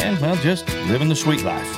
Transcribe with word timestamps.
and, 0.00 0.18
well, 0.20 0.36
just 0.36 0.68
living 0.88 1.08
the 1.08 1.16
sweet 1.16 1.42
life. 1.42 1.76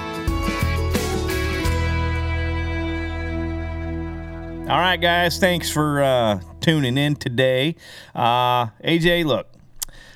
All 4.70 4.78
right, 4.78 4.98
guys, 5.00 5.38
thanks 5.38 5.68
for 5.68 6.00
uh, 6.00 6.40
tuning 6.60 6.96
in 6.96 7.16
today. 7.16 7.74
Uh, 8.14 8.66
AJ, 8.84 9.24
look, 9.24 9.48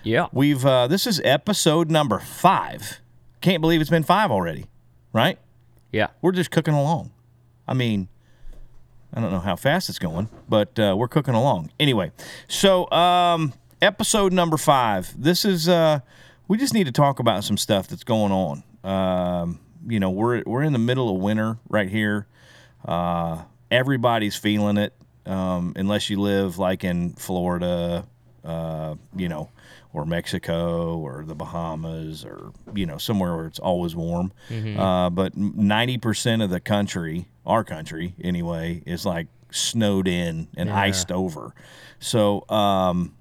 Yeah. 0.04 0.26
we've 0.32 0.64
uh, 0.64 0.86
this 0.86 1.08
is 1.08 1.20
episode 1.24 1.90
number 1.90 2.20
five. 2.20 3.00
Can't 3.40 3.60
believe 3.60 3.80
it's 3.80 3.90
been 3.90 4.04
five 4.04 4.30
already, 4.30 4.66
right? 5.12 5.38
Yeah. 5.90 6.08
we're 6.22 6.30
just 6.32 6.52
cooking 6.52 6.74
along. 6.74 7.10
I 7.66 7.74
mean, 7.74 8.08
I 9.12 9.20
don't 9.20 9.32
know 9.32 9.40
how 9.40 9.56
fast 9.56 9.88
it's 9.88 9.98
going, 9.98 10.28
but 10.48 10.78
uh, 10.78 10.94
we're 10.96 11.08
cooking 11.08 11.34
along. 11.34 11.72
Anyway, 11.80 12.12
so 12.46 12.88
um, 12.92 13.54
episode 13.82 14.32
number 14.32 14.56
five. 14.56 15.12
This 15.20 15.44
is 15.44 15.68
uh, 15.68 15.98
we 16.48 16.58
just 16.58 16.74
need 16.74 16.84
to 16.84 16.92
talk 16.92 17.18
about 17.18 17.44
some 17.44 17.56
stuff 17.56 17.88
that's 17.88 18.04
going 18.04 18.32
on. 18.32 18.62
Um, 18.84 19.60
you 19.86 20.00
know, 20.00 20.10
we're 20.10 20.42
we're 20.46 20.62
in 20.62 20.72
the 20.72 20.78
middle 20.78 21.14
of 21.14 21.20
winter 21.20 21.58
right 21.68 21.88
here. 21.88 22.26
Uh, 22.84 23.42
everybody's 23.70 24.36
feeling 24.36 24.76
it, 24.76 24.92
um, 25.26 25.72
unless 25.76 26.10
you 26.10 26.20
live 26.20 26.58
like 26.58 26.84
in 26.84 27.14
Florida, 27.14 28.06
uh, 28.44 28.94
you 29.16 29.28
know, 29.28 29.50
or 29.92 30.04
Mexico 30.04 30.98
or 30.98 31.24
the 31.26 31.34
Bahamas 31.34 32.24
or 32.24 32.52
you 32.74 32.84
know 32.86 32.98
somewhere 32.98 33.36
where 33.36 33.46
it's 33.46 33.58
always 33.58 33.94
warm. 33.96 34.32
Uh, 34.78 35.10
but 35.10 35.36
ninety 35.36 35.98
percent 35.98 36.42
of 36.42 36.50
the 36.50 36.60
country, 36.60 37.26
our 37.46 37.64
country 37.64 38.14
anyway, 38.22 38.82
is 38.86 39.06
like 39.06 39.28
snowed 39.50 40.08
in 40.08 40.48
and 40.56 40.68
iced 40.70 41.10
over. 41.12 41.54
So 42.00 42.44
um, 42.50 43.14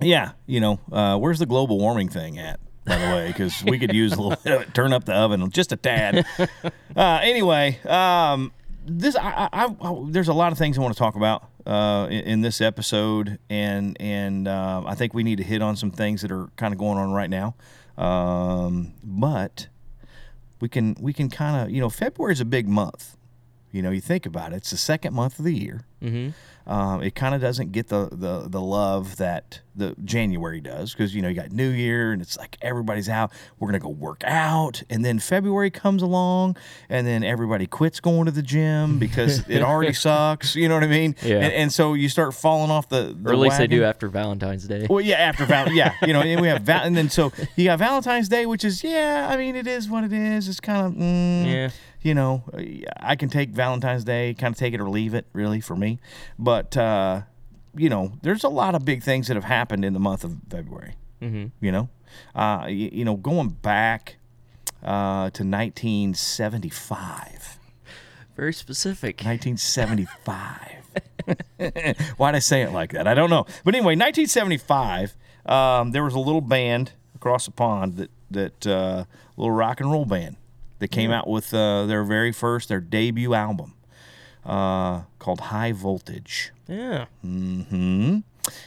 yeah, 0.00 0.32
you 0.46 0.60
know, 0.60 0.80
uh, 0.92 1.16
where's 1.18 1.38
the 1.38 1.46
global 1.46 1.78
warming 1.78 2.08
thing 2.08 2.38
at? 2.38 2.60
By 2.84 2.98
the 2.98 3.06
way, 3.06 3.28
because 3.28 3.64
we 3.64 3.78
could 3.78 3.94
use 3.94 4.12
a 4.12 4.20
little 4.20 4.38
bit 4.44 4.52
of 4.52 4.62
it. 4.62 4.74
Turn 4.74 4.92
up 4.92 5.04
the 5.04 5.14
oven 5.14 5.50
just 5.50 5.72
a 5.72 5.76
tad. 5.76 6.26
Uh, 6.96 7.18
anyway, 7.24 7.76
um, 7.86 8.52
this 8.86 9.16
I, 9.16 9.48
I, 9.52 9.64
I, 9.64 10.04
there's 10.10 10.28
a 10.28 10.32
lot 10.32 10.52
of 10.52 10.58
things 10.58 10.78
I 10.78 10.80
want 10.80 10.94
to 10.94 10.98
talk 10.98 11.16
about 11.16 11.48
uh, 11.66 12.06
in, 12.08 12.20
in 12.20 12.40
this 12.42 12.60
episode, 12.60 13.40
and 13.50 13.96
and 14.00 14.46
uh, 14.46 14.84
I 14.86 14.94
think 14.94 15.12
we 15.12 15.24
need 15.24 15.38
to 15.38 15.42
hit 15.42 15.60
on 15.60 15.74
some 15.74 15.90
things 15.90 16.22
that 16.22 16.30
are 16.30 16.50
kind 16.54 16.72
of 16.72 16.78
going 16.78 16.98
on 16.98 17.12
right 17.12 17.28
now. 17.28 17.56
Um, 17.96 18.94
but 19.02 19.66
we 20.60 20.68
can 20.68 20.96
we 21.00 21.12
can 21.12 21.30
kind 21.30 21.64
of 21.64 21.74
you 21.74 21.80
know 21.80 21.90
February 21.90 22.32
is 22.32 22.40
a 22.40 22.44
big 22.44 22.68
month. 22.68 23.16
You 23.72 23.82
know, 23.82 23.90
you 23.90 24.00
think 24.00 24.24
about 24.24 24.52
it; 24.52 24.56
it's 24.56 24.70
the 24.70 24.76
second 24.76 25.14
month 25.14 25.38
of 25.38 25.44
the 25.44 25.54
year. 25.54 25.80
Mm-hmm. 26.00 26.30
Um, 26.66 27.02
it 27.02 27.14
kind 27.14 27.34
of 27.34 27.40
doesn't 27.40 27.72
get 27.72 27.88
the, 27.88 28.08
the 28.10 28.48
the 28.48 28.60
love 28.60 29.16
that 29.16 29.60
the 29.76 29.94
January 30.04 30.60
does 30.60 30.92
because 30.92 31.14
you 31.14 31.20
know 31.20 31.28
you 31.28 31.34
got 31.34 31.50
New 31.50 31.68
Year 31.68 32.12
and 32.12 32.22
it's 32.22 32.38
like 32.38 32.56
everybody's 32.62 33.08
out. 33.08 33.32
We're 33.58 33.68
gonna 33.68 33.80
go 33.80 33.90
work 33.90 34.22
out, 34.24 34.82
and 34.88 35.04
then 35.04 35.18
February 35.18 35.70
comes 35.70 36.00
along, 36.02 36.56
and 36.88 37.06
then 37.06 37.22
everybody 37.22 37.66
quits 37.66 38.00
going 38.00 38.24
to 38.26 38.30
the 38.30 38.42
gym 38.42 38.98
because 39.04 39.46
it 39.48 39.62
already 39.62 39.92
sucks. 39.92 40.56
You 40.56 40.68
know 40.68 40.74
what 40.74 40.84
I 40.84 40.88
mean? 40.88 41.16
Yeah. 41.22 41.36
And, 41.36 41.52
and 41.52 41.72
so 41.72 41.94
you 41.94 42.08
start 42.08 42.34
falling 42.34 42.70
off 42.70 42.88
the. 42.88 43.14
the 43.20 43.30
Or 43.30 43.34
at 43.34 43.38
least 43.38 43.58
they 43.58 43.66
do 43.66 43.84
after 43.84 44.08
Valentine's 44.08 44.66
Day. 44.66 44.86
Well, 44.88 45.00
yeah, 45.00 45.16
after 45.16 45.44
Val, 45.44 45.70
yeah, 45.70 45.94
you 46.06 46.12
know, 46.12 46.22
and 46.22 46.40
we 46.40 46.48
have 46.48 46.62
Val, 46.62 46.82
and 46.82 46.96
then 46.96 47.10
so 47.10 47.32
you 47.56 47.64
got 47.66 47.78
Valentine's 47.78 48.28
Day, 48.28 48.46
which 48.46 48.64
is 48.64 48.82
yeah, 48.82 49.28
I 49.30 49.36
mean, 49.36 49.54
it 49.56 49.66
is 49.66 49.88
what 49.88 50.04
it 50.04 50.12
is. 50.12 50.48
It's 50.48 50.60
kind 50.60 50.86
of 50.86 50.92
mm, 50.94 51.46
Yeah. 51.46 51.70
You 52.04 52.14
know, 52.14 52.44
I 52.98 53.16
can 53.16 53.30
take 53.30 53.50
Valentine's 53.50 54.04
Day, 54.04 54.34
kind 54.34 54.54
of 54.54 54.58
take 54.58 54.74
it 54.74 54.80
or 54.80 54.88
leave 54.88 55.14
it, 55.14 55.26
really 55.32 55.60
for 55.60 55.74
me. 55.74 55.98
But 56.38 56.76
uh, 56.76 57.22
you 57.74 57.88
know, 57.88 58.12
there's 58.22 58.44
a 58.44 58.48
lot 58.48 58.76
of 58.76 58.84
big 58.84 59.02
things 59.02 59.26
that 59.28 59.34
have 59.34 59.44
happened 59.44 59.84
in 59.84 59.94
the 59.94 59.98
month 59.98 60.22
of 60.22 60.36
February. 60.50 60.96
Mm-hmm. 61.22 61.46
You 61.64 61.72
know, 61.72 61.88
uh, 62.34 62.66
you, 62.68 62.90
you 62.92 63.06
know, 63.06 63.16
going 63.16 63.48
back 63.48 64.16
uh, 64.82 65.30
to 65.30 65.42
1975. 65.42 67.58
Very 68.36 68.52
specific. 68.52 69.24
1975. 69.24 70.82
Why'd 72.18 72.34
I 72.34 72.38
say 72.38 72.60
it 72.62 72.72
like 72.72 72.92
that? 72.92 73.08
I 73.08 73.14
don't 73.14 73.30
know. 73.30 73.46
But 73.64 73.74
anyway, 73.74 73.96
1975, 73.96 75.16
um, 75.46 75.92
there 75.92 76.04
was 76.04 76.12
a 76.14 76.18
little 76.18 76.42
band 76.42 76.92
across 77.14 77.46
the 77.46 77.52
pond 77.52 77.96
that 77.96 78.10
that 78.30 78.66
uh, 78.66 79.04
little 79.38 79.52
rock 79.52 79.80
and 79.80 79.90
roll 79.90 80.04
band 80.04 80.36
that 80.84 80.90
came 80.90 81.10
out 81.10 81.26
with 81.26 81.54
uh, 81.54 81.86
their 81.86 82.04
very 82.04 82.30
first, 82.30 82.68
their 82.68 82.78
debut 82.80 83.32
album 83.32 83.72
uh, 84.44 85.00
called 85.18 85.40
High 85.40 85.72
Voltage. 85.72 86.52
Yeah. 86.68 87.06
Mm-hmm. 87.24 88.18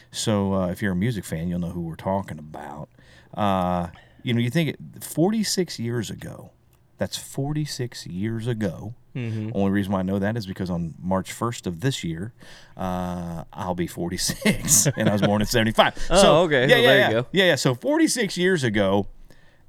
So 0.10 0.54
uh, 0.56 0.68
if 0.70 0.82
you're 0.82 0.94
a 0.94 0.96
music 0.96 1.24
fan, 1.26 1.48
you'll 1.48 1.60
know 1.60 1.70
who 1.70 1.82
we're 1.82 1.94
talking 1.96 2.40
about. 2.40 2.90
Uh, 3.36 3.90
you 4.24 4.34
know, 4.34 4.40
you 4.40 4.50
think 4.50 4.70
it, 4.70 5.04
46 5.04 5.78
years 5.78 6.10
ago. 6.10 6.50
That's 6.98 7.18
46 7.18 8.08
years 8.08 8.48
ago. 8.48 8.96
Only 9.16 9.72
reason 9.72 9.92
why 9.94 10.00
I 10.00 10.04
know 10.04 10.18
that 10.20 10.38
is 10.38 10.46
because 10.48 10.70
on 10.72 10.94
March 11.00 11.32
1st 11.34 11.66
of 11.68 11.82
this 11.82 12.04
year, 12.04 12.34
uh, 12.76 13.44
I'll 13.54 13.74
be 13.76 13.88
46, 13.88 14.88
and 14.98 15.10
I 15.10 15.12
was 15.14 15.22
born 15.24 15.42
in 15.42 15.48
75. 15.48 16.08
Oh, 16.12 16.22
so, 16.22 16.38
okay. 16.42 16.68
Yeah, 16.68 16.76
Well, 16.76 16.82
yeah, 16.82 16.88
there 16.88 16.96
you 16.98 17.02
yeah. 17.02 17.12
go. 17.22 17.28
Yeah, 17.32 17.46
yeah. 17.46 17.56
So 17.56 17.74
46 17.76 18.38
years 18.38 18.64
ago, 18.64 19.08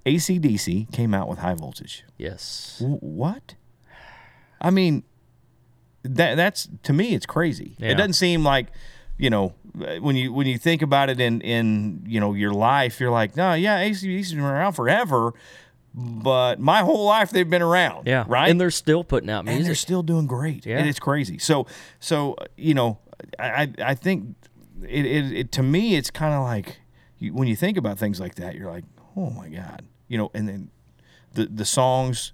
ACDC 0.06 0.92
came 0.92 1.14
out 1.14 1.28
with 1.28 1.38
High 1.38 1.54
Voltage. 1.54 2.04
Yes. 2.16 2.78
W- 2.80 2.98
what? 2.98 3.54
I 4.60 4.70
mean, 4.70 5.02
that 6.02 6.36
that's 6.36 6.68
to 6.84 6.92
me, 6.92 7.14
it's 7.14 7.26
crazy. 7.26 7.76
Yeah. 7.78 7.90
It 7.90 7.94
doesn't 7.96 8.14
seem 8.14 8.44
like, 8.44 8.68
you 9.18 9.30
know, 9.30 9.54
when 10.00 10.16
you 10.16 10.32
when 10.32 10.46
you 10.46 10.58
think 10.58 10.82
about 10.82 11.10
it 11.10 11.20
in 11.20 11.40
in 11.42 12.04
you 12.06 12.20
know 12.20 12.32
your 12.34 12.52
life, 12.52 13.00
you're 13.00 13.10
like, 13.10 13.36
no, 13.36 13.54
yeah, 13.54 13.82
ACDC's 13.84 14.32
been 14.32 14.40
around 14.42 14.72
forever, 14.72 15.32
but 15.94 16.58
my 16.58 16.80
whole 16.80 17.04
life 17.04 17.30
they've 17.30 17.48
been 17.48 17.62
around. 17.62 18.06
Yeah. 18.06 18.24
right. 18.28 18.50
And 18.50 18.60
they're 18.60 18.70
still 18.70 19.04
putting 19.04 19.28
out 19.30 19.46
and 19.48 19.64
they're 19.64 19.74
still 19.74 20.02
doing 20.02 20.26
great. 20.26 20.64
Yeah. 20.66 20.78
And 20.78 20.88
it's 20.88 20.98
crazy. 21.00 21.38
So 21.38 21.66
so 22.00 22.36
you 22.56 22.74
know, 22.74 22.98
I 23.38 23.62
I- 23.62 23.74
I 23.90 23.94
think 23.94 24.34
it 24.82 25.04
it, 25.04 25.32
it 25.32 25.52
to 25.52 25.62
me 25.62 25.96
it's 25.96 26.10
kind 26.10 26.34
of 26.34 26.42
like 26.42 26.78
you, 27.18 27.34
when 27.34 27.48
you 27.48 27.56
think 27.56 27.76
about 27.76 27.98
things 27.98 28.18
like 28.20 28.36
that, 28.36 28.54
you're 28.54 28.70
like, 28.70 28.84
oh 29.18 29.30
my 29.30 29.48
god, 29.48 29.84
you 30.06 30.16
know, 30.16 30.30
and 30.32 30.48
then 30.48 30.70
the 31.34 31.46
the 31.46 31.64
songs 31.64 32.32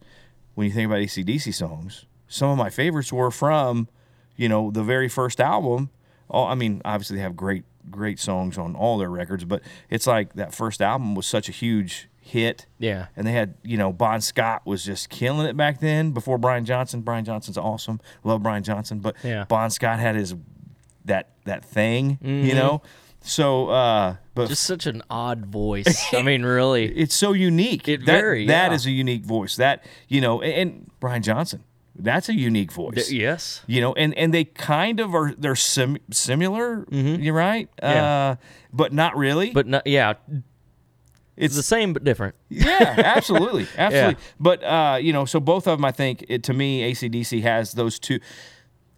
when 0.54 0.66
you 0.66 0.72
think 0.72 0.86
about 0.86 0.98
ACDC 0.98 1.54
songs, 1.54 2.06
some 2.28 2.50
of 2.50 2.58
my 2.58 2.70
favorites 2.70 3.12
were 3.12 3.30
from, 3.30 3.88
you 4.36 4.48
know, 4.48 4.70
the 4.70 4.82
very 4.82 5.08
first 5.08 5.40
album. 5.40 5.90
Oh, 6.30 6.44
I 6.44 6.54
mean, 6.54 6.80
obviously 6.84 7.16
they 7.16 7.22
have 7.22 7.36
great 7.36 7.64
great 7.90 8.18
songs 8.18 8.56
on 8.56 8.74
all 8.74 8.98
their 8.98 9.10
records, 9.10 9.44
but 9.44 9.62
it's 9.90 10.06
like 10.06 10.34
that 10.34 10.54
first 10.54 10.80
album 10.80 11.14
was 11.14 11.26
such 11.26 11.48
a 11.48 11.52
huge 11.52 12.08
hit. 12.20 12.66
Yeah. 12.78 13.06
And 13.16 13.26
they 13.26 13.32
had, 13.32 13.54
you 13.62 13.76
know, 13.76 13.92
Bon 13.92 14.20
Scott 14.20 14.62
was 14.64 14.84
just 14.84 15.10
killing 15.10 15.46
it 15.46 15.56
back 15.56 15.80
then 15.80 16.12
before 16.12 16.38
Brian 16.38 16.64
Johnson. 16.64 17.02
Brian 17.02 17.24
Johnson's 17.24 17.58
awesome. 17.58 18.00
Love 18.22 18.42
Brian 18.42 18.62
Johnson, 18.62 19.00
but 19.00 19.16
Yeah. 19.22 19.44
Bon 19.44 19.70
Scott 19.70 19.98
had 19.98 20.16
his 20.16 20.34
that 21.04 21.30
that 21.44 21.64
thing, 21.64 22.18
you 22.22 22.28
mm-hmm. 22.28 22.56
know. 22.56 22.82
So, 23.24 23.68
uh, 23.68 24.16
but 24.34 24.42
Mm-hmm. 24.42 24.48
Just 24.50 24.64
such 24.64 24.86
an 24.86 25.02
odd 25.08 25.46
voice. 25.46 26.12
I 26.12 26.22
mean, 26.22 26.42
really. 26.42 26.84
it's 26.96 27.14
so 27.14 27.32
unique. 27.32 27.88
It 27.88 28.04
that, 28.04 28.20
very, 28.20 28.46
that 28.46 28.70
yeah. 28.70 28.74
is 28.74 28.86
a 28.86 28.90
unique 28.90 29.24
voice. 29.24 29.56
That 29.56 29.84
you 30.08 30.20
know, 30.20 30.42
and, 30.42 30.52
and 30.52 30.90
Brian 31.00 31.22
Johnson, 31.22 31.64
that's 31.96 32.28
a 32.28 32.34
unique 32.34 32.72
voice. 32.72 33.08
Th- 33.08 33.10
yes. 33.10 33.62
You 33.66 33.80
know, 33.80 33.94
and 33.94 34.14
and 34.18 34.34
they 34.34 34.44
kind 34.44 35.00
of 35.00 35.14
are. 35.14 35.32
They're 35.36 35.56
sim- 35.56 35.98
similar. 36.10 36.86
You're 36.90 37.34
right. 37.34 37.70
Mm-hmm. 37.82 37.96
Yeah. 37.96 38.04
Uh, 38.04 38.36
but 38.72 38.92
not 38.92 39.16
really. 39.16 39.50
But 39.50 39.66
no, 39.66 39.80
yeah, 39.84 40.14
it's 41.36 41.56
the 41.56 41.62
same 41.62 41.92
but 41.92 42.04
different. 42.04 42.34
yeah, 42.48 42.94
absolutely, 42.98 43.66
absolutely. 43.76 44.22
But 44.38 44.62
uh, 44.62 44.98
you 45.00 45.12
know, 45.12 45.24
so 45.24 45.40
both 45.40 45.66
of 45.66 45.78
them, 45.78 45.84
I 45.84 45.92
think, 45.92 46.24
it, 46.28 46.42
to 46.44 46.54
me, 46.54 46.92
ACDC 46.92 47.42
has 47.42 47.72
those 47.72 47.98
two. 47.98 48.20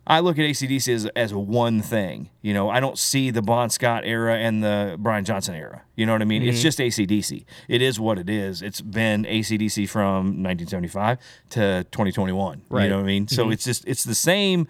I 0.09 0.21
look 0.21 0.39
at 0.39 0.45
ACDC 0.45 0.95
as, 0.95 1.07
as 1.17 1.35
one 1.35 1.83
thing. 1.83 2.31
You 2.41 2.55
know, 2.55 2.71
I 2.71 2.79
don't 2.79 2.97
see 2.97 3.31
the 3.31 3.43
Bon 3.43 3.69
Scott 3.71 4.05
era 4.05 4.37
and 4.37 4.63
the 4.63 4.97
Brian 5.01 5.25
Johnson 5.25 5.55
era. 5.57 5.83
You 5.97 6.07
know 6.07 6.13
what 6.13 6.23
I 6.23 6.27
mean? 6.27 6.43
Mm-hmm. 6.43 6.51
It's 6.51 6.63
just 6.63 6.79
ACDC. 6.79 7.45
It 7.69 7.83
is 7.83 7.99
what 7.99 8.19
it 8.19 8.31
is. 8.31 8.63
It's 8.63 8.81
been 8.81 9.25
ACDC 9.25 9.89
from 9.89 10.43
1975 10.45 11.19
to 11.51 11.85
2021. 11.91 12.59
You 12.59 12.65
Right. 12.69 12.83
Mm-hmm. 12.83 12.91
know 12.91 12.97
what 12.99 13.03
I 13.03 13.07
mean? 13.07 13.27
So 13.29 13.51
it's 13.51 13.65
just, 13.65 13.85
it's 13.89 14.05
the 14.05 14.15
same. 14.15 14.69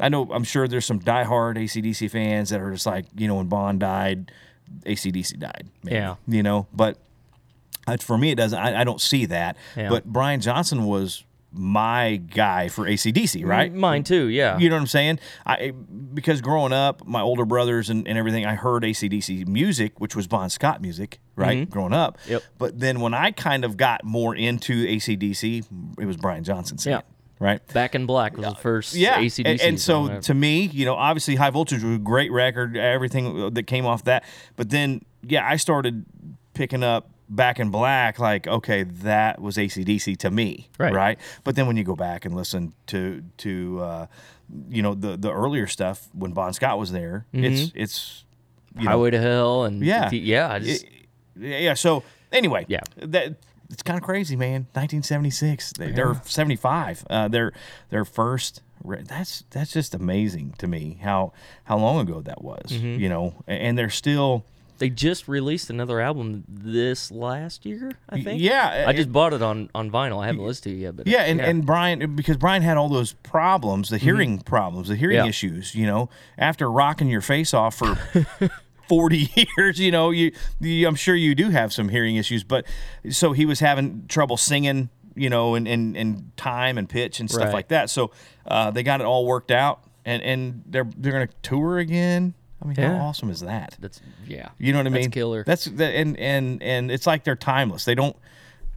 I 0.00 0.08
know, 0.08 0.28
I'm 0.32 0.44
sure 0.44 0.66
there's 0.66 0.86
some 0.86 1.00
diehard 1.00 1.56
ACDC 1.58 2.10
fans 2.10 2.48
that 2.50 2.60
are 2.60 2.70
just 2.70 2.86
like, 2.86 3.06
you 3.16 3.28
know, 3.28 3.34
when 3.34 3.46
Bond 3.48 3.80
died, 3.80 4.32
ACDC 4.86 5.38
died. 5.38 5.68
maybe, 5.82 5.96
Yeah. 5.96 6.14
You 6.26 6.42
know, 6.42 6.66
but 6.72 6.96
Uh, 7.86 7.96
for 7.98 8.16
me, 8.18 8.30
it 8.30 8.34
doesn't. 8.36 8.58
I, 8.58 8.80
I 8.82 8.84
don't 8.84 9.00
see 9.00 9.24
that. 9.26 9.56
Yeah. 9.76 9.88
But 9.88 10.04
Brian 10.04 10.40
Johnson 10.40 10.84
was 10.84 11.24
my 11.52 12.16
guy 12.16 12.68
for 12.68 12.84
ACDC, 12.84 13.44
right? 13.46 13.72
Mine 13.72 14.04
too. 14.04 14.28
Yeah. 14.28 14.58
You 14.58 14.68
know 14.68 14.76
what 14.76 14.82
I'm 14.82 14.86
saying? 14.86 15.18
I 15.46 15.72
because 16.12 16.40
growing 16.40 16.72
up, 16.72 17.06
my 17.06 17.20
older 17.20 17.44
brothers 17.44 17.88
and, 17.90 18.06
and 18.06 18.18
everything, 18.18 18.44
I 18.44 18.54
heard 18.54 18.82
ACDC 18.82 19.46
music, 19.46 19.98
which 20.00 20.14
was 20.14 20.26
Bon 20.26 20.50
Scott 20.50 20.82
music, 20.82 21.20
right? 21.36 21.68
Growing 21.68 21.94
up. 21.94 22.18
Mm-hmm. 22.20 22.32
Yep. 22.32 22.42
But 22.58 22.78
then 22.80 23.00
when 23.00 23.14
I 23.14 23.30
kind 23.30 23.64
of 23.64 23.76
got 23.76 24.04
more 24.04 24.34
into 24.34 24.86
ACDC, 24.86 25.64
it 25.98 26.04
was 26.04 26.16
Brian 26.16 26.44
Johnson 26.44 26.78
singing. 26.78 26.98
Yeah. 26.98 27.14
Right. 27.40 27.64
Back 27.68 27.94
in 27.94 28.04
Black 28.04 28.36
was 28.36 28.46
the 28.46 28.54
first 28.56 28.94
Yeah, 28.94 29.18
ACDC. 29.20 29.42
and, 29.46 29.60
and 29.60 29.80
so 29.80 30.20
to 30.20 30.34
me, 30.34 30.62
you 30.66 30.84
know, 30.84 30.96
obviously 30.96 31.36
High 31.36 31.50
Voltage 31.50 31.84
was 31.84 31.94
a 31.94 31.98
great 31.98 32.32
record, 32.32 32.76
everything 32.76 33.54
that 33.54 33.62
came 33.68 33.86
off 33.86 34.04
that. 34.04 34.24
But 34.56 34.70
then, 34.70 35.02
yeah, 35.22 35.48
I 35.48 35.54
started 35.56 36.04
picking 36.54 36.82
up 36.82 37.10
Back 37.30 37.60
in 37.60 37.70
Black, 37.70 38.18
like, 38.18 38.46
okay, 38.46 38.84
that 38.84 39.40
was 39.40 39.56
ACDC 39.56 40.16
to 40.18 40.30
me, 40.30 40.68
Right. 40.78 41.18
But 41.44 41.56
then 41.56 41.66
when 41.66 41.76
you 41.76 41.84
go 41.84 41.94
back 41.94 42.24
and 42.24 42.34
listen 42.34 42.72
to 42.86 43.22
to 43.38 43.80
uh, 43.80 44.06
you 44.70 44.82
know 44.82 44.94
the 44.94 45.16
the 45.16 45.30
earlier 45.30 45.66
stuff 45.66 46.08
when 46.14 46.32
Bon 46.32 46.52
Scott 46.54 46.78
was 46.78 46.90
there, 46.90 47.26
it's 47.32 47.70
it's 47.74 48.24
you 48.76 48.84
know, 48.84 48.90
Highway 48.92 49.10
to 49.10 49.20
Hell 49.20 49.64
and 49.64 49.84
yeah, 49.84 50.10
yeah. 50.10 50.52
I 50.52 50.58
just, 50.60 50.86
yeah. 51.38 51.74
So 51.74 52.02
anyway, 52.32 52.64
Yeah. 52.68 52.80
that 52.96 53.34
it's 53.70 53.82
kind 53.82 53.98
of 53.98 54.02
crazy, 54.04 54.34
man. 54.34 54.62
1976, 54.72 55.72
they, 55.74 55.90
they're 55.90 56.18
75. 56.24 57.04
Uh, 57.10 57.28
their 57.28 57.52
their 57.90 58.04
first. 58.06 58.62
That's 58.84 59.44
that's 59.50 59.72
just 59.72 59.94
amazing 59.94 60.54
to 60.58 60.66
me 60.66 60.98
how 61.02 61.32
how 61.64 61.76
long 61.78 61.98
ago 62.00 62.22
that 62.22 62.42
was. 62.42 62.70
Mm-hmm. 62.70 63.00
You 63.00 63.08
know, 63.08 63.34
and 63.46 63.76
they're 63.76 63.90
still. 63.90 64.44
They 64.78 64.88
just 64.90 65.28
released 65.28 65.70
another 65.70 66.00
album 66.00 66.44
this 66.48 67.10
last 67.10 67.66
year. 67.66 67.92
I 68.08 68.20
think. 68.22 68.40
yeah, 68.40 68.84
I 68.86 68.90
it- 68.90 68.96
just 68.96 69.12
bought 69.12 69.32
it 69.32 69.42
on 69.42 69.68
on 69.74 69.90
vinyl. 69.90 70.22
I 70.22 70.26
haven't 70.26 70.44
listened 70.44 70.64
to 70.72 70.78
it 70.78 70.82
yet, 70.82 70.96
but 70.96 71.06
Yeah, 71.06 71.22
and, 71.22 71.40
and 71.40 71.66
Brian 71.66 72.14
because 72.16 72.36
Brian 72.36 72.62
had 72.62 72.76
all 72.76 72.88
those 72.88 73.12
problems, 73.12 73.88
the 73.90 73.98
hearing 73.98 74.38
problems, 74.40 74.88
the 74.88 74.96
hearing 74.96 75.16
Mm-hmm. 75.18 75.24
Yeah. 75.24 75.28
issues. 75.28 75.74
You 75.74 75.86
know, 75.86 76.08
after 76.38 76.70
rocking 76.70 77.08
your 77.08 77.20
face 77.20 77.52
off 77.54 77.74
for 77.76 77.98
forty 78.88 79.30
years, 79.58 79.78
you 79.78 79.90
know, 79.90 80.10
you, 80.10 80.32
you 80.60 80.86
I'm 80.88 80.94
sure 80.94 81.14
you 81.14 81.34
do 81.34 81.50
have 81.50 81.72
some 81.72 81.88
hearing 81.88 82.16
issues. 82.16 82.44
But 82.44 82.66
so 83.10 83.32
he 83.32 83.44
was 83.46 83.60
having 83.60 84.04
trouble 84.08 84.36
singing, 84.36 84.88
you 85.14 85.28
know, 85.30 85.54
and 85.54 85.66
and, 85.68 85.96
and 85.96 86.30
time 86.36 86.78
and 86.78 86.88
pitch 86.88 87.20
and 87.20 87.30
stuff 87.30 87.46
Right. 87.46 87.54
like 87.54 87.68
that. 87.68 87.90
So 87.90 88.10
uh, 88.46 88.70
they 88.70 88.82
got 88.82 89.00
it 89.00 89.04
all 89.06 89.26
worked 89.26 89.50
out, 89.50 89.80
and 90.04 90.22
and 90.22 90.62
they're 90.66 90.88
they're 90.96 91.12
gonna 91.12 91.28
tour 91.42 91.78
again. 91.78 92.34
I 92.62 92.66
mean, 92.66 92.74
Yeah. 92.78 92.98
how 92.98 93.06
awesome 93.06 93.30
is 93.30 93.40
that? 93.40 93.76
that's 93.80 94.00
yeah. 94.26 94.48
You 94.58 94.72
know 94.72 94.80
what 94.80 94.86
I 94.88 94.90
That's 94.90 95.02
mean? 95.04 95.10
killer. 95.10 95.44
That's 95.44 95.66
that, 95.66 95.94
and 95.94 96.18
and 96.18 96.62
and 96.62 96.90
it's 96.90 97.06
like 97.06 97.24
they're 97.24 97.36
timeless. 97.36 97.84
They 97.84 97.94
don't, 97.94 98.16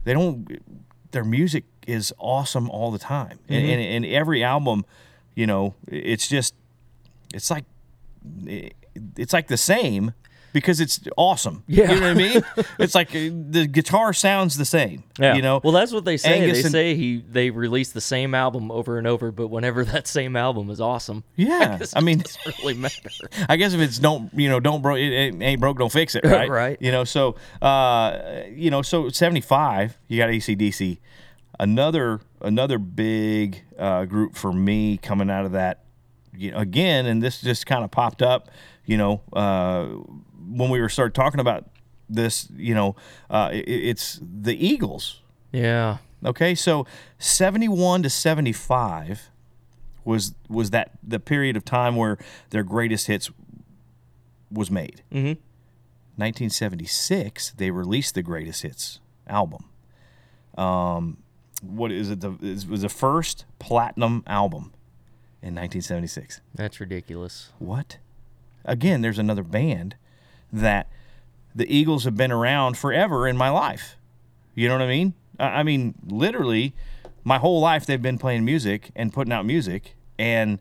they 0.04 0.12
don't. 0.12 0.62
Their 1.10 1.24
music 1.24 1.64
is 1.86 2.12
awesome 2.18 2.70
all 2.70 2.90
the 2.92 2.98
time, 2.98 3.38
Mm-hmm. 3.48 3.52
and 3.54 3.80
and 3.82 4.06
every 4.06 4.44
album, 4.44 4.84
you 5.34 5.46
know, 5.46 5.74
it's 5.88 6.28
just, 6.28 6.54
it's 7.34 7.50
like, 7.50 7.64
it's 9.16 9.32
like 9.32 9.48
the 9.48 9.56
same 9.56 10.12
because 10.52 10.80
it's 10.80 11.00
awesome. 11.16 11.64
Yeah. 11.66 11.92
you 11.92 12.00
know 12.00 12.06
what 12.08 12.10
I 12.10 12.14
mean? 12.14 12.42
it's 12.78 12.94
like 12.94 13.10
uh, 13.10 13.30
the 13.50 13.66
guitar 13.70 14.12
sounds 14.12 14.56
the 14.56 14.64
same. 14.64 15.04
Yeah. 15.18 15.34
you 15.34 15.42
know. 15.42 15.60
Well, 15.62 15.72
that's 15.72 15.92
what 15.92 16.04
they 16.04 16.16
say. 16.16 16.40
Angus 16.40 16.58
they 16.58 16.62
and- 16.64 16.72
say 16.72 16.94
he 16.94 17.24
they 17.28 17.50
release 17.50 17.92
the 17.92 18.00
same 18.00 18.34
album 18.34 18.70
over 18.70 18.98
and 18.98 19.06
over, 19.06 19.30
but 19.30 19.48
whenever 19.48 19.84
that 19.84 20.06
same 20.06 20.36
album 20.36 20.70
is 20.70 20.80
awesome, 20.80 21.24
yeah. 21.36 21.78
it 21.80 21.92
I 21.94 22.00
mean, 22.00 22.18
doesn't 22.18 22.58
really 22.58 22.74
matter. 22.74 23.10
I 23.48 23.56
guess 23.56 23.72
if 23.74 23.80
it's 23.80 23.98
don't 23.98 24.32
you 24.34 24.48
know 24.48 24.60
don't 24.60 24.82
bro 24.82 24.94
it 24.96 25.00
ain't 25.00 25.42
ain't 25.42 25.60
broke 25.60 25.78
don't 25.78 25.92
fix 25.92 26.14
it 26.14 26.24
right 26.24 26.48
Right. 26.50 26.76
you 26.80 26.90
know 26.92 27.04
so 27.04 27.36
uh 27.60 28.42
you 28.50 28.70
know 28.70 28.82
so 28.82 29.08
75 29.08 29.98
you 30.08 30.18
got 30.18 30.28
ACDC 30.28 30.98
another 31.58 32.20
another 32.40 32.78
big 32.78 33.62
uh, 33.78 34.04
group 34.04 34.34
for 34.34 34.52
me 34.52 34.96
coming 34.98 35.30
out 35.30 35.44
of 35.44 35.52
that 35.52 35.84
you 36.36 36.50
know, 36.50 36.58
again 36.58 37.06
and 37.06 37.22
this 37.22 37.40
just 37.40 37.66
kind 37.66 37.84
of 37.84 37.90
popped 37.90 38.22
up 38.22 38.50
you 38.84 38.96
know 38.96 39.20
uh 39.32 39.86
when 40.56 40.70
we 40.70 40.80
were 40.80 40.88
started 40.88 41.14
talking 41.14 41.40
about 41.40 41.64
this 42.08 42.48
you 42.56 42.74
know 42.74 42.94
uh 43.30 43.48
it, 43.52 43.64
it's 43.68 44.20
the 44.22 44.54
Eagles 44.66 45.20
Yeah. 45.52 45.98
Okay, 46.24 46.54
so 46.54 46.86
71 47.18 48.02
to 48.04 48.10
75 48.10 49.30
was 50.04 50.34
was 50.48 50.70
that 50.70 50.90
the 51.02 51.18
period 51.18 51.56
of 51.56 51.64
time 51.64 51.96
where 51.96 52.16
their 52.50 52.62
greatest 52.62 53.06
hits 53.08 53.30
was 54.50 54.70
made. 54.70 55.02
Mhm. 55.10 55.38
1976, 56.16 57.52
they 57.56 57.70
released 57.70 58.14
the 58.14 58.22
greatest 58.22 58.62
hits 58.62 59.00
album. 59.26 59.64
Um, 60.56 61.18
what 61.62 61.90
is 61.90 62.10
it? 62.10 62.20
The, 62.20 62.32
it 62.42 62.66
was 62.68 62.82
the 62.82 62.88
first 62.88 63.44
platinum 63.58 64.22
album 64.26 64.72
in 65.40 65.54
1976. 65.54 66.40
That's 66.54 66.80
ridiculous. 66.80 67.50
What? 67.58 67.98
Again, 68.64 69.00
there's 69.00 69.18
another 69.18 69.42
band 69.42 69.96
that 70.52 70.88
the 71.54 71.66
Eagles 71.74 72.04
have 72.04 72.16
been 72.16 72.32
around 72.32 72.76
forever 72.78 73.26
in 73.28 73.36
my 73.36 73.48
life. 73.50 73.96
You 74.54 74.68
know 74.68 74.74
what 74.74 74.82
I 74.82 74.88
mean? 74.88 75.14
I 75.38 75.62
mean, 75.62 75.94
literally, 76.06 76.74
my 77.24 77.38
whole 77.38 77.60
life 77.60 77.86
they've 77.86 78.00
been 78.02 78.18
playing 78.18 78.44
music 78.44 78.90
and 78.94 79.12
putting 79.12 79.32
out 79.32 79.46
music. 79.46 79.94
And, 80.18 80.58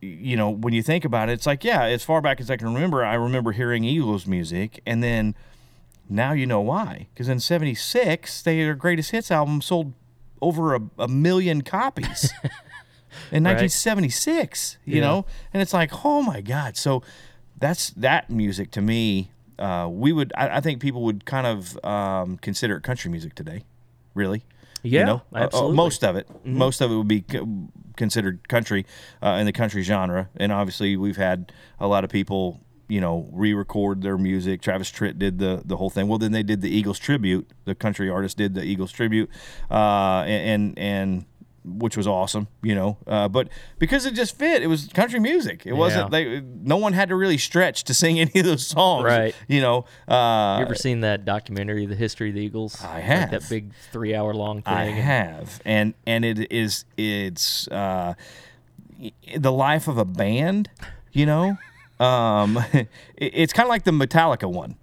you 0.00 0.36
know, 0.36 0.50
when 0.50 0.72
you 0.74 0.82
think 0.82 1.04
about 1.04 1.28
it, 1.28 1.32
it's 1.32 1.46
like, 1.46 1.64
yeah, 1.64 1.82
as 1.84 2.04
far 2.04 2.20
back 2.20 2.40
as 2.40 2.50
I 2.50 2.56
can 2.56 2.72
remember, 2.72 3.04
I 3.04 3.14
remember 3.14 3.52
hearing 3.52 3.84
Eagles 3.84 4.26
music. 4.26 4.80
And 4.86 5.02
then 5.02 5.34
now 6.08 6.32
you 6.32 6.46
know 6.46 6.60
why. 6.60 7.06
Because 7.14 7.28
in 7.28 7.40
76, 7.40 8.42
they, 8.42 8.56
their 8.58 8.74
greatest 8.74 9.10
hits 9.10 9.30
album 9.30 9.60
sold 9.62 9.94
over 10.42 10.74
a, 10.74 10.80
a 10.98 11.08
million 11.08 11.62
copies. 11.62 12.30
in 13.32 13.42
1976, 13.42 14.76
you 14.84 14.96
Yeah. 14.96 15.00
know, 15.00 15.26
and 15.52 15.62
it's 15.62 15.72
like, 15.72 16.04
oh 16.04 16.22
my 16.22 16.40
god! 16.42 16.76
So 16.76 17.02
that's 17.58 17.90
that 17.90 18.30
music 18.30 18.70
to 18.72 18.82
me. 18.82 19.30
Uh, 19.58 19.88
we 19.90 20.12
would, 20.12 20.32
I, 20.36 20.58
I 20.58 20.60
think, 20.60 20.80
people 20.80 21.02
would 21.04 21.24
kind 21.24 21.46
of 21.46 21.82
um, 21.84 22.36
consider 22.38 22.76
it 22.76 22.82
country 22.82 23.10
music 23.10 23.34
today. 23.34 23.64
Really, 24.14 24.44
Yeah, 24.82 25.00
you 25.00 25.06
know, 25.06 25.22
Uh, 25.32 25.36
uh, 25.36 25.38
absolutely. 25.44 25.68
Mm-hmm. 25.70 25.76
most 25.76 26.04
of 26.04 26.16
it, 26.16 26.28
most 26.44 26.80
of 26.80 26.90
it 26.90 26.94
would 26.96 27.08
be 27.08 27.22
co- 27.22 27.68
considered 27.96 28.48
country 28.48 28.84
uh, 29.22 29.38
in 29.40 29.46
the 29.46 29.52
country 29.52 29.82
genre, 29.82 30.28
and 30.36 30.52
obviously 30.52 30.96
we've 30.96 31.16
had 31.16 31.52
a 31.80 31.86
lot 31.86 32.04
of 32.04 32.10
people. 32.10 32.60
You 32.88 33.00
know, 33.00 33.28
re-record 33.32 34.02
their 34.02 34.16
music. 34.16 34.62
Travis 34.62 34.92
Tritt 34.92 35.18
did 35.18 35.40
the 35.40 35.60
the 35.64 35.76
whole 35.76 35.90
thing. 35.90 36.06
Well, 36.06 36.18
then 36.18 36.30
they 36.30 36.44
did 36.44 36.60
the 36.60 36.70
Eagles 36.70 37.00
tribute. 37.00 37.50
The 37.64 37.74
country 37.74 38.08
artist 38.08 38.36
did 38.36 38.54
the 38.54 38.62
Eagles 38.62 38.92
tribute, 38.92 39.28
uh, 39.68 40.22
and, 40.24 40.78
and 40.78 40.78
and 40.78 41.24
which 41.66 41.96
was 41.96 42.06
awesome, 42.06 42.46
you 42.62 42.74
know. 42.74 42.96
Uh, 43.06 43.28
but 43.28 43.48
because 43.78 44.06
it 44.06 44.14
just 44.14 44.38
fit, 44.38 44.62
it 44.62 44.68
was 44.68 44.86
country 44.88 45.18
music. 45.20 45.66
It 45.66 45.72
wasn't 45.74 46.12
Yeah. 46.12 46.18
they. 46.38 46.40
No 46.40 46.76
one 46.76 46.92
had 46.92 47.08
to 47.10 47.16
really 47.16 47.38
stretch 47.38 47.84
to 47.84 47.94
sing 47.94 48.18
any 48.24 48.32
of 48.40 48.46
those 48.46 48.66
songs, 48.66 49.04
Right. 49.04 49.34
You 49.48 49.60
know. 49.60 49.84
Uh, 50.08 50.56
You 50.60 50.66
ever 50.66 50.74
seen 50.74 51.00
that 51.00 51.24
documentary, 51.24 51.86
The 51.86 51.94
History 51.96 52.28
of 52.28 52.34
the 52.36 52.40
Eagles? 52.42 52.82
I 52.82 52.94
Like 52.94 53.04
have. 53.04 53.30
that 53.32 53.48
big 53.50 53.72
three 53.92 54.14
hour 54.14 54.32
long 54.32 54.62
thing. 54.62 54.72
I 54.74 54.84
have, 54.86 55.60
and 55.64 55.94
and 56.06 56.24
it 56.24 56.50
is 56.52 56.84
it's 56.96 57.66
uh, 57.68 58.14
the 59.36 59.52
life 59.52 59.88
of 59.88 59.98
a 59.98 60.04
band, 60.04 60.70
you 61.12 61.26
know. 61.26 61.58
um, 62.00 62.58
it, 62.72 62.88
it's 63.16 63.52
kind 63.52 63.66
of 63.66 63.70
like 63.70 63.84
the 63.84 63.90
Metallica 63.90 64.50
one. 64.50 64.76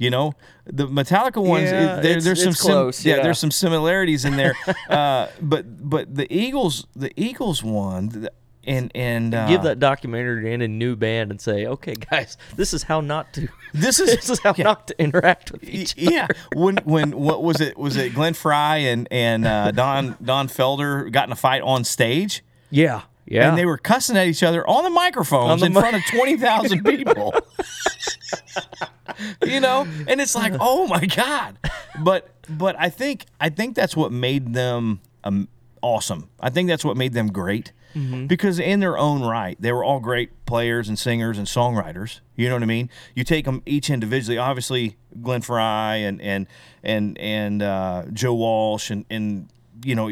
You 0.00 0.08
know, 0.08 0.32
the 0.64 0.86
Metallica 0.88 1.44
ones. 1.44 1.70
Yeah, 1.70 1.98
it- 1.98 2.02
there, 2.02 2.20
there's 2.22 2.42
some 2.42 2.54
close, 2.54 3.04
yeah. 3.04 3.16
yeah. 3.16 3.22
there's 3.22 3.38
some 3.38 3.50
similarities 3.50 4.24
in 4.24 4.36
there. 4.36 4.54
uh, 4.88 5.26
but 5.42 5.88
but 5.88 6.14
the 6.14 6.26
Eagles, 6.34 6.86
the 6.96 7.12
Eagles 7.20 7.62
one, 7.62 8.08
the- 8.08 8.32
and 8.64 8.90
and 8.94 9.34
uh, 9.34 9.46
Give 9.46 9.62
that 9.62 9.78
documentary 9.78 10.42
to 10.44 10.50
any 10.50 10.68
new 10.68 10.96
band 10.96 11.30
and 11.30 11.40
say, 11.40 11.66
okay, 11.66 11.94
guys, 11.94 12.36
this 12.56 12.72
is 12.72 12.82
how 12.84 13.00
not 13.02 13.32
to. 13.34 13.48
This 13.74 14.00
is- 14.04 14.16
this 14.16 14.30
is 14.30 14.38
how 14.40 14.54
yeah. 14.56 14.64
not 14.64 14.88
to 14.88 14.98
interact 15.00 15.52
with 15.52 15.64
each 15.64 15.92
other. 15.98 16.10
yeah 16.12 16.26
when 16.54 16.76
when 16.84 17.12
what 17.18 17.42
was 17.42 17.60
it 17.60 17.76
was 17.78 17.96
it 17.96 18.14
Glenn 18.14 18.32
Frey 18.34 18.88
and 18.88 19.06
and 19.10 19.46
uh, 19.46 19.70
Don 19.70 20.16
Don 20.22 20.48
Felder 20.48 21.10
got 21.12 21.28
in 21.28 21.32
a 21.32 21.36
fight 21.36 21.62
on 21.62 21.84
stage 21.84 22.42
Yeah, 22.70 23.02
yeah. 23.30 23.48
and 23.48 23.56
they 23.56 23.64
were 23.64 23.78
cussing 23.78 24.16
at 24.18 24.26
each 24.26 24.42
other 24.42 24.66
on 24.68 24.84
the 24.84 24.90
microphones 24.90 25.50
On 25.50 25.58
the 25.60 25.66
in 25.66 25.72
mi- 25.72 25.80
front 25.80 25.96
of 25.96 26.02
20,000 26.04 26.84
people. 26.96 27.32
You 29.44 29.60
know? 29.60 29.86
And 30.08 30.20
it's 30.20 30.34
like 30.34 30.54
oh 30.60 30.86
my 30.86 31.04
god. 31.06 31.58
But 32.02 32.28
but 32.48 32.76
I 32.78 32.88
think 32.90 33.26
I 33.40 33.48
think 33.48 33.74
that's 33.74 33.96
what 33.96 34.12
made 34.12 34.54
them 34.54 35.00
um, 35.24 35.48
awesome. 35.82 36.28
I 36.40 36.50
think 36.50 36.68
that's 36.68 36.84
what 36.84 36.96
made 36.96 37.12
them 37.12 37.30
great. 37.32 37.72
Mm-hmm. 37.92 38.26
because 38.26 38.60
in 38.60 38.78
their 38.78 38.96
own 38.96 39.22
right 39.22 39.56
they 39.60 39.72
were 39.72 39.82
all 39.82 39.98
great 39.98 40.46
players 40.46 40.88
and 40.88 40.96
singers 40.96 41.38
and 41.38 41.48
songwriters. 41.48 42.20
You 42.36 42.48
know 42.48 42.54
what 42.54 42.62
I 42.62 42.66
mean? 42.66 42.88
You 43.16 43.24
take 43.24 43.46
them 43.46 43.62
each 43.66 43.90
individually. 43.90 44.38
Obviously 44.38 44.96
Glenn 45.20 45.42
Frey 45.42 46.04
and 46.04 46.22
and 46.22 46.46
and 46.84 47.18
and 47.18 47.62
uh, 47.62 48.04
Joe 48.12 48.34
Walsh 48.34 48.90
and 48.90 49.04
and 49.10 49.48
you 49.84 49.96
know 49.96 50.08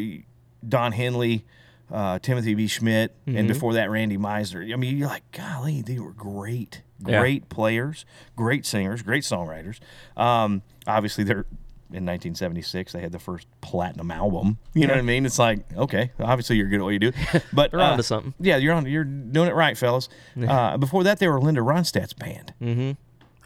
Don 0.69 0.91
Henley 0.91 1.45
uh, 1.91 2.19
Timothy 2.21 2.55
B. 2.55 2.67
Schmit, 2.67 3.09
Mm-hmm. 3.27 3.37
and 3.37 3.49
before 3.49 3.75
that, 3.75 3.91
Randy 3.91 4.17
Meisner. 4.19 4.73
I 4.73 4.77
mean, 4.77 4.97
you're 4.97 5.09
like, 5.09 5.31
golly, 5.33 5.83
they 5.83 5.99
were 5.99 6.13
great, 6.13 6.83
Yeah. 7.07 7.21
great 7.21 7.49
players, 7.49 8.05
great 8.37 8.65
singers, 8.67 9.03
great 9.03 9.23
songwriters. 9.25 9.79
Um, 10.17 10.63
obviously, 10.87 11.25
they're 11.25 11.47
in 11.91 12.05
1976 12.05 12.93
they 12.93 13.01
had 13.01 13.13
the 13.13 13.19
first 13.19 13.47
platinum 13.63 14.11
album. 14.11 14.59
You 14.75 14.87
know 14.87 14.93
what 14.93 14.99
I 14.99 15.03
mean? 15.03 15.25
It's 15.25 15.39
like 15.39 15.61
okay, 15.75 16.11
obviously 16.21 16.57
you're 16.57 16.67
good 16.69 16.81
at 16.81 16.85
what 16.85 16.91
you 16.91 16.99
do, 16.99 17.13
but 17.55 17.71
They're 17.71 17.81
uh, 17.81 17.93
onto 17.93 18.03
something. 18.03 18.35
Yeah, 18.39 18.59
you're 18.59 18.75
on. 18.75 18.85
You're 18.85 19.05
doing 19.05 19.49
it 19.49 19.55
right, 19.55 19.75
fellas. 19.77 20.11
Uh, 20.39 20.77
before 20.77 21.03
that, 21.05 21.19
they 21.19 21.29
were 21.29 21.41
Linda 21.41 21.63
Ronstadt's 21.63 22.13
band. 22.13 22.53
Mm-hmm 22.61 22.91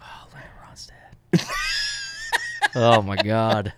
oh 0.01 0.27
linda 0.33 0.49
ronstadt. 1.39 1.49
oh 2.75 3.01
my 3.01 3.15
God. 3.15 3.71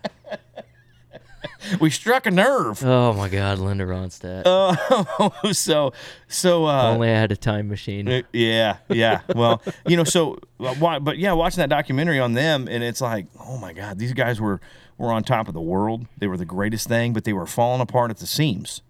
We 1.79 1.89
struck 1.89 2.25
a 2.25 2.31
nerve. 2.31 2.83
Oh 2.85 3.13
my 3.13 3.27
God, 3.29 3.59
Linda 3.59 3.85
Ronstadt. 3.85 4.43
Oh, 4.45 5.31
so 5.51 5.93
so 6.27 6.65
uh, 6.67 6.91
Only 6.93 7.09
I 7.09 7.13
had 7.19 7.31
a 7.31 7.35
time 7.35 7.67
machine. 7.67 8.07
Uh, 8.07 8.21
Yeah, 8.33 8.77
yeah. 8.89 9.21
Well, 9.35 9.61
you 9.87 9.97
know, 9.97 10.03
so 10.03 10.37
uh, 10.59 10.75
why, 10.75 10.99
but 10.99 11.17
yeah, 11.17 11.33
watching 11.33 11.57
that 11.61 11.69
documentary 11.69 12.19
on 12.19 12.33
them, 12.33 12.67
and 12.69 12.83
it's 12.83 13.01
like, 13.01 13.25
oh 13.39 13.57
my 13.57 13.73
God, 13.73 13.97
these 13.97 14.13
guys 14.13 14.39
were 14.39 14.61
were 14.97 15.11
on 15.11 15.23
top 15.23 15.47
of 15.47 15.53
the 15.53 15.61
world. 15.61 16.05
They 16.17 16.27
were 16.27 16.37
the 16.37 16.45
greatest 16.45 16.87
thing, 16.87 17.13
but 17.13 17.23
they 17.23 17.33
were 17.33 17.45
falling 17.47 17.81
apart 17.81 18.11
at 18.11 18.17
the 18.17 18.27
seams. 18.27 18.81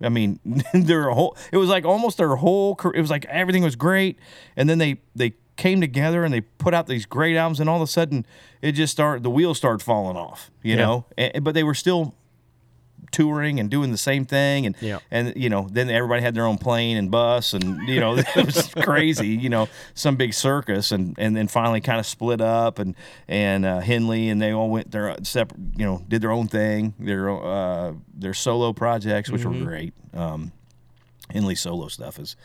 I 0.00 0.08
mean, 0.08 0.40
their 0.72 1.10
whole 1.10 1.36
it 1.52 1.56
was 1.58 1.68
like 1.68 1.84
almost 1.84 2.16
their 2.18 2.36
whole. 2.36 2.74
car- 2.74 2.94
It 2.94 3.00
was 3.00 3.10
like 3.10 3.24
everything 3.26 3.62
was 3.62 3.76
great, 3.76 4.18
and 4.56 4.68
then 4.68 4.78
they 4.78 5.00
they 5.14 5.34
came 5.58 5.82
together 5.82 6.24
and 6.24 6.32
they 6.32 6.40
put 6.40 6.72
out 6.72 6.86
these 6.86 7.04
great 7.04 7.36
albums, 7.36 7.60
and 7.60 7.68
all 7.68 7.76
of 7.76 7.82
a 7.82 7.86
sudden 7.92 8.24
it 8.62 8.72
just 8.72 8.92
started. 8.92 9.22
The 9.22 9.30
wheels 9.30 9.58
started 9.58 9.84
falling 9.84 10.16
off. 10.16 10.50
You 10.62 10.70
Yeah. 10.76 10.76
know, 10.86 11.04
and, 11.18 11.44
but 11.44 11.52
they 11.54 11.62
were 11.64 11.74
still 11.74 12.14
touring 13.10 13.58
and 13.58 13.70
doing 13.70 13.90
the 13.90 13.96
same 13.96 14.26
thing 14.26 14.66
and 14.66 14.76
Yeah. 14.82 14.98
and 15.10 15.32
you 15.34 15.48
know 15.48 15.66
then 15.70 15.88
everybody 15.88 16.20
had 16.20 16.34
their 16.34 16.44
own 16.44 16.58
plane 16.58 16.98
and 16.98 17.10
bus 17.10 17.54
and 17.54 17.88
you 17.88 18.00
know 18.00 18.18
it 18.36 18.44
was 18.46 18.68
crazy 18.82 19.28
you 19.28 19.48
know 19.48 19.66
some 19.94 20.16
big 20.16 20.34
circus 20.34 20.92
and 20.92 21.14
and 21.18 21.34
then 21.34 21.48
finally 21.48 21.80
kind 21.80 21.98
of 22.00 22.04
split 22.06 22.42
up 22.42 22.78
and 22.78 22.94
and 23.26 23.64
uh, 23.64 23.80
Henley 23.80 24.28
and 24.28 24.42
they 24.42 24.52
all 24.52 24.68
went 24.68 24.90
their 24.90 25.16
separate 25.22 25.58
you 25.78 25.86
know 25.86 26.04
did 26.06 26.20
their 26.20 26.32
own 26.32 26.48
thing 26.48 26.92
their 26.98 27.30
uh 27.30 27.94
their 28.14 28.34
solo 28.34 28.74
projects 28.74 29.30
which 29.30 29.42
Mm-hmm. 29.42 29.60
were 29.60 29.64
great 29.64 29.94
um 30.12 30.52
Henley 31.30 31.54
solo 31.54 31.88
stuff 31.88 32.18
is 32.18 32.36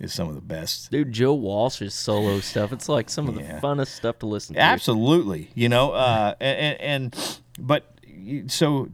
is 0.00 0.12
some 0.12 0.28
of 0.28 0.34
the 0.34 0.40
best 0.40 0.90
Dude, 0.90 1.12
Joe 1.12 1.34
Walsh's 1.34 1.94
solo 1.94 2.40
stuff. 2.40 2.72
It's 2.72 2.88
like 2.88 3.10
some 3.10 3.28
of 3.28 3.34
the 3.34 3.42
funnest 3.42 3.88
stuff 3.88 4.18
to 4.20 4.26
listen 4.26 4.54
to. 4.54 4.60
Absolutely, 4.60 5.50
you 5.54 5.68
know, 5.68 5.92
uh, 5.92 6.34
and, 6.40 6.80
and 6.80 7.40
but 7.58 7.84
so 8.48 8.88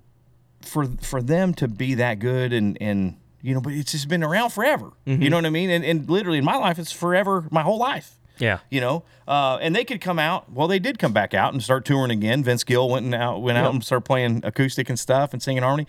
for 0.60 0.86
for 1.00 1.22
them 1.22 1.54
to 1.54 1.68
be 1.68 1.94
that 1.94 2.18
good 2.18 2.52
and 2.52 2.76
and 2.80 3.16
you 3.42 3.54
know, 3.54 3.60
but 3.60 3.72
it's 3.72 3.92
just 3.92 4.08
been 4.08 4.24
around 4.24 4.50
forever. 4.50 4.90
You 5.04 5.30
know 5.30 5.36
what 5.36 5.46
I 5.46 5.50
mean? 5.50 5.70
And 5.70 5.84
and 5.84 6.10
literally 6.10 6.38
in 6.38 6.44
my 6.44 6.56
life, 6.56 6.78
it's 6.78 6.92
forever, 6.92 7.46
my 7.50 7.62
whole 7.62 7.78
life. 7.78 8.12
Yeah. 8.38 8.58
You 8.70 8.80
know, 8.80 9.04
uh, 9.26 9.58
and 9.60 9.74
they 9.74 9.84
could 9.84 10.00
come 10.00 10.18
out. 10.18 10.52
Well, 10.52 10.68
they 10.68 10.78
did 10.78 10.98
come 10.98 11.12
back 11.12 11.32
out 11.32 11.52
and 11.52 11.62
start 11.62 11.84
touring 11.84 12.10
again. 12.10 12.42
Vince 12.44 12.64
Gill 12.64 12.90
went 12.90 13.04
and 13.06 13.14
out 13.14 13.40
went 13.40 13.56
out 13.56 13.72
and 13.72 13.84
started 13.84 14.04
playing 14.04 14.40
acoustic 14.44 14.88
and 14.88 14.98
stuff 14.98 15.32
and 15.32 15.42
singing 15.42 15.62
harmony, 15.62 15.86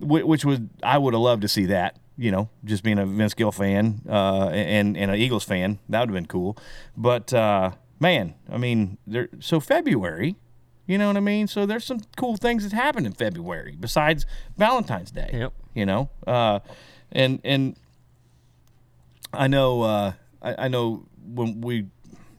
which 0.00 0.44
was 0.44 0.60
I 0.82 0.98
would 0.98 1.14
have 1.14 1.20
loved 1.20 1.42
to 1.42 1.48
see 1.48 1.66
that. 1.66 1.98
You 2.18 2.30
know, 2.30 2.48
just 2.64 2.82
being 2.82 2.98
a 2.98 3.04
Vince 3.04 3.34
Gill 3.34 3.52
fan 3.52 4.00
uh, 4.08 4.48
and 4.48 4.96
and 4.96 5.10
an 5.10 5.18
Eagles 5.18 5.44
fan, 5.44 5.78
that 5.88 6.00
would 6.00 6.08
have 6.08 6.14
been 6.14 6.26
cool. 6.26 6.56
But 6.96 7.32
uh, 7.34 7.72
man, 8.00 8.34
I 8.50 8.56
mean, 8.56 8.96
there. 9.06 9.28
So 9.40 9.60
February, 9.60 10.36
you 10.86 10.96
know 10.96 11.08
what 11.08 11.16
I 11.16 11.20
mean. 11.20 11.46
So 11.46 11.66
there's 11.66 11.84
some 11.84 12.00
cool 12.16 12.36
things 12.36 12.62
that 12.62 12.74
happened 12.74 13.06
in 13.06 13.12
February 13.12 13.76
besides 13.78 14.24
Valentine's 14.56 15.10
Day. 15.10 15.30
Yep. 15.32 15.52
You 15.74 15.84
know, 15.84 16.08
uh, 16.26 16.60
and 17.12 17.38
and 17.44 17.76
I 19.32 19.46
know 19.48 19.82
uh, 19.82 20.12
I, 20.40 20.64
I 20.64 20.68
know 20.68 21.04
when 21.34 21.60
we, 21.60 21.86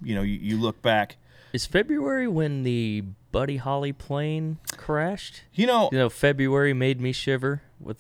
you 0.02 0.16
know, 0.16 0.24
you, 0.24 0.40
you 0.42 0.58
look 0.60 0.82
back. 0.82 1.18
Is 1.54 1.66
February 1.66 2.28
when 2.28 2.64
the 2.64 3.04
Buddy 3.32 3.58
Holly 3.58 3.94
plane 3.94 4.58
crashed? 4.76 5.44
You 5.54 5.68
know, 5.68 5.90
You 5.92 6.00
know, 6.00 6.10
February 6.10 6.74
made 6.74 7.00
me 7.00 7.12
shiver 7.12 7.62
with 7.80 7.98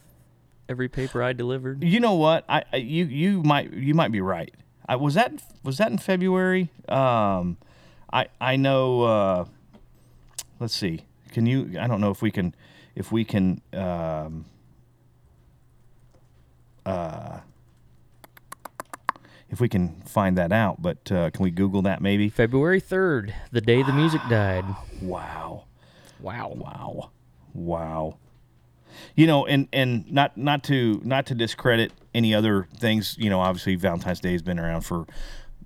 every 0.69 0.89
paper 0.89 1.21
I 1.23 1.33
delivered. 1.33 1.83
you 1.83 1.99
know 1.99 2.13
what? 2.13 2.45
I, 2.49 2.63
I 2.71 2.77
you 2.77 3.05
you 3.05 3.43
might 3.43 3.73
you 3.73 3.93
might 3.93 4.11
be 4.11 4.21
right. 4.21 4.53
I 4.87 4.95
was 4.95 5.13
that 5.15 5.33
was 5.63 5.77
that 5.77 5.91
in 5.91 5.97
February. 5.97 6.69
Um, 6.87 7.57
I 8.11 8.27
I 8.39 8.55
know. 8.55 9.03
Uh, 9.03 9.45
let's 10.59 10.75
see. 10.75 11.01
Can 11.31 11.45
you? 11.45 11.77
I 11.79 11.87
don't 11.87 12.01
know 12.01 12.11
if 12.11 12.21
we 12.21 12.31
can 12.31 12.55
if 12.95 13.11
we 13.11 13.23
can. 13.25 13.61
Um, 13.73 14.45
uh, 16.85 17.39
if 19.49 19.59
we 19.61 19.69
can 19.69 20.01
find 20.01 20.37
that 20.37 20.51
out, 20.51 20.81
but 20.81 21.11
uh, 21.11 21.29
can 21.29 21.43
we 21.43 21.51
Google 21.51 21.81
that 21.83 22.01
maybe? 22.01 22.29
February 22.29 22.81
3rd, 22.81 23.33
the 23.51 23.61
day 23.61 23.81
the 23.81 23.93
music 23.93 24.21
died. 24.29 24.65
Wow. 25.01 25.65
Wow. 26.19 26.53
Wow. 26.55 27.11
Wow. 27.53 28.17
You 29.15 29.27
know, 29.27 29.45
and 29.45 29.67
and 29.73 30.09
not 30.11 30.37
not 30.37 30.63
to 30.65 31.01
not 31.03 31.25
to 31.27 31.35
discredit 31.35 31.91
any 32.13 32.33
other 32.33 32.67
things. 32.77 33.15
You 33.19 33.29
know, 33.29 33.39
obviously 33.41 33.75
Valentine's 33.75 34.19
Day 34.19 34.31
has 34.33 34.41
been 34.41 34.59
around 34.59 34.81
for 34.81 35.05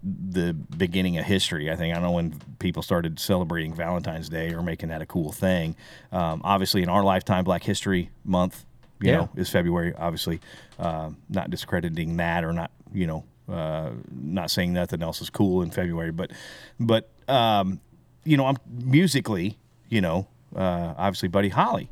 the 0.04 0.54
beginning 0.54 1.18
of 1.18 1.26
history. 1.26 1.70
I 1.72 1.76
think 1.76 1.92
I 1.92 1.96
don't 1.96 2.04
know 2.04 2.12
when 2.12 2.40
people 2.60 2.82
started 2.82 3.20
celebrating 3.20 3.74
Valentine's 3.74 4.30
Day 4.30 4.54
or 4.54 4.64
making 4.64 4.90
that 4.90 5.02
a 5.02 5.06
cool 5.06 5.32
thing. 5.32 5.76
Um, 6.12 6.42
obviously, 6.44 6.82
in 6.82 6.90
our 6.90 7.04
lifetime, 7.04 7.44
Black 7.44 7.64
History 7.64 8.10
Month, 8.26 8.66
you 9.00 9.12
Yeah. 9.12 9.18
know, 9.18 9.30
is 9.36 9.50
February. 9.50 9.94
Obviously, 9.96 10.40
um, 10.80 11.18
not 11.30 11.50
discrediting 11.52 12.18
that 12.18 12.44
or 12.44 12.52
not, 12.52 12.72
you 12.92 13.06
know, 13.06 13.24
uh, 13.48 13.92
not 14.12 14.50
saying 14.50 14.74
nothing 14.74 15.04
else 15.04 15.22
is 15.22 15.30
cool 15.30 15.62
in 15.62 15.70
February, 15.70 16.12
but 16.12 16.32
but 16.80 17.10
um, 17.28 17.80
you 18.24 18.38
know, 18.38 18.46
I'm 18.48 18.58
musically, 18.70 19.58
you 19.90 20.02
know, 20.02 20.28
uh, 20.56 20.94
obviously 20.98 21.30
Buddy 21.30 21.50
Holly. 21.50 21.90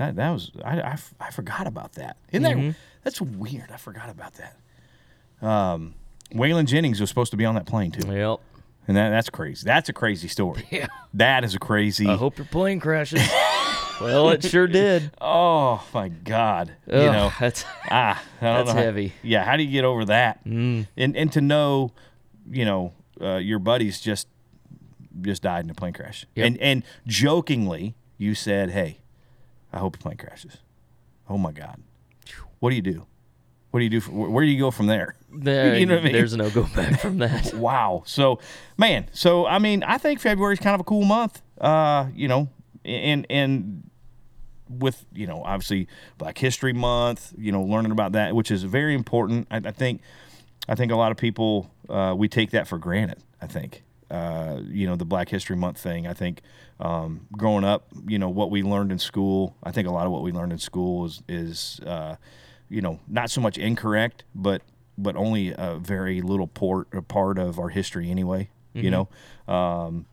That 0.00 0.16
that 0.16 0.30
was 0.30 0.50
I 0.64 0.96
I 1.20 1.30
forgot 1.30 1.66
about 1.66 1.92
that. 1.92 2.16
Isn't 2.32 2.42
that 2.42 2.74
that's 3.04 3.20
weird? 3.20 3.70
I 3.70 3.76
forgot 3.76 4.08
about 4.08 4.32
that. 4.34 5.46
Um, 5.46 5.94
Waylon 6.34 6.64
Jennings 6.64 7.00
was 7.02 7.10
supposed 7.10 7.30
to 7.32 7.36
be 7.36 7.44
on 7.44 7.54
that 7.56 7.66
plane 7.66 7.90
too, 7.90 8.10
Yep. 8.10 8.38
and 8.88 8.96
that, 8.96 9.10
that's 9.10 9.28
crazy. 9.28 9.62
That's 9.66 9.90
a 9.90 9.92
crazy 9.92 10.26
story. 10.28 10.66
Yeah. 10.70 10.86
That 11.12 11.44
is 11.44 11.54
a 11.54 11.58
crazy. 11.58 12.06
I 12.08 12.16
hope 12.16 12.38
your 12.38 12.46
plane 12.46 12.80
crashes. 12.80 13.20
well, 14.00 14.30
it 14.30 14.42
sure 14.42 14.66
did. 14.66 15.10
oh 15.20 15.86
my 15.92 16.08
God! 16.08 16.72
you 16.86 16.94
know, 16.94 17.30
that's 17.38 17.66
ah, 17.90 18.22
I 18.40 18.44
That's 18.44 18.70
how- 18.70 18.76
heavy. 18.78 19.12
yeah, 19.22 19.44
how 19.44 19.58
do 19.58 19.62
you 19.64 19.70
get 19.70 19.84
over 19.84 20.06
that? 20.06 20.42
Mm. 20.46 20.86
And 20.96 21.14
and 21.14 21.30
to 21.32 21.42
know, 21.42 21.92
you 22.50 22.64
know, 22.64 22.94
uh, 23.20 23.36
your 23.36 23.58
buddies 23.58 24.00
just 24.00 24.28
just 25.20 25.42
died 25.42 25.64
in 25.66 25.70
a 25.70 25.74
plane 25.74 25.92
crash, 25.92 26.24
Yep. 26.36 26.46
and 26.46 26.58
and 26.58 26.82
jokingly 27.06 27.96
you 28.16 28.34
said, 28.34 28.70
"Hey, 28.70 29.00
I 29.72 29.78
hope 29.78 29.96
your 29.96 30.02
plane 30.02 30.16
crashes." 30.16 30.58
Oh 31.28 31.38
my 31.38 31.52
God! 31.52 31.80
What 32.58 32.70
do 32.70 32.76
you 32.76 32.82
do? 32.82 33.06
What 33.70 33.80
do 33.80 33.84
you 33.84 33.90
do? 33.90 34.00
For, 34.00 34.10
where, 34.10 34.30
where 34.30 34.44
do 34.44 34.50
you 34.50 34.58
go 34.58 34.70
from 34.70 34.86
there? 34.86 35.14
there, 35.32 35.76
You 35.78 35.86
know 35.86 35.98
I 35.98 36.02
mean? 36.02 36.12
there's 36.12 36.36
no 36.36 36.50
go 36.50 36.64
back 36.74 37.00
from 37.00 37.18
that. 37.18 37.54
Wow. 37.60 38.02
So, 38.04 38.40
man, 38.76 39.08
so 39.12 39.46
I 39.46 39.58
mean, 39.58 39.82
I 39.84 39.98
think 39.98 40.20
February 40.20 40.54
is 40.54 40.60
kind 40.60 40.74
of 40.74 40.80
a 40.80 40.84
cool 40.84 41.04
month. 41.04 41.40
Uh, 41.60 42.06
you 42.14 42.26
know, 42.26 42.48
and 42.84 43.26
and 43.30 43.88
with 44.68 45.04
you 45.12 45.26
know 45.26 45.42
obviously 45.44 45.88
Black 46.18 46.38
History 46.38 46.72
Month, 46.72 47.32
you 47.38 47.52
know, 47.52 47.62
learning 47.62 47.92
about 47.92 48.12
that, 48.12 48.34
which 48.34 48.50
is 48.50 48.62
very 48.64 48.94
important. 48.94 49.46
I, 49.50 49.56
I 49.58 49.72
think, 49.72 50.00
I 50.68 50.74
think 50.74 50.90
a 50.90 50.96
lot 50.96 51.12
of 51.12 51.16
people 51.16 51.70
uh, 51.88 52.14
we 52.16 52.28
take 52.28 52.50
that 52.50 52.66
for 52.66 52.78
granted. 52.78 53.22
I 53.40 53.46
think. 53.46 53.82
Uh, 54.10 54.60
you 54.66 54.88
know 54.88 54.96
the 54.96 55.04
Black 55.04 55.28
History 55.28 55.54
Month 55.54 55.78
thing. 55.78 56.08
I 56.08 56.14
think 56.14 56.40
um, 56.80 57.26
growing 57.32 57.62
up, 57.62 57.88
you 58.08 58.18
know 58.18 58.30
what 58.30 58.50
we 58.50 58.62
learned 58.62 58.90
in 58.90 58.98
school. 58.98 59.54
I 59.62 59.70
think 59.70 59.86
a 59.86 59.90
lot 59.90 60.06
of 60.06 60.12
what 60.12 60.22
we 60.22 60.32
learned 60.32 60.52
in 60.52 60.58
school 60.58 61.04
is 61.04 61.22
is 61.28 61.80
uh, 61.86 62.16
you 62.68 62.80
know 62.80 63.00
not 63.06 63.30
so 63.30 63.40
much 63.40 63.58
incorrect, 63.58 64.24
but 64.34 64.62
but 64.96 65.14
only 65.14 65.54
a 65.56 65.78
very 65.78 66.22
little 66.22 66.46
port 66.46 66.88
a 66.92 67.02
part 67.02 67.38
of 67.38 67.58
our 67.58 67.68
history 67.68 68.10
anyway. 68.10 68.48
You 68.82 68.90
know, 68.90 69.08
um, 69.52 70.06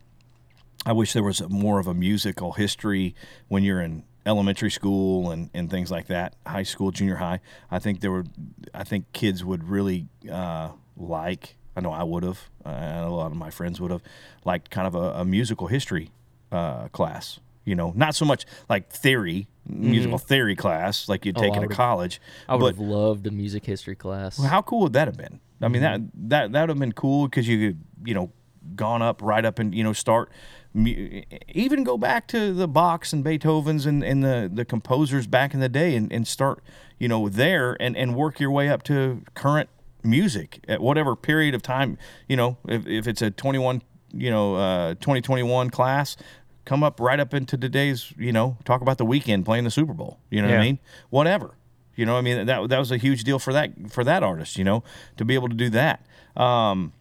I 0.86 0.92
wish 0.92 1.14
there 1.14 1.24
was 1.24 1.48
more 1.48 1.80
of 1.80 1.88
a 1.88 1.94
musical 1.94 2.54
history 2.54 3.16
when 3.48 3.64
you're 3.64 3.82
in 3.82 4.04
elementary 4.26 4.72
school 4.72 5.32
and, 5.32 5.50
and 5.54 5.70
things 5.70 5.90
like 5.90 6.08
that, 6.08 6.36
high 6.46 6.64
school, 6.64 6.92
junior 6.92 7.16
high. 7.16 7.40
I 7.70 7.80
think 7.80 8.02
there 8.02 8.12
were, 8.12 8.26
I 8.74 8.84
think 8.84 9.14
kids 9.14 9.46
would 9.46 9.64
really 9.64 10.08
uh, 10.30 10.72
like. 10.98 11.56
I 11.76 11.82
know 11.82 11.92
I 11.92 12.04
would 12.04 12.24
have. 12.24 12.50
Uh, 12.66 12.70
and 12.70 13.06
a 13.06 13.10
lot 13.10 13.32
of 13.32 13.38
my 13.38 13.52
friends 13.52 13.80
would 13.80 13.92
have 13.92 14.02
liked 14.44 14.72
kind 14.72 14.88
of 14.88 14.96
a, 14.96 15.22
a 15.22 15.26
musical 15.26 15.68
history 15.68 16.10
uh, 16.52 16.88
class. 16.90 17.40
You 17.66 17.76
know, 17.76 17.92
not 17.96 18.16
so 18.16 18.24
much 18.24 18.46
like 18.70 18.90
theory, 18.90 19.48
musical 19.66 20.18
theory 20.18 20.56
class 20.56 21.10
like 21.10 21.26
you'd 21.26 21.38
Oh, 21.38 21.42
take 21.42 21.54
I 21.54 21.58
in 21.58 21.64
a 21.64 21.68
college. 21.68 22.22
I 22.48 22.56
would 22.56 22.76
have 22.76 22.80
loved 22.80 23.28
a 23.28 23.32
music 23.32 23.66
history 23.66 23.96
class. 23.96 24.42
how 24.42 24.62
cool 24.62 24.82
would 24.84 24.94
that 24.94 25.08
have 25.08 25.18
been? 25.18 25.42
I 25.62 25.68
mean, 25.68 25.82
that 25.82 26.02
that 26.30 26.52
that 26.54 26.62
would 26.62 26.70
have 26.70 26.80
been 26.80 26.94
cool 26.94 27.28
because 27.28 27.48
you 27.48 27.58
could, 27.74 27.84
you 28.06 28.14
know, 28.14 28.32
gone 28.76 29.02
up 29.02 29.22
right 29.22 29.44
up 29.44 29.60
and 29.60 29.76
you 29.76 29.84
know 29.84 29.92
start, 29.92 30.30
even 31.50 31.84
go 31.84 31.98
back 31.98 32.28
to 32.28 32.54
the 32.54 32.68
Bachs 32.70 33.12
and 33.14 33.24
Beethovens 33.24 33.86
and, 33.86 34.04
and 34.04 34.24
the 34.24 34.50
the 34.54 34.66
composers 34.66 35.28
back 35.28 35.54
in 35.54 35.60
the 35.60 35.70
day 35.70 35.96
and, 35.96 36.12
and 36.12 36.28
start, 36.28 36.64
you 37.00 37.08
know, 37.08 37.28
there 37.30 37.76
and 37.82 37.98
and 37.98 38.16
work 38.16 38.40
your 38.40 38.52
way 38.52 38.70
up 38.70 38.84
to 38.84 39.24
current 39.34 39.70
music 40.04 40.64
at 40.68 40.80
whatever 40.82 41.16
period 41.16 41.54
of 41.56 41.62
time. 41.62 41.98
You 42.28 42.38
know, 42.38 42.58
if 42.68 42.86
if 42.88 43.08
it's 43.08 43.22
a 43.22 43.32
twenty 43.32 43.60
one, 43.60 43.82
you 44.14 44.30
know, 44.30 44.56
uh, 44.56 44.94
twenty 45.00 45.22
twenty 45.22 45.44
one 45.44 45.70
class. 45.70 46.18
come 46.66 46.84
up 46.84 47.00
right 47.00 47.20
up 47.20 47.34
into 47.34 47.58
today's, 47.58 48.12
you 48.18 48.32
know, 48.34 48.58
talk 48.66 48.82
about 48.82 48.98
the 48.98 49.06
Weeknd 49.06 49.46
playing 49.46 49.64
the 49.64 49.72
Super 49.72 49.94
Bowl. 49.94 50.20
You 50.30 50.42
know 50.42 50.50
what 50.50 50.58
I 50.60 50.64
mean? 50.64 50.80
Whatever. 51.10 51.52
You 51.96 52.06
know, 52.06 52.14
what 52.14 52.20
I 52.20 52.22
mean 52.22 52.46
that 52.46 52.70
that 52.70 52.78
was 52.78 52.92
a 52.92 52.98
huge 52.98 53.24
deal 53.24 53.40
for 53.40 53.54
that 53.54 53.72
for 53.90 54.04
that 54.04 54.22
artist. 54.24 54.58
You 54.58 54.64
know, 54.66 54.84
to 55.18 55.26
be 55.26 55.34
able 55.34 55.50
to 55.50 55.56
do 55.56 55.70
that. 55.72 56.06
Um, 56.36 56.94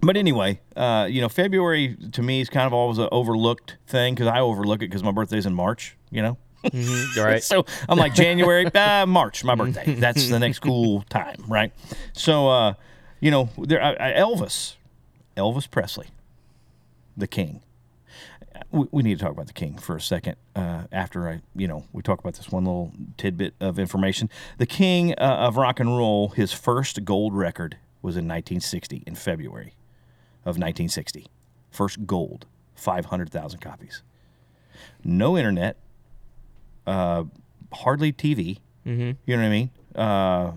but 0.00 0.16
anyway, 0.16 0.60
uh, 0.76 1.06
you 1.10 1.20
know, 1.20 1.28
February 1.28 1.96
to 2.12 2.22
me 2.22 2.40
is 2.40 2.48
kind 2.48 2.66
of 2.66 2.72
always 2.72 2.98
an 2.98 3.08
overlooked 3.12 3.76
thing 3.86 4.14
because 4.14 4.26
I 4.28 4.40
overlook 4.40 4.78
it 4.82 4.88
because 4.88 5.02
my 5.02 5.10
birthday's 5.12 5.46
in 5.46 5.54
March. 5.54 5.96
You 6.10 6.22
know. 6.22 6.38
Mhm, 6.64 7.16
right. 7.24 7.42
So 7.42 7.64
I'm 7.88 7.98
like 7.98 8.14
January, 8.14 8.66
uh, 8.74 9.06
March, 9.06 9.44
my 9.44 9.54
birthday. 9.54 9.94
That's 9.94 10.28
the 10.28 10.38
next 10.38 10.60
cool 10.60 11.02
time, 11.10 11.42
right? 11.48 11.72
So, 12.12 12.48
uh, 12.48 12.74
you 13.20 13.30
know, 13.30 13.50
there 13.58 13.82
uh, 13.82 13.92
uh, 13.94 14.12
Elvis, 14.18 14.74
Elvis 15.36 15.70
Presley, 15.70 16.06
the 17.16 17.26
King. 17.26 17.62
We, 18.70 18.86
we 18.90 19.02
need 19.02 19.18
to 19.18 19.24
talk 19.24 19.32
about 19.32 19.46
the 19.46 19.52
King 19.52 19.76
for 19.78 19.96
a 19.96 20.00
second. 20.00 20.36
Uh, 20.54 20.84
after 20.90 21.28
I, 21.28 21.42
you 21.54 21.68
know, 21.68 21.84
we 21.92 22.02
talk 22.02 22.20
about 22.20 22.34
this 22.34 22.50
one 22.50 22.64
little 22.64 22.92
tidbit 23.16 23.54
of 23.60 23.78
information. 23.78 24.30
The 24.58 24.66
King 24.66 25.12
uh, 25.18 25.46
of 25.48 25.56
rock 25.56 25.80
and 25.80 25.96
roll, 25.96 26.28
his 26.28 26.52
first 26.52 27.04
gold 27.04 27.34
record 27.34 27.76
was 28.02 28.14
in 28.16 28.24
1960 28.24 29.02
in 29.06 29.14
February 29.14 29.74
of 30.42 30.56
1960. 30.56 31.26
First 31.70 32.06
gold, 32.06 32.46
500,000 32.74 33.60
copies. 33.60 34.02
No 35.04 35.36
internet, 35.36 35.76
uh, 36.86 37.24
hardly 37.72 38.12
TV. 38.12 38.58
Mm-hmm. 38.86 39.12
You 39.26 39.36
know 39.36 39.42
what 39.42 39.46
I 39.46 39.50
mean? 39.50 39.70
Uh, 39.94 40.52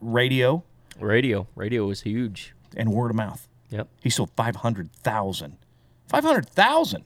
radio 0.00 0.64
Radio. 1.00 1.46
Radio 1.54 1.86
was 1.86 2.02
huge. 2.02 2.54
and 2.76 2.92
word 2.92 3.10
of 3.10 3.16
mouth. 3.16 3.48
Yep. 3.70 3.88
He 4.02 4.10
sold 4.10 4.30
500,000. 4.36 5.56
500,000. 6.08 7.04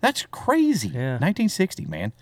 That's 0.00 0.26
crazy. 0.30 0.88
Yeah. 0.88 1.14
1960, 1.14 1.86
man. 1.86 2.12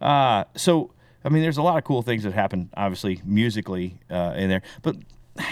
Uh, 0.00 0.44
so, 0.54 0.92
I 1.24 1.28
mean, 1.28 1.42
there's 1.42 1.56
a 1.56 1.62
lot 1.62 1.78
of 1.78 1.84
cool 1.84 2.02
things 2.02 2.22
that 2.22 2.32
happen, 2.32 2.70
obviously, 2.76 3.20
musically 3.24 3.98
uh, 4.10 4.34
in 4.36 4.48
there. 4.48 4.62
But, 4.82 4.96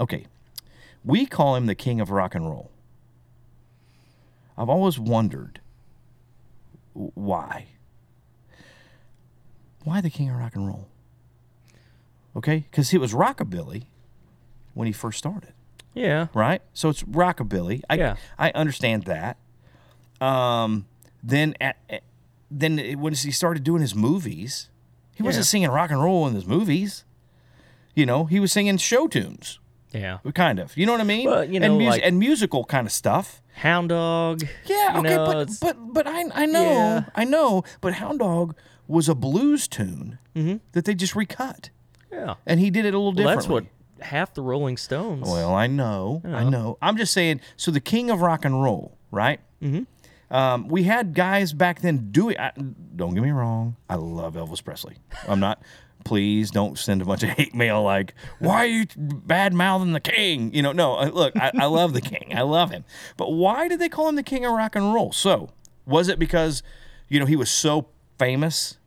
okay, 0.00 0.26
we 1.04 1.26
call 1.26 1.56
him 1.56 1.66
the 1.66 1.74
king 1.74 2.00
of 2.00 2.10
rock 2.10 2.34
and 2.34 2.48
roll. 2.48 2.70
I've 4.58 4.70
always 4.70 4.98
wondered 4.98 5.60
why. 6.94 7.66
Why 9.84 10.00
the 10.00 10.10
king 10.10 10.30
of 10.30 10.36
rock 10.36 10.54
and 10.56 10.66
roll? 10.66 10.88
Okay, 12.34 12.66
because 12.70 12.90
he 12.90 12.98
was 12.98 13.12
rockabilly 13.12 13.84
when 14.74 14.86
he 14.86 14.92
first 14.92 15.18
started 15.18 15.52
Yeah. 15.96 16.26
right? 16.34 16.62
So 16.74 16.88
it's 16.90 17.02
rockabilly. 17.02 17.82
I 17.90 17.94
Yeah. 17.96 18.16
I 18.38 18.50
understand 18.50 19.04
that. 19.04 19.38
Um, 20.20 20.86
then 21.22 21.54
at, 21.60 21.76
then 22.50 22.78
it- 22.78 22.98
when 22.98 23.14
he 23.14 23.30
started 23.32 23.64
doing 23.64 23.80
his 23.82 23.94
movies, 23.94 24.68
he 25.14 25.22
wasn't 25.22 25.46
singing 25.46 25.70
rock 25.70 25.90
and 25.90 26.00
roll 26.02 26.26
in 26.28 26.34
his 26.34 26.46
movies. 26.46 27.04
You 27.94 28.06
know, 28.06 28.26
he 28.26 28.38
was 28.40 28.52
singing 28.52 28.76
show 28.76 29.08
tunes, 29.08 29.58
Yeah. 29.92 30.18
kind 30.34 30.58
of. 30.58 30.76
You 30.76 30.84
know 30.86 30.92
what 30.92 31.00
I 31.00 31.04
mean? 31.04 31.26
Well, 31.28 31.44
you 31.44 31.58
know, 31.58 31.66
and, 31.66 31.78
mus- 31.78 31.88
like- 31.88 32.02
and 32.04 32.18
musical 32.18 32.64
kind 32.64 32.86
of 32.86 32.92
stuff. 32.92 33.42
Hound 33.54 33.88
Dog. 33.88 34.42
Yeah, 34.66 34.96
okay, 34.98 35.14
know, 35.16 35.24
but 35.24 35.48
but 35.62 35.76
but 35.94 36.06
I 36.06 36.24
I 36.34 36.44
know 36.44 36.62
Yeah. 36.62 37.04
I 37.14 37.24
know, 37.24 37.64
but 37.80 37.94
Hound 37.94 38.18
Dog 38.18 38.54
was 38.86 39.08
a 39.08 39.14
blues 39.14 39.66
tune 39.66 40.18
Mm-hmm. 40.34 40.56
that 40.72 40.84
they 40.84 40.94
just 40.94 41.16
recut, 41.16 41.70
yeah. 42.12 42.34
and 42.46 42.60
he 42.60 42.68
did 42.70 42.84
it 42.84 42.92
a 42.92 42.98
little 42.98 43.14
Well, 43.14 43.34
differently. 43.34 43.34
that's 43.34 43.48
what 43.48 43.64
half 44.00 44.34
the 44.34 44.42
Rolling 44.42 44.76
Stones. 44.76 45.28
Well, 45.28 45.54
I 45.54 45.66
know, 45.66 46.22
I 46.24 46.44
know. 46.44 46.78
I'm 46.82 46.96
just 46.96 47.12
saying. 47.12 47.40
So 47.56 47.70
the 47.70 47.80
king 47.80 48.10
of 48.10 48.20
rock 48.20 48.44
and 48.44 48.62
roll, 48.62 48.96
right? 49.10 49.40
Mm-hmm. 49.62 50.34
Um, 50.34 50.68
we 50.68 50.82
had 50.82 51.14
guys 51.14 51.52
back 51.52 51.80
then 51.82 52.08
do 52.10 52.30
it. 52.30 52.38
I, 52.38 52.52
don't 52.96 53.14
get 53.14 53.22
me 53.22 53.30
wrong. 53.30 53.76
I 53.88 53.94
love 53.94 54.34
Elvis 54.34 54.62
Presley. 54.64 54.96
I'm 55.28 55.38
not. 55.40 55.62
Please 56.04 56.50
don't 56.50 56.78
send 56.78 57.02
a 57.02 57.04
bunch 57.04 57.22
of 57.24 57.30
hate 57.30 57.54
mail 57.54 57.82
like, 57.82 58.14
"Why 58.38 58.58
are 58.58 58.66
you 58.66 58.86
bad 58.96 59.52
mouthing 59.54 59.92
the 59.92 60.00
king?" 60.00 60.52
You 60.54 60.62
know, 60.62 60.72
no. 60.72 60.94
uh, 60.96 61.06
Look, 61.12 61.36
I, 61.36 61.50
I 61.58 61.66
love 61.66 61.94
the 61.94 62.00
king. 62.00 62.32
I 62.34 62.42
love 62.42 62.70
him. 62.70 62.84
But 63.16 63.32
why 63.32 63.66
did 63.68 63.80
they 63.80 63.88
call 63.88 64.08
him 64.08 64.14
the 64.16 64.22
king 64.22 64.44
of 64.44 64.52
rock 64.52 64.76
and 64.76 64.92
roll? 64.94 65.10
So 65.12 65.50
was 65.84 66.08
it 66.08 66.18
because, 66.18 66.62
you 67.08 67.18
know, 67.18 67.26
he 67.26 67.34
was 67.36 67.50
so 67.50 67.88
famous, 68.18 68.78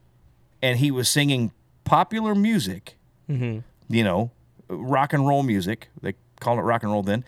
and 0.61 0.79
he 0.79 0.91
was 0.91 1.09
singing 1.09 1.51
popular 1.83 2.35
music? 2.35 2.97
you 3.89 4.03
know, 4.03 4.31
rock 4.69 5.13
and 5.13 5.27
roll 5.27 5.43
music. 5.43 5.89
They 6.01 6.13
called 6.39 6.59
it 6.59 6.63
rock 6.63 6.83
and 6.83 6.91
roll 6.91 7.03
then. 7.03 7.25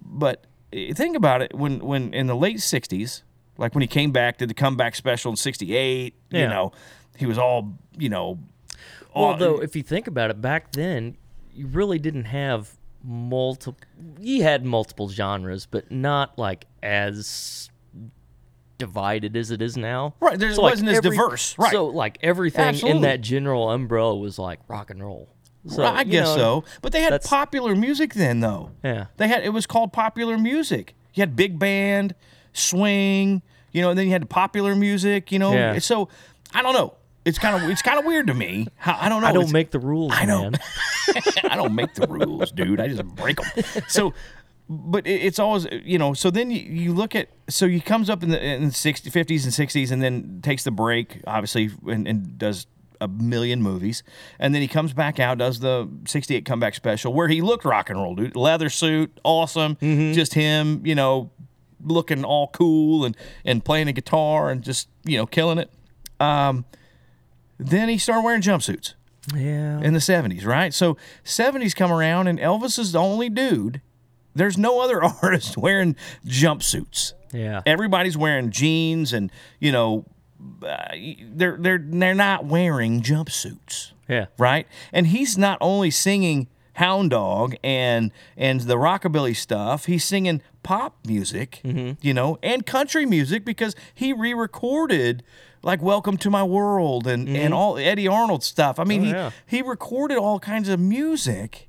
But 0.00 0.46
eh, 0.72 0.92
think 0.94 1.16
about 1.16 1.42
it 1.42 1.54
when 1.54 1.80
when 1.80 2.14
in 2.14 2.26
the 2.26 2.36
late 2.36 2.58
'60s, 2.58 3.22
like 3.58 3.74
when 3.74 3.82
he 3.82 3.88
came 3.88 4.12
back, 4.12 4.38
did 4.38 4.48
the 4.48 4.54
comeback 4.54 4.94
special 4.94 5.30
in 5.30 5.36
'68. 5.36 6.14
You 6.30 6.46
know, 6.48 6.72
he 7.16 7.26
was 7.26 7.38
all 7.38 7.76
you 7.98 8.08
know. 8.08 8.38
All- 9.12 9.36
though, 9.36 9.62
if 9.62 9.74
you 9.74 9.82
think 9.82 10.06
about 10.06 10.30
it, 10.30 10.40
back 10.40 10.72
then 10.72 11.16
you 11.54 11.66
really 11.66 11.98
didn't 11.98 12.24
have 12.24 12.76
multiple. 13.02 13.80
You 14.20 14.42
had 14.42 14.64
multiple 14.64 15.08
genres, 15.08 15.64
but 15.66 15.90
not 15.90 16.38
like 16.38 16.66
as 16.82 17.70
divided 18.78 19.36
as 19.36 19.50
it 19.50 19.62
is 19.62 19.76
now. 19.76 20.14
Right, 20.20 20.38
there- 20.38 20.50
like, 20.50 20.58
wasn't 20.58 20.90
as 20.90 21.00
diverse, 21.00 21.56
right. 21.58 21.72
So 21.72 21.86
like 21.86 22.18
everything 22.22 22.66
Absolutely. 22.66 22.96
in 22.96 23.02
that 23.02 23.22
general 23.22 23.70
umbrella 23.70 24.16
was 24.16 24.38
like 24.38 24.60
rock 24.68 24.90
and 24.90 25.02
roll. 25.02 25.30
So, 25.68 25.84
I 25.84 26.04
guess 26.04 26.26
know, 26.28 26.36
so. 26.36 26.64
But 26.82 26.92
they 26.92 27.02
had 27.02 27.20
popular 27.22 27.74
music 27.74 28.14
then, 28.14 28.40
though. 28.40 28.70
Yeah. 28.84 29.06
They 29.16 29.28
had 29.28 29.44
it 29.44 29.50
was 29.50 29.66
called 29.66 29.92
popular 29.92 30.38
music. 30.38 30.94
You 31.14 31.22
had 31.22 31.34
big 31.36 31.58
band, 31.58 32.14
swing, 32.52 33.42
you 33.72 33.82
know, 33.82 33.90
and 33.90 33.98
then 33.98 34.06
you 34.06 34.12
had 34.12 34.28
popular 34.30 34.74
music, 34.74 35.30
you 35.32 35.38
know. 35.38 35.52
Yeah. 35.52 35.78
So 35.78 36.08
I 36.54 36.62
don't 36.62 36.74
know. 36.74 36.94
It's 37.24 37.38
kind 37.38 37.56
of 37.62 37.68
it's 37.70 37.82
kind 37.82 37.98
of 37.98 38.04
weird 38.04 38.28
to 38.28 38.34
me. 38.34 38.68
How, 38.76 38.96
I 39.00 39.08
don't 39.08 39.20
know. 39.22 39.26
I 39.28 39.32
don't 39.32 39.42
It's- 39.42 39.52
make 39.52 39.70
the 39.72 39.80
rules, 39.80 40.12
I 40.14 40.24
know. 40.24 40.42
man. 40.50 40.54
I 41.50 41.56
don't 41.56 41.74
make 41.74 41.94
the 41.94 42.06
rules, 42.06 42.52
dude. 42.52 42.80
I 42.80 42.88
just 42.88 43.04
break 43.04 43.38
them. 43.38 43.64
So, 43.88 44.14
but 44.68 45.06
it, 45.06 45.22
it's 45.22 45.38
always 45.40 45.66
you 45.84 45.98
know. 45.98 46.14
So 46.14 46.30
then 46.30 46.50
you, 46.52 46.60
you 46.60 46.92
look 46.94 47.14
at 47.16 47.28
so 47.48 47.66
he 47.68 47.80
comes 47.80 48.08
up 48.08 48.22
in 48.22 48.28
the 48.30 48.44
in 48.44 48.64
the 48.66 48.70
60s, 48.70 49.10
50s 49.10 49.44
and 49.44 49.68
60s, 49.68 49.90
and 49.90 50.00
then 50.02 50.40
takes 50.42 50.62
the 50.64 50.70
break, 50.70 51.20
obviously, 51.26 51.70
and, 51.88 52.06
and 52.06 52.38
does 52.38 52.66
a 53.00 53.08
million 53.08 53.62
movies, 53.62 54.02
and 54.38 54.54
then 54.54 54.62
he 54.62 54.68
comes 54.68 54.92
back 54.92 55.18
out, 55.20 55.38
does 55.38 55.60
the 55.60 55.88
68 56.06 56.44
comeback 56.44 56.74
special 56.74 57.12
where 57.12 57.28
he 57.28 57.40
looked 57.40 57.64
rock 57.64 57.90
and 57.90 57.98
roll, 58.00 58.14
dude. 58.14 58.36
Leather 58.36 58.68
suit, 58.68 59.18
awesome, 59.24 59.76
just 59.80 60.34
him, 60.34 60.82
you 60.84 60.94
know, 60.94 61.30
looking 61.84 62.24
all 62.24 62.48
cool 62.48 63.04
and 63.04 63.16
and 63.44 63.64
playing 63.64 63.86
a 63.88 63.92
guitar 63.92 64.50
and 64.50 64.62
just 64.62 64.88
you 65.04 65.16
know 65.18 65.26
killing 65.26 65.58
it. 65.58 65.70
Um, 66.18 66.64
then 67.58 67.88
he 67.88 67.98
started 67.98 68.22
wearing 68.24 68.42
jumpsuits 68.42 68.94
Yeah. 69.34 69.80
in 69.80 69.92
the 69.92 69.98
70s, 70.00 70.44
right? 70.46 70.72
So 70.74 70.96
70s 71.24 71.74
come 71.74 71.92
around 71.92 72.26
and 72.28 72.38
Elvis 72.38 72.78
is 72.78 72.92
the 72.92 72.98
only 73.00 73.28
dude. 73.28 73.80
There's 74.34 74.58
no 74.58 74.80
other 74.80 75.02
artist 75.22 75.56
wearing 75.56 75.96
jumpsuits. 76.26 77.12
Yeah. 77.32 77.60
Everybody's 77.66 78.16
wearing 78.16 78.50
jeans 78.50 79.12
and, 79.12 79.30
you 79.60 79.72
know, 79.72 80.04
uh, 80.62 80.88
they're 81.34 81.56
they're 81.58 81.78
they're 81.82 82.14
not 82.14 82.44
wearing 82.46 83.00
jumpsuits, 83.02 83.92
Yeah. 84.08 84.26
right? 84.38 84.66
And 84.92 85.08
he's 85.08 85.36
not 85.38 85.58
only 85.60 85.90
singing 85.90 86.48
Hound 86.74 87.10
Dog 87.10 87.56
and 87.64 88.10
and 88.36 88.60
the 88.62 88.74
rockabilly 88.76 89.34
stuff, 89.36 89.86
he's 89.86 90.04
singing 90.04 90.42
pop 90.62 90.96
music, 91.06 91.60
you 91.64 92.12
know, 92.14 92.38
and 92.42 92.66
country 92.66 93.06
music 93.06 93.44
because 93.44 93.74
he 93.94 94.12
re-recorded 94.12 95.22
like 95.62 95.80
Welcome 95.82 96.16
to 96.18 96.30
My 96.30 96.44
World 96.44 97.06
and 97.06 97.28
and 97.28 97.54
all 97.54 97.78
Eddy 97.78 98.06
Arnold 98.06 98.44
stuff. 98.44 98.78
I 98.78 98.84
mean, 98.84 99.02
he 99.04 99.10
yeah. 99.10 99.30
he 99.46 99.62
recorded 99.62 100.18
all 100.18 100.38
kinds 100.38 100.68
of 100.68 100.78
music 100.78 101.68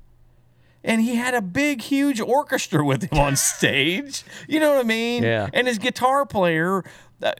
and 0.84 1.00
he 1.02 1.16
had 1.16 1.34
a 1.34 1.42
big, 1.42 1.82
huge 1.82 2.20
orchestra 2.20 2.84
with 2.84 3.04
him 3.10 3.18
on 3.18 3.34
stage. 3.54 4.24
You 4.46 4.60
know 4.60 4.70
what 4.70 4.80
I 4.80 4.84
mean? 4.88 5.22
Yeah. 5.22 5.48
And 5.52 5.66
his 5.66 5.78
guitar 5.78 6.24
player 6.26 6.84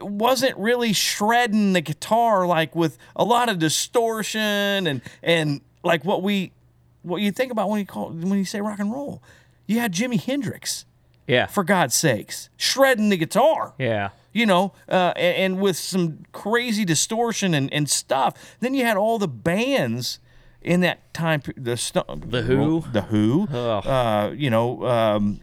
wasn't 0.01 0.57
really 0.57 0.93
shredding 0.93 1.73
the 1.73 1.81
guitar 1.81 2.47
like 2.47 2.75
with 2.75 2.99
a 3.17 3.25
lot 3.25 3.49
of 3.49 3.59
distortion 3.59 4.87
and 4.87 5.01
and 5.23 5.61
like 5.83 6.05
what 6.05 6.23
we 6.23 6.53
what 7.03 7.23
you 7.23 7.31
think 7.31 7.53
about 7.53 7.69
when 7.71 7.79
you 7.81 7.87
call 7.87 8.11
when 8.11 8.39
you 8.39 8.45
say 8.45 8.61
rock 8.61 8.79
and 8.79 8.93
roll. 8.93 9.23
You 9.67 9.79
had 9.81 9.93
Jimi 9.93 10.21
Hendrix, 10.23 10.85
Yeah. 11.27 11.47
for 11.47 11.63
God's 11.63 11.95
sakes, 11.95 12.49
shredding 12.57 13.11
the 13.11 13.17
guitar 13.19 13.75
yeah. 13.79 14.11
you 14.33 14.47
know, 14.47 14.73
uh, 14.89 15.13
and, 15.15 15.37
and 15.55 15.61
with 15.61 15.77
some 15.77 16.25
crazy 16.33 16.85
distortion 16.87 17.53
and, 17.55 17.73
and 17.73 17.89
stuff. 17.89 18.57
Then 18.61 18.73
you 18.75 18.85
had 18.85 18.97
all 18.97 19.19
the 19.19 19.29
bands 19.29 20.19
in 20.63 20.81
that 20.81 21.13
time. 21.15 21.43
The 21.57 21.77
The 22.27 22.43
Who. 22.43 22.85
the 22.93 23.03
Who, 23.03 23.47
uh, 23.47 24.33
you 24.35 24.49
know, 24.51 24.85
um, 24.87 25.41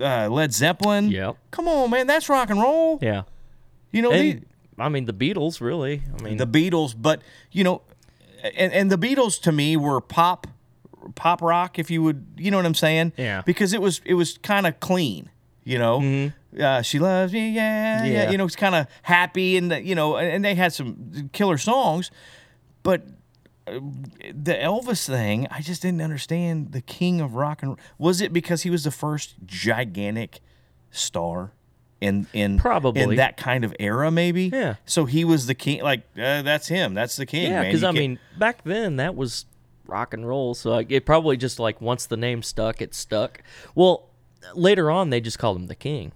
uh, 0.00 0.28
Led 0.28 0.52
Zeppelin. 0.52 1.10
Yep. 1.10 1.36
Come 1.50 1.68
on, 1.68 1.90
man, 1.90 2.06
that's 2.06 2.28
rock 2.28 2.50
and 2.50 2.60
roll. 2.60 2.98
Yeah. 3.00 3.22
You 3.90 4.02
know, 4.02 4.10
the, 4.10 4.40
I 4.78 4.88
mean 4.88 5.04
the 5.04 5.12
Beatles, 5.12 5.60
really. 5.60 6.02
I 6.18 6.22
mean 6.22 6.36
the 6.38 6.46
Beatles, 6.46 6.94
but 6.96 7.20
you 7.50 7.64
know, 7.64 7.82
and, 8.56 8.72
and 8.72 8.90
the 8.90 8.98
Beatles 8.98 9.40
to 9.42 9.52
me 9.52 9.76
were 9.76 10.00
pop, 10.00 10.46
pop 11.14 11.42
rock, 11.42 11.78
if 11.78 11.90
you 11.90 12.02
would, 12.02 12.24
you 12.36 12.50
know 12.50 12.56
what 12.56 12.66
I'm 12.66 12.74
saying? 12.74 13.12
Yeah. 13.16 13.42
Because 13.44 13.72
it 13.72 13.82
was 13.82 14.00
it 14.04 14.14
was 14.14 14.38
kind 14.38 14.66
of 14.66 14.80
clean. 14.80 15.28
You 15.64 15.78
know, 15.78 16.32
uh, 16.58 16.82
she 16.82 16.98
loves 16.98 17.32
me, 17.32 17.50
yeah, 17.50 18.04
yeah. 18.04 18.12
Yeah. 18.12 18.30
You 18.32 18.38
know, 18.38 18.46
it's 18.46 18.56
kind 18.56 18.74
of 18.74 18.88
happy, 19.02 19.56
and 19.56 19.70
you 19.86 19.94
know, 19.94 20.16
and 20.16 20.28
and 20.28 20.44
they 20.44 20.56
had 20.56 20.72
some 20.72 21.30
killer 21.32 21.56
songs, 21.56 22.10
but 22.82 23.02
the 23.66 24.54
Elvis 24.54 25.06
thing, 25.06 25.46
I 25.50 25.60
just 25.60 25.82
didn't 25.82 26.02
understand 26.02 26.72
the 26.72 26.80
king 26.80 27.20
of 27.20 27.34
rock 27.34 27.62
and 27.62 27.78
was 27.98 28.20
it 28.20 28.32
because 28.32 28.62
he 28.62 28.70
was 28.70 28.84
the 28.84 28.90
first 28.90 29.34
gigantic 29.46 30.40
star 30.90 31.52
in 32.00 32.26
in 32.32 32.58
Probably. 32.58 33.00
in 33.02 33.14
that 33.16 33.36
kind 33.36 33.64
of 33.64 33.72
era 33.78 34.10
maybe 34.10 34.46
Yeah. 34.52 34.74
so 34.84 35.04
he 35.04 35.24
was 35.24 35.46
the 35.46 35.54
king 35.54 35.82
like 35.82 36.00
uh, 36.18 36.42
that's 36.42 36.66
him 36.66 36.94
that's 36.94 37.14
the 37.14 37.24
king 37.26 37.50
Yeah, 37.52 37.62
because 37.62 37.84
I 37.84 37.92
mean, 37.92 38.18
back 38.36 38.64
then 38.64 38.96
that 38.96 39.14
was 39.14 39.46
rock 39.86 40.12
and 40.12 40.26
roll. 40.26 40.54
So 40.54 40.70
like, 40.70 40.90
it 40.90 41.06
probably 41.06 41.36
just 41.36 41.58
like 41.60 41.80
once 41.80 42.06
the 42.06 42.16
name 42.16 42.42
stuck, 42.42 42.80
it 42.82 42.94
stuck. 42.94 43.42
Well, 43.74 44.08
later 44.54 44.90
on 44.90 45.10
they 45.10 45.20
just 45.20 45.38
called 45.38 45.56
him 45.56 45.66
the 45.68 45.74
King. 45.76 46.12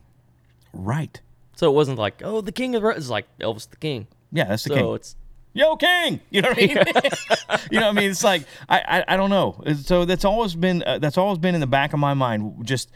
right 0.72 1.20
So 1.54 1.70
it 1.70 1.74
wasn't 1.74 1.98
like, 1.98 2.20
oh, 2.24 2.40
the 2.40 2.52
King 2.52 2.74
of 2.74 2.82
the. 2.82 2.88
It's 2.90 3.08
like 3.08 3.26
Elvis 3.38 3.68
the 3.70 3.76
King. 3.76 4.08
yeah 4.32 4.44
that's 4.44 4.64
the 4.64 4.70
So 4.70 4.74
king 4.74 4.94
it's 4.96 5.16
yo 5.56 5.76
king! 5.76 6.20
You 6.30 6.42
know 6.42 6.50
what 6.50 6.58
i 6.58 6.66
mean? 6.66 6.76
You 7.70 7.80
know 7.80 7.86
what 7.86 7.96
i 7.96 8.00
mean? 8.00 8.10
It's 8.10 8.22
like 8.24 8.42
i 8.68 8.78
i, 8.80 9.14
I 9.14 9.16
don't 9.16 9.30
know. 9.30 9.62
So 9.82 10.04
that's 10.04 10.24
always 10.24 10.54
been 10.54 10.82
uh, 10.86 10.98
that's 10.98 11.18
always 11.18 11.38
been 11.38 11.54
in 11.54 11.60
the 11.60 11.66
back 11.66 11.92
of 11.92 11.98
my 11.98 12.14
mind 12.14 12.64
just 12.66 12.90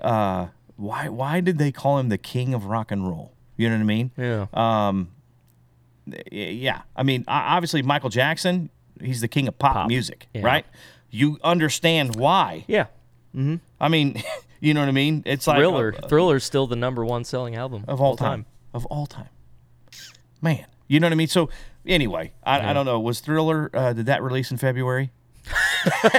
uh 0.00 0.46
why 0.76 1.08
why 1.08 1.40
did 1.40 1.58
they 1.58 1.72
call 1.72 1.98
him 1.98 2.08
the 2.08 2.18
king 2.18 2.54
of 2.54 2.66
rock 2.66 2.90
and 2.90 3.08
roll? 3.08 3.32
You 3.56 3.68
know 3.68 3.76
what 3.76 3.82
i 3.82 3.84
mean? 3.84 4.10
Yeah, 4.16 4.46
Um, 4.52 5.10
yeah. 6.30 6.82
I 6.96 7.02
mean 7.02 7.24
obviously 7.28 7.82
michael 7.82 8.10
jackson 8.10 8.70
he's 9.00 9.20
the 9.20 9.28
king 9.28 9.48
of 9.48 9.58
pop, 9.58 9.74
Pop, 9.74 9.88
music 9.88 10.28
yeah. 10.34 10.42
right? 10.42 10.66
You 11.10 11.38
understand 11.44 12.16
why. 12.16 12.64
Yeah. 12.66 12.86
i 13.80 13.88
mean 13.88 14.22
you 14.60 14.72
know 14.74 14.80
what 14.80 14.88
i 14.88 14.92
mean? 14.92 15.22
It's 15.26 15.46
like 15.46 15.58
Thriller, 15.58 15.94
uh, 16.02 16.08
Thriller's 16.08 16.44
still 16.44 16.66
the 16.66 16.76
number 16.76 17.04
one 17.04 17.24
selling 17.24 17.54
album 17.56 17.84
of 17.88 18.00
all 18.00 18.16
time. 18.16 18.46
of 18.72 18.84
all 18.86 19.06
time. 19.06 19.28
Man. 20.40 20.66
You 20.88 21.00
know 21.00 21.06
what 21.06 21.12
i 21.12 21.16
mean? 21.16 21.28
So 21.28 21.48
anyway 21.86 22.32
i, 22.44 22.70
I 22.70 22.72
don't 22.72 22.86
know 22.86 22.98
was 23.00 23.20
thriller 23.20 23.70
uh, 23.74 23.92
did 23.92 24.06
that 24.06 24.22
release 24.22 24.50
in 24.50 24.56
february 24.56 25.10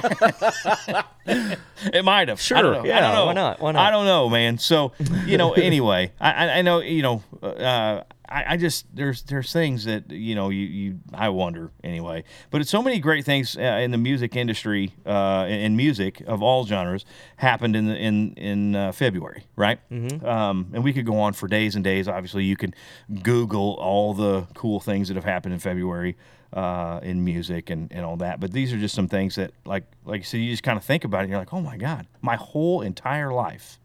it 1.26 2.06
might 2.06 2.28
have. 2.28 2.38
I 2.38 2.42
Sure, 2.42 2.62
don't 2.62 2.74
know. 2.74 2.82
I 2.82 2.86
yeah, 2.86 3.02
don't 3.02 3.16
know. 3.16 3.26
why 3.26 3.34
not? 3.34 3.60
Why 3.60 3.72
not? 3.72 3.88
I 3.88 3.90
don't 3.92 4.06
know, 4.06 4.30
man. 4.30 4.60
So, 4.60 4.92
you 5.26 5.38
know, 5.38 5.54
anyway, 5.54 6.12
I, 6.20 6.32
I, 6.32 6.58
I 6.58 6.62
know, 6.62 6.80
you 6.80 7.02
know, 7.02 7.24
uh, 7.42 8.04
I, 8.30 8.54
I 8.54 8.58
just 8.58 8.86
there's 8.96 9.24
there's 9.24 9.52
things 9.52 9.86
that 9.86 10.10
you 10.12 10.36
know 10.36 10.50
you, 10.50 10.66
you 10.66 11.00
I 11.14 11.30
wonder 11.30 11.72
anyway. 11.84 12.24
But 12.52 12.62
it's 12.62 12.70
so 12.70 12.82
many 12.82 13.00
great 13.00 13.26
things 13.26 13.58
uh, 13.58 13.62
in 13.62 13.92
the 13.92 13.98
music 13.98 14.36
industry, 14.36 14.94
uh, 15.06 15.46
in, 15.50 15.76
music 15.76 16.22
of 16.28 16.42
all 16.42 16.66
genres, 16.66 17.06
happened 17.38 17.76
in 17.76 17.88
the, 17.88 17.96
in 17.96 18.34
in 18.34 18.76
uh, 18.76 18.92
February, 18.92 19.46
right? 19.56 19.80
Mm-hmm. 19.90 20.26
Um, 20.26 20.68
and 20.74 20.84
we 20.84 20.94
could 20.94 21.06
go 21.06 21.20
on 21.20 21.34
for 21.34 21.48
days 21.48 21.76
and 21.76 21.84
days. 21.84 22.08
Obviously, 22.08 22.44
you 22.44 22.56
can 22.56 22.74
Google 23.22 23.74
all 23.80 24.14
the 24.14 24.48
cool 24.54 24.80
things 24.80 25.08
that 25.10 25.16
have 25.16 25.26
happened 25.26 25.54
in 25.54 25.60
February 25.60 26.16
uh, 26.54 27.00
in 27.04 27.24
music 27.24 27.70
and, 27.70 27.92
and 27.92 28.06
all 28.06 28.18
that. 28.18 28.40
But 28.40 28.52
these 28.52 28.74
are 28.74 28.78
just 28.78 28.96
some 28.96 29.08
things 29.08 29.36
that, 29.36 29.52
like 29.66 29.84
like 30.06 30.20
you 30.20 30.26
said, 30.26 30.38
you 30.40 30.52
just 30.52 30.64
kind 30.64 30.78
of 30.78 30.84
think 30.84 31.04
about 31.04 31.20
it. 31.20 31.24
and 31.24 31.32
You're 31.32 31.40
like, 31.40 31.54
oh 31.54 31.62
my 31.62 31.78
god, 31.78 32.08
my 32.22 32.36
whole 32.36 32.82
entire 32.82 33.32
life, 33.32 33.80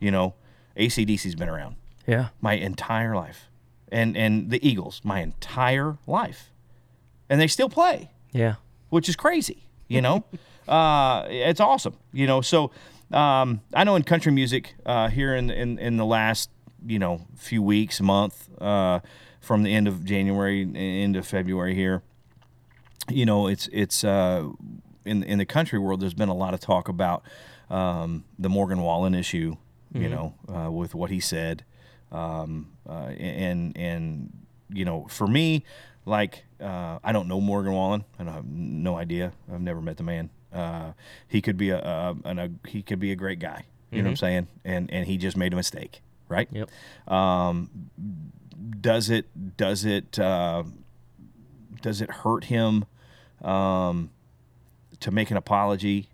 you 0.00 0.10
know, 0.10 0.34
ACDC's 0.76 1.34
been 1.34 1.48
around 1.48 1.76
Yeah, 2.06 2.28
my 2.40 2.54
entire 2.54 3.14
life, 3.14 3.48
and 3.90 4.16
and 4.16 4.50
the 4.50 4.66
Eagles 4.66 5.00
my 5.04 5.20
entire 5.20 5.98
life, 6.06 6.50
and 7.28 7.40
they 7.40 7.46
still 7.46 7.68
play, 7.68 8.10
yeah. 8.32 8.56
which 8.90 9.08
is 9.08 9.16
crazy. 9.16 9.66
You 9.88 10.02
know, 10.02 10.24
uh, 10.68 11.26
it's 11.28 11.60
awesome. 11.60 11.96
You 12.12 12.26
know, 12.26 12.40
so 12.40 12.70
um, 13.12 13.60
I 13.74 13.84
know 13.84 13.96
in 13.96 14.02
country 14.02 14.32
music 14.32 14.74
uh, 14.84 15.08
here 15.08 15.34
in, 15.34 15.50
in 15.50 15.78
in 15.78 15.96
the 15.96 16.04
last 16.04 16.50
you 16.84 16.98
know 16.98 17.26
few 17.36 17.62
weeks, 17.62 18.00
month, 18.00 18.48
uh, 18.60 19.00
from 19.40 19.62
the 19.62 19.74
end 19.74 19.88
of 19.88 20.04
January 20.04 20.62
into 20.62 21.22
February 21.22 21.74
here, 21.74 22.02
you 23.08 23.24
know, 23.24 23.46
it's 23.46 23.68
it's 23.72 24.04
uh, 24.04 24.48
in 25.04 25.22
in 25.22 25.38
the 25.38 25.46
country 25.46 25.78
world. 25.78 26.00
There's 26.00 26.14
been 26.14 26.28
a 26.28 26.34
lot 26.34 26.54
of 26.54 26.60
talk 26.60 26.88
about 26.88 27.22
um, 27.70 28.24
the 28.38 28.48
Morgan 28.48 28.80
Wallen 28.80 29.14
issue. 29.14 29.56
You 29.94 30.10
know, 30.10 30.34
uh, 30.54 30.70
with 30.70 30.94
what 30.94 31.10
he 31.10 31.20
said, 31.20 31.64
um, 32.12 32.72
uh, 32.88 33.08
and 33.18 33.76
and 33.76 34.32
you 34.70 34.84
know, 34.84 35.06
for 35.08 35.26
me, 35.26 35.64
like 36.04 36.44
uh, 36.60 36.98
I 37.02 37.12
don't 37.12 37.28
know 37.28 37.40
Morgan 37.40 37.72
Wallen. 37.72 38.04
I 38.18 38.24
don't 38.24 38.32
have 38.32 38.46
no 38.46 38.96
idea. 38.96 39.32
I've 39.52 39.60
never 39.60 39.80
met 39.80 39.96
the 39.96 40.02
man. 40.02 40.30
Uh, 40.52 40.92
he 41.28 41.42
could 41.42 41.56
be 41.56 41.70
a, 41.70 41.78
a, 41.78 42.16
an, 42.24 42.38
a 42.38 42.50
he 42.66 42.82
could 42.82 43.00
be 43.00 43.12
a 43.12 43.16
great 43.16 43.38
guy. 43.38 43.64
You 43.90 44.02
know 44.02 44.08
what 44.08 44.10
I'm 44.10 44.16
saying? 44.16 44.48
And 44.64 44.92
and 44.92 45.06
he 45.06 45.16
just 45.16 45.36
made 45.36 45.52
a 45.52 45.56
mistake, 45.56 46.02
right? 46.28 46.48
Yep. 46.50 46.70
does 48.80 49.10
it 49.10 49.56
does 49.56 49.84
it 49.84 50.18
uh, 50.18 50.64
does 51.82 52.00
it 52.00 52.10
hurt 52.10 52.44
him 52.44 52.84
um, 53.42 54.10
to 55.00 55.10
make 55.10 55.30
an 55.30 55.36
apology? 55.36 56.08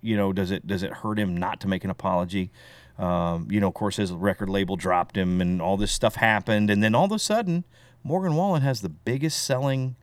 You 0.00 0.16
know, 0.16 0.32
does 0.32 0.50
it 0.50 0.66
does 0.66 0.82
it 0.82 0.92
hurt 0.92 1.18
him 1.18 1.36
not 1.36 1.60
to 1.60 1.68
make 1.68 1.84
an 1.84 1.90
apology? 1.90 2.50
Um, 2.98 3.46
you 3.50 3.60
know, 3.60 3.68
of 3.68 3.74
course, 3.74 3.96
his 3.96 4.10
record 4.12 4.48
label 4.50 4.74
dropped 4.76 5.16
him, 5.16 5.40
and 5.40 5.62
all 5.62 5.76
this 5.76 5.92
stuff 5.92 6.16
happened, 6.16 6.68
and 6.70 6.82
then 6.82 6.94
all 6.94 7.04
of 7.04 7.12
a 7.12 7.18
sudden, 7.18 7.64
Morgan 8.02 8.34
Wallen 8.34 8.62
has 8.62 8.80
the 8.80 8.88
biggest 8.88 9.42
selling 9.42 9.94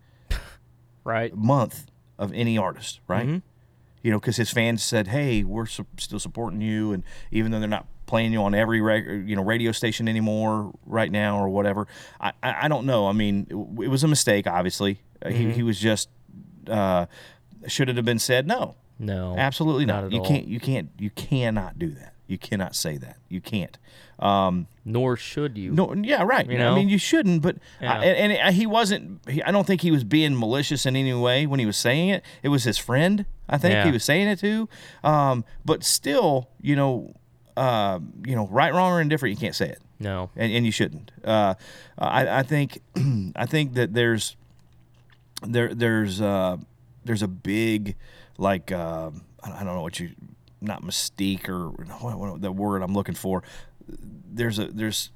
Right. 1.04 1.36
month 1.36 1.86
of 2.18 2.32
any 2.34 2.58
artist, 2.58 3.00
right? 3.08 3.42
You 4.02 4.12
know, 4.12 4.20
because 4.20 4.38
his 4.38 4.50
fans 4.52 4.82
said, 4.84 5.08
"Hey, 5.08 5.44
we're 5.44 5.66
su- 5.66 5.86
still 5.98 6.20
supporting 6.20 6.62
you," 6.62 6.94
and 6.94 7.04
even 7.32 7.52
though 7.52 7.60
they're 7.60 7.68
not 7.68 7.86
playing 8.06 8.32
you 8.34 8.42
on 8.44 8.54
every 8.56 8.80
reg- 8.82 9.28
you 9.28 9.36
know 9.36 9.44
radio 9.44 9.72
station 9.72 10.08
anymore 10.08 10.72
right 10.86 11.12
now 11.12 11.38
or 11.40 11.50
whatever, 11.50 11.88
I 12.22 12.32
I, 12.42 12.56
I 12.66 12.68
don't 12.68 12.86
know. 12.86 13.08
I 13.08 13.12
mean, 13.14 13.48
it, 13.50 13.56
it 13.84 13.88
was 13.90 14.04
a 14.04 14.08
mistake. 14.08 14.48
Obviously, 14.48 15.02
Uh, 15.24 15.30
he 15.30 15.52
he 15.52 15.64
was 15.64 15.80
just 15.80 16.10
uh, 16.68 17.06
should 17.68 17.90
it 17.90 17.96
have 17.98 18.06
been 18.06 18.20
said? 18.20 18.48
No, 18.48 18.76
No. 19.00 19.36
absolutely 19.38 19.86
not. 19.86 20.04
not 20.06 20.12
you 20.12 20.20
all. 20.22 20.28
can't. 20.28 20.48
You 20.48 20.60
can't. 20.60 20.90
You 21.00 21.10
cannot 21.12 21.78
do 21.78 21.90
that. 21.92 22.14
You 22.28 22.38
cannot 22.38 22.76
say 22.76 22.98
that. 22.98 23.18
You 23.30 23.40
can't. 23.42 23.78
Um, 24.20 24.68
Nor 24.84 25.16
should 25.18 25.58
you. 25.58 25.72
no, 25.72 25.94
yeah, 25.94 26.24
right. 26.24 26.50
You 26.50 26.58
know? 26.58 26.72
I 26.72 26.76
mean, 26.76 26.90
you 26.90 26.98
shouldn't, 26.98 27.42
but 27.42 27.58
Yeah. 27.82 28.00
I, 28.00 28.06
and, 28.06 28.34
and 28.34 28.56
he 28.56 28.66
wasn't. 28.66 29.28
He, 29.30 29.44
I 29.44 29.52
don't 29.52 29.68
think 29.68 29.82
he 29.82 29.92
was 29.92 30.04
being 30.04 30.38
malicious 30.40 30.86
in 30.86 30.96
any 30.96 31.14
way 31.14 31.46
when 31.46 31.60
he 31.60 31.66
was 31.66 31.78
saying 31.78 32.10
it. 32.10 32.24
It 32.44 32.50
was 32.50 32.64
his 32.64 32.78
friend. 32.78 33.26
I 33.48 33.58
think 33.58 33.86
he 33.86 33.92
was 33.92 34.04
saying 34.04 34.28
it 34.28 34.40
to. 34.40 34.68
Um, 35.04 35.46
but 35.64 35.84
still, 35.84 36.50
you 36.62 36.76
know, 36.76 37.14
uh, 37.58 38.00
you 38.26 38.36
know, 38.36 38.48
right, 38.48 38.74
wrong, 38.74 38.92
or 38.94 39.02
indifferent, 39.02 39.36
you 39.36 39.40
can't 39.40 39.56
say 39.56 39.70
it, 39.70 39.80
No. 40.00 40.30
and, 40.36 40.52
and 40.52 40.66
you 40.66 40.72
shouldn't. 40.72 41.12
Uh, 41.24 41.54
I, 41.98 42.40
I 42.40 42.44
think, 42.44 42.80
I 43.36 43.46
think 43.46 43.76
that 43.76 43.94
there's, 43.94 44.36
there, 45.42 45.74
there's, 45.74 46.20
uh, 46.22 46.58
there's 47.06 47.22
a 47.22 47.28
big, 47.28 47.96
like, 48.38 48.72
uh, 48.72 49.12
I 49.44 49.64
don't 49.64 49.76
know 49.76 49.82
what 49.84 50.00
you, 50.00 50.12
not 50.66 50.84
mystique 50.84 51.48
or 51.48 51.70
what, 51.70 52.18
what 52.18 52.42
the 52.42 52.52
word 52.52 52.82
I'm 52.82 52.94
looking 52.94 53.16
for. 53.16 53.44
There's 53.88 54.60
a 54.60 54.66
there's 54.68 55.12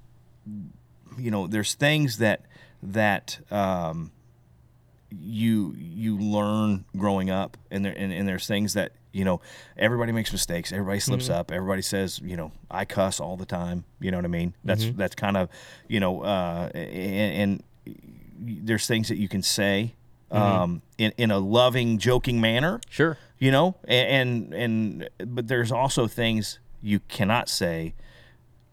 you 1.18 1.32
know 1.32 1.48
there's 1.48 1.74
things 1.74 2.18
that 2.20 2.42
that 2.82 3.40
um, 3.52 4.12
you 5.12 5.74
you 5.78 6.18
learn 6.18 6.86
growing 6.96 7.30
up 7.30 7.58
and 7.72 7.84
there 7.84 7.94
and, 7.98 8.14
and 8.14 8.28
there's 8.28 8.48
things 8.48 8.74
that 8.74 8.94
you 9.12 9.26
know 9.26 9.42
everybody 9.78 10.12
makes 10.12 10.32
mistakes. 10.32 10.72
Everybody 10.72 11.00
slips 11.00 11.30
up. 11.30 11.52
Everybody 11.52 11.82
says 11.82 12.20
you 12.24 12.38
know 12.38 12.52
i 12.70 12.86
cuss 12.86 13.20
all 13.20 13.38
the 13.38 13.46
time. 13.46 13.84
You 14.00 14.12
know 14.12 14.18
what 14.18 14.26
i 14.26 14.30
mean? 14.30 14.54
That's 14.64 14.90
that's 14.92 15.16
kind 15.16 15.36
of 15.36 15.50
you 15.88 16.00
know 16.00 16.22
uh, 16.22 16.70
and, 16.74 17.64
and 17.86 18.66
there's 18.66 18.88
things 18.88 19.10
that 19.10 19.18
you 19.18 19.28
can 19.28 19.42
say 19.42 19.94
um, 20.32 20.82
in, 20.98 21.12
in 21.18 21.32
a 21.32 21.40
loving 21.40 21.98
joking 21.98 22.40
manner. 22.40 22.80
Sure. 22.90 23.18
You 23.40 23.52
know 23.52 23.76
and, 23.88 24.54
and 24.54 25.10
and 25.22 25.36
but 25.36 25.48
there's 25.48 25.72
also 25.72 26.08
things 26.08 26.60
you 26.82 27.00
cannot 27.08 27.50
say 27.50 27.94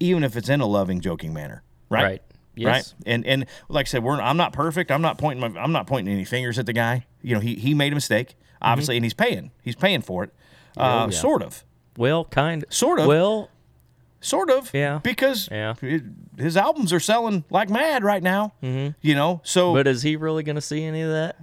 even 0.00 0.22
if 0.24 0.36
it's 0.36 0.48
in 0.48 0.60
a 0.60 0.66
loving 0.66 1.00
joking 1.00 1.32
manner 1.32 1.62
right 1.88 2.02
Right. 2.02 2.22
Yes. 2.58 2.66
right 2.66 2.94
and 3.06 3.26
and 3.26 3.46
like 3.68 3.86
i 3.86 3.88
said 3.88 4.02
we're 4.02 4.20
i'm 4.20 4.36
not 4.38 4.52
perfect 4.52 4.90
i'm 4.90 5.02
not 5.02 5.18
pointing 5.18 5.52
my, 5.52 5.60
i'm 5.60 5.72
not 5.72 5.86
pointing 5.86 6.12
any 6.14 6.24
fingers 6.24 6.58
at 6.58 6.64
the 6.66 6.72
guy 6.72 7.04
you 7.22 7.34
know 7.34 7.40
he 7.40 7.54
he 7.56 7.74
made 7.74 7.92
a 7.92 7.94
mistake 7.94 8.34
obviously 8.62 8.96
and 8.96 9.04
he's 9.04 9.14
paying 9.14 9.50
he's 9.62 9.76
paying 9.76 10.00
for 10.02 10.24
it 10.24 10.30
uh, 10.76 11.02
Mm-hmm. 11.02 11.10
yeah. 11.12 11.18
sort 11.18 11.42
of 11.42 11.64
Well, 11.96 12.24
kind 12.26 12.64
Sort 12.70 12.98
of. 12.98 13.06
Well, 13.06 13.50
sort 14.20 14.50
of 14.50 14.70
Yeah. 14.74 14.98
because 15.02 15.48
Yeah. 15.50 15.74
it- 15.82 16.02
his 16.38 16.56
albums 16.56 16.92
are 16.92 17.00
selling 17.00 17.44
like 17.50 17.68
mad 17.70 18.02
right 18.04 18.22
now 18.22 18.52
you 18.62 19.14
know 19.14 19.40
so 19.44 19.72
but 19.74 19.86
is 19.86 20.02
he 20.02 20.16
really 20.16 20.42
going 20.42 20.56
to 20.56 20.60
see 20.62 20.82
any 20.82 21.00
of 21.02 21.10
that? 21.10 21.36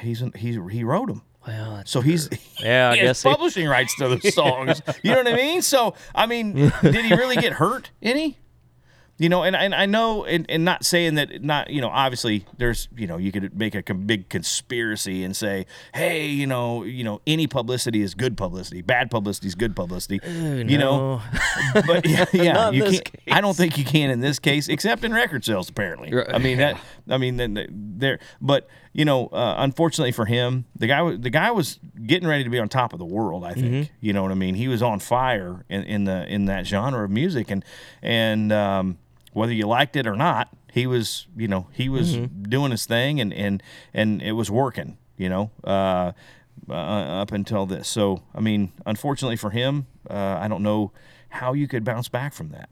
he's 0.00 0.22
he's 0.36 0.58
he 0.70 0.84
wrote 0.84 1.08
them 1.08 1.22
Well, 1.46 1.76
that's 1.76 1.90
so 1.90 2.00
he's 2.00 2.28
Yeah, 2.60 2.90
I 2.90 2.94
he 2.94 3.00
has 3.00 3.06
guess 3.08 3.22
he- 3.22 3.28
publishing 3.30 3.66
rights 3.68 3.94
to 3.96 4.08
those 4.08 4.34
songs. 4.34 4.82
you 5.02 5.10
know 5.12 5.18
what 5.18 5.28
I 5.28 5.36
mean? 5.36 5.62
So 5.62 5.94
I 6.14 6.26
mean, 6.26 6.54
did 6.82 7.04
he 7.04 7.14
really 7.14 7.36
get 7.36 7.54
hurt 7.54 7.90
any? 8.02 8.36
You 9.18 9.28
know, 9.28 9.42
and, 9.42 9.54
and 9.54 9.74
I 9.74 9.84
know, 9.84 10.24
and, 10.24 10.46
and 10.48 10.64
not 10.64 10.82
saying 10.82 11.16
that, 11.16 11.44
not, 11.44 11.68
you 11.68 11.82
know, 11.82 11.90
obviously 11.90 12.46
there's, 12.56 12.88
you 12.96 13.06
know, 13.06 13.18
you 13.18 13.30
could 13.30 13.54
make 13.54 13.74
a 13.74 13.92
big 13.92 14.30
conspiracy 14.30 15.24
and 15.24 15.36
say, 15.36 15.66
hey, 15.92 16.24
you 16.26 16.46
know, 16.46 16.84
you 16.84 17.04
know, 17.04 17.20
any 17.26 17.46
publicity 17.46 18.00
is 18.00 18.14
good 18.14 18.38
publicity, 18.38 18.80
bad 18.80 19.10
publicity 19.10 19.46
is 19.48 19.54
good 19.54 19.76
publicity. 19.76 20.20
you 20.26 20.78
know, 20.78 21.20
but 21.86 22.08
yeah, 22.08 22.24
yeah 22.32 22.70
you 22.70 22.82
can't. 22.84 23.10
I 23.30 23.42
don't 23.42 23.54
think 23.54 23.76
you 23.76 23.84
can 23.84 24.08
in 24.08 24.20
this 24.20 24.38
case, 24.38 24.68
except 24.68 25.04
in 25.04 25.12
record 25.12 25.44
sales. 25.44 25.68
Apparently, 25.68 26.14
Right. 26.14 26.26
I 26.32 26.38
mean 26.38 26.56
that. 26.56 26.80
I 27.06 27.18
mean 27.18 27.36
then 27.36 27.66
there, 27.98 28.20
but 28.40 28.68
you 28.92 29.04
know, 29.04 29.28
uh, 29.28 29.54
unfortunately 29.58 30.12
for 30.12 30.24
him, 30.26 30.64
the 30.76 30.86
guy 30.86 31.00
was 31.02 31.20
the 31.20 31.30
guy 31.30 31.50
was 31.52 31.78
getting 32.06 32.28
ready 32.28 32.42
to 32.44 32.50
be 32.50 32.58
on 32.58 32.68
top 32.68 32.92
of 32.92 32.98
the 32.98 33.04
world. 33.04 33.44
I 33.44 33.54
think 33.54 33.66
Mm-hmm. 33.66 33.92
you 34.00 34.12
know 34.12 34.22
what 34.22 34.32
I 34.32 34.34
mean. 34.34 34.54
He 34.56 34.66
was 34.68 34.82
on 34.82 34.98
fire 34.98 35.64
in, 35.68 35.82
in 35.84 36.04
the 36.04 36.26
in 36.26 36.46
that 36.46 36.66
genre 36.66 37.04
of 37.04 37.10
music, 37.10 37.50
and 37.50 37.64
and 38.02 38.52
um, 38.52 38.98
whether 39.32 39.52
you 39.52 39.66
liked 39.66 39.94
it 39.96 40.06
or 40.06 40.16
not, 40.16 40.48
he 40.72 40.86
was 40.86 41.26
you 41.36 41.46
know 41.48 41.68
he 41.72 41.88
was 41.88 42.16
Mm-hmm. 42.16 42.42
doing 42.44 42.70
his 42.72 42.84
thing, 42.86 43.20
and 43.20 43.32
and 43.32 43.62
and 43.94 44.20
it 44.22 44.32
was 44.32 44.50
working. 44.50 44.98
You 45.16 45.28
know. 45.28 45.50
Uh, 45.62 46.12
uh, 46.68 46.72
up 47.22 47.32
until 47.32 47.64
this, 47.66 47.88
so 47.88 48.22
I 48.34 48.40
mean, 48.40 48.70
unfortunately 48.86 49.36
for 49.36 49.50
him, 49.50 49.86
uh, 50.08 50.14
I 50.40 50.46
don't 50.46 50.62
know 50.62 50.92
how 51.30 51.52
you 51.54 51.66
could 51.66 51.84
bounce 51.84 52.08
back 52.08 52.32
from 52.34 52.50
that. 52.50 52.68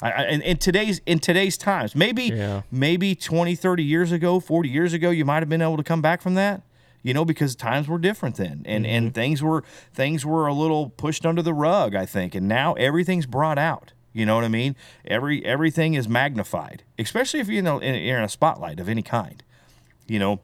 I, 0.00 0.10
I, 0.10 0.22
in, 0.28 0.42
in 0.42 0.56
today's 0.58 1.00
in 1.06 1.18
today's 1.18 1.56
times, 1.56 1.94
maybe 1.94 2.24
Yeah. 2.24 2.62
maybe 2.70 3.14
20, 3.14 3.54
30 3.54 3.82
years 3.82 4.12
ago, 4.12 4.40
40 4.40 4.68
years 4.68 4.92
ago, 4.92 5.10
you 5.10 5.24
might 5.24 5.40
have 5.40 5.48
been 5.48 5.62
able 5.62 5.76
to 5.76 5.82
come 5.82 6.00
back 6.00 6.20
from 6.22 6.34
that. 6.34 6.62
You 7.02 7.14
know, 7.14 7.24
because 7.24 7.54
times 7.54 7.86
were 7.88 7.98
different 7.98 8.36
then, 8.36 8.62
and 8.66 8.84
and 8.84 9.06
mm-hmm. 9.06 9.14
things 9.14 9.42
were 9.42 9.62
things 9.94 10.26
were 10.26 10.46
a 10.48 10.52
little 10.52 10.90
pushed 10.90 11.24
under 11.24 11.42
the 11.42 11.54
rug, 11.54 11.94
I 11.94 12.04
think, 12.04 12.34
and 12.34 12.48
now 12.48 12.74
everything's 12.74 13.24
brought 13.24 13.56
out. 13.56 13.92
You 14.12 14.26
know 14.26 14.34
what 14.34 14.44
I 14.44 14.48
mean? 14.48 14.74
Every 15.06 15.44
everything 15.44 15.94
is 15.94 16.08
magnified, 16.08 16.82
especially 16.98 17.38
if 17.38 17.48
you 17.48 17.62
know 17.62 17.78
in, 17.78 17.94
you're 17.94 18.18
in 18.18 18.24
a 18.24 18.28
spotlight 18.28 18.80
of 18.80 18.88
any 18.88 19.02
kind. 19.02 19.42
You 20.08 20.18
know, 20.18 20.40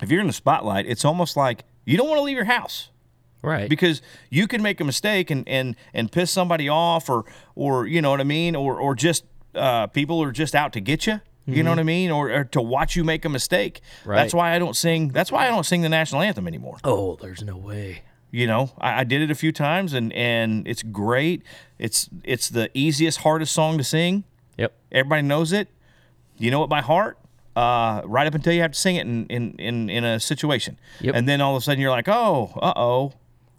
if 0.00 0.10
you're 0.10 0.20
in 0.20 0.28
the 0.28 0.32
spotlight, 0.32 0.86
it's 0.86 1.04
almost 1.04 1.36
like 1.36 1.64
you 1.84 1.96
don't 1.96 2.08
want 2.08 2.18
to 2.18 2.22
leave 2.22 2.36
your 2.36 2.44
house 2.44 2.90
Right. 3.44 3.68
because 3.68 4.00
you 4.30 4.46
can 4.46 4.62
make 4.62 4.80
a 4.80 4.84
mistake 4.84 5.30
and 5.30 5.46
and 5.48 5.76
and 5.92 6.10
piss 6.10 6.30
somebody 6.30 6.68
off 6.68 7.08
or 7.08 7.24
or 7.54 7.86
you 7.86 8.00
know 8.02 8.10
what 8.10 8.20
I 8.20 8.24
mean 8.24 8.56
or 8.56 8.78
or 8.80 8.94
just 8.94 9.24
uh, 9.54 9.86
people 9.88 10.22
are 10.22 10.32
just 10.32 10.54
out 10.54 10.72
to 10.72 10.80
get 10.80 11.06
you. 11.06 11.20
You 11.46 11.62
know 11.62 11.68
what 11.70 11.78
I 11.78 11.82
mean, 11.82 12.10
or, 12.10 12.30
or 12.30 12.44
to 12.44 12.62
watch 12.62 12.96
you 12.96 13.04
make 13.04 13.26
a 13.26 13.28
mistake. 13.28 13.82
Right. 14.06 14.16
That's 14.16 14.32
why 14.32 14.54
I 14.54 14.58
don't 14.58 14.74
sing. 14.74 15.08
That's 15.10 15.30
why 15.30 15.44
I 15.46 15.50
don't 15.50 15.64
sing 15.66 15.82
the 15.82 15.90
national 15.90 16.22
anthem 16.22 16.48
anymore. 16.48 16.78
oh, 16.84 17.16
there's 17.20 17.42
no 17.42 17.54
way. 17.58 18.00
You 18.30 18.46
know, 18.46 18.70
I, 18.78 19.00
I 19.00 19.04
did 19.04 19.20
it 19.20 19.30
a 19.30 19.34
few 19.34 19.52
times, 19.52 19.92
and 19.92 20.10
and 20.14 20.66
it's 20.66 20.82
great. 20.82 21.42
It's 21.78 22.08
it's 22.24 22.48
the 22.48 22.70
easiest, 22.72 23.18
hardest 23.18 23.52
song 23.52 23.76
to 23.76 23.84
sing. 23.84 24.24
Yep. 24.56 24.72
Everybody 24.90 25.20
knows 25.22 25.52
it. 25.52 25.68
You 26.38 26.50
know 26.50 26.64
it 26.64 26.68
by 26.68 26.80
heart. 26.80 27.18
Uh, 27.54 28.00
right 28.06 28.26
up 28.26 28.34
until 28.34 28.54
you 28.54 28.62
have 28.62 28.72
to 28.72 28.80
sing 28.80 28.96
it 28.96 29.06
in 29.06 29.26
in 29.26 29.52
in, 29.58 29.90
in 29.90 30.02
a 30.02 30.18
situation, 30.18 30.78
Yep. 31.02 31.14
and 31.14 31.28
then 31.28 31.42
all 31.42 31.54
of 31.54 31.60
a 31.60 31.64
sudden 31.64 31.78
you're 31.78 31.90
like, 31.90 32.08
oh, 32.08 32.52
uh 32.62 32.72
oh, 32.74 33.12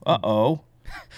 uh 0.05 0.17
oh, 0.23 0.61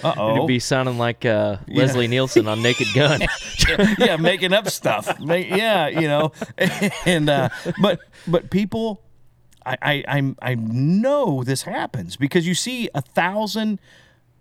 uh 0.04 0.14
oh. 0.18 0.36
It'd 0.36 0.48
be 0.48 0.60
sounding 0.60 0.98
like 0.98 1.26
uh, 1.26 1.58
Leslie 1.68 2.08
Nielsen 2.08 2.48
on 2.48 2.62
Naked 2.62 2.88
Gun. 2.94 3.22
yeah, 4.00 4.18
making 4.18 4.54
up 4.54 4.70
stuff. 4.70 5.20
Make, 5.20 5.50
yeah, 5.50 5.88
you 5.88 6.08
know, 6.08 6.32
and 7.06 7.30
uh, 7.30 7.50
but 7.82 8.00
but 8.28 8.50
people, 8.50 9.02
I, 9.66 9.78
I 9.82 10.04
I 10.08 10.36
I 10.52 10.56
know 10.56 11.44
this 11.44 11.64
happens 11.64 12.16
because 12.16 12.48
you 12.48 12.54
see 12.56 12.90
a 12.96 13.02
thousand 13.02 13.80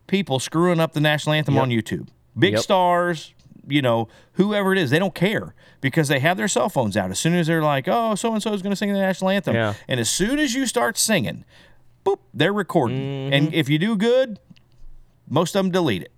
people 0.07 0.39
screwing 0.39 0.79
up 0.81 0.93
the 0.93 1.01
national 1.01 1.33
anthem 1.35 1.55
Yep. 1.55 1.63
on 1.63 1.71
YouTube. 1.71 2.09
Big 2.39 2.53
Yep. 2.55 2.63
stars, 2.63 3.35
you 3.67 3.83
know, 3.83 4.09
whoever 4.35 4.73
it 4.73 4.79
is, 4.79 4.91
they 4.91 4.99
don't 5.01 5.15
care 5.15 5.55
because 5.81 6.07
they 6.09 6.21
have 6.21 6.37
their 6.37 6.47
cell 6.49 6.69
phones 6.69 6.97
out. 6.97 7.11
As 7.11 7.19
soon 7.19 7.35
as 7.35 7.47
they're 7.49 7.63
like, 7.63 7.89
oh, 7.89 8.15
so 8.15 8.33
and 8.33 8.43
so 8.43 8.53
is 8.53 8.63
going 8.63 8.71
to 8.71 8.77
sing 8.77 8.93
the 8.93 8.99
national 9.01 9.31
anthem, 9.31 9.55
Yeah. 9.57 9.75
and 9.89 9.99
as 9.99 10.09
soon 10.09 10.39
as 10.39 10.55
you 10.55 10.67
start 10.67 10.97
singing, 10.97 11.45
boop, 12.07 12.19
they're 12.35 12.53
recording. 12.53 12.99
Mm-hmm. 12.99 13.33
And 13.33 13.55
if 13.55 13.69
you 13.69 13.79
do 13.79 13.97
good, 13.97 14.39
most 15.29 15.55
of 15.57 15.65
them 15.65 15.73
delete 15.73 16.03
it. 16.03 16.13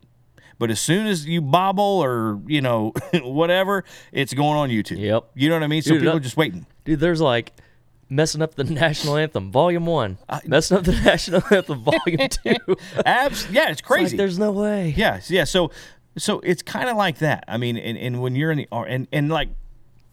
But 0.58 0.70
as 0.70 0.80
soon 0.80 1.06
as 1.06 1.24
you 1.26 1.40
bobble 1.40 1.84
or 2.02 2.40
you 2.46 2.60
know 2.60 2.92
whatever, 3.22 3.84
it's 4.12 4.34
going 4.34 4.56
on 4.58 4.70
YouTube. 4.70 4.98
Yep. 4.98 5.30
You 5.34 5.48
know 5.48 5.54
what 5.56 5.62
I 5.62 5.68
mean? 5.68 5.82
So 5.82 5.90
Dude, 5.92 6.00
people 6.00 6.12
that- 6.12 6.18
are 6.18 6.22
just 6.22 6.36
waiting. 6.36 6.66
Dude, 6.84 6.98
there's 7.00 7.20
like 7.20 7.52
messing 8.08 8.42
up 8.42 8.54
the 8.56 8.64
national 8.84 9.16
anthem, 9.16 9.52
volume 9.52 9.86
one. 9.86 10.18
messing 10.46 10.78
up 10.78 10.84
the 10.84 10.92
national 11.04 11.42
anthem, 11.50 11.82
volume 11.84 12.28
two. 12.28 12.76
Abs, 13.06 13.48
yeah, 13.50 13.62
it's 13.70 13.80
It's 13.80 13.82
like, 13.82 13.82
crazy. 13.84 14.16
there's 14.16 14.38
no 14.38 14.50
way. 14.50 14.94
yeah, 14.96 15.20
yeah. 15.28 15.44
So, 15.44 15.70
so 16.16 16.40
it's 16.40 16.62
kind 16.62 16.88
of 16.88 16.96
like 16.96 17.18
that. 17.18 17.44
I 17.46 17.56
mean, 17.58 17.76
and, 17.76 17.96
and 17.96 18.20
when 18.20 18.34
you're 18.34 18.50
in 18.50 18.58
the 18.58 18.68
and 18.74 19.06
and 19.12 19.28
like, 19.30 19.50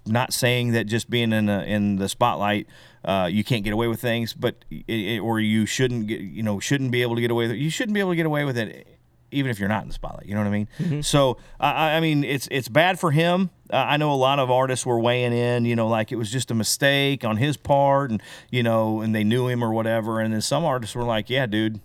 not 0.06 0.32
saying 0.34 0.74
that 0.74 0.84
just 0.86 1.10
being 1.10 1.34
in 1.34 1.48
the 1.48 1.64
in 1.66 1.96
the 1.96 2.08
spotlight, 2.08 2.68
uh, 3.06 3.30
you 3.32 3.44
can't 3.44 3.64
get 3.64 3.72
away 3.74 3.88
with 3.88 4.02
things, 4.02 4.34
but 4.34 4.66
it, 4.70 5.20
or 5.22 5.40
you 5.40 5.66
shouldn't 5.66 6.08
get, 6.08 6.20
you 6.22 6.44
know, 6.44 6.60
shouldn't 6.60 6.92
be 6.92 7.02
able 7.04 7.16
to 7.16 7.22
get 7.22 7.32
away 7.32 7.46
with 7.46 7.52
it. 7.52 7.58
You 7.60 7.70
shouldn't 7.70 7.94
be 7.94 8.00
able 8.02 8.12
to 8.12 8.16
get 8.18 8.26
away 8.26 8.44
with 8.44 8.58
it. 8.58 8.88
Even 9.32 9.52
if 9.52 9.60
you're 9.60 9.68
not 9.70 9.82
in 9.82 9.88
the 9.90 9.94
spotlight, 9.94 10.28
you 10.28 10.34
know 10.34 10.42
what 10.42 10.48
I 10.48 10.52
mean. 10.52 10.68
Mm-hmm. 10.80 11.02
So 11.02 11.38
I, 11.60 11.72
I- 11.72 11.92
I 11.96 12.00
mean, 12.00 12.24
it's 12.24 12.48
it's 12.52 12.68
bad 12.70 13.00
for 13.00 13.12
him. 13.12 13.50
Uh, 13.72 13.78
I 13.78 13.98
know 13.98 14.12
a 14.14 14.16
lot 14.16 14.40
of 14.40 14.50
artists 14.52 14.86
were 14.86 15.00
weighing 15.00 15.34
in, 15.34 15.66
you 15.66 15.76
know, 15.76 15.88
like 15.88 16.12
it 16.12 16.16
was 16.16 16.32
just 16.32 16.52
a 16.52 16.54
mistake 16.54 17.26
on 17.26 17.38
his 17.38 17.58
part, 17.58 18.12
and 18.12 18.22
you 18.52 18.64
know, 18.64 19.02
and 19.02 19.14
they 19.14 19.24
knew 19.24 19.48
him 19.48 19.64
or 19.64 19.72
whatever. 19.74 20.20
And 20.22 20.34
then 20.34 20.42
some 20.42 20.64
artists 20.64 20.96
were 20.96 21.04
like, 21.04 21.30
"Yeah, 21.30 21.48
dude, 21.48 21.82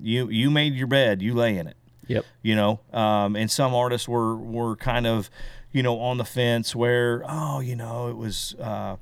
you 0.00 0.28
you 0.28 0.50
made 0.50 0.74
your 0.74 0.88
bed, 0.88 1.22
you 1.22 1.34
lay 1.34 1.56
in 1.58 1.66
it." 1.68 1.76
Yep. 2.08 2.24
you 2.42 2.56
know 2.56 2.80
um, 2.92 3.36
and 3.36 3.48
some 3.48 3.72
artists 3.72 4.08
were 4.08 4.34
were 4.36 4.74
kind 4.74 5.06
of 5.06 5.30
you 5.70 5.80
know 5.80 6.00
on 6.00 6.18
the 6.18 6.24
fence 6.24 6.74
where 6.74 7.22
oh 7.28 7.60
you 7.60 7.76
know 7.76 8.08
it 8.08 8.16
was 8.16 8.56
uh, 8.60 8.96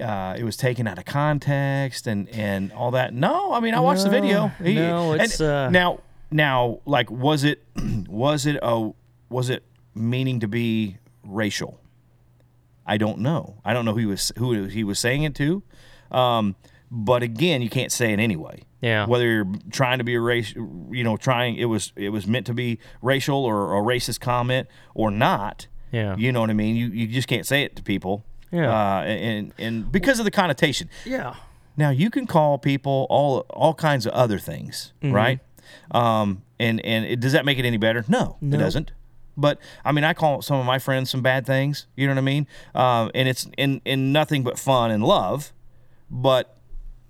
uh, 0.00 0.34
it 0.38 0.44
was 0.44 0.56
taken 0.56 0.86
out 0.86 0.98
of 0.98 1.04
context 1.04 2.06
and 2.06 2.28
and 2.30 2.72
all 2.72 2.90
that 2.90 3.14
no 3.14 3.52
i 3.52 3.60
mean 3.60 3.74
i 3.74 3.80
watched 3.80 4.04
the 4.04 4.10
video 4.10 4.50
no, 4.60 5.12
and 5.12 5.22
it's, 5.22 5.40
uh, 5.40 5.68
now 5.70 6.00
now 6.30 6.80
like 6.84 7.10
was 7.10 7.44
it 7.44 7.62
was 8.08 8.46
it 8.46 8.58
a 8.62 8.90
was 9.28 9.50
it 9.50 9.62
meaning 9.94 10.40
to 10.40 10.48
be 10.48 10.96
racial 11.24 11.80
i 12.86 12.96
don't 12.96 13.18
know 13.18 13.56
i 13.64 13.72
don't 13.72 13.84
know 13.84 13.92
who 13.92 14.00
he 14.00 14.06
was 14.06 14.32
who 14.38 14.64
he 14.64 14.82
was 14.84 14.98
saying 14.98 15.22
it 15.22 15.34
to 15.34 15.62
um, 16.10 16.54
but 16.90 17.22
again 17.22 17.62
you 17.62 17.70
can't 17.70 17.90
say 17.92 18.12
it 18.12 18.20
anyway 18.20 18.62
Yeah. 18.80 19.06
whether 19.06 19.26
you're 19.26 19.46
trying 19.70 19.98
to 19.98 20.04
be 20.04 20.14
a 20.14 20.20
race, 20.20 20.54
you 20.54 21.02
know, 21.02 21.16
trying 21.16 21.56
it 21.56 21.64
was 21.64 21.92
it 21.96 22.10
was 22.10 22.26
meant 22.26 22.46
to 22.46 22.54
be 22.54 22.78
racial 23.00 23.44
or 23.44 23.76
a 23.78 23.82
racist 23.82 24.20
comment 24.20 24.68
or 24.94 25.10
not. 25.10 25.66
Yeah. 25.90 26.14
You 26.16 26.30
know 26.32 26.40
what 26.42 26.50
I 26.50 26.52
mean? 26.52 26.76
You 26.76 26.88
you 26.88 27.06
just 27.08 27.26
can't 27.26 27.46
say 27.46 27.62
it 27.64 27.74
to 27.76 27.82
people. 27.82 28.24
Yeah. 28.54 28.70
Uh, 28.70 29.02
and 29.04 29.52
and 29.58 29.90
because 29.90 30.18
of 30.18 30.24
the 30.24 30.30
connotation. 30.30 30.88
Yeah. 31.04 31.34
Now 31.76 31.90
you 31.90 32.08
can 32.10 32.26
call 32.26 32.58
people 32.58 33.06
all 33.10 33.40
all 33.50 33.74
kinds 33.74 34.06
of 34.06 34.12
other 34.12 34.38
things, 34.38 34.92
Mm-hmm. 35.02 35.14
right? 35.14 35.40
Um, 35.90 36.42
and 36.60 36.84
and 36.84 37.04
it, 37.04 37.20
does 37.20 37.32
that 37.32 37.44
make 37.44 37.58
it 37.58 37.64
any 37.64 37.78
better? 37.78 38.04
No, 38.08 38.36
it 38.40 38.56
doesn't. 38.58 38.92
But 39.36 39.58
I 39.84 39.90
mean, 39.90 40.04
I 40.04 40.14
call 40.14 40.40
some 40.42 40.56
of 40.58 40.64
my 40.66 40.78
friends 40.78 41.10
some 41.10 41.20
bad 41.22 41.44
things. 41.46 41.86
You 41.96 42.06
know 42.06 42.12
what 42.12 42.18
I 42.18 42.22
mean? 42.22 42.46
Um, 42.74 43.10
and 43.14 43.28
it's 43.28 43.48
in 43.58 43.80
in 43.84 44.12
nothing 44.12 44.44
but 44.44 44.58
fun 44.58 44.92
and 44.92 45.02
love, 45.02 45.52
but 46.10 46.56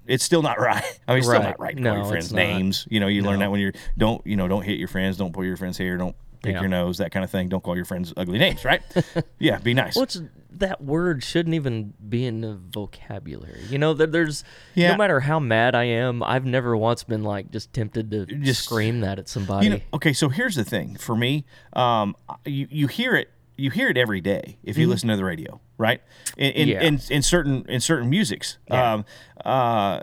it's 0.07 0.25
still 0.25 0.41
not 0.43 0.59
right. 0.71 0.83
I 1.07 1.13
mean, 1.13 1.19
it's 1.19 1.27
still 1.27 1.41
Right. 1.41 1.49
not 1.49 1.61
right 1.61 1.77
to 1.77 1.83
No, 1.83 1.91
call 1.91 1.99
your 1.99 2.09
friends 2.09 2.33
names. 2.33 2.87
You 2.91 3.01
know, 3.01 3.09
you 3.09 3.23
learn 3.23 3.41
that 3.41 3.51
when 3.51 3.61
you're 3.61 3.73
don't 3.99 4.27
you 4.27 4.37
know 4.37 4.49
don't 4.49 4.63
hit 4.63 4.79
your 4.79 4.89
friends, 4.89 5.19
don't 5.19 5.33
pull 5.35 5.45
your 5.45 5.57
friends' 5.59 5.77
hair, 5.77 5.99
don't 5.99 6.17
pick 6.43 6.55
Yeah. 6.55 6.61
your 6.61 6.71
nose, 6.71 6.99
that 6.99 7.11
kind 7.13 7.25
of 7.25 7.31
thing. 7.31 7.49
Don't 7.51 7.63
call 7.63 7.77
your 7.77 7.85
friends 7.85 8.15
ugly 8.17 8.39
names, 8.39 8.65
right? 8.65 8.81
yeah, 9.39 9.59
be 9.59 9.75
nice. 9.75 9.95
What's 9.97 10.21
that 10.59 10.83
word 10.83 11.23
shouldn't 11.25 11.55
even 11.55 11.95
be 12.09 12.25
in 12.27 12.41
the 12.41 12.55
vocabulary. 12.55 13.63
You 13.69 13.79
know, 13.79 13.95
there, 13.95 14.07
there's 14.07 14.45
Yeah. 14.75 14.93
no 14.93 14.97
matter 14.99 15.21
how 15.21 15.39
mad 15.41 15.75
I 15.75 15.85
am, 15.85 16.23
I've 16.23 16.45
never 16.45 16.77
once 16.77 17.05
been 17.05 17.23
like 17.25 17.51
just 17.51 17.73
tempted 17.73 18.11
to 18.11 18.27
Just- 18.27 18.65
scream 18.65 19.01
that 19.01 19.19
at 19.19 19.29
somebody. 19.29 19.67
You 19.67 19.73
know, 19.75 19.81
okay, 19.95 20.13
so 20.13 20.29
here's 20.29 20.55
the 20.57 20.65
thing 20.65 20.97
for 20.97 21.17
me. 21.17 21.45
Um, 21.73 22.17
you 22.45 22.67
you 22.71 22.87
hear 22.87 23.15
it 23.17 23.31
you 23.57 23.71
hear 23.71 23.89
it 23.89 23.97
every 23.97 24.21
day 24.21 24.59
if 24.65 24.77
you 24.77 24.89
listen 24.89 25.09
to 25.11 25.17
the 25.17 25.25
radio, 25.25 25.61
right? 25.79 26.01
In 26.37 26.51
in, 26.53 26.69
Mm-hmm. 26.69 26.71
Yeah. 26.83 26.89
in, 26.89 27.01
in 27.11 27.23
certain 27.23 27.65
in 27.69 27.81
certain 27.81 28.11
musics. 28.11 28.59
Yeah. 28.69 28.95
Um, 28.95 29.05
uh, 29.45 30.01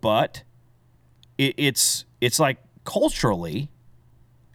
but 0.00 0.42
it, 1.38 1.54
it's 1.56 2.04
it's 2.20 2.38
like 2.38 2.58
culturally, 2.84 3.70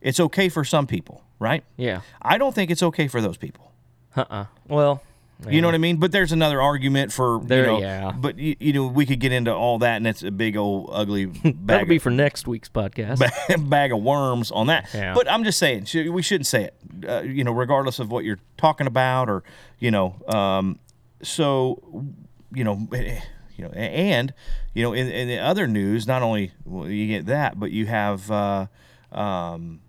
it's 0.02 0.20
okay 0.20 0.48
for 0.50 0.64
some 0.64 0.88
people, 0.88 1.24
right? 1.40 1.64
yeah. 1.76 2.02
I 2.22 2.38
don't 2.38 2.54
think 2.56 2.72
it's 2.72 2.84
okay 2.84 3.08
for 3.08 3.20
those 3.22 3.38
people. 3.38 3.74
Uh-uh. 4.16 4.46
Well, 4.68 5.02
You 5.48 5.62
know 5.62 5.68
what 5.68 5.76
I 5.76 5.78
mean? 5.78 5.98
But 5.98 6.12
there's 6.12 6.32
another 6.32 6.60
argument 6.62 7.12
for 7.14 7.40
There- 7.44 7.62
you 7.66 7.68
know. 7.68 7.80
yeah. 7.80 8.12
But 8.12 8.40
you, 8.40 8.56
you 8.60 8.74
know, 8.74 8.88
we 8.88 9.06
could 9.06 9.20
get 9.20 9.32
into 9.32 9.54
all 9.54 9.78
that, 9.80 9.98
and 9.98 10.08
it's 10.08 10.24
a 10.24 10.32
big 10.32 10.58
old 10.58 10.90
ugly 10.92 11.26
bag. 11.28 11.44
that'll 11.44 11.82
bag. 11.82 11.88
be 11.88 12.00
for 12.00 12.10
next 12.10 12.48
week's 12.48 12.70
podcast. 12.70 13.20
bag 13.70 13.92
of 13.92 14.02
worms 14.02 14.50
on 14.50 14.68
that. 14.68 14.90
Yeah. 14.94 15.14
But 15.14 15.30
I'm 15.30 15.44
just 15.44 15.60
saying, 15.60 15.86
we 16.12 16.22
shouldn't 16.24 16.48
say 16.48 16.64
it. 16.66 16.76
Uh, 17.08 17.22
you 17.22 17.44
know, 17.44 17.52
regardless 17.52 18.00
of 18.00 18.10
what 18.10 18.24
you're 18.26 18.40
talking 18.58 18.88
about, 18.88 19.30
or 19.30 19.44
you 19.78 19.92
know, 19.92 20.16
um, 20.28 20.80
so 21.22 22.06
you 22.52 22.64
know, 22.64 22.88
eh, 22.94 23.20
you 23.56 23.64
know, 23.64 23.70
and 23.72 24.34
you 24.74 24.82
know, 24.82 24.94
in, 24.94 25.08
in 25.08 25.28
the 25.28 25.38
other 25.38 25.68
news, 25.68 26.08
not 26.08 26.24
only 26.24 26.52
well, 26.66 26.90
you 26.90 27.08
get 27.08 27.28
that, 27.28 27.60
but 27.60 27.70
you 27.70 27.86
have 27.86 28.32
uh, 28.32 28.66
um, 29.12 29.82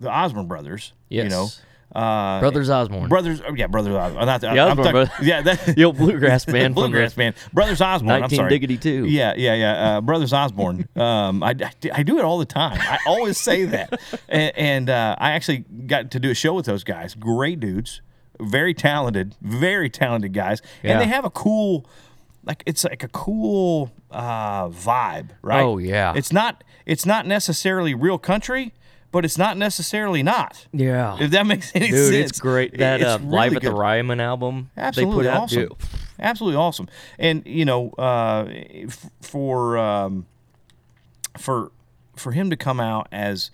the 0.00 0.10
Osborne 0.10 0.46
brothers. 0.46 0.94
You 1.10 1.28
know, 1.28 1.42
Yes. 1.44 1.60
Uh, 1.94 2.40
Brothers 2.40 2.70
Osborne. 2.70 3.08
Brothers, 3.08 3.40
oh, 3.46 3.54
yeah, 3.54 3.68
Brothers 3.68 3.94
Osborne. 3.94 4.26
Not 4.26 4.40
the, 4.40 4.48
The 4.48 4.52
I'm 4.60 4.70
Osborne 4.70 4.76
talking- 4.76 4.92
brothers. 4.92 5.14
yeah, 5.26 5.42
that, 5.42 5.64
The 5.76 5.84
old 5.84 5.96
bluegrass 5.96 6.44
band 6.44 6.74
bluegrass 6.76 7.14
band. 7.14 7.36
Brothers 7.52 7.80
Osborne. 7.80 8.22
I'm 8.24 8.30
sorry. 8.30 8.50
Diggity 8.50 8.76
Two. 8.78 9.04
Yeah, 9.06 9.34
yeah, 9.36 9.54
yeah. 9.54 9.72
Uh, 9.96 10.00
Brothers 10.00 10.32
Osborne. 10.32 10.88
um, 10.96 11.42
I, 11.42 11.50
I, 11.50 11.70
I 11.92 12.02
do 12.02 12.18
it 12.18 12.24
all 12.24 12.38
the 12.38 12.44
time. 12.46 12.78
I 12.80 12.98
always 13.06 13.38
say 13.38 13.64
that, 13.66 14.00
and, 14.28 14.56
and 14.56 14.90
uh, 14.90 15.14
I 15.18 15.32
actually 15.32 15.58
got 15.86 16.10
to 16.10 16.18
do 16.20 16.30
a 16.30 16.34
show 16.34 16.54
with 16.54 16.66
those 16.66 16.82
guys. 16.82 17.14
Great 17.14 17.60
dudes, 17.60 18.00
very 18.40 18.74
talented, 18.74 19.36
very 19.40 19.88
talented 19.88 20.32
guys, 20.32 20.60
Yeah. 20.82 20.92
and 20.92 21.00
they 21.00 21.06
have 21.06 21.24
a 21.24 21.30
cool, 21.30 21.86
like 22.44 22.62
it's 22.66 22.82
like 22.84 23.04
a 23.04 23.08
cool 23.08 23.92
uh, 24.10 24.68
vibe, 24.68 25.30
right? 25.42 25.62
Oh, 25.62 25.78
yeah. 25.78 26.12
It's 26.16 26.32
not. 26.32 26.64
It's 26.86 27.06
not 27.06 27.26
necessarily 27.26 27.94
real 27.94 28.18
country. 28.18 28.74
But 29.14 29.24
it's 29.24 29.38
not 29.38 29.56
necessarily 29.56 30.22
not. 30.22 30.66
Yeah. 30.72 31.16
If 31.20 31.30
that 31.30 31.46
makes 31.46 31.70
any 31.74 31.86
Dude, 31.88 31.96
sense. 31.96 32.10
Dude, 32.10 32.20
it's 32.26 32.40
great. 32.40 32.76
That 32.78 33.00
It's 33.00 33.08
uh, 33.08 33.18
really 33.20 33.30
Live 33.30 33.56
at 33.56 33.62
the 33.62 33.70
good. 33.70 33.78
Ryman 33.78 34.20
album 34.20 34.70
Absolutely 34.76 35.24
they 35.24 35.30
put 35.30 35.34
out. 35.36 35.42
awesome. 35.44 35.68
Absolutely 36.18 36.58
awesome. 36.58 36.88
And 37.18 37.42
you 37.46 37.64
know, 37.64 37.90
uh, 37.98 38.46
f- 38.50 39.10
for 39.22 39.78
um, 39.78 40.26
for 41.38 41.70
for 42.16 42.32
him 42.32 42.50
to 42.50 42.56
come 42.56 42.80
out 42.80 43.06
as 43.12 43.50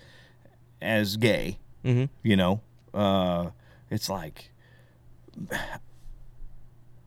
as 0.83 1.17
gay, 1.19 1.59
Mm-hmm. 1.85 2.05
you 2.23 2.37
know, 2.37 2.61
uh, 2.93 3.51
it's 3.91 4.09
like 4.11 4.51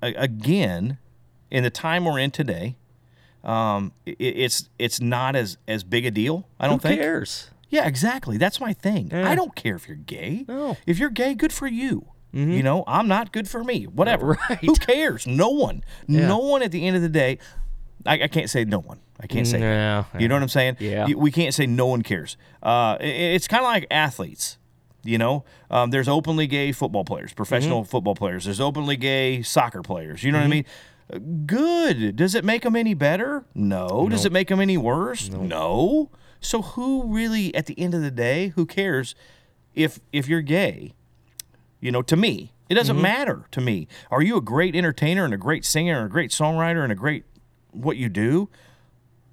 again 0.02 0.98
in 1.52 1.64
the 1.64 1.70
time 1.70 2.06
we're 2.06 2.20
in 2.20 2.32
today. 2.32 2.76
Um, 3.44 3.92
it, 4.06 4.16
it's 4.20 4.70
it's 4.80 5.00
not 5.02 5.36
as 5.36 5.58
as 5.68 5.84
big 5.84 6.06
a 6.06 6.12
deal. 6.12 6.48
I 6.60 6.68
don't 6.68 6.82
Who 6.82 6.90
think. 6.90 7.02
cares? 7.02 7.50
Yeah, 7.74 7.88
exactly. 7.88 8.38
That's 8.38 8.60
my 8.62 8.72
thing. 8.74 9.10
Yeah. 9.12 9.30
I 9.30 9.36
don't 9.36 9.56
care 9.56 9.76
if 9.76 9.88
you're 9.88 9.98
gay. 9.98 10.46
No. 10.48 10.78
If 10.86 11.00
you're 11.00 11.10
gay, 11.10 11.34
good 11.34 11.52
for 11.52 11.68
you. 11.68 12.08
You 12.36 12.64
know, 12.64 12.84
I'm 12.88 13.08
not 13.08 13.32
good 13.32 13.48
for 13.48 13.64
me. 13.64 13.84
Whatever. 13.86 14.38
Right. 14.50 14.58
Who 14.62 14.74
cares? 14.76 15.28
No 15.28 15.50
one. 15.50 15.84
Yeah. 16.08 16.28
No 16.28 16.40
one 16.40 16.64
at 16.64 16.72
the 16.72 16.88
end 16.88 16.96
of 16.96 17.04
the 17.04 17.10
day. 17.10 17.38
I, 18.08 18.24
I 18.24 18.28
can't 18.28 18.50
say 18.50 18.66
no 18.66 18.80
one. 18.80 19.00
I 19.20 19.28
can't 19.28 19.46
say. 19.46 19.60
No, 19.60 20.06
You 20.18 20.28
know 20.28 20.36
what 20.36 20.42
I'm 20.42 20.50
saying? 20.50 20.78
Yeah. 20.80 21.06
We 21.16 21.30
can't 21.32 21.54
say 21.54 21.68
no 21.68 21.86
one 21.86 22.02
cares. 22.02 22.36
Uh, 22.64 22.98
i- 23.00 23.04
it's 23.36 23.48
kind 23.48 23.62
of 23.64 23.68
like 23.68 23.86
athletes. 23.92 24.58
You 25.04 25.18
know, 25.20 25.44
um, 25.70 25.92
there's 25.92 26.08
openly 26.08 26.48
gay 26.48 26.72
football 26.72 27.04
players, 27.06 27.34
professional 27.34 27.82
Mm-hmm. 27.82 27.90
football 27.92 28.16
players. 28.16 28.46
There's 28.46 28.60
openly 28.62 28.96
gay 28.98 29.42
soccer 29.44 29.82
players. 29.84 30.24
You 30.24 30.32
know 30.32 30.40
what 30.40 30.46
I 30.46 30.50
mean? 30.50 30.66
Uh, 31.14 31.20
Good. 31.46 32.16
Does 32.16 32.34
it 32.36 32.44
make 32.44 32.64
them 32.64 32.76
any 32.76 32.94
better? 32.94 33.46
No. 33.54 34.08
Does 34.10 34.26
it 34.26 34.32
make 34.32 34.48
them 34.48 34.60
any 34.60 34.78
worse? 34.78 35.30
No. 35.30 36.10
So 36.44 36.62
who 36.62 37.04
really, 37.08 37.54
at 37.56 37.66
the 37.66 37.78
end 37.80 37.94
of 37.94 38.02
the 38.02 38.12
day, 38.12 38.50
who 38.50 38.66
cares 38.66 39.16
if 39.74 40.00
if 40.12 40.28
you're 40.28 40.42
gay? 40.42 40.94
You 41.80 41.92
know, 41.92 42.02
to 42.04 42.16
me, 42.16 42.54
it 42.70 42.76
doesn't 42.76 43.02
matter 43.02 43.46
to 43.52 43.60
me. 43.62 43.88
Are 44.12 44.22
you 44.22 44.38
a 44.38 44.42
great 44.42 44.76
entertainer 44.76 45.26
and 45.26 45.34
a 45.34 45.38
great 45.38 45.66
singer 45.66 45.98
and 45.98 46.06
a 46.06 46.10
great 46.10 46.32
songwriter 46.32 46.84
and 46.84 46.92
a 46.92 46.96
great 46.96 47.24
what 47.72 47.98
you 47.98 48.08
do? 48.10 48.50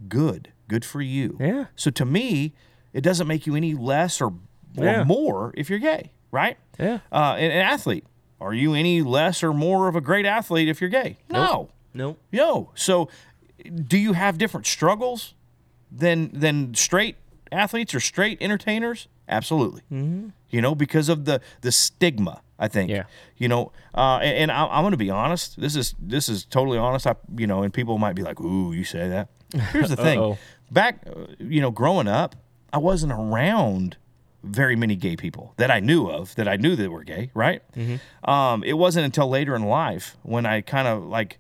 Good. 0.09 0.53
Good 0.69 0.85
for 0.85 1.01
you. 1.03 1.37
Yeah. 1.41 1.67
So 1.77 1.91
to 1.91 2.05
me, 2.05 2.55
it 2.93 3.03
doesn't 3.03 3.27
make 3.27 3.47
you 3.47 3.55
any 3.55 3.75
less 3.75 4.21
or, 4.21 4.29
or 4.77 4.85
Yeah. 4.85 5.05
more 5.05 5.53
if 5.57 5.69
you're 5.71 5.79
gay, 5.79 6.13
right? 6.31 6.57
Yeah. 6.79 7.01
Uh, 7.13 7.35
an, 7.39 7.51
an 7.51 7.63
athlete. 7.63 8.05
Are 8.41 8.55
you 8.55 8.75
any 8.75 9.03
less 9.03 9.43
or 9.43 9.53
more 9.53 9.87
of 9.89 9.95
a 9.97 10.01
great 10.01 10.27
athlete 10.27 10.69
if 10.69 10.81
you're 10.81 10.91
gay? 10.91 11.19
No. 11.29 11.69
Nope. 11.93 12.19
No. 12.33 12.71
So, 12.75 13.09
do 13.87 13.99
you 13.99 14.15
have 14.15 14.39
different 14.39 14.67
struggles 14.67 15.35
than 15.91 16.31
than 16.33 16.75
straight 16.75 17.17
athletes 17.53 17.95
or 17.95 18.01
straight 18.01 18.39
entertainers? 18.41 19.09
Absolutely. 19.29 19.83
Mm-hmm. 19.93 20.29
You 20.51 20.61
know, 20.61 20.75
because 20.75 21.09
of 21.09 21.25
the 21.25 21.41
the 21.63 21.73
stigma. 21.73 22.43
I 22.63 22.69
think. 22.69 22.91
Yeah. 22.91 23.05
You 23.39 23.49
know, 23.49 23.73
uh, 23.95 24.19
and, 24.19 24.37
and 24.37 24.53
I, 24.53 24.67
I'm 24.67 24.83
going 24.83 24.91
to 24.91 24.99
be 24.99 25.09
honest. 25.09 25.59
This 25.59 25.75
is 25.75 25.95
this 25.99 26.29
is 26.29 26.45
totally 26.45 26.77
honest. 26.77 27.07
I, 27.07 27.15
you 27.35 27.47
know, 27.47 27.63
and 27.63 27.73
people 27.73 27.97
might 27.97 28.15
be 28.15 28.23
like, 28.23 28.39
"Ooh, 28.39 28.73
you 28.73 28.85
say 28.85 29.09
that." 29.09 29.29
Here's 29.73 29.89
the 29.89 29.97
thing. 29.97 30.37
Back, 30.71 31.07
you 31.39 31.63
know, 31.63 31.71
growing 31.71 32.07
up, 32.07 32.37
I 32.71 32.79
wasn't 32.79 33.13
around 33.13 33.97
very 34.43 34.77
many 34.77 34.95
gay 34.95 35.17
people 35.17 35.55
that 35.57 35.71
I 35.71 35.81
knew 35.81 36.07
of 36.07 36.35
that 36.35 36.47
I 36.49 36.57
knew 36.57 36.77
that 36.77 36.91
were 36.91 37.03
gay. 37.03 37.31
Right. 37.33 37.63
Mm-hmm. 37.75 38.31
Um, 38.31 38.63
it 38.63 38.75
wasn't 38.75 39.07
until 39.07 39.29
later 39.29 39.57
in 39.57 39.65
life 39.65 40.19
when 40.23 40.45
I 40.45 40.61
kind 40.61 40.87
of 40.87 41.03
like 41.05 41.39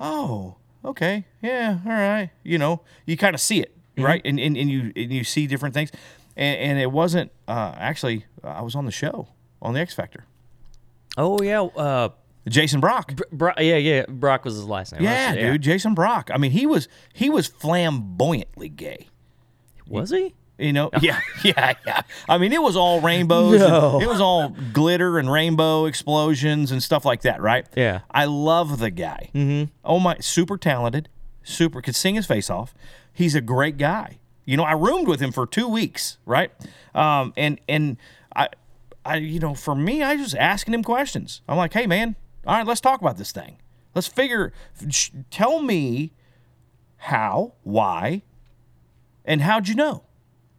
oh, 0.00 0.56
okay, 0.84 1.26
yeah, 1.42 1.78
all 1.84 1.92
right. 1.92 2.30
You 2.42 2.58
know, 2.58 2.80
you 3.06 3.16
kind 3.16 3.34
of 3.34 3.40
see 3.40 3.60
it, 3.60 3.76
right? 4.02 4.22
And, 4.24 4.38
and, 4.40 4.56
and 4.56 4.70
you 4.70 4.92
and 4.96 5.12
you 5.12 5.24
see 5.24 5.46
different 5.46 5.74
things. 5.74 5.90
And, 6.36 6.58
and 6.58 6.78
it 6.78 6.90
wasn't 6.90 7.32
uh, 7.48 7.74
actually. 7.76 8.26
I 8.42 8.62
was 8.62 8.74
on 8.74 8.84
the 8.86 8.92
show 8.92 9.28
on 9.60 9.74
the 9.74 9.80
X 9.80 9.94
Factor. 9.94 10.24
Oh 11.16 11.40
yeah. 11.42 11.62
Uh, 11.62 12.10
Jason 12.48 12.80
Brock. 12.80 13.12
Bro- 13.32 13.52
yeah, 13.58 13.76
yeah. 13.76 14.04
Brock 14.08 14.44
was 14.44 14.54
his 14.54 14.64
last 14.64 14.92
name. 14.92 15.02
yeah, 15.02 15.30
right? 15.30 15.40
dude, 15.40 15.62
Jason 15.62 15.94
Brock. 15.94 16.30
I 16.32 16.38
mean, 16.38 16.50
he 16.52 16.66
was 16.66 16.88
he 17.12 17.28
was 17.30 17.46
flamboyantly 17.46 18.68
gay. 18.68 19.08
Was 19.86 20.10
he? 20.10 20.34
You 20.58 20.74
know, 20.74 20.90
yeah, 21.00 21.20
yeah, 21.42 21.72
yeah. 21.86 22.02
I 22.28 22.36
mean, 22.36 22.52
it 22.52 22.60
was 22.60 22.76
all 22.76 23.00
rainbows. 23.00 23.60
No. 23.60 23.98
it 23.98 24.06
was 24.06 24.20
all 24.20 24.50
glitter 24.74 25.18
and 25.18 25.30
rainbow 25.32 25.86
explosions 25.86 26.70
and 26.70 26.82
stuff 26.82 27.06
like 27.06 27.22
that, 27.22 27.40
right? 27.40 27.66
Yeah. 27.74 28.00
I 28.10 28.26
love 28.26 28.78
the 28.78 28.90
guy. 28.90 29.30
Mm-hmm. 29.34 29.70
Oh 29.84 29.98
my, 29.98 30.18
super 30.18 30.58
talented, 30.58 31.08
super 31.42 31.80
could 31.80 31.96
sing 31.96 32.14
his 32.14 32.26
face 32.26 32.50
off. 32.50 32.74
He's 33.12 33.34
a 33.34 33.40
great 33.40 33.76
guy. 33.76 34.18
You 34.44 34.56
know, 34.56 34.64
I 34.64 34.72
roomed 34.72 35.06
with 35.08 35.20
him 35.20 35.32
for 35.32 35.46
two 35.46 35.68
weeks, 35.68 36.18
right? 36.26 36.50
Um, 36.94 37.32
and 37.36 37.60
and 37.68 37.96
I, 38.34 38.48
I, 39.04 39.16
you 39.16 39.38
know, 39.38 39.54
for 39.54 39.74
me, 39.74 40.02
I 40.02 40.16
was 40.16 40.34
asking 40.34 40.74
him 40.74 40.82
questions. 40.82 41.42
I'm 41.48 41.56
like, 41.56 41.72
hey, 41.72 41.86
man, 41.86 42.16
all 42.46 42.56
right, 42.56 42.66
let's 42.66 42.80
talk 42.80 43.00
about 43.00 43.16
this 43.16 43.32
thing. 43.32 43.58
Let's 43.94 44.06
figure. 44.08 44.52
sh- 44.88 45.10
Tell 45.30 45.60
me 45.62 46.12
how, 46.96 47.54
why, 47.62 48.22
and 49.24 49.42
how'd 49.42 49.68
you 49.68 49.74
know? 49.74 50.04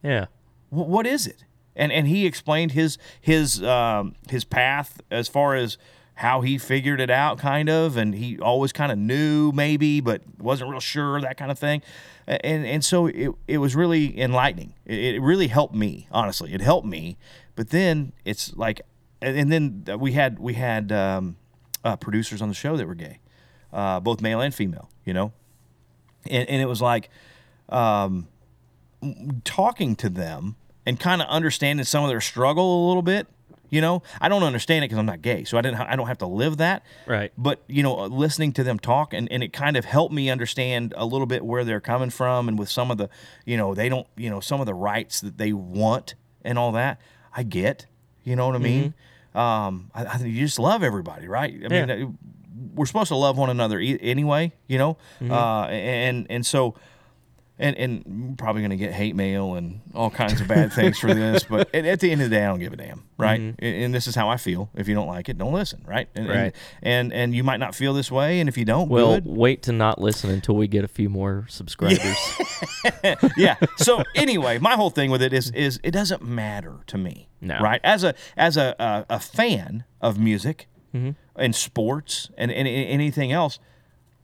Yeah. 0.03 0.25
Wh- 0.69 0.87
what 0.87 1.05
is 1.05 1.27
it? 1.27 1.43
And 1.75 1.91
and 1.91 2.07
he 2.07 2.25
explained 2.25 2.73
his 2.73 2.97
his 3.19 3.63
um, 3.63 4.15
his 4.29 4.43
path 4.43 5.01
as 5.09 5.27
far 5.27 5.55
as 5.55 5.77
how 6.21 6.41
he 6.41 6.59
figured 6.59 7.01
it 7.01 7.09
out, 7.09 7.39
kind 7.39 7.67
of, 7.67 7.97
and 7.97 8.13
he 8.13 8.37
always 8.37 8.71
kind 8.71 8.91
of 8.91 8.97
knew 8.99 9.51
maybe, 9.51 9.99
but 10.01 10.21
wasn't 10.37 10.69
real 10.69 10.79
sure 10.79 11.19
that 11.19 11.35
kind 11.35 11.49
of 11.49 11.57
thing. 11.57 11.81
And 12.27 12.63
and 12.63 12.85
so 12.85 13.07
it 13.07 13.31
it 13.47 13.57
was 13.57 13.75
really 13.75 14.19
enlightening. 14.19 14.75
It, 14.85 15.15
it 15.15 15.19
really 15.19 15.47
helped 15.47 15.73
me, 15.73 16.07
honestly. 16.11 16.53
It 16.53 16.61
helped 16.61 16.85
me. 16.85 17.17
But 17.55 17.71
then 17.71 18.13
it's 18.23 18.55
like, 18.55 18.81
and, 19.19 19.51
then 19.51 19.83
we 19.99 20.11
had 20.11 20.37
we 20.37 20.53
had 20.53 20.91
um, 20.91 21.37
uh, 21.83 21.95
producers 21.95 22.39
on 22.39 22.49
the 22.49 22.55
show 22.55 22.77
that 22.77 22.87
were 22.87 22.95
gay, 22.95 23.19
uh, 23.73 23.99
both 23.99 24.21
male 24.21 24.41
and 24.41 24.53
female. 24.53 24.89
You 25.03 25.13
know, 25.13 25.33
and 26.29 26.47
and 26.47 26.61
it 26.61 26.67
was 26.67 26.83
like 26.83 27.09
talking 29.43 29.95
to 29.95 30.09
them 30.09 30.55
and 30.85 30.99
kind 30.99 31.19
of 31.19 31.27
understanding 31.29 31.83
some 31.83 32.03
of 32.03 32.11
their 32.11 32.21
struggle 32.21 32.85
a 32.85 32.87
little 32.87 33.01
bit. 33.01 33.27
You 33.71 33.81
know, 33.81 34.03
I 34.19 34.29
don't 34.29 34.43
understand 34.43 34.83
it 34.83 34.89
because 34.89 34.99
I'm 34.99 35.05
not 35.07 35.21
gay, 35.23 35.43
so 35.45 35.57
I 35.57 35.61
didn't. 35.61 35.79
I 35.79 35.95
don't 35.95 36.07
have 36.07 36.19
to 36.19 36.27
live 36.27 36.57
that. 36.57 36.83
Right. 37.07 37.31
But 37.37 37.63
you 37.67 37.81
know, 37.81 37.95
listening 38.05 38.51
to 38.53 38.63
them 38.63 38.77
talk 38.77 39.13
and, 39.13 39.31
and 39.31 39.41
it 39.41 39.53
kind 39.53 39.77
of 39.77 39.85
helped 39.85 40.13
me 40.13 40.29
understand 40.29 40.93
a 40.97 41.05
little 41.05 41.25
bit 41.25 41.43
where 41.45 41.63
they're 41.63 41.79
coming 41.81 42.09
from 42.09 42.47
and 42.49 42.59
with 42.59 42.69
some 42.69 42.91
of 42.91 42.97
the, 42.97 43.09
you 43.45 43.55
know, 43.57 43.73
they 43.73 43.87
don't, 43.89 44.05
you 44.17 44.29
know, 44.29 44.41
some 44.41 44.59
of 44.59 44.65
the 44.67 44.73
rights 44.73 45.21
that 45.21 45.37
they 45.37 45.53
want 45.53 46.15
and 46.43 46.59
all 46.59 46.73
that. 46.73 46.99
I 47.33 47.43
get. 47.43 47.85
You 48.25 48.35
know 48.35 48.45
what 48.47 48.55
I 48.55 48.59
mean? 48.59 48.93
Um, 49.33 49.89
I, 49.95 50.05
I 50.05 50.17
think 50.17 50.33
you 50.35 50.41
just 50.45 50.59
love 50.59 50.83
everybody, 50.83 51.27
right? 51.29 51.53
I 51.53 51.67
mean, 51.69 51.87
Yeah. 51.89 52.05
uh, 52.05 52.07
we're 52.75 52.85
supposed 52.85 53.07
to 53.07 53.15
love 53.15 53.37
one 53.37 53.49
another 53.49 53.79
e- 53.79 53.97
anyway. 54.01 54.51
You 54.67 54.77
know, 54.77 54.97
uh, 55.29 55.63
and 55.67 56.27
and 56.29 56.45
so 56.45 56.75
and 57.61 57.77
and 57.77 58.37
probably 58.37 58.61
going 58.61 58.71
to 58.71 58.77
get 58.77 58.91
hate 58.91 59.15
mail 59.15 59.53
and 59.53 59.79
all 59.93 60.09
kinds 60.09 60.41
of 60.41 60.47
bad 60.47 60.73
things 60.73 60.97
for 60.99 61.13
this. 61.13 61.43
But 61.43 61.73
at, 61.73 61.99
the 61.99 62.11
end 62.11 62.21
of 62.21 62.29
the 62.29 62.35
day, 62.35 62.43
I 62.43 62.47
don't 62.47 62.59
give 62.59 62.73
a 62.73 62.75
damn, 62.75 63.03
right? 63.17 63.39
Mm-hmm. 63.39 63.63
And, 63.63 63.83
and 63.83 63.93
this 63.93 64.07
is 64.07 64.15
how 64.15 64.29
I 64.29 64.37
feel. 64.37 64.69
If 64.75 64.87
you 64.87 64.95
don't 64.95 65.07
like 65.07 65.29
it, 65.29 65.37
don't 65.37 65.53
listen, 65.53 65.83
right? 65.87 66.09
And, 66.15 66.25
and- 66.25 66.41
Right. 66.41 66.55
And, 66.81 67.13
and 67.13 67.35
you 67.35 67.43
might 67.43 67.59
not 67.59 67.75
feel 67.75 67.93
this 67.93 68.11
way, 68.11 68.39
and 68.39 68.49
if 68.49 68.57
you 68.57 68.65
don't, 68.65 68.89
Well, 68.89 69.15
good. 69.15 69.27
wait 69.27 69.61
to 69.63 69.71
not 69.71 70.01
listen 70.01 70.29
until 70.31 70.55
we 70.55 70.67
get 70.67 70.83
a 70.83 70.87
few 70.87 71.07
more 71.09 71.45
subscribers. 71.49 72.17
yeah. 73.37 73.55
So 73.77 74.03
anyway, 74.15 74.57
my 74.57 74.75
whole 74.75 74.89
thing 74.89 75.11
with 75.11 75.21
it 75.21 75.33
is 75.33 75.51
is 75.51 75.79
it 75.83 75.91
doesn't 75.91 76.23
matter 76.23 76.79
to 76.87 76.97
me, 76.97 77.29
No. 77.41 77.59
right? 77.59 77.79
As 77.83 78.03
a 78.03 78.15
as 78.35 78.57
a 78.57 78.75
a, 78.79 79.05
a 79.15 79.19
fan 79.19 79.83
of 80.01 80.17
music 80.17 80.67
mm-hmm. 80.95 81.11
and 81.35 81.55
sports 81.55 82.29
and, 82.37 82.51
and, 82.51 82.67
and 82.67 82.89
anything 82.89 83.31
else, 83.31 83.59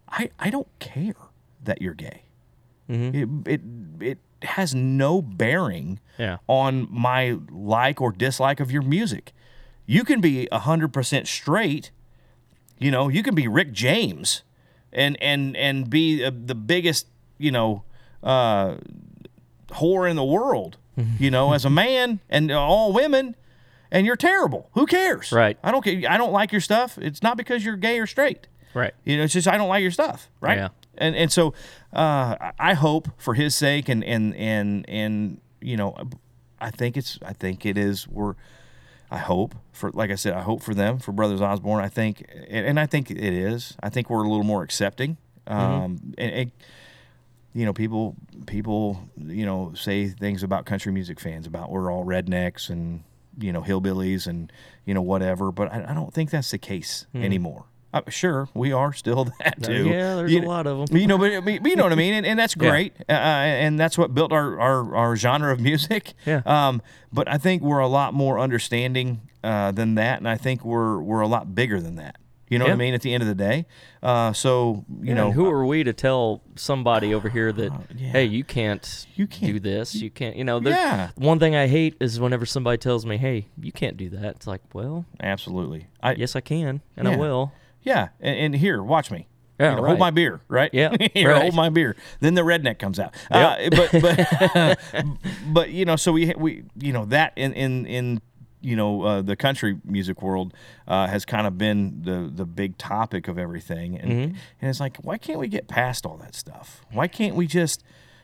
I 0.09 0.31
I 0.39 0.49
don't 0.49 0.67
care 0.79 1.15
that 1.63 1.81
you're 1.81 1.93
gay. 1.93 2.23
It, 2.89 3.27
it 3.45 3.61
it 3.99 4.17
has 4.43 4.73
no 4.75 5.21
bearing 5.21 5.99
Yeah. 6.17 6.37
on 6.47 6.87
my 6.91 7.37
like 7.51 7.99
or 8.01 8.11
dislike 8.11 8.59
of 8.59 8.71
your 8.71 8.81
music. 8.81 9.33
You 9.85 10.03
can 10.03 10.21
be 10.21 10.47
hundred 10.51 10.93
percent 10.93 11.27
straight. 11.27 11.91
You 12.79 12.91
know, 12.91 13.09
you 13.09 13.23
can 13.23 13.35
be 13.35 13.47
Rick 13.47 13.71
James, 13.73 14.43
and 14.93 15.21
and 15.21 15.55
and 15.57 15.89
be 15.89 16.23
uh, 16.23 16.31
the 16.33 16.55
biggest 16.55 17.07
you 17.37 17.51
know 17.51 17.83
uh, 18.23 18.75
whore 19.69 20.09
in 20.09 20.15
the 20.15 20.23
world. 20.25 20.77
You 21.19 21.29
know, 21.29 21.53
as 21.53 21.63
a 21.63 21.69
man 21.69 22.21
and 22.27 22.51
all 22.51 22.91
women, 22.91 23.35
and 23.91 24.07
you're 24.07 24.15
terrible. 24.15 24.67
Who 24.71 24.87
cares? 24.87 25.31
Right. 25.31 25.55
I 25.63 25.69
don't 25.71 25.83
care. 25.83 26.01
I 26.09 26.17
don't 26.17 26.31
like 26.31 26.51
your 26.51 26.59
stuff. 26.61 26.97
It's 26.97 27.21
not 27.21 27.37
because 27.37 27.63
you're 27.63 27.75
gay 27.75 27.99
or 27.99 28.07
straight. 28.07 28.47
Right. 28.73 28.95
You 29.05 29.17
know, 29.17 29.23
it's 29.23 29.33
just 29.33 29.47
I 29.47 29.57
don't 29.57 29.69
like 29.69 29.83
your 29.83 29.91
stuff, 29.91 30.31
right? 30.41 30.57
Yeah. 30.57 30.69
And 30.97 31.15
and 31.15 31.31
so 31.31 31.53
uh, 31.93 32.51
I 32.59 32.73
hope 32.73 33.09
for 33.17 33.33
his 33.33 33.55
sake 33.55 33.89
and 33.89 34.03
and 34.03 34.35
and 34.35 34.87
and 34.89 35.41
you 35.61 35.77
know, 35.77 35.95
I 36.59 36.71
think 36.71 36.97
it's 36.97 37.19
I 37.23 37.33
think 37.33 37.65
it 37.65 37.77
is 37.77 38.07
we're 38.07 38.35
I 39.09 39.17
hope 39.17 39.55
for 39.71 39.91
like 39.91 40.11
I 40.11 40.15
said 40.15 40.33
I 40.33 40.41
hope 40.41 40.61
for 40.61 40.73
them 40.73 40.99
for 40.99 41.11
Brothers 41.11 41.41
Osborne. 41.41 41.83
I 41.83 41.89
think 41.89 42.25
and, 42.49 42.65
and 42.65 42.79
I 42.79 42.85
think 42.85 43.09
it 43.09 43.17
is. 43.17 43.75
I 43.81 43.89
think 43.89 44.09
we're 44.09 44.23
a 44.23 44.27
little 44.27 44.43
more 44.43 44.63
accepting. 44.63 45.17
Um, 45.47 46.13
and, 46.17 46.31
and 46.33 46.51
you 47.53 47.65
know, 47.65 47.73
people 47.73 48.15
people 48.45 48.99
you 49.17 49.45
know 49.45 49.73
say 49.75 50.09
things 50.09 50.43
about 50.43 50.65
country 50.65 50.91
music 50.91 51.19
fans 51.19 51.47
about 51.47 51.71
we're 51.71 51.91
all 51.91 52.05
rednecks 52.05 52.69
and 52.69 53.03
you 53.39 53.51
know 53.53 53.61
hillbillies 53.61 54.27
and 54.27 54.51
you 54.85 54.93
know 54.93 55.01
whatever, 55.01 55.51
but 55.51 55.71
I, 55.71 55.85
I 55.89 55.93
don't 55.93 56.13
think 56.13 56.29
that's 56.31 56.51
the 56.51 56.57
case 56.57 57.05
anymore. 57.15 57.65
Uh, 57.93 58.01
sure, 58.09 58.49
we 58.53 58.71
are 58.73 58.91
still 58.93 59.25
that 59.39 59.63
too. 59.63 59.85
yeah, 59.87 60.15
there's 60.15 60.31
You 60.31 60.39
a 60.39 60.41
know- 60.41 60.47
lot 60.49 60.67
of 60.67 60.89
'em. 60.91 60.97
You 60.97 61.07
know, 61.07 61.17
but, 61.17 61.43
but 61.45 61.65
you 61.65 61.75
know 61.75 61.83
what 61.83 61.93
I 61.93 61.95
mean, 61.95 62.13
and, 62.13 62.25
and 62.25 62.37
that's 62.37 62.55
Yeah. 62.59 62.69
great, 62.69 62.93
uh, 63.07 63.11
and 63.13 63.79
that's 63.79 63.97
what 63.97 64.13
built 64.13 64.31
our, 64.33 64.59
our, 64.59 64.95
our 64.95 65.15
genre 65.15 65.51
of 65.53 65.59
music. 65.59 66.13
Yeah. 66.25 66.41
Um, 66.45 66.81
but 67.13 67.27
I 67.29 67.37
think 67.37 67.61
we're 67.63 67.79
a 67.79 67.87
lot 67.87 68.13
more 68.13 68.39
understanding 68.39 69.21
uh, 69.43 69.71
than 69.71 69.95
that, 69.95 70.17
and 70.19 70.27
I 70.27 70.35
think 70.35 70.65
we're 70.65 70.99
we're 71.01 71.21
a 71.21 71.27
lot 71.27 71.55
bigger 71.55 71.79
than 71.79 71.95
that. 71.95 72.17
You 72.49 72.59
know 72.59 72.65
what 72.65 72.73
I 72.73 72.77
mean? 72.77 72.93
At 72.93 73.01
the 73.01 73.13
end 73.13 73.23
of 73.23 73.27
the 73.27 73.35
day, 73.35 73.65
uh, 74.01 74.31
so 74.31 74.85
you 75.01 75.13
know, 75.13 75.25
and 75.27 75.33
who 75.33 75.49
are 75.49 75.65
we 75.65 75.83
to 75.83 75.91
tell 75.91 76.41
somebody 76.55 77.13
over 77.13 77.27
here 77.29 77.51
that 77.51 77.71
yeah. 77.95 78.07
hey 78.09 78.23
you 78.25 78.43
can't 78.45 79.05
You 79.15 79.27
can't- 79.27 79.53
do 79.53 79.59
this 79.59 79.95
you 79.95 80.09
can't 80.09 80.35
you 80.37 80.43
know 80.45 80.59
Yeah. 80.61 81.09
one 81.15 81.39
thing 81.39 81.55
i 81.55 81.67
hate 81.67 81.95
is 81.99 82.19
whenever 82.19 82.45
somebody 82.45 82.77
tells 82.77 83.05
me 83.05 83.17
hey 83.17 83.47
you 83.61 83.71
can't 83.73 83.95
do 83.97 84.09
that 84.11 84.37
it's 84.37 84.47
like 84.47 84.61
well 84.73 85.05
absolutely. 85.21 85.87
I, 86.01 86.13
yes 86.13 86.35
i 86.37 86.41
can 86.41 86.81
and 86.95 87.07
i 87.07 87.15
will 87.17 87.51
Yeah, 87.87 88.09
and, 88.19 88.37
and 88.37 88.55
here, 88.55 88.83
watch 88.83 89.09
me. 89.11 89.27
Yeah, 89.59 89.69
You 89.71 89.75
know, 89.77 89.81
right. 89.81 89.87
Hold 89.89 89.99
my 89.99 90.11
beer, 90.11 90.41
right? 90.49 90.69
Yeah, 90.73 90.89
right. 91.15 91.41
hold 91.41 91.55
my 91.55 91.69
beer. 91.69 91.95
Then 92.19 92.35
the 92.35 92.41
redneck 92.43 92.77
comes 92.79 92.99
out. 92.99 93.15
Uh, 93.31 93.69
but 93.71 93.89
but 94.01 94.77
but 95.53 95.69
you 95.71 95.85
know, 95.85 95.95
so 95.95 96.11
we 96.11 96.33
we 96.37 96.63
you 96.79 96.93
know 96.93 97.05
that 97.05 97.33
in 97.35 97.53
in 97.53 97.85
in 97.87 98.21
you 98.61 98.75
know 98.75 99.01
uh, 99.03 99.21
the 99.21 99.35
country 99.35 99.79
music 99.83 100.21
world 100.21 100.53
uh, 100.87 101.07
has 101.07 101.25
kind 101.25 101.47
of 101.47 101.57
been 101.57 102.01
the 102.03 102.29
the 102.31 102.45
big 102.45 102.77
topic 102.77 103.27
of 103.27 103.37
everything, 103.39 103.97
and 103.97 104.11
Mm-hmm. 104.11 104.35
and 104.61 104.69
it's 104.69 104.79
like, 104.79 104.97
why 104.97 105.17
can't 105.17 105.39
we 105.39 105.47
get 105.47 105.67
past 105.67 106.05
all 106.05 106.17
that 106.17 106.35
stuff? 106.35 106.81
Why 106.91 107.07
can't 107.07 107.35
we 107.35 107.47
just, 107.47 107.83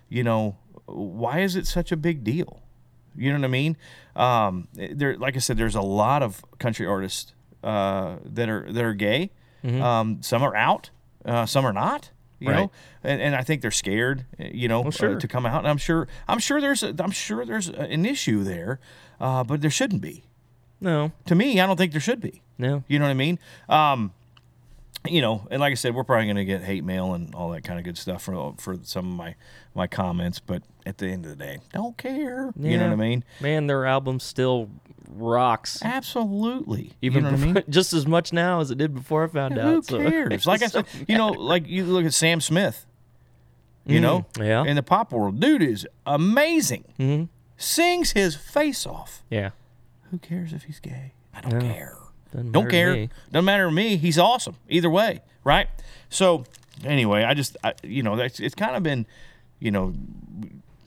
you 0.09 0.23
know, 0.23 0.57
why 0.85 1.39
is 1.39 1.55
it 1.55 1.65
such 1.67 1.91
a 1.91 1.97
big 1.97 2.23
deal? 2.23 2.61
You 3.15 3.31
know 3.31 3.39
what 3.39 3.45
I 3.45 3.49
mean? 3.49 3.77
Um, 4.15 4.67
there, 4.73 5.15
like 5.17 5.35
I 5.35 5.39
said, 5.39 5.57
there's 5.57 5.75
a 5.75 5.81
lot 5.81 6.21
of 6.23 6.43
country 6.59 6.85
artists 6.85 7.33
uh, 7.63 8.17
that 8.25 8.49
are 8.49 8.71
that 8.71 8.83
are 8.83 8.93
gay. 8.93 9.31
Um, 9.63 10.21
some 10.21 10.43
are 10.43 10.55
out, 10.55 10.89
uh, 11.25 11.45
some 11.45 11.65
are 11.65 11.73
not. 11.73 12.09
You 12.39 12.49
Mm-hmm. 12.49 12.57
Right. 12.57 12.61
know, 12.63 12.71
and, 13.05 13.21
and 13.21 13.35
I 13.35 13.43
think 13.43 13.61
they're 13.61 13.71
scared. 13.71 14.25
uh, 14.37 14.45
You 14.51 14.67
know, 14.67 14.83
uh, 14.83 14.91
sure. 14.91 15.17
to 15.17 15.27
come 15.29 15.45
out. 15.45 15.59
And 15.59 15.67
I'm 15.69 15.77
sure. 15.77 16.07
I'm 16.27 16.39
sure 16.39 16.59
there's. 16.59 16.83
A, 16.83 16.93
I'm 16.99 17.11
sure 17.11 17.45
there's 17.45 17.69
a- 17.69 17.79
an 17.89 18.05
issue 18.05 18.43
there, 18.43 18.79
uh, 19.21 19.45
but 19.45 19.61
there 19.61 19.69
shouldn't 19.71 20.01
be. 20.01 20.25
no 20.81 21.13
To 21.27 21.35
me, 21.35 21.61
I 21.61 21.65
don't 21.67 21.77
think 21.77 21.93
there 21.93 22.01
should 22.01 22.19
be. 22.19 22.41
no 22.57 22.83
You 22.89 22.99
know 22.99 23.05
what 23.05 23.11
I 23.11 23.13
mean? 23.13 23.39
Um, 23.69 24.11
you 25.07 25.21
know, 25.21 25.47
and 25.51 25.59
like 25.59 25.71
I 25.71 25.75
said, 25.75 25.93
we're 25.95 26.03
probably 26.03 26.25
going 26.25 26.37
to 26.37 26.45
get 26.45 26.61
hate 26.63 26.83
mail 26.83 27.13
and 27.13 27.33
all 27.35 27.49
that 27.51 27.63
kind 27.63 27.77
of 27.79 27.85
good 27.85 27.97
stuff 27.97 28.23
for 28.23 28.53
for 28.57 28.77
some 28.83 29.09
of 29.11 29.15
my 29.17 29.35
my 29.75 29.87
comments. 29.87 30.39
But 30.39 30.63
at 30.85 30.97
the 30.97 31.07
end 31.07 31.25
of 31.25 31.31
the 31.31 31.35
day, 31.37 31.59
don't 31.73 31.97
care. 31.97 32.53
You 32.59 32.77
know 32.77 32.85
what 32.85 32.93
I 32.93 32.95
mean? 32.95 33.23
man 33.41 33.67
their 33.67 33.85
album 33.85 34.19
still 34.19 34.69
rocks 35.15 35.79
Absolutely. 35.83 36.93
even 37.01 37.23
you 37.25 37.31
know 37.31 37.37
what 37.37 37.47
I 37.49 37.53
mean? 37.53 37.63
just 37.69 37.93
as 37.93 38.07
much 38.07 38.33
now 38.33 38.61
as 38.61 38.71
it 38.71 38.79
did 38.79 38.95
before 38.95 39.23
i 39.23 39.27
found 39.27 39.53
Who 39.55 39.77
out 39.77 39.85
so- 39.85 39.97
cares? 39.99 40.47
Like 40.47 40.63
I 40.63 40.67
said, 40.67 40.85
you 41.07 41.17
know, 41.17 41.27
like 41.29 41.67
you 41.67 41.83
look 41.85 42.05
at 42.05 42.13
Sam 42.13 42.41
Smith. 42.41 42.85
You 43.85 43.99
know, 43.99 44.25
Mm, 44.35 44.45
yeah. 44.47 44.63
in 44.63 44.77
the 44.77 44.81
pop 44.83 45.11
world, 45.11 45.41
dude 45.41 45.61
is 45.61 45.85
amazing. 46.05 46.85
Mhm. 46.97 47.27
Sings 47.57 48.11
his 48.13 48.33
face 48.35 48.85
off. 48.87 49.23
yeah 49.29 49.49
Who 50.09 50.17
cares 50.19 50.53
if 50.53 50.63
he's 50.63 50.79
gay? 50.79 51.11
I 51.33 51.41
don't 51.41 51.59
care. 51.59 51.97
Doesn't 52.33 52.51
Don't 52.51 52.69
care. 52.69 52.93
me. 52.93 53.09
Doesn't 53.31 53.45
matter 53.45 53.65
to 53.65 53.71
me. 53.71 53.95
He's 53.97 54.17
awesome 54.19 54.55
either 54.67 54.89
way, 54.89 55.21
right? 55.43 55.67
So 56.09 56.45
anyway, 56.83 57.23
I 57.23 57.33
just, 57.33 57.55
I, 57.63 57.73
you 57.83 58.03
know, 58.03 58.15
that's 58.15 58.39
it's 58.39 58.55
kind 58.55 58.75
of 58.75 58.83
been, 58.83 59.05
you 59.59 59.71
know, 59.71 59.93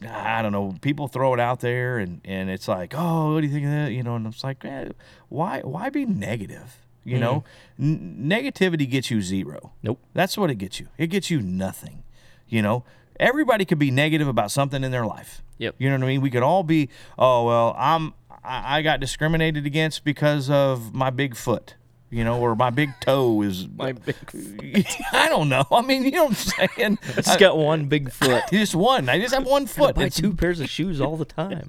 I 0.07 0.43
don't 0.43 0.53
know. 0.53 0.75
People 0.83 1.09
throw 1.09 1.33
it 1.35 1.41
out 1.41 1.61
there, 1.61 1.99
and 1.99 2.21
and 2.25 2.51
it's 2.51 2.69
like, 2.69 2.93
oh, 2.97 3.33
what 3.35 3.41
do 3.41 3.47
you 3.47 3.53
think 3.53 3.65
of 3.65 3.71
that? 3.71 3.93
You 3.93 4.03
know, 4.03 4.17
and 4.17 4.27
it's 4.27 4.45
like, 4.45 4.65
eh, 4.65 4.91
why 5.29 5.61
why 5.61 5.89
be 5.89 6.05
negative? 6.05 6.77
You 7.05 7.19
know, 7.21 7.45
N- 7.81 8.25
negativity 8.29 8.91
gets 8.91 9.13
you 9.13 9.23
zero. 9.23 9.73
Nope. 9.81 10.01
That's 10.13 10.37
what 10.37 10.51
it 10.51 10.57
gets 10.57 10.81
you. 10.81 10.89
It 10.99 11.07
gets 11.07 11.31
you 11.31 11.41
nothing. 11.41 12.03
You 12.49 12.63
know, 12.63 12.83
everybody 13.21 13.65
could 13.65 13.79
be 13.79 13.93
negative 13.93 14.27
about 14.27 14.51
something 14.51 14.83
in 14.83 14.91
their 14.91 15.07
life. 15.07 15.41
Yep. 15.59 15.77
You 15.79 15.89
know 15.89 15.97
what 15.99 16.03
I 16.03 16.07
mean? 16.09 16.21
We 16.21 16.31
could 16.31 16.43
all 16.43 16.65
be, 16.65 16.89
oh 17.17 17.47
well, 17.47 17.77
I'm 17.79 18.13
I, 18.47 18.79
I 18.79 18.83
got 18.83 19.01
discriminated 19.01 19.67
against 19.67 20.05
because 20.05 20.49
of 20.51 20.95
my 20.95 21.11
big 21.11 21.37
foot. 21.37 21.75
You 22.09 22.23
know, 22.23 22.39
or 22.39 22.55
my 22.55 22.71
big 22.71 22.91
toe 23.01 23.43
is. 23.43 23.67
my 23.77 23.91
big 23.91 24.15
I 25.13 25.29
don't 25.29 25.49
know. 25.49 25.65
I 25.73 25.83
mean, 25.83 26.05
you 26.05 26.13
know 26.13 26.27
what 26.27 26.55
I'm 26.61 26.69
saying? 26.69 26.99
just 27.17 27.41
got 27.41 27.59
one 27.59 27.87
big 27.87 28.13
foot 28.13 28.45
just 28.53 28.77
one. 28.77 29.09
I 29.09 29.19
just 29.19 29.35
have 29.35 29.45
one 29.45 29.67
foot. 29.67 29.97
buy 29.97 30.03
It's- 30.03 30.21
two 30.21 30.33
pairs 30.33 30.61
of 30.61 30.71
shoes 30.71 31.01
all 31.01 31.17
the 31.17 31.25
time 31.25 31.67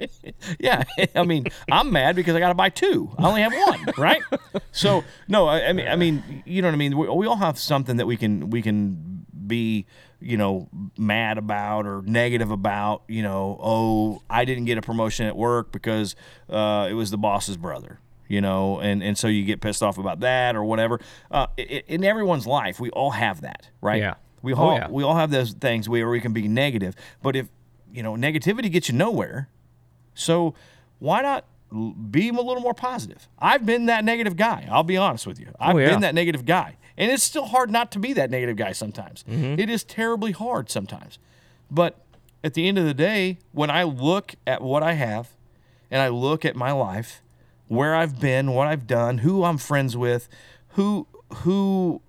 yeah, 0.59 0.83
I 1.15 1.23
mean, 1.23 1.47
I'm 1.71 1.91
mad 1.91 2.15
because 2.15 2.35
I 2.35 2.39
got 2.39 2.49
to 2.49 2.53
buy 2.53 2.69
two. 2.69 3.09
I 3.17 3.27
only 3.27 3.41
have 3.41 3.51
one, 3.53 3.85
right? 3.97 4.21
So 4.71 5.03
no, 5.27 5.47
I, 5.47 5.69
I 5.69 5.73
mean, 5.73 5.87
I 5.87 5.95
mean, 5.95 6.43
you 6.45 6.61
know 6.61 6.67
what 6.67 6.73
I 6.75 6.77
mean. 6.77 6.95
We, 6.97 7.09
we 7.09 7.25
all 7.25 7.37
have 7.37 7.57
something 7.57 7.97
that 7.97 8.05
we 8.05 8.15
can 8.15 8.51
we 8.51 8.61
can 8.61 9.16
be, 9.47 9.85
you 10.19 10.37
know, 10.37 10.69
mad 10.97 11.37
about 11.37 11.85
or 11.85 12.01
negative 12.05 12.51
about. 12.51 13.03
You 13.07 13.23
know, 13.23 13.59
oh, 13.61 14.21
I 14.29 14.45
didn't 14.45 14.65
get 14.65 14.77
a 14.77 14.81
promotion 14.81 15.25
at 15.25 15.35
work 15.35 15.71
because 15.71 16.15
uh, 16.49 16.87
it 16.89 16.93
was 16.93 17.11
the 17.11 17.17
boss's 17.17 17.57
brother. 17.57 17.99
You 18.29 18.41
know, 18.41 18.79
and, 18.81 19.01
and 19.01 19.17
so 19.17 19.29
you 19.29 19.45
get 19.45 19.61
pissed 19.61 19.81
off 19.81 19.97
about 19.97 20.19
that 20.19 20.55
or 20.57 20.63
whatever. 20.65 20.99
Uh, 21.31 21.47
in 21.57 22.03
everyone's 22.03 22.45
life, 22.45 22.77
we 22.77 22.89
all 22.89 23.11
have 23.11 23.39
that, 23.41 23.69
right? 23.79 24.01
Yeah. 24.01 24.15
We 24.41 24.53
Oh, 24.53 24.57
all 24.57 24.75
yeah. 24.75 24.89
we 24.89 25.01
all 25.03 25.15
have 25.15 25.31
those 25.31 25.53
things 25.53 25.87
where 25.87 26.09
we 26.09 26.19
can 26.19 26.33
be 26.33 26.47
negative. 26.47 26.93
But 27.23 27.35
if 27.37 27.47
you 27.93 28.03
know, 28.03 28.15
negativity 28.15 28.69
gets 28.69 28.89
you 28.89 28.95
nowhere. 28.95 29.47
So 30.13 30.53
why 30.99 31.21
not 31.21 31.45
be 32.11 32.29
a 32.29 32.33
little 32.33 32.59
more 32.61 32.73
positive? 32.73 33.27
I've 33.39 33.65
been 33.65 33.85
that 33.85 34.03
negative 34.03 34.35
guy. 34.35 34.67
I'll 34.69 34.83
be 34.83 34.97
honest 34.97 35.25
with 35.25 35.39
you. 35.39 35.47
I've 35.59 35.75
Oh, 35.75 35.79
yeah. 35.79 35.89
been 35.91 36.01
that 36.01 36.13
negative 36.15 36.43
guy. 36.45 36.75
And 36.97 37.11
it's 37.11 37.23
still 37.23 37.45
hard 37.45 37.69
not 37.69 37.91
to 37.91 37.99
be 37.99 38.13
that 38.13 38.31
negative 38.31 38.55
guy 38.55 38.71
sometimes. 38.71 39.23
Mm-hmm. 39.29 39.59
It 39.59 39.69
is 39.69 39.83
terribly 39.83 40.31
hard 40.31 40.69
sometimes. 40.69 41.19
But 41.69 41.99
at 42.43 42.53
the 42.53 42.67
end 42.67 42.77
of 42.77 42.85
the 42.85 42.93
day, 42.93 43.37
when 43.51 43.69
I 43.69 43.83
look 43.83 44.35
at 44.47 44.61
what 44.61 44.83
I 44.83 44.93
have 44.93 45.29
and 45.91 46.01
I 46.01 46.07
look 46.09 46.43
at 46.43 46.55
my 46.55 46.71
life, 46.71 47.21
where 47.67 47.93
I've 47.95 48.19
been, 48.19 48.51
what 48.51 48.67
I've 48.67 48.87
done, 48.87 49.19
who 49.19 49.43
I'm 49.43 49.57
friends 49.57 49.95
with, 49.95 50.27
who 50.69 51.07
who 51.43 52.01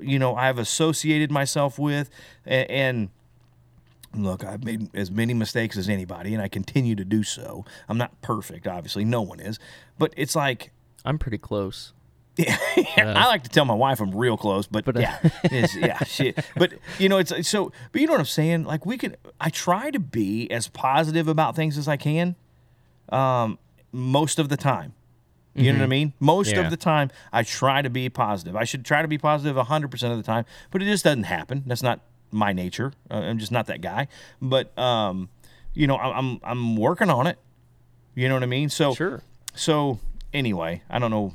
you 0.00 0.18
know 0.18 0.34
I've 0.34 0.58
associated 0.58 1.30
myself 1.30 1.78
with 1.78 2.10
a- 2.46 2.70
and 2.70 3.10
Look, 4.14 4.42
I've 4.42 4.64
made 4.64 4.88
as 4.96 5.10
many 5.10 5.34
mistakes 5.34 5.76
as 5.76 5.86
anybody, 5.88 6.32
and 6.32 6.42
I 6.42 6.48
continue 6.48 6.94
to 6.94 7.04
do 7.04 7.22
so. 7.22 7.66
I'm 7.90 7.98
not 7.98 8.18
perfect, 8.22 8.66
obviously. 8.66 9.04
No 9.04 9.20
one 9.20 9.38
is. 9.38 9.58
But 9.98 10.14
it's 10.16 10.34
like, 10.34 10.72
i'm 11.04 11.18
pretty 11.18 11.38
close 11.38 11.92
I 12.96 13.26
like 13.26 13.42
to 13.44 13.48
tell 13.48 13.64
my 13.64 13.74
wife 13.74 14.00
I'm 14.00 14.14
real 14.14 14.36
close, 14.36 14.66
but, 14.66 14.84
But, 14.84 14.96
uh, 14.96 15.00
yeah, 15.00 15.66
yeah, 15.76 15.98
shit. 16.04 16.38
But 16.56 16.74
you 16.98 17.08
know, 17.08 17.18
it's 17.18 17.32
it's 17.32 17.48
so. 17.48 17.72
But 17.92 18.00
you 18.00 18.06
know 18.06 18.12
what 18.14 18.20
I'm 18.20 18.26
saying? 18.26 18.64
Like 18.64 18.86
we 18.86 18.96
can. 18.98 19.16
I 19.40 19.50
try 19.50 19.90
to 19.90 19.98
be 20.00 20.50
as 20.50 20.68
positive 20.68 21.26
about 21.28 21.56
things 21.56 21.76
as 21.78 21.88
I 21.88 21.96
can, 21.96 22.36
um, 23.10 23.58
most 23.92 24.38
of 24.38 24.48
the 24.48 24.56
time. 24.56 24.94
You 25.54 25.72
know 25.72 25.78
what 25.80 25.84
I 25.86 25.88
mean? 25.88 26.12
Most 26.20 26.50
Mm-hmm. 26.50 26.58
Yeah. 26.60 26.64
of 26.66 26.70
the 26.70 26.76
time, 26.76 27.10
I 27.32 27.42
try 27.42 27.82
to 27.82 27.90
be 27.90 28.08
positive. 28.08 28.54
I 28.54 28.62
should 28.62 28.84
try 28.84 29.02
to 29.02 29.08
be 29.08 29.18
positive 29.18 29.56
100% 29.56 30.10
of 30.12 30.16
the 30.16 30.22
time, 30.22 30.44
but 30.70 30.80
it 30.82 30.84
just 30.84 31.02
doesn't 31.02 31.24
happen. 31.24 31.64
That's 31.66 31.82
not 31.82 31.98
my 32.30 32.52
nature. 32.52 32.92
Uh, 33.10 33.14
I'm 33.14 33.38
just 33.40 33.50
not 33.50 33.66
that 33.66 33.80
guy. 33.80 34.06
But 34.40 34.76
um, 34.78 35.30
you 35.74 35.88
know, 35.88 35.96
I- 35.96 36.16
I'm 36.16 36.38
I'm 36.44 36.76
working 36.76 37.10
on 37.10 37.26
it. 37.26 37.38
You 38.14 38.28
know 38.28 38.34
what 38.34 38.44
I 38.44 38.46
mean? 38.46 38.68
So 38.68 38.94
Sure. 38.94 39.22
so 39.54 39.98
anyway, 40.32 40.82
I 40.90 40.98
don't 40.98 41.10
know. 41.10 41.32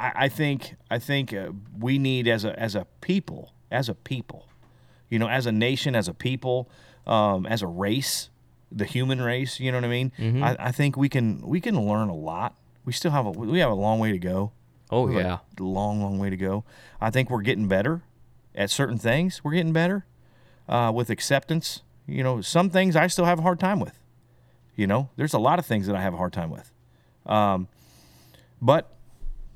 I, 0.00 0.12
I 0.14 0.28
think 0.28 0.76
I 0.90 0.98
think 0.98 1.32
uh, 1.32 1.50
we 1.78 1.98
need 1.98 2.28
as 2.28 2.44
a 2.44 2.58
as 2.58 2.74
a 2.74 2.86
people, 3.00 3.52
as 3.70 3.88
a 3.88 3.94
people, 3.94 4.48
you 5.08 5.18
know, 5.18 5.28
as 5.28 5.46
a 5.46 5.52
nation, 5.52 5.94
as 5.94 6.08
a 6.08 6.14
people, 6.14 6.70
um, 7.06 7.46
as 7.46 7.62
a 7.62 7.66
race, 7.66 8.30
the 8.70 8.84
human 8.84 9.20
race. 9.20 9.60
You 9.60 9.72
know 9.72 9.78
what 9.78 9.84
I 9.84 9.88
mean? 9.88 10.12
Mm-hmm. 10.18 10.42
I, 10.42 10.56
I 10.58 10.72
think 10.72 10.96
we 10.96 11.08
can 11.08 11.40
we 11.46 11.60
can 11.60 11.78
learn 11.86 12.08
a 12.08 12.14
lot. 12.14 12.56
We 12.84 12.92
still 12.92 13.10
have 13.10 13.26
a 13.26 13.30
we 13.30 13.58
have 13.58 13.70
a 13.70 13.74
long 13.74 13.98
way 13.98 14.12
to 14.12 14.18
go. 14.18 14.52
oh 14.90 15.08
yeah 15.10 15.38
long 15.58 16.02
long 16.02 16.18
way 16.18 16.30
to 16.30 16.36
go. 16.36 16.64
I 17.00 17.10
think 17.10 17.30
we're 17.30 17.42
getting 17.42 17.68
better 17.68 18.02
at 18.54 18.70
certain 18.70 18.98
things. 18.98 19.42
We're 19.44 19.52
getting 19.52 19.72
better 19.72 20.06
uh, 20.68 20.92
with 20.94 21.10
acceptance. 21.10 21.82
You 22.06 22.22
know, 22.22 22.40
some 22.40 22.70
things 22.70 22.94
I 22.94 23.08
still 23.08 23.24
have 23.24 23.40
a 23.40 23.42
hard 23.42 23.58
time 23.58 23.80
with. 23.80 23.98
You 24.76 24.86
know, 24.86 25.10
there's 25.16 25.34
a 25.34 25.38
lot 25.38 25.58
of 25.58 25.66
things 25.66 25.86
that 25.86 25.96
I 25.96 26.02
have 26.02 26.14
a 26.14 26.16
hard 26.16 26.32
time 26.32 26.50
with. 26.50 26.70
Um, 27.24 27.66
But, 28.60 28.90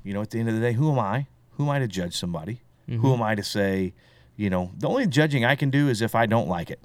you 0.03 0.13
know, 0.13 0.21
at 0.21 0.29
the 0.31 0.39
end 0.39 0.49
of 0.49 0.55
the 0.55 0.61
day, 0.61 0.73
who 0.73 0.91
am 0.91 0.99
I? 0.99 1.27
Who 1.51 1.63
am 1.63 1.69
I 1.69 1.79
to 1.79 1.87
judge 1.87 2.15
somebody? 2.15 2.61
Who 2.87 3.13
am 3.13 3.21
I 3.21 3.35
to 3.35 3.43
say, 3.43 3.93
you 4.35 4.49
know, 4.49 4.71
the 4.77 4.89
only 4.89 5.07
judging 5.07 5.45
I 5.45 5.55
can 5.55 5.69
do 5.69 5.87
is 5.87 6.01
if 6.01 6.13
I 6.13 6.25
don't 6.25 6.49
like 6.49 6.69
it. 6.69 6.81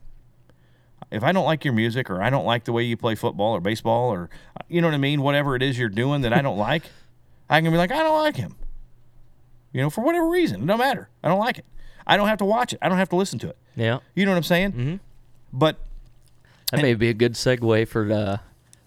If 1.10 1.24
I 1.24 1.32
don't 1.32 1.44
like 1.44 1.64
your 1.64 1.74
music 1.74 2.10
or 2.10 2.22
I 2.22 2.30
don't 2.30 2.44
like 2.44 2.64
the 2.64 2.72
way 2.72 2.84
you 2.84 2.96
play 2.96 3.16
football 3.16 3.52
or 3.56 3.60
baseball 3.60 4.12
or, 4.12 4.30
you 4.68 4.80
know 4.80 4.86
what 4.86 4.94
I 4.94 4.98
mean, 4.98 5.20
whatever 5.22 5.56
it 5.56 5.62
is 5.64 5.76
you're 5.76 5.88
doing 5.88 6.20
that 6.20 6.32
I 6.32 6.42
don't 6.42 6.58
like, 6.70 6.84
I 7.50 7.60
can 7.60 7.72
be 7.72 7.76
like, 7.76 7.90
I 7.90 8.04
don't 8.04 8.22
like 8.22 8.36
him. 8.36 8.54
You 9.72 9.82
know, 9.82 9.90
for 9.90 10.02
whatever 10.02 10.28
reason. 10.28 10.62
It 10.62 10.66
don't 10.66 10.78
matter. 10.78 11.08
I 11.24 11.28
don't 11.28 11.40
like 11.40 11.58
it. 11.58 11.64
I 12.06 12.16
don't 12.16 12.28
have 12.28 12.38
to 12.38 12.44
watch 12.44 12.72
it. 12.72 12.78
I 12.80 12.88
don't 12.88 12.98
have 12.98 13.08
to 13.08 13.16
listen 13.16 13.38
to 13.40 13.48
it. 13.48 13.56
Yeah. 13.74 13.98
You 14.14 14.26
know 14.26 14.30
what 14.30 14.36
I'm 14.36 14.42
saying? 14.44 14.72
Mm-hmm. 14.72 14.96
But 15.52 15.78
That 16.70 16.82
may 16.82 16.94
be 16.94 17.08
a 17.08 17.14
good 17.14 17.32
segue 17.34 17.88
for 17.88 18.12
uh, 18.12 18.36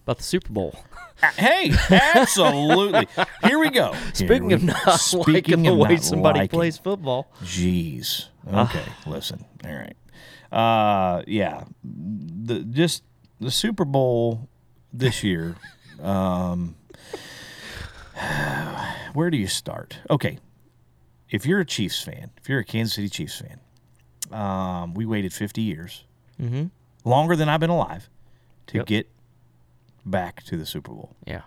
about 0.06 0.18
the 0.18 0.24
Super 0.24 0.54
Bowl. 0.54 0.80
Uh, 1.22 1.28
hey, 1.38 1.72
absolutely. 1.90 3.08
Here 3.44 3.60
we 3.60 3.70
go. 3.70 3.94
Speaking 4.14 4.50
Here 4.50 4.58
of 4.58 4.64
not 4.64 5.00
speaking 5.00 5.24
liking 5.34 5.64
the 5.64 5.74
way 5.76 5.98
somebody 5.98 6.40
liking. 6.40 6.58
plays 6.58 6.78
football. 6.78 7.32
Jeez. 7.44 8.28
Ah. 8.50 8.70
Okay, 8.70 8.84
listen. 9.06 9.46
All 9.66 9.72
right. 9.74 9.96
Uh, 10.52 11.24
yeah. 11.28 11.64
The 11.84 12.62
just 12.64 13.04
the 13.40 13.52
Super 13.52 13.86
Bowl 13.86 14.48
this 14.94 15.24
year. 15.30 15.56
um, 16.02 16.76
where 19.14 19.30
do 19.30 19.38
you 19.38 19.48
start? 19.48 19.98
Okay. 20.10 20.40
If 21.30 21.46
you're 21.46 21.60
a 21.60 21.66
Chiefs 21.66 22.02
fan, 22.02 22.32
if 22.42 22.50
you're 22.50 22.60
a 22.60 22.66
Kansas 22.66 22.96
City 22.96 23.08
Chiefs 23.10 23.40
fan, 23.42 23.60
um, 24.38 24.94
we 24.94 25.06
waited 25.06 25.34
50 25.34 25.62
years, 25.62 26.04
Mm-hmm. 26.42 26.66
longer 27.04 27.36
than 27.36 27.50
I've 27.50 27.60
been 27.60 27.70
alive, 27.70 28.10
to 28.68 28.78
Yep. 28.78 28.86
get 28.88 29.10
back 30.06 30.44
to 30.44 30.58
the 30.58 30.66
Super 30.66 30.92
Bowl. 30.92 31.16
Yeah. 31.26 31.42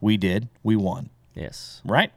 We 0.00 0.16
did. 0.16 0.48
We 0.62 0.76
won. 0.76 1.10
Yes. 1.34 1.80
Right? 1.84 2.12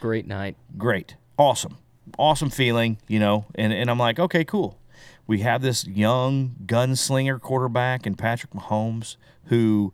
Great 0.00 0.26
night. 0.26 0.56
great, 0.76 1.16
awesome, 1.38 1.78
awesome 2.18 2.50
feeling, 2.50 2.98
you 3.08 3.18
know. 3.18 3.46
And 3.54 3.72
and 3.72 3.90
I'm 3.90 3.98
like, 3.98 4.18
okay, 4.18 4.44
cool. 4.44 4.78
We 5.26 5.40
have 5.40 5.62
this 5.62 5.86
young 5.86 6.56
gunslinger 6.66 7.40
quarterback 7.40 8.06
in 8.06 8.14
Patrick 8.14 8.52
Mahomes, 8.52 9.16
who, 9.44 9.92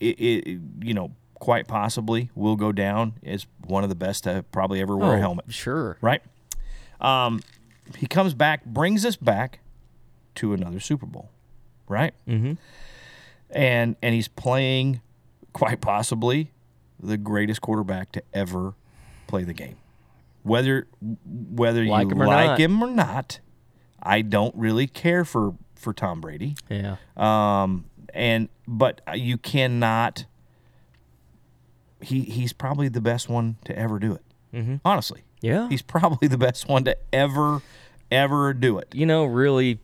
i 0.00 0.14
i 0.18 0.58
you 0.82 0.94
know, 0.94 1.12
quite 1.34 1.66
possibly 1.66 2.30
will 2.34 2.56
go 2.56 2.72
down 2.72 3.14
as 3.24 3.46
one 3.66 3.82
of 3.82 3.88
the 3.88 3.96
best 3.96 4.24
to 4.24 4.44
probably 4.52 4.80
ever 4.80 4.96
wear 4.96 5.16
a 5.16 5.18
helmet. 5.18 5.46
Sure. 5.52 5.96
Right? 6.00 6.22
Um, 7.00 7.40
he 7.96 8.06
comes 8.06 8.34
back, 8.34 8.64
brings 8.64 9.04
us 9.04 9.16
back 9.16 9.60
to 10.36 10.52
another 10.52 10.80
Super 10.80 11.06
Bowl, 11.06 11.30
right? 11.88 12.14
Mm-hmm. 12.28 12.54
And 13.50 13.96
and 14.02 14.14
he's 14.14 14.28
playing, 14.28 15.00
quite 15.52 15.80
possibly, 15.80 16.52
the 17.00 17.16
greatest 17.16 17.60
quarterback 17.60 18.12
to 18.12 18.22
ever 18.34 18.74
play 19.26 19.44
the 19.44 19.54
game. 19.54 19.76
Whether 20.42 20.86
whether 21.24 21.84
Like 21.84 22.06
you 22.06 22.12
him 22.12 22.18
like 22.18 22.46
not. 22.48 22.60
him 22.60 22.82
or 22.82 22.90
not, 22.90 23.40
I 24.02 24.22
don't 24.22 24.54
really 24.56 24.86
care 24.86 25.24
for 25.24 25.54
for 25.74 25.92
Tom 25.92 26.20
Brady. 26.20 26.54
Yeah. 26.70 26.96
Um, 27.16 27.86
and 28.14 28.48
but 28.66 29.00
you 29.14 29.38
cannot. 29.38 30.24
He 32.00 32.22
he's 32.22 32.52
probably 32.52 32.88
the 32.88 33.00
best 33.00 33.28
one 33.28 33.56
to 33.64 33.76
ever 33.76 33.98
do 33.98 34.12
it. 34.12 34.22
Mhm. 34.54 34.80
Honestly, 34.84 35.22
Yeah. 35.40 35.68
he's 35.68 35.82
probably 35.82 36.28
the 36.28 36.38
best 36.38 36.68
one 36.68 36.84
to 36.84 36.96
ever 37.12 37.62
ever 38.10 38.54
do 38.54 38.78
it. 38.78 38.94
you 38.94 39.04
know, 39.04 39.24
really, 39.24 39.80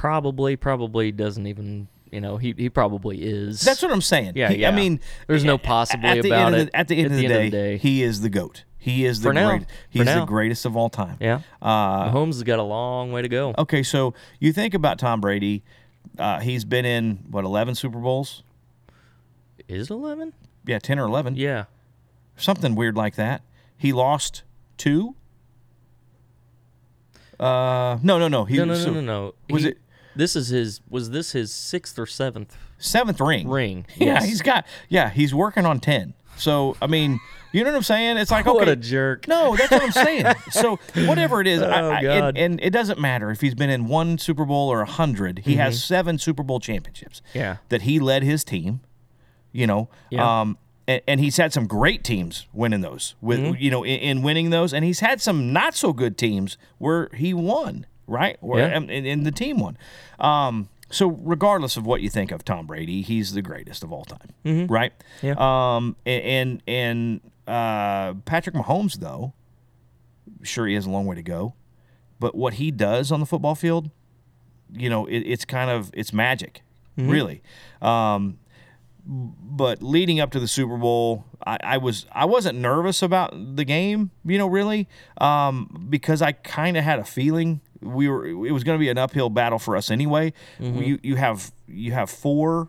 probably, 0.00 0.56
probably 0.56 1.12
doesn't 1.12 1.46
even. 1.46 1.88
You 2.10 2.20
know, 2.20 2.38
he 2.38 2.54
he 2.56 2.68
probably 2.70 3.22
is. 3.22 3.60
That's 3.60 3.82
what 3.82 3.92
I'm 3.92 4.00
saying. 4.00 4.32
Yeah, 4.34 4.48
He- 4.50 4.62
yeah. 4.62 4.70
I 4.70 4.72
mean, 4.74 4.98
There's 5.28 5.44
no 5.44 5.58
possibly 5.58 6.08
at 6.08 6.22
the 6.22 6.28
about 6.30 6.46
end 6.46 6.54
of 6.56 6.60
it. 6.62 6.72
the, 6.72 6.76
at 6.76 6.88
the 6.88 6.96
end, 6.96 7.06
of, 7.12 7.16
the 7.18 7.50
day, 7.50 7.76
he 7.76 8.02
is 8.02 8.20
the 8.22 8.30
goat. 8.30 8.64
He 8.78 9.04
is 9.04 9.20
the 9.20 9.28
For 9.28 9.34
great. 9.34 9.66
He's 9.90 10.06
the 10.06 10.24
greatest 10.24 10.64
of 10.64 10.74
all 10.76 10.88
time. 10.88 11.18
Yeah. 11.20 11.40
Uh, 11.62 12.10
Mahomes 12.10 12.32
has 12.34 12.42
got 12.42 12.58
a 12.58 12.62
long 12.64 13.12
way 13.12 13.20
to 13.22 13.28
go. 13.28 13.54
okay, 13.58 13.82
so 13.84 14.14
you 14.40 14.52
think 14.54 14.72
about 14.74 14.98
Tom 14.98 15.20
Brady. 15.20 15.62
Uh, 16.18 16.40
he's 16.40 16.64
been 16.64 16.84
in 16.86 17.20
what 17.30 17.44
11 17.44 17.74
Super 17.76 17.98
Bowls? 18.00 18.42
Is 19.68 19.88
it 19.90 19.94
eleven? 19.94 20.32
Yeah, 20.66 20.78
10 20.80 20.98
or 20.98 21.04
11. 21.04 21.36
Yeah. 21.36 21.66
Something 22.36 22.74
weird 22.74 22.96
like 22.96 23.14
that. 23.16 23.42
He 23.76 23.92
lost 23.92 24.42
two. 24.78 25.14
Uh, 27.38 27.98
no, 28.02 28.18
no, 28.18 28.28
no. 28.28 28.44
He 28.44 28.56
No, 28.56 28.64
no, 28.64 28.74
no, 28.84 28.92
no, 28.94 29.00
no. 29.00 29.34
Was 29.50 29.62
He- 29.62 29.68
it 29.70 29.78
This 30.16 30.34
is 30.36 30.48
his. 30.48 30.80
Was 30.88 31.10
this 31.10 31.32
his 31.32 31.52
sixth 31.52 31.98
or 31.98 32.06
seventh 32.06 32.56
seventh 32.78 33.20
ring? 33.20 33.48
ring? 33.48 33.86
Yeah, 33.96 34.14
Yes. 34.14 34.24
he's 34.26 34.42
got. 34.42 34.66
Yeah, 34.88 35.10
he's 35.10 35.34
working 35.34 35.66
on 35.66 35.80
10. 35.80 36.14
So 36.36 36.76
I 36.80 36.86
mean, 36.86 37.20
you 37.52 37.62
know 37.64 37.70
what 37.70 37.76
I'm 37.76 37.82
saying? 37.82 38.16
It's 38.16 38.30
like 38.30 38.46
okay, 38.46 38.54
What 38.58 38.68
a 38.68 38.76
jerk. 38.76 39.28
No, 39.28 39.54
that's 39.56 39.70
what 39.70 39.82
I'm 39.82 39.92
saying. 39.92 40.24
so 40.50 40.78
whatever 41.06 41.40
it 41.40 41.46
is, 41.46 41.60
Oh, 41.60 41.68
I, 41.68 42.02
God. 42.02 42.04
and, 42.04 42.38
and 42.38 42.60
it 42.62 42.70
doesn't 42.70 42.98
matter 42.98 43.30
if 43.30 43.40
he's 43.40 43.54
been 43.54 43.68
in 43.70 43.86
one 43.88 44.16
Super 44.18 44.44
Bowl 44.46 44.68
or 44.70 44.80
a 44.80 44.86
hundred. 44.86 45.40
He 45.40 45.56
has 45.56 45.82
seven 45.84 46.18
Super 46.18 46.42
Bowl 46.42 46.58
championships. 46.60 47.20
Mm-hmm. 47.30 47.38
Yeah. 47.38 47.56
that 47.68 47.82
he 47.82 48.00
led 48.00 48.22
his 48.22 48.42
team. 48.44 48.80
You 49.52 49.66
know, 49.66 49.88
Yeah. 50.10 50.40
um, 50.42 50.58
and, 50.86 51.02
and 51.08 51.20
he's 51.20 51.36
had 51.36 51.52
some 51.52 51.66
great 51.66 52.04
teams 52.04 52.46
winning 52.52 52.80
those. 52.80 53.16
With 53.20 53.40
Mm-hmm. 53.40 53.62
you 53.62 53.70
know, 53.70 53.82
in, 53.84 53.98
in 53.98 54.22
winning 54.22 54.50
those, 54.50 54.72
and 54.72 54.84
he's 54.84 55.00
had 55.00 55.20
some 55.20 55.52
not 55.52 55.74
so 55.74 55.92
good 55.92 56.16
teams 56.16 56.56
where 56.78 57.08
he 57.14 57.34
won. 57.34 57.84
Right, 58.10 58.36
where 58.42 58.68
Yeah. 58.68 58.76
and, 58.76 58.90
and 58.90 59.24
the 59.24 59.30
team 59.30 59.58
won. 59.60 59.78
Um, 60.18 60.68
so 60.90 61.06
regardless 61.22 61.76
of 61.76 61.86
what 61.86 62.00
you 62.02 62.10
think 62.10 62.32
of 62.32 62.44
Tom 62.44 62.66
Brady, 62.66 63.02
he's 63.02 63.32
the 63.32 63.42
greatest 63.42 63.84
of 63.84 63.92
all 63.92 64.04
time. 64.04 64.66
Right. 64.68 64.92
Mm-hmm. 65.22 65.26
Yeah. 65.26 65.76
Um, 65.76 65.96
and 66.04 66.60
and 66.66 67.20
uh, 67.46 68.14
Patrick 68.24 68.56
Mahomes, 68.56 68.94
though, 68.98 69.32
sure 70.42 70.66
he 70.66 70.74
has 70.74 70.86
a 70.86 70.90
long 70.90 71.06
way 71.06 71.14
to 71.14 71.22
go, 71.22 71.54
but 72.18 72.34
what 72.34 72.54
he 72.54 72.70
does 72.72 73.12
on 73.12 73.20
the 73.20 73.26
football 73.26 73.54
field, 73.54 73.90
you 74.72 74.90
know, 74.90 75.06
it, 75.06 75.18
it's 75.20 75.44
kind 75.44 75.70
of 75.70 75.90
it's 75.94 76.12
magic, 76.12 76.62
really. 76.96 77.42
Um, 77.80 78.38
but 79.06 79.82
leading 79.82 80.20
up 80.20 80.30
to 80.32 80.40
the 80.40 80.46
Super 80.48 80.76
Bowl, 80.76 81.24
I, 81.46 81.56
I 81.62 81.76
was 81.78 82.06
I 82.12 82.24
wasn't 82.24 82.58
nervous 82.58 83.02
about 83.02 83.32
the 83.56 83.64
game, 83.64 84.10
you 84.24 84.38
know, 84.38 84.46
really, 84.48 84.88
um, 85.20 85.86
because 85.88 86.20
I 86.20 86.32
kind 86.32 86.76
of 86.76 86.84
had 86.84 86.98
a 86.98 87.04
feeling 87.04 87.60
we 87.82 88.08
were 88.08 88.26
it 88.26 88.52
was 88.52 88.64
going 88.64 88.76
to 88.78 88.80
be 88.80 88.88
an 88.88 88.98
uphill 88.98 89.30
battle 89.30 89.58
for 89.58 89.76
us 89.76 89.90
anyway. 89.90 90.32
You 90.58 90.98
you 91.02 91.16
have 91.16 91.52
you 91.66 91.92
have 91.92 92.10
four 92.10 92.68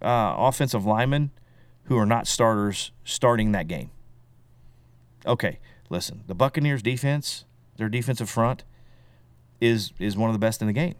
uh, 0.00 0.34
offensive 0.38 0.84
linemen 0.84 1.30
who 1.84 1.96
are 1.98 2.06
not 2.06 2.26
starters 2.26 2.92
starting 3.04 3.52
that 3.52 3.66
game. 3.68 3.90
Okay, 5.26 5.58
listen, 5.88 6.22
the 6.26 6.34
Buccaneers 6.34 6.82
defense, 6.82 7.44
their 7.76 7.88
defensive 7.88 8.28
front 8.28 8.64
is 9.60 9.92
is 9.98 10.16
one 10.16 10.28
of 10.30 10.34
the 10.34 10.38
best 10.40 10.60
in 10.60 10.66
the 10.66 10.72
game. 10.72 10.94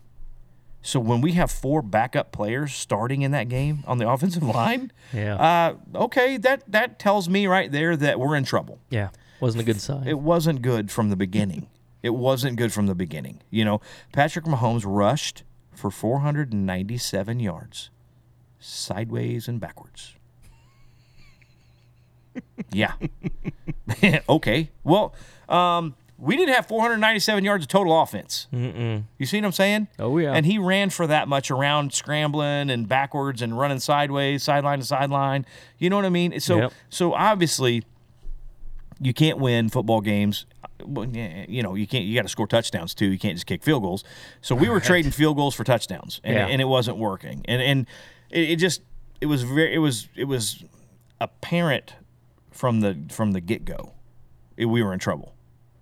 So 0.84 0.98
when 0.98 1.20
we 1.20 1.32
have 1.32 1.50
four 1.50 1.80
backup 1.80 2.32
players 2.32 2.74
starting 2.74 3.22
in 3.22 3.30
that 3.30 3.48
game 3.48 3.84
on 3.86 3.98
the 3.98 4.08
offensive 4.12 4.42
line, 4.42 4.90
Yeah. 5.12 5.36
uh, 5.36 5.74
okay, 6.04 6.36
that 6.38 6.64
that 6.70 6.98
tells 6.98 7.28
me 7.28 7.46
right 7.46 7.70
there 7.70 7.96
that 7.96 8.18
we're 8.18 8.34
in 8.36 8.44
trouble. 8.44 8.80
Yeah. 8.90 9.10
Wasn't 9.40 9.60
a 9.60 9.64
good 9.64 9.80
sign. 9.80 10.06
It 10.06 10.18
wasn't 10.20 10.62
good 10.62 10.90
from 10.90 11.10
the 11.10 11.16
beginning. 11.16 11.66
It 12.02 12.14
wasn't 12.14 12.56
good 12.56 12.72
from 12.72 12.86
the 12.86 12.94
beginning. 12.94 13.42
You 13.50 13.64
know, 13.64 13.80
Patrick 14.12 14.44
Mahomes 14.44 14.82
rushed 14.84 15.44
for 15.74 15.90
497 15.90 17.40
yards, 17.40 17.90
sideways 18.58 19.48
and 19.48 19.60
backwards. 19.60 20.14
yeah. 22.72 22.92
okay. 24.28 24.70
Well, 24.84 25.14
um, 25.48 25.94
we 26.18 26.36
didn't 26.36 26.54
have 26.54 26.66
497 26.66 27.44
yards 27.44 27.64
of 27.64 27.68
total 27.68 28.00
offense. 28.00 28.46
Mm-mm. 28.52 29.04
You 29.18 29.26
see 29.26 29.38
what 29.38 29.46
I'm 29.46 29.52
saying? 29.52 29.88
Oh, 29.98 30.16
yeah. 30.18 30.32
And 30.32 30.46
he 30.46 30.56
ran 30.58 30.90
for 30.90 31.06
that 31.06 31.26
much 31.28 31.50
around 31.50 31.92
scrambling 31.92 32.70
and 32.70 32.88
backwards 32.88 33.42
and 33.42 33.58
running 33.58 33.80
sideways, 33.80 34.42
sideline 34.42 34.78
to 34.78 34.84
sideline. 34.84 35.44
You 35.78 35.90
know 35.90 35.96
what 35.96 36.04
I 36.04 36.10
mean? 36.10 36.38
So 36.40 36.56
Yep. 36.58 36.72
so 36.90 37.12
obviously 37.14 37.82
you 39.02 39.12
can't 39.12 39.38
win 39.38 39.68
football 39.68 40.00
games. 40.00 40.46
You 40.84 41.62
know, 41.62 41.74
you 41.74 41.86
can't. 41.86 42.04
You 42.04 42.14
got 42.14 42.22
to 42.22 42.28
score 42.28 42.46
touchdowns 42.46 42.94
too. 42.94 43.06
You 43.06 43.18
can't 43.18 43.34
just 43.34 43.46
kick 43.46 43.62
field 43.62 43.82
goals. 43.82 44.04
So 44.40 44.54
we 44.54 44.68
were 44.68 44.80
trading 44.80 45.12
field 45.12 45.36
goals 45.36 45.54
for 45.54 45.64
touchdowns, 45.64 46.20
and, 46.24 46.34
Yeah. 46.34 46.46
and 46.46 46.60
it 46.60 46.64
wasn't 46.66 46.96
working. 46.98 47.42
And 47.46 47.62
and 47.62 47.86
it, 48.30 48.50
it 48.52 48.56
just 48.56 48.82
it 49.20 49.26
was 49.26 49.42
very 49.42 49.74
it 49.74 49.78
was 49.78 50.08
it 50.16 50.24
was 50.24 50.64
apparent 51.20 51.94
from 52.50 52.80
the 52.80 52.98
from 53.10 53.32
the 53.32 53.40
get 53.40 53.64
go, 53.64 53.92
we 54.56 54.82
were 54.82 54.92
in 54.92 54.98
trouble. 54.98 55.34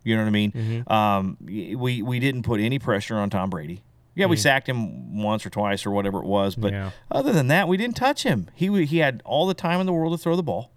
You 0.04 0.16
know 0.16 0.22
what 0.22 0.28
I 0.28 0.32
mean? 0.32 0.52
Mm-hmm. 0.52 0.92
Um, 0.92 1.36
we 1.40 2.02
we 2.02 2.18
didn't 2.20 2.42
put 2.42 2.60
any 2.60 2.78
pressure 2.78 3.16
on 3.16 3.30
Tom 3.30 3.50
Brady. 3.50 3.82
Yeah, 4.14 4.26
we 4.26 4.36
sacked 4.36 4.68
him 4.68 5.22
once 5.22 5.46
or 5.46 5.50
twice 5.50 5.86
or 5.86 5.92
whatever 5.92 6.18
it 6.18 6.26
was, 6.26 6.54
but 6.56 6.72
Mm. 6.72 6.76
Yeah. 6.76 6.90
other 7.10 7.32
than 7.32 7.46
that, 7.46 7.68
we 7.68 7.76
didn't 7.78 7.96
touch 7.96 8.22
him. 8.24 8.48
He 8.54 8.84
he 8.84 8.98
had 8.98 9.22
all 9.24 9.46
the 9.46 9.54
time 9.54 9.80
in 9.80 9.86
the 9.86 9.92
world 9.92 10.12
to 10.12 10.18
throw 10.22 10.36
the 10.36 10.42
ball. 10.42 10.72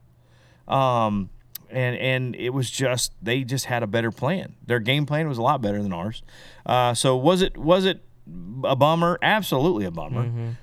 Um, 0.68 1.30
and 1.74 1.96
and 1.98 2.36
it 2.36 2.52
was 2.52 2.70
just 2.70 3.14
they 3.22 3.44
just 3.44 3.66
had 3.66 3.84
a 3.84 3.88
better 3.88 4.12
plan. 4.12 4.56
Their 4.66 4.80
game 4.80 5.06
plan 5.06 5.28
was 5.28 5.38
a 5.38 5.42
lot 5.42 5.62
better 5.62 5.82
than 5.82 5.92
ours. 5.94 6.24
Uh, 6.66 6.94
so 6.94 7.16
was 7.18 7.42
it 7.42 7.58
was 7.58 7.86
it 7.86 8.04
a 8.64 8.76
bummer? 8.76 9.18
Absolutely 9.22 9.86
a 9.86 9.92
bummer. 9.92 10.56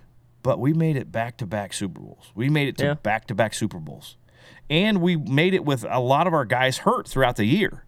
but 0.42 0.58
we 0.58 0.72
made 0.72 0.96
it 0.96 1.12
back 1.12 1.36
to 1.38 1.46
back 1.46 1.72
Super 1.72 2.00
Bowls. 2.00 2.32
We 2.34 2.48
made 2.48 2.68
it 2.68 2.78
to 2.78 2.94
back 2.94 3.26
to 3.26 3.34
back 3.34 3.52
Super 3.54 3.78
Bowls. 3.78 4.16
And 4.70 5.02
we 5.02 5.16
made 5.16 5.52
it 5.52 5.64
with 5.64 5.84
a 5.88 5.98
lot 5.98 6.26
of 6.26 6.32
our 6.32 6.44
guys 6.44 6.78
hurt 6.78 7.08
throughout 7.08 7.36
the 7.36 7.44
year. 7.44 7.84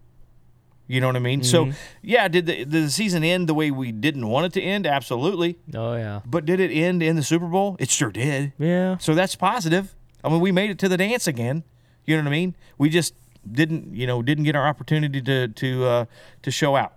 You 0.85 0.99
know 0.99 1.07
what 1.07 1.15
I 1.15 1.19
mean? 1.19 1.43
So, 1.43 1.71
yeah, 2.01 2.27
did 2.27 2.45
the, 2.45 2.57
did 2.57 2.71
the 2.71 2.89
season 2.89 3.23
end 3.23 3.47
the 3.47 3.53
way 3.53 3.71
we 3.71 3.93
didn't 3.93 4.27
want 4.27 4.47
it 4.47 4.53
to 4.53 4.61
end? 4.61 4.85
Absolutely. 4.85 5.57
Oh 5.73 5.95
yeah. 5.95 6.19
But 6.25 6.45
did 6.45 6.59
it 6.59 6.71
end 6.71 7.01
in 7.01 7.15
the 7.15 7.23
Super 7.23 7.47
Bowl? 7.47 7.77
It 7.79 7.89
sure 7.89 8.11
did. 8.11 8.51
Yeah. 8.59 8.97
So 8.97 9.15
that's 9.15 9.35
positive. 9.35 9.95
I 10.23 10.29
mean, 10.29 10.41
we 10.41 10.51
made 10.51 10.69
it 10.69 10.79
to 10.79 10.89
the 10.89 10.97
dance 10.97 11.25
again. 11.25 11.63
You 12.05 12.15
know 12.17 12.23
what 12.23 12.27
I 12.27 12.31
mean? 12.31 12.55
We 12.77 12.89
just 12.89 13.13
didn't, 13.49 13.95
you 13.95 14.07
know, 14.07 14.21
didn't 14.21 14.43
get 14.45 14.55
our 14.55 14.67
opportunity 14.67 15.21
to 15.21 15.47
to 15.47 15.85
uh, 15.85 16.05
to 16.41 16.51
show 16.51 16.75
out. 16.75 16.93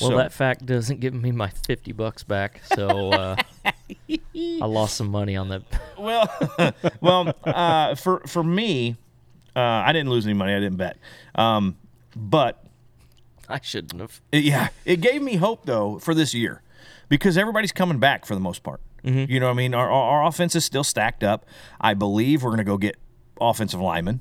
Well, 0.00 0.10
so, 0.10 0.16
that 0.18 0.32
fact 0.32 0.66
doesn't 0.66 1.00
give 1.00 1.14
me 1.14 1.32
my 1.32 1.48
fifty 1.48 1.92
bucks 1.92 2.22
back, 2.22 2.60
so 2.64 3.10
uh, 3.10 3.36
I 4.08 4.18
lost 4.66 4.96
some 4.96 5.08
money 5.08 5.36
on 5.36 5.48
that. 5.48 5.62
well, 5.98 6.72
well, 7.00 7.34
uh, 7.44 7.94
for 7.96 8.20
for 8.26 8.44
me, 8.44 8.96
uh, 9.56 9.60
I 9.60 9.92
didn't 9.92 10.10
lose 10.10 10.26
any 10.26 10.34
money. 10.34 10.54
I 10.54 10.60
didn't 10.60 10.76
bet, 10.76 10.96
um, 11.34 11.76
but 12.14 12.64
I 13.48 13.58
shouldn't 13.60 14.00
have. 14.00 14.20
it- 14.30 14.44
yeah, 14.44 14.68
it 14.84 15.00
gave 15.00 15.22
me 15.22 15.36
hope 15.36 15.66
though 15.66 15.98
for 15.98 16.14
this 16.14 16.34
year 16.34 16.62
because 17.08 17.36
everybody's 17.36 17.72
coming 17.72 17.98
back 17.98 18.24
for 18.26 18.34
the 18.34 18.40
most 18.40 18.62
part. 18.62 18.80
You 19.02 19.40
know, 19.40 19.46
what 19.46 19.52
I 19.52 19.54
mean, 19.54 19.72
our, 19.74 19.90
our 19.90 20.20
our 20.20 20.26
offense 20.26 20.54
is 20.54 20.64
still 20.66 20.84
stacked 20.84 21.24
up. 21.24 21.46
I 21.80 21.94
believe 21.94 22.42
we're 22.42 22.50
going 22.50 22.58
to 22.58 22.64
go 22.64 22.76
get 22.76 22.96
offensive 23.40 23.80
linemen. 23.80 24.20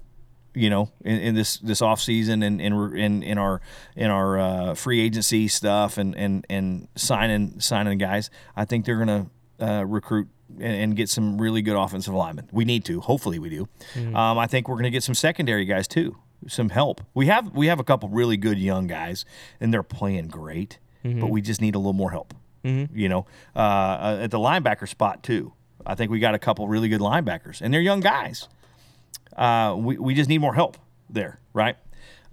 You 0.56 0.70
know, 0.70 0.92
in, 1.02 1.20
in 1.20 1.36
this 1.36 1.58
this 1.60 1.82
off 1.82 2.02
season 2.02 2.42
and 2.44 2.60
in 2.60 2.74
in, 2.96 3.24
in 3.24 3.38
our 3.38 3.62
in 3.96 4.10
our 4.10 4.40
uh, 4.40 4.74
free 4.76 5.00
agency 5.00 5.48
stuff 5.48 5.98
and 5.98 6.16
and 6.16 6.46
and 6.50 6.88
signing 6.96 7.60
signing 7.60 7.98
guys, 7.98 8.30
I 8.56 8.66
think 8.66 8.86
they're 8.86 9.04
going 9.04 9.30
to 9.60 9.66
uh, 9.66 9.84
recruit 9.86 10.28
and, 10.58 10.76
and 10.76 10.96
get 10.96 11.10
some 11.10 11.40
really 11.40 11.62
good 11.62 11.76
offensive 11.78 12.14
linemen. 12.14 12.50
We 12.52 12.66
need 12.66 12.84
to. 12.86 13.00
Hopefully, 13.02 13.38
we 13.40 13.50
do. 13.50 13.68
Um, 14.16 14.38
I 14.40 14.48
think 14.48 14.68
we're 14.68 14.76
going 14.76 14.86
to 14.86 14.90
get 14.90 15.04
some 15.04 15.16
secondary 15.16 15.66
guys 15.66 15.88
too. 15.88 16.18
Some 16.48 16.70
help. 16.70 17.02
We 17.14 17.28
have 17.28 17.54
we 17.56 17.68
have 17.68 17.80
a 17.80 17.84
couple 17.84 18.10
really 18.10 18.38
good 18.38 18.58
young 18.58 18.88
guys, 18.88 19.26
and 19.60 19.74
they're 19.74 19.84
playing 19.84 20.28
great. 20.30 20.80
But 21.04 21.30
we 21.30 21.42
just 21.42 21.62
need 21.62 21.76
a 21.76 21.78
little 21.80 21.94
more 21.94 22.12
help. 22.12 22.34
You 22.64 23.08
know, 23.08 23.26
uh, 23.56 23.60
uh, 23.60 24.20
at 24.24 24.32
the 24.32 24.40
linebacker 24.40 24.88
spot 24.88 25.22
too. 25.24 25.54
I 25.86 25.96
think 25.96 26.12
we 26.12 26.20
got 26.20 26.36
a 26.36 26.40
couple 26.40 26.68
really 26.68 26.90
good 26.90 27.00
linebackers, 27.02 27.62
and 27.62 27.74
they're 27.74 27.80
young 27.82 28.00
guys. 28.02 28.50
Uh, 29.40 29.74
we 29.78 29.98
we 29.98 30.14
just 30.14 30.30
need 30.30 30.40
more 30.40 30.54
help 30.54 30.78
there, 31.10 31.40
right? 31.54 31.78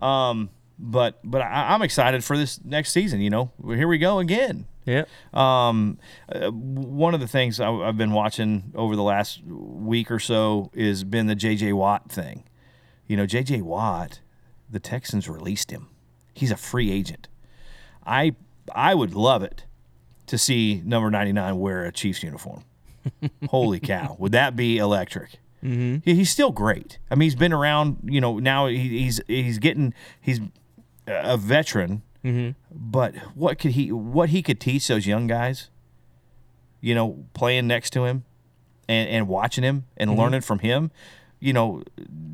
Um, 0.00 0.50
but 0.76 1.20
but 1.22 1.40
I, 1.40 1.72
I'm 1.72 1.82
excited 1.82 2.24
for 2.24 2.36
this 2.36 2.62
next 2.64 2.90
season. 2.90 3.20
You 3.20 3.30
know, 3.30 3.52
here 3.64 3.86
we 3.86 3.96
go 3.96 4.18
again. 4.18 4.66
Yeah. 4.84 5.04
Um, 5.32 5.98
uh, 6.28 6.50
one 6.50 7.14
of 7.14 7.20
the 7.20 7.28
things 7.28 7.60
I, 7.60 7.70
I've 7.70 7.96
been 7.96 8.12
watching 8.12 8.72
over 8.74 8.96
the 8.96 9.02
last 9.02 9.42
week 9.46 10.10
or 10.10 10.18
so 10.18 10.70
has 10.76 11.04
been 11.04 11.26
the 11.26 11.34
J.J. 11.34 11.72
Watt 11.72 12.10
thing. 12.10 12.44
You 13.08 13.16
know, 13.16 13.26
J.J. 13.26 13.62
Watt, 13.62 14.20
the 14.70 14.78
Texans 14.80 15.28
released 15.28 15.70
him. 15.70 15.88
He's 16.34 16.50
a 16.50 16.56
free 16.56 16.90
agent. 16.90 17.28
I 18.04 18.34
I 18.74 18.96
would 18.96 19.14
love 19.14 19.44
it 19.44 19.64
to 20.26 20.36
see 20.36 20.82
number 20.84 21.08
99 21.08 21.56
wear 21.58 21.84
a 21.84 21.92
Chiefs 21.92 22.24
uniform. 22.24 22.64
Holy 23.48 23.78
cow. 23.78 24.16
Would 24.18 24.32
that 24.32 24.56
be 24.56 24.78
electric? 24.78 25.38
Mm-hmm. 25.66 26.08
he's 26.08 26.30
still 26.30 26.52
great. 26.52 26.98
I 27.10 27.16
mean, 27.16 27.26
he's 27.26 27.34
been 27.34 27.52
around, 27.52 27.98
you 28.04 28.20
know, 28.20 28.38
now 28.38 28.66
he, 28.68 28.78
he's 29.04 29.20
he's 29.26 29.58
getting 29.58 29.92
he's 30.20 30.40
a 31.06 31.36
veteran, 31.36 32.02
but 32.70 33.14
what 33.34 33.58
could 33.58 33.72
he 33.72 33.90
what 33.92 34.28
he 34.30 34.42
could 34.42 34.60
teach 34.60 34.86
those 34.88 35.06
young 35.06 35.26
guys, 35.26 35.70
you 36.80 36.94
know, 36.94 37.24
playing 37.34 37.66
next 37.66 37.90
to 37.90 38.04
him 38.04 38.24
and, 38.88 39.08
and 39.08 39.28
watching 39.28 39.64
him 39.64 39.84
and 39.96 40.10
learning 40.18 40.40
from 40.42 40.60
him, 40.60 40.90
you 41.40 41.52
know, 41.52 41.82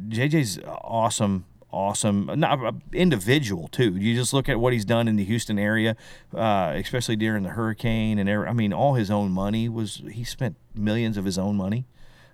JJ's 0.08 0.58
awesome, 0.66 1.44
awesome, 1.70 2.30
not 2.36 2.74
individual 2.92 3.68
too. 3.68 3.96
You 3.96 4.14
just 4.14 4.32
look 4.32 4.48
at 4.48 4.60
what 4.60 4.72
he's 4.72 4.84
done 4.84 5.08
in 5.08 5.16
the 5.16 5.24
Houston 5.24 5.58
area, 5.58 5.96
uh, 6.34 6.72
especially 6.76 7.16
during 7.16 7.42
the 7.44 7.50
hurricane 7.50 8.18
and 8.18 8.28
every, 8.28 8.46
I 8.46 8.52
mean, 8.52 8.72
all 8.72 8.94
his 8.94 9.10
own 9.10 9.30
money 9.32 9.68
was 9.68 10.02
he 10.10 10.24
spent 10.24 10.56
millions 10.74 11.16
of 11.16 11.24
his 11.24 11.38
own 11.38 11.56
money, 11.56 11.86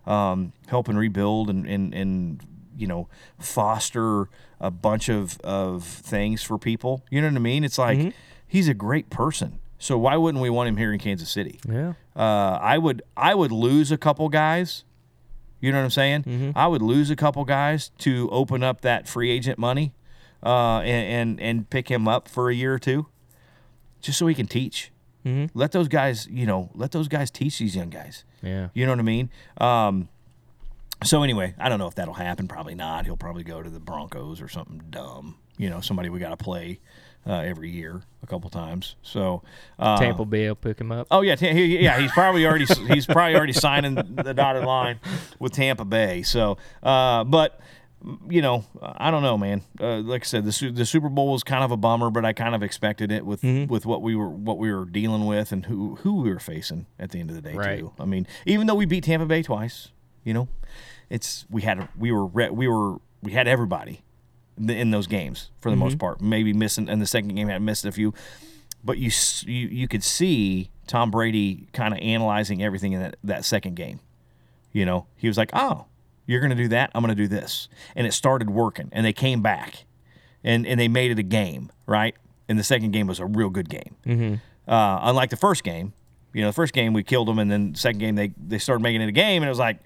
um, 0.09 0.53
helping 0.69 0.97
rebuild 0.97 1.51
and 1.51 1.67
and 1.67 1.95
and 1.95 2.41
you 2.77 2.87
know 2.87 3.09
foster 3.39 4.29
a 4.61 4.71
bunch 4.71 5.09
of 5.09 5.39
of 5.41 5.85
things 5.85 6.43
for 6.43 6.59
people. 6.59 7.05
You 7.11 7.21
know 7.21 7.29
what 7.29 7.37
I 7.37 7.41
mean? 7.41 7.65
It's 7.65 7.79
like 7.79 7.99
he's 8.47 8.69
a 8.69 8.75
great 8.75 9.11
person. 9.11 9.59
So 9.79 9.97
why 9.97 10.17
wouldn't 10.17 10.43
we 10.43 10.51
want 10.51 10.69
him 10.69 10.77
here 10.77 10.93
in 10.93 10.99
Kansas 10.99 11.31
City? 11.31 11.61
Yeah. 11.69 11.93
Uh, 12.17 12.59
I 12.61 12.79
would 12.79 13.03
I 13.17 13.35
would 13.35 13.53
lose 13.53 13.93
a 13.93 13.99
couple 13.99 14.29
guys. 14.29 14.85
You 15.61 15.73
know 15.73 15.79
what 15.79 15.85
I'm 15.85 15.91
saying? 15.91 16.53
I 16.57 16.67
would 16.69 16.83
lose 16.83 17.11
a 17.11 17.17
couple 17.17 17.45
guys 17.45 17.91
to 17.99 18.29
open 18.31 18.63
up 18.63 18.81
that 18.83 19.09
free 19.09 19.29
agent 19.31 19.59
money, 19.59 19.93
uh, 20.43 20.79
and, 20.81 21.39
and 21.39 21.41
and 21.41 21.71
pick 21.71 21.89
him 21.91 22.07
up 22.07 22.29
for 22.29 22.49
a 22.49 22.55
year 22.55 22.73
or 22.75 22.79
two, 22.79 23.07
just 24.01 24.19
so 24.19 24.27
he 24.29 24.35
can 24.37 24.47
teach. 24.47 24.93
Let 25.55 25.73
those 25.73 25.89
guys, 25.89 26.27
you 26.31 26.47
know, 26.47 26.71
let 26.75 26.93
those 26.93 27.07
guys 27.09 27.31
teach 27.31 27.59
these 27.59 27.75
young 27.77 27.91
guys. 27.91 28.25
Yeah. 28.43 28.69
You 28.75 28.87
know 28.87 28.93
what 28.93 29.01
I 29.01 29.03
mean? 29.03 29.31
Um, 29.59 30.09
so 31.05 31.23
anyway, 31.23 31.55
I 31.59 31.69
don't 31.69 31.79
know 31.79 31.87
if 31.87 31.95
that'll 31.95 32.15
happen. 32.15 32.49
Probably 32.49 32.75
not. 32.75 33.05
He'll 33.07 33.17
probably 33.17 33.45
go 33.45 33.63
to 33.63 33.71
the 33.71 33.81
Broncos 33.81 34.41
or 34.41 34.49
something 34.49 34.83
dumb. 34.91 35.37
You 35.57 35.71
know, 35.71 35.81
somebody 35.81 36.09
we 36.09 36.19
got 36.21 36.31
to 36.31 36.37
play 36.37 36.81
uh, 37.27 37.41
every 37.41 37.71
year 37.71 38.03
a 38.23 38.27
couple 38.27 38.49
times. 38.51 38.97
So 39.03 39.43
uh, 39.79 39.99
Tampa 39.99 40.25
Bay 40.25 40.49
will 40.49 40.55
pick 40.55 40.81
him 40.81 40.91
up. 40.91 41.07
Oh 41.11 41.21
yeah, 41.21 41.37
he, 41.37 41.79
yeah. 41.79 42.01
He's 42.01 42.13
probably 42.13 42.47
already 42.47 42.67
he's 42.93 43.07
probably 43.07 43.37
already 43.37 43.53
signing 43.53 43.95
the 43.95 44.35
dotted 44.35 44.65
line 44.65 45.01
with 45.39 45.53
Tampa 45.53 45.85
Bay. 45.85 46.23
So, 46.23 46.59
uh, 46.83 47.25
but 47.25 47.61
you 48.31 48.41
know, 48.43 48.65
I 48.81 49.11
don't 49.11 49.23
know, 49.23 49.37
man. 49.37 49.63
Uh, 49.81 49.99
like 49.99 50.23
I 50.23 50.25
said, 50.25 50.45
the 50.45 50.71
the 50.71 50.87
Super 50.87 51.09
Bowl 51.09 51.33
was 51.33 51.43
kind 51.43 51.65
of 51.65 51.71
a 51.71 51.77
bummer, 51.77 52.11
but 52.11 52.25
I 52.25 52.33
kind 52.33 52.55
of 52.55 52.63
expected 52.63 53.11
it 53.11 53.27
with 53.27 53.43
with 53.43 53.85
what 53.87 54.03
we 54.03 54.15
were 54.15 54.29
what 54.29 54.59
we 54.59 54.73
were 54.73 54.85
dealing 54.85 55.27
with 55.27 55.51
and 55.53 55.67
who 55.67 55.97
who 55.97 56.23
we 56.23 56.31
were 56.33 56.39
facing 56.41 56.87
at 56.99 57.11
the 57.11 57.19
end 57.21 57.31
of 57.31 57.37
the 57.37 57.43
day 57.43 57.55
Right. 57.55 57.79
too. 57.81 57.93
I 57.99 58.05
mean, 58.05 58.27
even 58.47 58.67
though 58.67 58.75
we 58.77 58.87
beat 58.87 59.05
Tampa 59.05 59.27
Bay 59.27 59.43
twice, 59.43 59.89
you 60.25 60.33
know, 60.33 60.49
it's 61.11 61.45
we 61.51 61.63
had 61.63 61.89
we 61.99 62.13
were 62.13 62.27
re- 62.27 62.51
we 62.51 62.69
were 62.69 62.97
we 63.23 63.33
had 63.33 63.49
everybody 63.49 64.03
in 64.57 64.91
those 64.91 65.07
games 65.07 65.51
for 65.61 65.71
the 65.71 65.77
most 65.77 65.99
part. 65.99 66.21
Maybe 66.21 66.53
missing 66.53 66.89
in 66.89 66.99
the 67.01 67.07
second 67.07 67.35
game 67.35 67.49
had 67.49 67.63
missed 67.63 67.85
a 67.85 67.93
few, 67.93 68.15
but 68.85 68.99
you 68.99 69.11
you 69.45 69.67
you 69.69 69.89
could 69.89 70.05
see 70.05 70.71
Tom 70.87 71.11
Brady 71.11 71.69
kind 71.73 71.93
of 71.93 72.01
analyzing 72.01 72.63
everything 72.63 72.93
in 72.93 73.01
that, 73.03 73.17
that 73.25 73.45
second 73.45 73.75
game. 73.75 73.99
You 74.73 74.85
know, 74.87 75.07
he 75.17 75.27
was 75.29 75.37
like, 75.37 75.51
"Oh, 75.53 75.87
you're 76.29 76.41
going 76.41 76.51
to 76.51 76.57
do 76.57 76.69
that. 76.69 76.91
I'm 76.95 77.03
going 77.03 77.17
to 77.17 77.21
do 77.21 77.27
this," 77.27 77.69
and 77.97 78.07
it 78.07 78.13
started 78.13 78.51
working. 78.51 78.89
And 78.93 79.05
they 79.05 79.13
came 79.13 79.43
back, 79.43 79.85
and 80.45 80.65
and 80.67 80.79
they 80.79 80.87
made 80.87 81.11
it 81.11 81.19
a 81.19 81.25
game, 81.25 81.73
right? 81.87 82.15
And 82.49 82.59
the 82.59 82.65
second 82.65 82.93
game 82.93 83.07
was 83.09 83.19
a 83.19 83.27
real 83.27 83.51
good 83.51 83.69
game. 83.69 83.97
Mm-hmm. 84.07 84.35
Uh, 84.71 84.99
unlike 85.03 85.31
the 85.31 85.37
first 85.37 85.65
game, 85.65 85.95
you 86.33 86.43
know, 86.43 86.49
the 86.49 86.55
first 86.55 86.73
game 86.75 86.93
we 86.93 87.03
killed 87.03 87.29
them, 87.29 87.39
and 87.39 87.51
then 87.51 87.73
the 87.73 87.79
second 87.79 87.99
game 87.99 88.15
they 88.15 88.33
they 88.37 88.59
started 88.59 88.83
making 88.83 89.01
it 89.01 89.09
a 89.09 89.13
game, 89.13 89.43
and 89.43 89.49
it 89.49 89.51
was 89.51 89.59
like, 89.59 89.81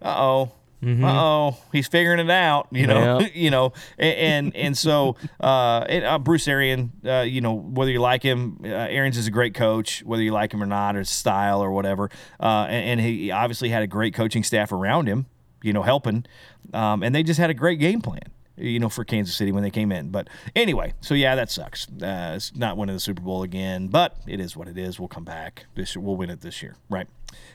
"Uh 0.00 0.14
oh." 0.16 0.52
Uh 0.80 1.06
oh, 1.06 1.56
he's 1.72 1.88
figuring 1.88 2.20
it 2.20 2.30
out, 2.30 2.68
you 2.70 2.86
know, 2.86 3.18
Yeah. 3.18 3.28
you 3.34 3.50
know, 3.50 3.72
and 3.98 4.16
and, 4.16 4.56
and 4.56 4.78
so 4.78 5.16
uh, 5.40 5.84
and, 5.88 6.04
uh, 6.04 6.20
Bruce 6.20 6.46
Arian, 6.46 6.92
uh, 7.04 7.22
you 7.22 7.40
know, 7.40 7.52
whether 7.52 7.90
you 7.90 8.00
like 8.00 8.22
him, 8.22 8.60
uh, 8.62 8.68
Arians 8.68 9.16
is 9.16 9.26
a 9.26 9.32
great 9.32 9.54
coach, 9.54 10.04
whether 10.04 10.22
you 10.22 10.30
like 10.30 10.54
him 10.54 10.62
or 10.62 10.66
not, 10.66 10.94
or 10.94 11.00
his 11.00 11.10
style 11.10 11.60
or 11.64 11.72
whatever, 11.72 12.10
uh, 12.38 12.66
and, 12.68 13.00
and 13.00 13.00
he 13.00 13.32
obviously 13.32 13.70
had 13.70 13.82
a 13.82 13.88
great 13.88 14.14
coaching 14.14 14.44
staff 14.44 14.70
around 14.70 15.08
him, 15.08 15.26
you 15.62 15.72
know, 15.72 15.82
helping, 15.82 16.24
um, 16.72 17.02
and 17.02 17.14
they 17.14 17.22
just 17.22 17.40
had 17.40 17.50
a 17.50 17.54
great 17.54 17.78
game 17.78 18.00
plan. 18.00 18.32
You 18.60 18.80
know, 18.80 18.88
for 18.88 19.04
Kansas 19.04 19.36
City 19.36 19.52
when 19.52 19.62
they 19.62 19.70
came 19.70 19.92
in. 19.92 20.10
But 20.10 20.26
anyway, 20.56 20.94
so 21.00 21.14
yeah, 21.14 21.36
that 21.36 21.48
sucks. 21.48 21.86
Uh, 21.86 22.32
it's 22.34 22.56
not 22.56 22.76
winning 22.76 22.96
the 22.96 23.00
Super 23.00 23.22
Bowl 23.22 23.44
again, 23.44 23.86
but 23.86 24.16
it 24.26 24.40
is 24.40 24.56
what 24.56 24.66
it 24.66 24.76
is. 24.76 24.98
We'll 24.98 25.06
come 25.06 25.22
back. 25.22 25.66
This 25.76 25.96
we'll 25.96 26.16
win 26.16 26.28
it 26.28 26.40
this 26.40 26.60
year, 26.60 26.74
right? 26.90 27.06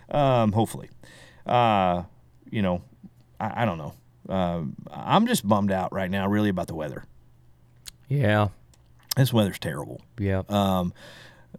Um, 0.10 0.54
hopefully. 0.54 0.90
Uh, 1.46 2.04
you 2.50 2.62
know, 2.62 2.84
I, 3.38 3.64
I 3.64 3.66
don't 3.66 3.78
know. 3.78 3.94
Um 4.30 4.76
I'm 4.90 5.28
just 5.28 5.46
bummed 5.46 5.74
out 5.74 5.92
right 5.92 6.10
now, 6.10 6.26
really, 6.30 6.48
about 6.48 6.68
the 6.68 6.76
weather. 6.76 7.04
Yeah. 8.08 8.48
This 9.18 9.34
weather's 9.34 9.60
terrible. 9.60 10.02
Yeah. 10.18 10.44
Um, 10.48 10.94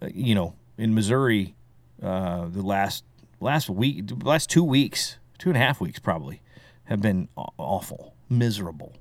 uh, 0.00 0.08
you 0.12 0.34
know, 0.34 0.54
in 0.78 0.94
Missouri, 0.94 1.54
uh, 2.02 2.46
the 2.48 2.62
last 2.62 3.04
last 3.40 3.68
week, 3.68 4.10
last 4.22 4.48
two 4.50 4.64
weeks, 4.64 5.18
two 5.44 5.50
and 5.50 5.58
a 5.58 5.60
half 5.60 5.78
weeks 5.78 5.98
probably, 5.98 6.40
have 6.84 7.02
been 7.02 7.28
awful, 7.36 8.14
miserable, 8.30 8.94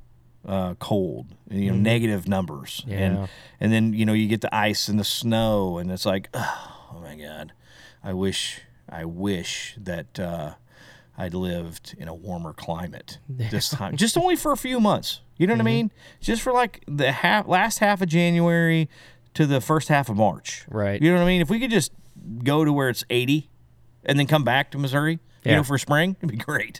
uh, 0.45 0.73
cold. 0.75 1.27
You 1.49 1.71
know, 1.71 1.77
negative 1.77 2.27
numbers, 2.27 2.83
Yeah. 2.85 2.97
and 2.97 3.29
and 3.61 3.71
then 3.71 3.93
you 3.93 4.05
know 4.05 4.11
you 4.11 4.27
get 4.27 4.41
the 4.41 4.53
ice 4.53 4.89
and 4.89 4.99
the 4.99 5.05
snow, 5.05 5.77
and 5.77 5.89
it's 5.89 6.05
like, 6.05 6.27
oh 6.33 6.99
my 7.01 7.15
god, 7.15 7.53
I 8.03 8.11
wish, 8.13 8.59
I 8.89 9.05
wish 9.05 9.75
that. 9.81 10.19
Uh, 10.19 10.53
I'd 11.15 11.35
lived 11.35 11.93
in 11.99 12.07
a 12.07 12.13
warmer 12.13 12.53
climate 12.53 13.19
this 13.29 13.69
time, 13.69 13.95
just 13.97 14.17
only 14.17 14.35
for 14.35 14.51
a 14.51 14.57
few 14.57 14.79
months. 14.79 15.21
You 15.37 15.45
know 15.47 15.53
what 15.53 15.61
I 15.61 15.63
mean? 15.63 15.91
Just 16.19 16.41
for 16.41 16.51
like 16.51 16.83
the 16.87 17.11
half, 17.11 17.47
last 17.47 17.77
half 17.79 18.01
of 18.01 18.09
January 18.09 18.89
to 19.35 19.45
the 19.45 19.61
first 19.61 19.87
half 19.89 20.09
of 20.09 20.17
March. 20.17 20.65
Right. 20.67 20.99
You 20.99 21.11
know 21.11 21.17
what 21.17 21.23
I 21.23 21.27
mean? 21.27 21.41
If 21.41 21.51
we 21.51 21.59
could 21.59 21.69
just 21.69 21.91
go 22.43 22.65
to 22.65 22.73
where 22.73 22.89
it's 22.89 23.03
80 23.11 23.47
and 24.03 24.17
then 24.17 24.25
come 24.25 24.43
back 24.43 24.71
to 24.71 24.79
Missouri 24.79 25.19
You 25.45 25.51
know, 25.57 25.63
for 25.63 25.77
spring, 25.77 26.15
it'd 26.19 26.29
be 26.31 26.37
great. 26.37 26.79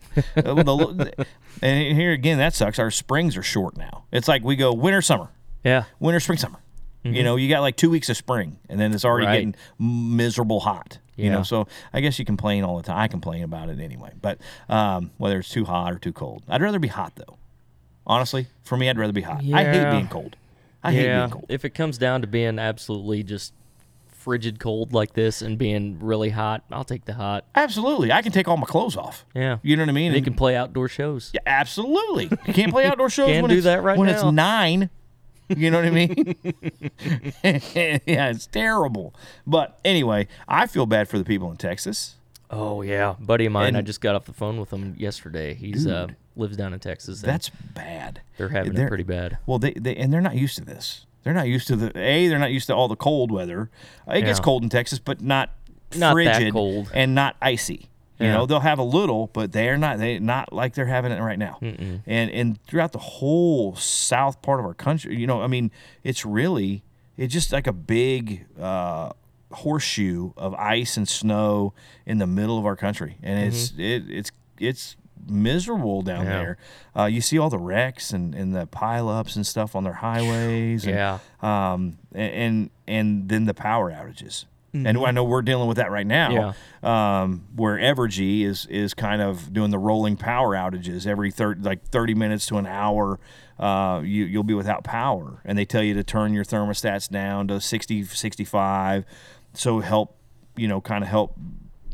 And 1.62 1.98
here 1.98 2.12
again, 2.12 2.38
that 2.40 2.54
sucks. 2.54 2.80
Our 2.80 2.92
springs 2.92 3.38
are 3.38 3.44
short 3.44 3.78
now. 3.78 4.06
It's 4.12 4.28
like 4.28 4.44
we 4.44 4.56
go 4.56 4.74
winter, 4.74 5.02
summer, 5.02 5.30
Yeah. 5.64 5.84
winter, 6.00 6.20
spring, 6.20 6.38
summer. 6.38 6.60
You 7.06 7.22
know, 7.22 7.36
you 7.36 7.50
got 7.50 7.60
like 7.60 7.76
two 7.76 7.90
weeks 7.90 8.08
of 8.10 8.16
spring, 8.16 8.60
and 8.70 8.80
then 8.80 8.94
it's 8.94 9.04
already 9.04 9.26
Right. 9.28 9.34
getting 9.34 9.56
miserable 9.78 10.62
hot. 10.62 11.00
You 11.18 11.30
know, 11.30 11.44
so 11.44 11.68
I 11.94 12.00
guess 12.00 12.18
you 12.18 12.24
complain 12.26 12.64
all 12.64 12.78
the 12.78 12.84
time. 12.84 12.98
I 12.98 13.08
complain 13.10 13.44
about 13.44 13.70
it 13.70 13.80
anyway, 13.80 14.14
but 14.22 14.40
um, 14.70 15.12
whether 15.18 15.38
it's 15.40 15.50
too 15.50 15.66
hot 15.66 15.92
or 15.94 16.00
too 16.00 16.14
cold, 16.14 16.44
I'd 16.48 16.62
rather 16.62 16.80
be 16.80 16.88
hot 16.88 17.14
though. 17.18 17.38
Honestly, 18.08 18.48
for 18.64 18.78
me, 18.78 18.90
I'd 18.90 18.98
rather 18.98 19.14
be 19.14 19.22
hot. 19.22 19.44
I 19.54 19.64
hate 19.66 19.92
being 19.92 20.08
cold. 20.08 20.36
I 20.82 20.92
hate 20.94 21.08
being 21.08 21.30
cold. 21.30 21.46
If 21.50 21.66
it 21.66 21.72
comes 21.72 21.98
down 21.98 22.22
to 22.22 22.28
being 22.28 22.58
absolutely 22.58 23.22
just 23.24 23.54
frigid 24.24 24.60
cold 24.60 24.94
like 24.94 25.14
this 25.14 25.42
and 25.42 25.58
being 25.58 26.00
really 26.00 26.30
hot, 26.30 26.64
I'll 26.72 26.84
take 26.84 27.06
the 27.06 27.14
hot. 27.14 27.46
Absolutely, 27.56 28.12
I 28.12 28.22
can 28.22 28.32
take 28.32 28.48
all 28.48 28.58
my 28.58 28.66
clothes 28.66 28.96
off. 28.98 29.26
Yeah. 29.36 29.58
You 29.64 29.76
know 29.76 29.84
what 29.84 29.90
I 29.90 29.94
mean? 29.94 30.12
They 30.12 30.20
And- 30.20 30.26
can 30.26 30.34
play 30.36 30.56
outdoor 30.56 30.88
shows. 30.88 31.32
Yeah, 31.34 31.42
absolutely. 31.46 32.30
You 32.48 32.54
can't 32.54 32.72
play 32.72 32.86
outdoor 32.86 33.10
shows 33.12 33.28
Can't 33.28 33.44
when 33.44 33.50
do 33.52 33.58
it's, 33.58 33.66
that 33.66 33.84
right 33.84 33.98
when 33.98 34.10
it's 34.10 34.24
nine. 34.24 34.90
You 35.50 35.70
know 35.70 35.78
what 35.78 35.86
I 35.86 35.90
mean? 35.92 36.36
yeah, 37.44 38.30
it's 38.30 38.48
terrible. 38.48 39.14
But 39.46 39.78
anyway, 39.84 40.28
I 40.48 40.68
feel 40.68 40.86
bad 40.86 41.10
for 41.10 41.18
the 41.18 41.26
people 41.26 41.52
in 41.52 41.58
Texas. 41.58 42.16
Oh 42.50 42.82
yeah, 42.82 43.16
buddy 43.20 43.46
of 43.48 43.52
mine. 43.52 43.76
I 43.76 43.82
just 43.82 44.00
got 44.00 44.16
off 44.16 44.26
the 44.26 44.34
phone 44.34 44.60
with 44.60 44.72
him 44.72 44.96
yesterday. 44.98 45.54
He's 45.54 45.86
uh 45.88 46.08
lives 46.36 46.56
down 46.56 46.74
in 46.74 46.80
Texas. 46.80 47.22
That's 47.22 47.50
bad. 47.50 48.22
they're 48.38 48.50
having 48.50 48.74
they're- 48.74 48.86
it 48.86 48.90
pretty 48.90 49.04
bad. 49.04 49.38
Well, 49.46 49.60
they, 49.60 49.74
they 49.74 49.96
and 49.96 50.14
they're 50.14 50.22
not 50.22 50.36
used 50.36 50.58
to 50.58 50.66
this. 50.66 51.06
They're 51.24 51.34
not 51.34 51.48
used 51.48 51.68
to 51.68 51.76
the 51.76 51.98
a. 51.98 52.28
They're 52.28 52.40
not 52.40 52.52
used 52.52 52.68
to 52.68 52.76
all 52.76 52.88
the 52.88 52.96
cold 52.96 53.32
weather. 53.32 53.70
It 54.08 54.22
gets 54.22 54.40
cold 54.40 54.64
in 54.64 54.70
Texas, 54.70 55.00
but 55.00 55.22
not 55.22 55.50
Not 55.96 56.10
that 56.16 56.36
frigid 56.36 56.54
cold. 56.54 56.92
and 56.94 57.16
not 57.16 57.36
icy. 57.42 57.90
You 58.20 58.28
Yeah. 58.28 58.34
know, 58.34 58.46
they'll 58.46 58.60
have 58.60 58.78
a 58.80 58.84
little, 58.84 59.30
but 59.34 59.52
they're 59.52 59.78
not. 59.78 59.98
They 60.00 60.20
not 60.20 60.54
like 60.54 60.74
they're 60.76 60.86
having 60.86 61.12
it 61.12 61.20
right 61.22 61.40
now. 61.40 61.58
And 61.62 62.30
and 62.32 62.62
throughout 62.68 62.92
the 62.92 63.00
whole 63.00 63.76
south 63.76 64.42
part 64.42 64.60
of 64.60 64.66
our 64.66 64.74
country, 64.74 65.16
you 65.18 65.26
know, 65.28 65.42
I 65.42 65.48
mean, 65.48 65.72
it's 66.04 66.26
really 66.26 66.84
it's 67.18 67.34
just 67.34 67.52
like 67.54 67.68
a 67.68 67.74
big 67.74 68.46
uh, 68.60 69.12
horseshoe 69.52 70.32
of 70.38 70.54
ice 70.56 70.98
and 70.98 71.08
snow 71.08 71.74
in 72.06 72.18
the 72.18 72.28
middle 72.28 72.58
of 72.58 72.66
our 72.66 72.76
country, 72.76 73.18
and 73.24 73.48
it's 73.48 73.72
it, 73.78 74.04
it's 74.10 74.32
it's 74.60 74.96
miserable 75.28 76.02
down 76.02 76.26
Yeah. 76.26 76.32
there. 76.32 76.58
Uh, 76.98 77.06
you 77.06 77.22
see 77.22 77.38
all 77.38 77.50
the 77.50 77.58
wrecks 77.60 78.12
and, 78.12 78.34
and 78.36 78.56
the 78.56 78.68
pileups 78.68 79.36
and 79.36 79.46
stuff 79.46 79.76
on 79.76 79.84
their 79.84 79.94
highways. 79.94 80.86
and, 80.86 80.96
Yeah. 80.96 81.20
um, 81.42 81.98
and 82.14 82.70
and 82.88 83.30
then 83.30 83.46
the 83.46 83.54
power 83.54 83.92
outages. 83.92 84.46
And 84.76 84.98
I 84.98 85.12
know 85.12 85.24
we're 85.24 85.44
dealing 85.44 85.68
with 85.68 85.78
that 85.78 85.92
right 85.92 86.08
now. 86.08 86.56
Um, 86.82 87.44
where 87.56 87.78
Evergy 87.78 88.42
is 88.44 88.66
is 88.66 88.96
kind 88.96 89.22
of 89.22 89.54
doing 89.54 89.70
the 89.70 89.78
rolling 89.78 90.18
power 90.18 90.56
outages 90.56 91.06
every 91.06 91.30
thirty 91.30 91.62
like 91.62 91.84
thirty 91.90 92.16
minutes 92.16 92.48
to 92.48 92.58
an 92.58 92.66
hour. 92.66 93.20
Uh, 93.60 94.02
you 94.04 94.26
you'll 94.26 94.42
be 94.44 94.56
without 94.56 94.84
power, 94.84 95.40
and 95.46 95.60
they 95.60 95.64
tell 95.66 95.84
you 95.84 95.94
to 95.94 96.04
turn 96.04 96.34
your 96.34 96.44
thermostats 96.44 97.08
down 97.08 97.48
to 97.50 97.62
60, 97.62 98.04
65, 98.04 99.06
so 99.54 99.80
help 99.82 100.18
you 100.56 100.68
know 100.68 100.82
kind 100.82 101.04
of 101.04 101.10
help 101.10 101.38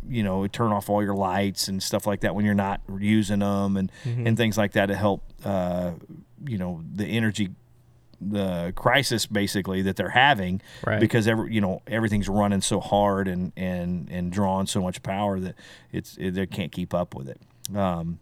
you 0.08 0.24
know 0.24 0.45
turn 0.47 0.72
off 0.72 0.89
all 0.89 1.04
your 1.04 1.16
lights 1.16 1.68
and 1.68 1.82
stuff 1.82 2.06
like 2.08 2.22
that 2.22 2.36
when 2.36 2.45
you're 2.45 2.54
not 2.54 2.82
using 3.00 3.39
them 3.39 3.78
and 3.78 3.91
and 4.06 4.38
things 4.38 4.58
like 4.58 4.72
that 4.74 4.86
to 4.88 4.95
help 4.95 5.24
uh, 5.45 5.91
you 6.45 6.58
know 6.58 6.82
the 6.93 7.06
energy 7.06 7.50
the 8.22 8.74
crisis 8.76 9.26
basically 9.26 9.82
that 9.82 9.95
they're 9.95 10.10
having 10.10 10.62
Right. 10.86 11.00
because 11.00 11.26
every 11.28 11.54
you 11.54 11.62
know 11.62 11.82
everything's 11.88 12.28
running 12.28 12.60
so 12.62 12.80
hard 12.82 13.28
and 13.30 13.54
and 13.56 14.10
and 14.12 14.32
drawing 14.32 14.68
so 14.68 14.82
much 14.82 15.02
power 15.04 15.39
that 15.39 15.56
it's 15.91 16.18
it, 16.18 16.32
they 16.32 16.45
can't 16.45 16.72
keep 16.72 16.93
up 16.93 17.16
with 17.16 17.30
it. 17.30 17.39
Um 17.76 18.20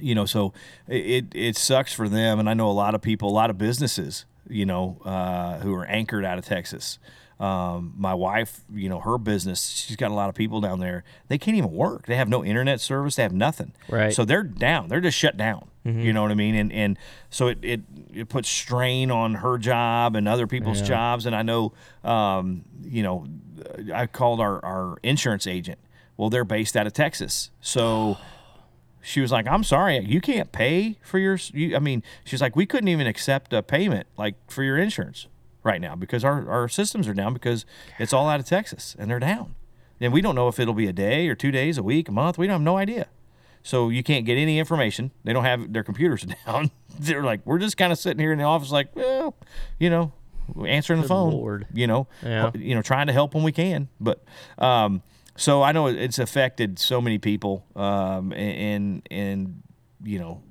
you 0.00 0.14
know 0.14 0.24
so 0.24 0.52
it 0.88 1.26
it 1.34 1.56
sucks 1.56 1.92
for 1.92 2.08
them. 2.08 2.38
And 2.38 2.48
i 2.48 2.54
know 2.54 2.70
a 2.70 2.72
lot 2.72 2.94
of 2.94 3.02
people 3.02 3.28
a 3.28 3.32
lot 3.34 3.50
of 3.50 3.58
businesses 3.58 4.24
you 4.48 4.64
know 4.66 4.98
uh, 5.04 5.58
who 5.60 5.74
are 5.74 5.84
anchored 5.86 6.24
out 6.24 6.38
of 6.38 6.44
texas 6.44 6.98
um, 7.42 7.94
my 7.96 8.14
wife 8.14 8.60
you 8.72 8.88
know 8.88 9.00
her 9.00 9.18
business 9.18 9.66
she's 9.68 9.96
got 9.96 10.10
a 10.10 10.14
lot 10.14 10.28
of 10.28 10.34
people 10.34 10.60
down 10.60 10.78
there. 10.78 11.02
They 11.28 11.38
can't 11.38 11.56
even 11.56 11.72
work. 11.72 12.06
They 12.06 12.14
have 12.16 12.28
no 12.28 12.44
internet 12.44 12.80
service. 12.80 13.16
They 13.16 13.22
have 13.24 13.32
nothing. 13.32 13.72
Right. 13.88 14.12
so 14.14 14.24
they're 14.24 14.44
down. 14.44 14.88
They're 14.88 15.00
just 15.00 15.18
shut 15.18 15.36
down. 15.36 15.68
You 15.84 16.12
know 16.12 16.22
what 16.22 16.30
i 16.30 16.34
mean? 16.34 16.54
And 16.54 16.72
and 16.72 16.96
so 17.28 17.48
it, 17.48 17.58
it 17.62 17.80
it 18.14 18.28
puts 18.28 18.48
strain 18.48 19.10
on 19.10 19.34
her 19.34 19.58
job 19.58 20.14
and 20.14 20.28
other 20.28 20.46
people's 20.46 20.78
Yeah. 20.80 20.86
jobs. 20.86 21.26
And 21.26 21.34
i 21.34 21.42
know 21.42 21.72
um, 22.04 22.64
you 22.84 23.02
know 23.02 23.26
i 23.92 24.06
called 24.06 24.38
our 24.40 24.64
our 24.64 24.98
insurance 25.02 25.46
agent. 25.48 25.80
Well 26.16 26.30
they're 26.30 26.44
based 26.44 26.76
out 26.76 26.86
of 26.86 26.92
texas. 26.92 27.50
So 27.60 28.16
she 29.00 29.20
was 29.20 29.32
like, 29.32 29.48
"I'm 29.48 29.64
sorry, 29.64 29.98
you 29.98 30.20
can't 30.20 30.52
pay 30.52 30.96
for 31.02 31.18
your." 31.18 31.36
You, 31.52 31.74
I 31.74 31.80
mean, 31.80 32.04
she's 32.24 32.40
like, 32.40 32.54
"We 32.54 32.66
couldn't 32.66 32.86
even 32.86 33.08
accept 33.08 33.52
a 33.52 33.60
payment 33.60 34.06
like 34.16 34.36
for 34.48 34.62
your 34.62 34.78
insurance 34.78 35.26
right 35.62 35.80
now 35.80 35.94
because 35.96 36.24
our 36.24 36.48
our 36.50 36.68
systems 36.68 37.06
are 37.08 37.14
down 37.14 37.32
because 37.34 37.64
it's 37.98 38.12
all 38.12 38.28
out 38.28 38.40
of 38.40 38.46
Texas 38.46 38.96
and 38.98 39.10
they're 39.10 39.18
down, 39.18 39.54
and 40.00 40.12
we 40.12 40.20
don't 40.20 40.34
know 40.34 40.48
if 40.48 40.58
it'll 40.58 40.74
be 40.74 40.86
a 40.88 40.92
day 40.92 41.28
or 41.28 41.34
two 41.34 41.50
days, 41.50 41.78
a 41.78 41.82
week, 41.82 42.08
a 42.08 42.12
month. 42.12 42.38
We 42.38 42.46
don't 42.46 42.54
have 42.54 42.60
no 42.62 42.76
idea. 42.76 43.06
So 43.64 43.90
you 43.90 44.02
can't 44.02 44.24
get 44.26 44.38
any 44.38 44.58
information. 44.58 45.12
They 45.22 45.32
don't 45.32 45.44
have 45.44 45.72
their 45.72 45.84
computers 45.84 46.22
down. 46.46 46.72
they're 46.98 47.22
like, 47.22 47.42
we're 47.46 47.58
just 47.60 47.76
kind 47.76 47.92
of 47.92 47.98
sitting 47.98 48.18
here 48.20 48.32
in 48.32 48.38
the 48.38 48.44
office, 48.44 48.72
like, 48.72 48.88
well, 48.96 49.36
you 49.78 49.88
know, 49.88 50.12
answering 50.66 51.00
the 51.00 51.06
phone, 51.06 51.30
Lord. 51.32 51.68
you 51.72 51.86
know, 51.86 52.08
Yeah. 52.24 52.50
you 52.54 52.74
know, 52.74 52.82
trying 52.82 53.06
to 53.06 53.12
help 53.12 53.34
when 53.34 53.44
we 53.44 53.52
can. 53.52 53.88
But 54.00 54.24
um, 54.58 55.02
so 55.36 55.62
I 55.62 55.70
know 55.70 55.86
it's 55.86 56.18
affected 56.18 56.80
so 56.80 57.00
many 57.00 57.18
people, 57.18 57.64
um, 57.76 58.32
and 58.32 59.06
and 59.12 59.62
you 60.02 60.18
know, 60.18 60.42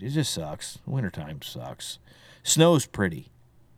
it 0.00 0.08
just 0.08 0.34
sucks. 0.34 0.80
Wintertime 0.84 1.42
sucks. 1.42 2.00
Snow's 2.42 2.86
pretty. 2.86 3.30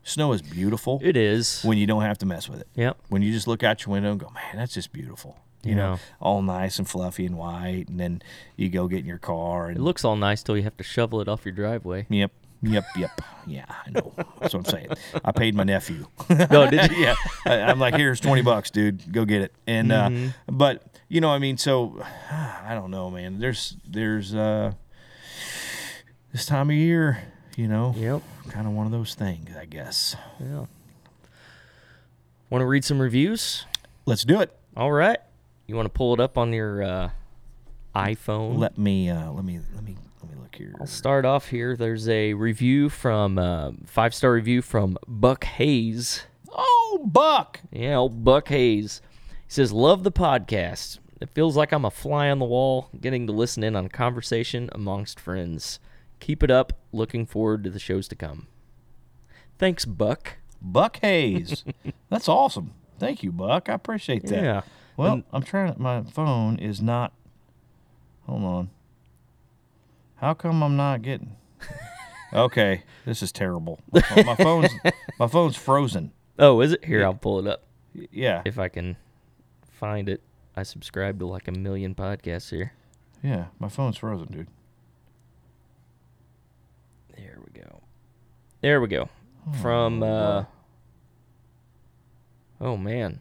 Snow 0.04 0.32
is 0.32 0.42
beautiful 0.42 1.00
It 1.02 1.16
is. 1.16 1.62
when 1.62 1.78
you 1.78 1.86
don't 1.86 2.02
have 2.02 2.18
to 2.18 2.26
mess 2.26 2.48
with 2.48 2.60
it. 2.60 2.68
Yep. 2.76 2.98
When 3.08 3.22
you 3.22 3.32
just 3.32 3.46
look 3.48 3.62
out 3.62 3.84
your 3.84 3.92
window 3.94 4.10
and 4.12 4.20
go, 4.20 4.28
man, 4.30 4.56
that's 4.56 4.74
just 4.74 4.92
beautiful. 4.92 5.38
You 5.64 5.74
know, 5.74 5.98
all 6.20 6.42
nice 6.42 6.78
and 6.78 6.86
fluffy 6.86 7.24
and 7.24 7.38
white, 7.38 7.86
and 7.88 7.98
then 7.98 8.20
you 8.54 8.68
go 8.68 8.86
get 8.86 8.98
in 8.98 9.06
your 9.06 9.16
car 9.16 9.68
and 9.68 9.78
It 9.78 9.80
looks 9.80 10.04
all 10.04 10.14
nice 10.14 10.42
till 10.42 10.58
you 10.58 10.62
have 10.64 10.76
to 10.76 10.84
shovel 10.84 11.22
it 11.22 11.28
off 11.28 11.46
your 11.46 11.52
driveway. 11.54 12.04
Yep. 12.10 12.32
Yep. 12.62 12.84
Yep. 12.98 13.20
Yeah, 13.46 13.64
I 13.68 13.90
know. 13.90 14.12
That's 14.40 14.52
what 14.52 14.56
I'm 14.56 14.64
saying. 14.66 14.88
I 15.24 15.32
paid 15.32 15.54
my 15.54 15.64
nephew. 15.64 16.06
No, 16.28 16.68
did 16.70 16.90
you? 16.90 16.96
yeah. 17.04 17.14
I, 17.46 17.60
I'm 17.62 17.78
like, 17.78 17.94
here's 17.94 18.20
20 18.20 18.42
bucks, 18.42 18.70
dude. 18.70 19.10
Go 19.10 19.24
get 19.24 19.40
it. 19.40 19.54
And, 19.66 19.90
uh, 19.90 20.08
Mm-hmm. 20.10 20.56
but, 20.58 20.82
you 21.08 21.22
know, 21.22 21.30
I 21.30 21.38
mean, 21.38 21.56
so 21.56 22.02
I 22.30 22.72
don't 22.74 22.90
know, 22.90 23.10
man. 23.10 23.38
There's, 23.38 23.76
there's, 23.88 24.34
uh, 24.34 24.72
this 26.32 26.44
time 26.46 26.68
of 26.70 26.76
year, 26.76 27.22
you 27.56 27.68
know, 27.68 27.94
Yep. 27.96 28.22
kind 28.50 28.66
of 28.66 28.72
one 28.72 28.86
of 28.86 28.92
those 28.92 29.14
things, 29.14 29.50
I 29.56 29.64
guess. 29.64 30.16
Yeah. 30.40 30.66
Want 32.50 32.62
to 32.62 32.66
read 32.66 32.84
some 32.84 33.00
reviews? 33.00 33.64
Let's 34.06 34.24
do 34.24 34.40
it. 34.40 34.54
All 34.76 34.92
right. 34.92 35.18
You 35.66 35.76
want 35.76 35.86
to 35.86 35.90
pull 35.90 36.12
it 36.14 36.20
up 36.20 36.36
on 36.36 36.52
your 36.52 36.82
uh, 36.82 37.10
iPhone? 37.94 38.58
Let 38.58 38.76
me, 38.76 39.08
uh, 39.10 39.30
let 39.32 39.44
me, 39.44 39.60
let 39.74 39.82
me, 39.84 39.96
let 40.22 40.30
me 40.30 40.36
look 40.40 40.54
here. 40.54 40.74
I'll 40.80 40.86
start 40.86 41.24
off 41.24 41.48
here. 41.48 41.76
There's 41.76 42.08
a 42.08 42.34
review 42.34 42.88
from 42.90 43.38
uh, 43.38 43.72
five 43.86 44.14
star 44.14 44.32
review 44.32 44.62
from 44.62 44.98
Buck 45.08 45.44
Hayes. 45.44 46.24
Oh, 46.52 47.00
Buck. 47.04 47.60
Yeah, 47.72 47.96
old 47.96 48.24
Buck 48.24 48.48
Hayes. 48.48 49.00
He 49.46 49.52
says, 49.52 49.72
Love 49.72 50.04
the 50.04 50.12
podcast. 50.12 50.98
It 51.20 51.30
feels 51.30 51.56
like 51.56 51.72
I'm 51.72 51.84
a 51.86 51.90
fly 51.90 52.28
on 52.30 52.38
the 52.40 52.44
wall 52.44 52.88
getting 53.00 53.26
to 53.26 53.32
listen 53.32 53.64
in 53.64 53.74
on 53.74 53.88
conversation 53.88 54.68
amongst 54.72 55.18
friends. 55.18 55.78
Keep 56.24 56.42
it 56.42 56.50
up. 56.50 56.72
Looking 56.90 57.26
forward 57.26 57.64
to 57.64 57.70
the 57.70 57.78
shows 57.78 58.08
to 58.08 58.14
come. 58.16 58.46
Thanks, 59.58 59.84
Buck. 59.84 60.38
Buck 60.62 60.98
Hayes. 61.02 61.64
That's 62.08 62.30
awesome. 62.30 62.72
Thank 62.98 63.22
you, 63.22 63.30
Buck. 63.30 63.68
I 63.68 63.74
appreciate 63.74 64.24
that. 64.28 64.42
Yeah. 64.42 64.62
Well, 64.96 65.22
I'm 65.34 65.42
trying. 65.42 65.74
My 65.76 66.00
phone 66.02 66.58
is 66.58 66.80
not. 66.80 67.12
Hold 68.26 68.42
on. 68.42 68.70
How 70.16 70.32
come 70.32 70.62
I'm 70.62 70.78
not 70.78 71.02
getting? 71.02 71.36
okay, 72.32 72.84
this 73.04 73.22
is 73.22 73.30
terrible. 73.30 73.80
My, 73.92 74.22
my 74.24 74.34
phone's 74.36 74.70
my 75.18 75.26
phone's 75.26 75.56
frozen. 75.56 76.12
Oh, 76.38 76.62
is 76.62 76.72
it? 76.72 76.86
Here, 76.86 77.04
I'll 77.04 77.12
pull 77.12 77.38
it 77.38 77.46
up 77.46 77.64
Yeah, 77.92 78.40
if 78.46 78.58
I 78.58 78.68
can 78.68 78.96
find 79.72 80.08
it. 80.08 80.22
I 80.56 80.62
subscribe 80.62 81.18
to 81.18 81.26
like 81.26 81.48
a 81.48 81.52
million 81.52 81.94
podcasts 81.94 82.48
here. 82.48 82.72
yeah. 83.22 83.46
My 83.58 83.68
phone's 83.68 83.98
frozen, 83.98 84.28
dude. 84.32 84.48
There 87.16 87.38
we 87.44 87.60
go. 87.60 87.82
There 88.64 88.80
we 88.80 88.88
go. 88.88 89.10
From 89.60 90.02
uh 90.02 90.44
Oh 92.58 92.78
man. 92.78 93.20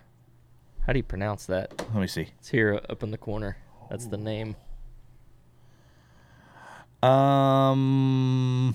How 0.87 0.93
do 0.93 0.99
you 0.99 1.03
pronounce 1.03 1.47
that? 1.47 1.77
Let 1.93 1.95
me 1.95 2.07
see. 2.07 2.29
It's 2.39 2.47
here 2.47 2.79
up 2.87 3.03
in 3.03 3.11
the 3.11 3.17
corner. 3.17 3.57
That's 3.89 4.05
the 4.05 4.15
name. 4.15 4.55
Um, 7.03 8.73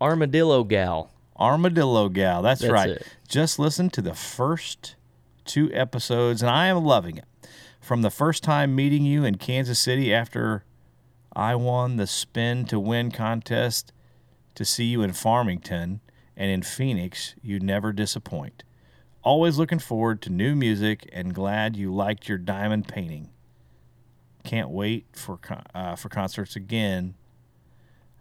Armadillo 0.00 0.64
Gal. 0.64 1.10
Armadillo 1.38 2.08
Gal. 2.08 2.40
That's, 2.40 2.62
That's 2.62 2.72
right. 2.72 2.88
it. 2.92 3.06
Just 3.28 3.58
listen 3.58 3.90
to 3.90 4.00
the 4.00 4.14
first 4.14 4.94
two 5.44 5.70
episodes, 5.74 6.40
and 6.40 6.50
I 6.50 6.68
am 6.68 6.82
loving 6.86 7.18
it. 7.18 7.26
From 7.82 8.00
the 8.00 8.10
first 8.10 8.42
time 8.42 8.74
meeting 8.74 9.04
you 9.04 9.26
in 9.26 9.34
Kansas 9.34 9.78
City 9.78 10.14
after 10.14 10.64
I 11.36 11.54
won 11.54 11.96
the 11.96 12.06
spin 12.06 12.64
to 12.64 12.80
win 12.80 13.10
contest 13.10 13.92
to 14.54 14.64
see 14.64 14.84
you 14.84 15.02
in 15.02 15.12
Farmington 15.12 16.00
and 16.36 16.50
in 16.50 16.62
Phoenix, 16.62 17.34
you 17.42 17.60
never 17.60 17.92
disappoint. 17.92 18.62
Always 19.22 19.58
looking 19.58 19.78
forward 19.78 20.22
to 20.22 20.30
new 20.30 20.56
music 20.56 21.08
and 21.12 21.34
glad 21.34 21.76
you 21.76 21.94
liked 21.94 22.28
your 22.28 22.38
diamond 22.38 22.88
painting. 22.88 23.28
Can't 24.44 24.70
wait 24.70 25.06
for 25.12 25.38
uh, 25.74 25.96
for 25.96 26.08
concerts 26.08 26.56
again. 26.56 27.14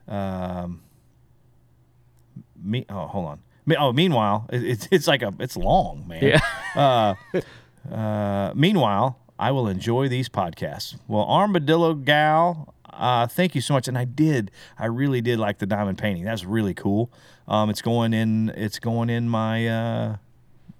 Um, 0.07 0.81
me, 2.61 2.85
oh, 2.89 3.07
hold 3.07 3.27
on. 3.27 3.39
Me, 3.65 3.77
oh, 3.79 3.93
meanwhile, 3.93 4.47
it, 4.51 4.63
it's 4.63 4.87
it's 4.91 5.07
like 5.07 5.21
a 5.21 5.33
it's 5.39 5.55
long, 5.55 6.05
man. 6.07 6.23
Yeah. 6.75 7.15
Uh, 7.89 8.51
meanwhile, 8.53 9.19
I 9.39 9.51
will 9.51 9.69
enjoy 9.69 10.09
these 10.09 10.27
podcasts. 10.27 10.97
Well, 11.07 11.23
Armadillo 11.23 11.93
Gal, 11.93 12.73
uh, 12.99 13.25
thank 13.27 13.55
you 13.55 13.61
so 13.61 13.73
much. 13.73 13.87
And 13.87 13.97
I 13.97 14.05
did, 14.05 14.51
I 14.77 14.85
really 14.85 15.21
did 15.21 15.39
like 15.39 15.57
the 15.57 15.65
diamond 15.65 15.97
painting. 15.97 16.23
That's 16.25 16.43
really 16.45 16.73
cool. 16.73 17.11
Um, 17.47 17.69
it's 17.69 17.81
going 17.81 18.13
in, 18.13 18.49
it's 18.49 18.77
going 18.77 19.09
in 19.09 19.27
my 19.29 19.67
uh, 19.67 20.17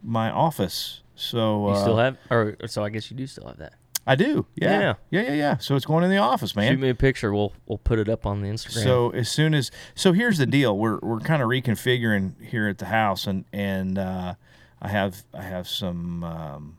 my 0.04 0.30
office. 0.30 1.02
So 1.16 1.68
You 1.68 1.74
uh, 1.74 1.82
still 1.82 1.98
have, 1.98 2.18
or 2.30 2.56
or 2.62 2.68
so 2.68 2.84
I 2.84 2.90
guess 2.90 3.10
you 3.10 3.18
do 3.18 3.26
still 3.26 3.48
have 3.48 3.58
that. 3.58 3.74
I 4.08 4.16
do. 4.16 4.48
Yeah. 4.56 4.80
Yeah. 4.80 4.94
yeah, 5.12 5.22
yeah, 5.22 5.34
yeah. 5.34 5.58
So 5.58 5.76
it's 5.76 5.86
going 5.86 6.04
in 6.04 6.10
the 6.10 6.18
office, 6.18 6.56
man. 6.56 6.72
Shoot 6.72 6.80
me 6.80 6.90
a 6.90 6.96
picture. 6.96 7.34
We'll 7.34 7.54
we'll 7.68 7.78
put 7.78 8.00
it 8.00 8.10
up 8.10 8.26
on 8.26 8.42
the 8.42 8.48
Instagram. 8.50 8.84
So 8.84 9.10
as 9.12 9.30
soon 9.30 9.54
as 9.54 9.70
so 9.96 10.14
here's 10.14 10.38
the 10.38 10.46
deal. 10.46 10.78
We're 10.78 11.00
we're 11.00 11.20
kind 11.20 11.42
of 11.42 11.50
reconfiguring 11.50 12.44
here 12.44 12.68
at 12.68 12.78
the 12.80 12.86
house 12.86 13.28
and 13.28 13.46
and 13.54 13.98
uh, 13.98 14.36
I 14.82 14.88
have 14.88 15.24
I 15.34 15.44
have 15.44 15.68
some 15.68 16.24
um, 16.24 16.78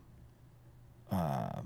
uh, 1.10 1.60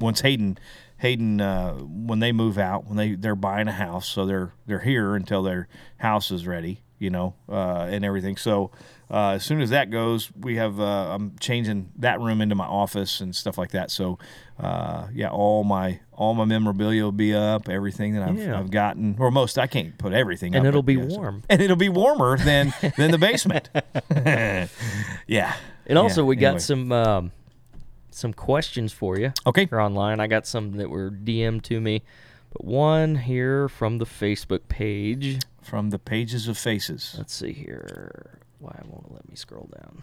once 0.00 0.20
Hayden 0.20 0.58
Hayden 1.02 1.40
uh, 1.40 1.74
when 1.74 2.20
they 2.20 2.32
move 2.32 2.58
out 2.58 2.86
when 2.86 2.96
they 2.96 3.14
they're 3.16 3.34
buying 3.36 3.66
a 3.68 3.72
house 3.72 4.08
so 4.08 4.24
they're 4.24 4.54
they're 4.66 4.78
here 4.78 5.14
until 5.16 5.42
their 5.42 5.66
house 5.98 6.30
is 6.30 6.46
ready 6.46 6.80
you 6.98 7.10
know 7.10 7.34
uh, 7.48 7.88
and 7.90 8.04
everything 8.04 8.36
so 8.36 8.70
uh, 9.10 9.30
as 9.32 9.44
soon 9.44 9.60
as 9.60 9.70
that 9.70 9.90
goes 9.90 10.30
we 10.40 10.56
have 10.56 10.78
uh, 10.80 11.12
I'm 11.12 11.36
changing 11.40 11.90
that 11.98 12.20
room 12.20 12.40
into 12.40 12.54
my 12.54 12.66
office 12.66 13.20
and 13.20 13.34
stuff 13.34 13.58
like 13.58 13.72
that 13.72 13.90
so 13.90 14.18
uh, 14.60 15.08
yeah 15.12 15.28
all 15.28 15.64
my 15.64 15.98
all 16.12 16.34
my 16.34 16.44
memorabilia 16.44 17.02
will 17.02 17.10
be 17.10 17.34
up 17.34 17.68
everything 17.68 18.14
that 18.14 18.22
I've, 18.28 18.38
Yeah. 18.38 18.56
I've 18.58 18.70
gotten 18.70 19.16
or 19.18 19.32
most 19.32 19.58
I 19.58 19.66
can't 19.66 19.98
put 19.98 20.12
everything 20.12 20.54
And 20.54 20.64
up, 20.64 20.68
it'll 20.68 20.82
but 20.82 20.86
be 20.86 20.94
yeah, 20.94 21.08
so- 21.08 21.16
warm. 21.18 21.42
and 21.50 21.60
it'll 21.60 21.76
be 21.76 21.88
warmer 21.88 22.38
than 22.38 22.72
than 22.96 23.10
the 23.10 23.18
basement 23.18 23.68
yeah 25.26 25.54
and 25.86 25.98
also 25.98 26.22
Yeah, 26.22 26.26
we 26.28 26.36
got 26.36 26.46
anyway. 26.48 26.58
some 26.60 26.92
um, 26.92 27.32
some 28.14 28.32
questions 28.32 28.92
for 28.92 29.18
you. 29.18 29.32
okay 29.46 29.66
Here 29.66 29.80
online, 29.80 30.20
I 30.20 30.26
got 30.26 30.46
some 30.46 30.72
that 30.72 30.90
were 30.90 31.10
DM'd 31.10 31.64
to 31.64 31.80
me, 31.80 32.02
but 32.52 32.64
one 32.64 33.16
here 33.16 33.68
from 33.68 33.98
the 33.98 34.06
Facebook 34.06 34.68
page. 34.68 35.40
from 35.60 35.90
the 35.90 35.98
pages 35.98 36.48
of 36.48 36.58
faces 36.58 37.14
Let's 37.16 37.34
see 37.34 37.52
here. 37.52 38.38
Why 38.58 38.78
won't 38.86 39.06
it 39.06 39.12
let 39.12 39.28
me 39.28 39.34
scroll 39.36 39.68
down? 39.74 40.02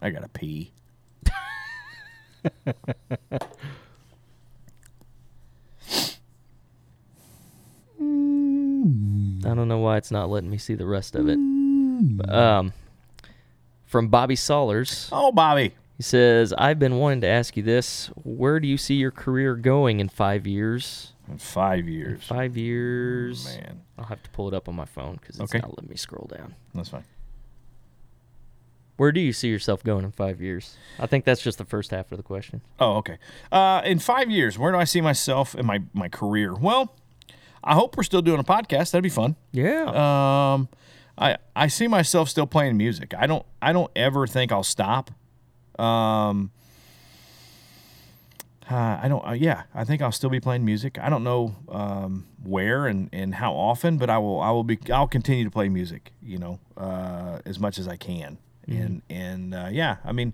I 0.00 0.10
gotta 0.10 0.28
pee. 0.28 0.72
I 9.44 9.54
don't 9.54 9.68
know 9.68 9.78
why 9.78 9.96
it's 9.96 10.10
not 10.10 10.28
letting 10.30 10.50
me 10.50 10.58
see 10.58 10.74
the 10.74 10.86
rest 10.86 11.14
of 11.14 11.28
it. 11.28 11.38
But, 12.02 12.32
um, 12.34 12.72
from 13.86 14.08
Bobby 14.08 14.34
Solers, 14.36 15.08
Oh, 15.12 15.30
Bobby. 15.32 15.74
he 15.96 16.02
says, 16.02 16.52
"I've 16.58 16.78
been 16.78 16.96
wanting 16.98 17.20
to 17.22 17.26
ask 17.28 17.56
you 17.56 17.62
this. 17.62 18.06
Where 18.22 18.58
do 18.60 18.66
you 18.68 18.76
see 18.76 18.94
your 18.94 19.10
career 19.10 19.54
going 19.56 20.00
in 20.00 20.08
five 20.08 20.46
years? 20.46 21.12
In 21.28 21.38
five 21.38 21.88
years. 21.88 22.22
Five 22.24 22.56
years. 22.56 23.44
Man, 23.46 23.80
I'll 23.98 24.04
have 24.06 24.22
to 24.22 24.30
pull 24.30 24.48
it 24.48 24.54
up 24.54 24.68
on 24.68 24.74
my 24.74 24.84
phone 24.84 25.14
because 25.20 25.40
it's 25.40 25.54
Okay. 25.54 25.58
not 25.60 25.70
letting 25.76 25.88
me 25.90 25.96
scroll 25.96 26.28
down. 26.30 26.54
that's 26.74 26.88
fine. 26.90 27.04
Where 28.96 29.10
do 29.10 29.20
you 29.20 29.32
see 29.32 29.48
yourself 29.48 29.82
going 29.82 30.04
in 30.04 30.12
five 30.12 30.40
years? 30.40 30.76
I 31.00 31.06
think 31.06 31.24
that's 31.24 31.42
just 31.42 31.58
the 31.58 31.64
first 31.64 31.90
half 31.90 32.12
of 32.12 32.16
the 32.18 32.22
question. 32.22 32.60
Oh, 32.78 32.96
okay. 32.98 33.18
Uh, 33.50 33.82
in 33.84 33.98
five 33.98 34.30
years, 34.30 34.56
where 34.56 34.70
do 34.70 34.78
I 34.78 34.84
see 34.84 35.00
myself 35.00 35.54
in 35.56 35.66
my, 35.66 35.82
my 35.92 36.08
career? 36.08 36.54
Well, 36.54 36.94
I 37.64 37.74
hope 37.74 37.96
we're 37.96 38.04
still 38.04 38.22
doing 38.22 38.38
a 38.38 38.44
podcast. 38.44 38.92
That'd 38.92 39.02
be 39.02 39.08
fun. 39.08 39.34
Yeah. 39.50 39.86
Um, 40.54 40.68
I 41.16 41.36
I 41.54 41.68
see 41.68 41.88
myself 41.88 42.28
still 42.28 42.46
playing 42.46 42.76
music. 42.76 43.14
I 43.16 43.26
don't 43.26 43.44
I 43.62 43.72
don't 43.72 43.90
ever 43.96 44.26
think 44.26 44.52
I'll 44.52 44.62
stop. 44.62 45.10
Um, 45.78 46.50
uh, 48.70 48.98
I 49.02 49.08
don't. 49.08 49.26
Uh, 49.26 49.32
yeah, 49.32 49.64
I 49.74 49.84
think 49.84 50.00
I'll 50.00 50.12
still 50.12 50.30
be 50.30 50.40
playing 50.40 50.64
music. 50.64 50.98
I 50.98 51.10
don't 51.10 51.24
know 51.24 51.54
um, 51.68 52.26
where 52.42 52.86
and, 52.86 53.10
and 53.12 53.34
how 53.34 53.52
often, 53.52 53.98
but 53.98 54.08
I 54.08 54.18
will. 54.18 54.40
I 54.40 54.50
will 54.50 54.64
be. 54.64 54.78
I'll 54.92 55.08
continue 55.08 55.44
to 55.44 55.50
play 55.50 55.68
music. 55.68 56.12
You 56.22 56.38
know, 56.38 56.60
uh, 56.76 57.40
as 57.44 57.58
much 57.58 57.78
as 57.78 57.86
I 57.86 57.96
can. 57.96 58.38
And 58.66 59.02
and 59.10 59.54
uh, 59.54 59.68
yeah, 59.70 59.96
I 60.04 60.12
mean, 60.12 60.32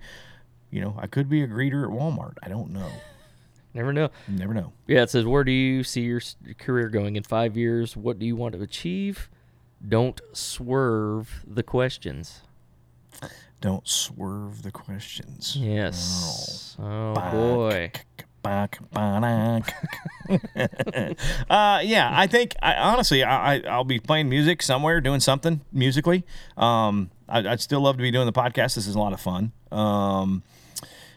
you 0.71 0.81
know, 0.81 0.97
I 0.99 1.09
could 1.09 1.29
be 1.29 1.43
a 1.43 1.49
greeter 1.49 1.83
at 1.83 1.91
Walmart. 1.91 2.35
I 2.43 2.49
don't 2.49 2.71
know. 2.71 2.91
Never 3.75 3.93
know. 3.93 4.11
Never 4.29 4.55
know. 4.55 4.73
Yeah, 4.87 5.03
it 5.03 5.11
says, 5.11 5.25
Where 5.25 5.45
do 5.45 5.53
you 5.53 5.85
see 5.85 6.03
your 6.03 6.21
career 6.59 6.89
going 6.89 7.17
in 7.17 7.23
five 7.23 7.57
years? 7.57 7.97
What 7.97 8.19
do 8.19 8.27
you 8.27 8.37
want 8.37 8.55
to 8.55 8.63
achieve? 8.63 9.29
Don't 9.87 10.21
swerve 10.33 11.45
the 11.47 11.63
questions. 11.63 12.41
Don't 13.61 13.87
swerve 13.87 14.63
the 14.63 14.71
questions. 14.71 15.57
Yes. 15.57 16.77
Oh, 16.79 17.15
boy. 17.15 17.93
uh, 21.51 21.81
yeah, 21.83 22.11
I 22.13 22.27
think 22.27 22.55
I, 22.63 22.75
honestly, 22.75 23.23
I, 23.23 23.59
I'll 23.61 23.85
be 23.85 23.99
playing 23.99 24.29
music 24.31 24.63
somewhere, 24.63 25.01
doing 25.01 25.21
something 25.21 25.61
musically. 25.73 26.25
Um, 26.57 27.11
I, 27.29 27.47
I'd 27.47 27.61
still 27.61 27.81
love 27.81 27.97
to 27.97 28.03
be 28.03 28.11
doing 28.11 28.27
the 28.27 28.33
podcast. 28.33 28.75
This 28.75 28.87
is 28.87 28.95
a 28.95 28.99
lot 28.99 29.13
of 29.13 29.21
fun. 29.21 29.53
Um, 29.71 30.43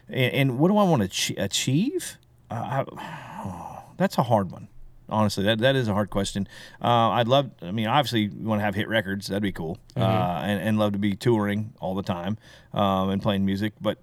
and, 0.08 0.34
and 0.34 0.58
what 0.58 0.68
do 0.68 0.76
I 0.76 0.84
want 0.84 1.00
to 1.00 1.06
ach- 1.06 1.38
achieve? 1.38 2.18
Uh, 2.50 2.84
I, 2.84 3.82
that's 3.96 4.18
a 4.18 4.22
hard 4.24 4.50
one. 4.50 4.68
Honestly, 5.08 5.44
that, 5.44 5.58
that 5.58 5.76
is 5.76 5.86
a 5.88 5.92
hard 5.92 6.08
question. 6.10 6.48
Uh, 6.82 7.10
I'd 7.10 7.28
love. 7.28 7.50
I 7.62 7.70
mean, 7.72 7.86
obviously, 7.86 8.22
you 8.22 8.48
want 8.48 8.60
to 8.60 8.64
have 8.64 8.74
hit 8.74 8.88
records. 8.88 9.26
That'd 9.26 9.42
be 9.42 9.52
cool. 9.52 9.78
Uh, 9.96 10.00
and, 10.44 10.60
and 10.60 10.78
love 10.78 10.92
to 10.92 10.98
be 10.98 11.14
touring 11.14 11.74
all 11.80 11.94
the 11.94 12.02
time 12.02 12.38
um, 12.72 13.10
and 13.10 13.20
playing 13.22 13.44
music. 13.44 13.74
But 13.80 13.98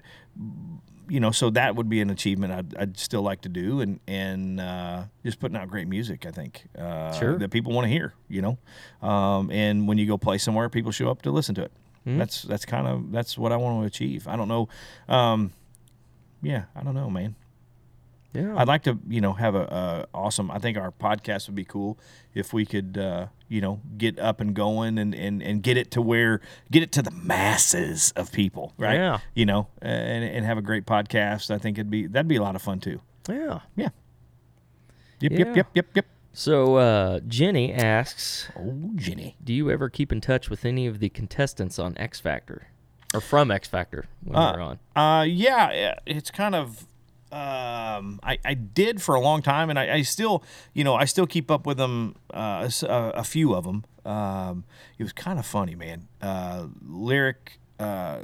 you 1.10 1.20
know, 1.20 1.32
so 1.32 1.50
that 1.50 1.76
would 1.76 1.90
be 1.90 2.00
an 2.00 2.10
achievement 2.10 2.54
I'd, 2.54 2.78
I'd 2.78 2.98
still 2.98 3.22
like 3.24 3.42
to 3.42 3.50
do, 3.50 3.82
and 3.82 4.00
and 4.08 4.62
uh, 4.62 5.04
just 5.26 5.40
putting 5.40 5.58
out 5.58 5.68
great 5.70 5.88
music. 5.88 6.26
I 6.26 6.32
think 6.32 6.66
uh, 6.78 7.12
Sure. 7.14 7.38
that 7.40 7.50
people 7.52 7.74
want 7.74 7.86
to 7.86 7.90
hear. 7.90 8.14
You 8.30 8.42
know, 8.44 8.58
um, 9.08 9.50
and 9.52 9.88
when 9.88 9.98
you 9.98 10.06
go 10.08 10.18
play 10.18 10.38
somewhere, 10.38 10.70
people 10.70 10.92
show 10.92 11.10
up 11.10 11.24
to 11.24 11.32
listen 11.32 11.56
to 11.56 11.64
it. 11.64 11.72
That's 12.06 12.44
that's 12.44 12.66
kind 12.66 12.88
of 12.88 13.12
that's 13.12 13.38
what 13.38 13.52
I 13.52 13.58
want 13.58 13.82
to 13.82 13.88
achieve. 13.88 14.28
I 14.28 14.36
don't 14.36 14.48
know. 14.48 14.70
Um, 15.10 15.52
yeah, 16.42 16.64
I 16.76 16.82
don't 16.84 16.96
know, 16.96 17.10
man. 17.10 17.36
Yeah. 18.34 18.56
I'd 18.56 18.68
like 18.68 18.84
to, 18.84 18.98
you 19.10 19.20
know, 19.20 19.34
have 19.34 19.56
a, 19.56 19.64
a 19.64 20.08
awesome. 20.18 20.50
I 20.52 20.60
think 20.60 20.78
our 20.78 20.92
podcast 20.92 21.48
would 21.48 21.56
be 21.56 21.66
cool 21.66 22.00
if 22.34 22.54
we 22.54 22.66
could, 22.66 22.98
uh, 22.98 23.28
you 23.50 23.60
know, 23.60 23.82
get 23.98 24.18
up 24.20 24.40
and 24.40 24.54
going 24.56 24.98
and, 24.98 25.14
and, 25.14 25.44
and 25.44 25.62
get 25.62 25.76
it 25.76 25.92
to 25.92 26.02
where 26.02 26.40
get 26.72 26.82
it 26.82 26.94
to 26.94 27.02
the 27.02 27.12
masses 27.12 28.14
of 28.16 28.32
people, 28.32 28.74
right? 28.78 28.96
Yeah. 28.96 29.20
You 29.36 29.46
know, 29.46 29.68
and, 29.82 30.24
and 30.24 30.46
have 30.46 30.58
a 30.58 30.62
great 30.62 30.86
podcast. 30.86 31.52
I 31.52 31.58
think 31.58 31.78
it'd 31.78 31.90
be 31.92 32.08
that'd 32.08 32.30
be 32.30 32.38
a 32.38 32.42
lot 32.42 32.56
of 32.56 32.62
fun 32.62 32.80
too. 32.80 33.02
yeah. 33.30 33.60
Yeah. 33.76 33.90
Yep. 35.20 35.32
Yeah. 35.32 35.38
Yep. 35.38 35.56
Yep. 35.56 35.68
Yep. 35.76 35.86
Yep. 35.96 36.06
So, 36.34 36.76
uh, 36.78 37.20
Jenny 37.28 37.74
asks 37.74 38.50
Oh, 38.58 38.92
Jenny. 38.96 39.36
Do 39.44 39.54
you 39.54 39.70
ever 39.70 39.90
keep 39.90 40.14
in 40.14 40.22
touch 40.22 40.50
with 40.50 40.64
any 40.64 40.88
of 40.88 41.00
the 41.00 41.10
contestants 41.10 41.78
on 41.78 41.98
X 41.98 42.22
Factor? 42.22 42.68
Or 43.14 43.20
from 43.20 43.52
X 43.52 43.68
Factor 43.68 44.06
when 44.24 44.40
you're 44.42 44.62
on? 44.62 44.80
Uh, 44.96 45.24
yeah, 45.24 45.96
it's 46.06 46.32
kind 46.32 46.56
of. 46.56 46.88
Um, 47.32 48.20
I, 48.24 48.38
I 48.44 48.54
did 48.54 49.02
for 49.02 49.16
a 49.16 49.20
long 49.22 49.42
time, 49.42 49.70
and 49.70 49.80
I, 49.80 49.96
I 49.96 50.02
still, 50.02 50.44
you 50.74 50.84
know, 50.84 50.96
I 50.96 51.06
still 51.06 51.26
keep 51.28 51.50
up 51.50 51.66
with 51.66 51.78
them. 51.78 52.16
Uh, 52.34 52.70
a, 52.84 53.12
a 53.16 53.24
few 53.24 53.54
of 53.54 53.64
them. 53.64 53.86
Um, 54.06 54.64
it 54.98 55.04
was 55.04 55.14
kind 55.14 55.40
of 55.40 55.46
funny, 55.46 55.76
man. 55.76 56.08
Uh, 56.22 56.68
lyric, 56.86 57.60
uh, 57.80 58.20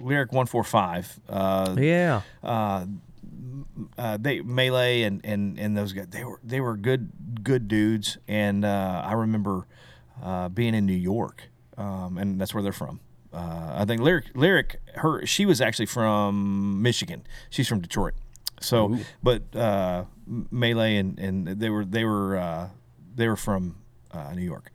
lyric 0.00 0.32
one 0.32 0.46
four 0.46 0.64
five. 0.64 1.18
Uh, 1.28 1.76
Yeah. 1.78 2.22
uh, 2.42 2.86
they 4.18 4.40
melee 4.40 5.02
and, 5.02 5.20
and, 5.24 5.58
and 5.58 5.76
those 5.76 5.92
guys 5.92 6.06
they 6.10 6.24
were 6.24 6.40
they 6.42 6.60
were 6.60 6.76
good 6.76 7.10
good 7.44 7.68
dudes 7.68 8.18
and 8.26 8.64
uh, 8.64 9.02
I 9.04 9.12
remember 9.12 9.66
uh, 10.22 10.48
being 10.48 10.74
in 10.74 10.86
New 10.86 10.92
York 10.96 11.44
um, 11.76 12.18
and 12.18 12.40
that's 12.40 12.52
where 12.54 12.62
they're 12.62 12.72
from. 12.72 13.00
Uh, 13.32 13.74
I 13.76 13.84
think 13.84 14.00
lyric 14.00 14.26
lyric 14.34 14.80
her 14.94 15.26
she 15.26 15.44
was 15.44 15.60
actually 15.60 15.86
from 15.86 16.80
Michigan. 16.82 17.26
She's 17.50 17.68
from 17.68 17.80
Detroit. 17.80 18.14
So 18.60 18.98
but 19.22 19.54
uh, 19.54 20.04
melee 20.26 20.96
and, 20.96 21.18
and 21.18 21.46
they 21.46 21.70
were 21.70 21.84
they 21.84 22.04
were 22.04 22.36
uh, 22.36 22.68
they 23.14 23.28
were 23.28 23.36
from 23.36 23.76
uh, 24.10 24.32
New 24.34 24.42
York. 24.42 24.70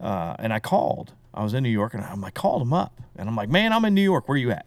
Uh, 0.00 0.36
and 0.38 0.52
I 0.52 0.60
called 0.60 1.12
I 1.32 1.42
was 1.42 1.52
in 1.52 1.62
New 1.64 1.68
York, 1.70 1.94
and 1.94 2.04
I'm 2.04 2.20
like, 2.20 2.34
called 2.34 2.60
them 2.62 2.72
up, 2.72 3.00
and 3.16 3.28
I'm 3.28 3.34
like, 3.34 3.48
man, 3.48 3.72
I'm 3.72 3.84
in 3.84 3.94
New 3.94 4.02
York. 4.02 4.28
Where 4.28 4.38
you 4.38 4.52
at? 4.52 4.66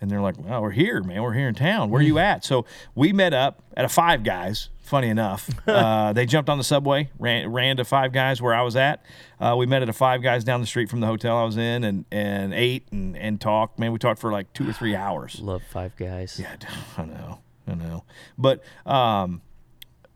And 0.00 0.10
they're 0.10 0.20
like, 0.22 0.36
well, 0.38 0.62
we're 0.62 0.70
here, 0.70 1.02
man. 1.02 1.22
We're 1.22 1.34
here 1.34 1.48
in 1.48 1.54
town. 1.54 1.90
Where 1.90 2.00
are 2.00 2.04
you 2.04 2.18
at? 2.18 2.42
So 2.44 2.64
we 2.94 3.12
met 3.12 3.34
up 3.34 3.62
at 3.76 3.84
a 3.84 3.88
Five 3.88 4.24
Guys. 4.24 4.70
Funny 4.80 5.08
enough, 5.08 5.48
uh, 5.68 6.12
they 6.14 6.26
jumped 6.26 6.50
on 6.50 6.58
the 6.58 6.64
subway, 6.64 7.10
ran, 7.18 7.52
ran 7.52 7.76
to 7.76 7.84
Five 7.84 8.12
Guys 8.12 8.42
where 8.42 8.52
I 8.54 8.62
was 8.62 8.74
at. 8.74 9.04
Uh, 9.38 9.54
we 9.56 9.64
met 9.66 9.82
at 9.82 9.88
a 9.88 9.92
Five 9.92 10.20
Guys 10.22 10.42
down 10.42 10.60
the 10.60 10.66
street 10.66 10.88
from 10.90 10.98
the 11.00 11.06
hotel 11.06 11.36
I 11.36 11.44
was 11.44 11.56
in, 11.56 11.84
and 11.84 12.04
and 12.10 12.52
ate 12.52 12.88
and, 12.90 13.16
and 13.16 13.40
talked. 13.40 13.78
Man, 13.78 13.92
we 13.92 13.98
talked 13.98 14.20
for 14.20 14.32
like 14.32 14.52
two 14.52 14.68
or 14.68 14.72
three 14.72 14.96
hours. 14.96 15.38
Love 15.40 15.62
Five 15.70 15.94
Guys. 15.96 16.40
Yeah, 16.42 16.56
I 16.98 17.04
know, 17.04 17.40
I 17.68 17.74
know. 17.74 18.02
But 18.36 18.64
um, 18.84 19.42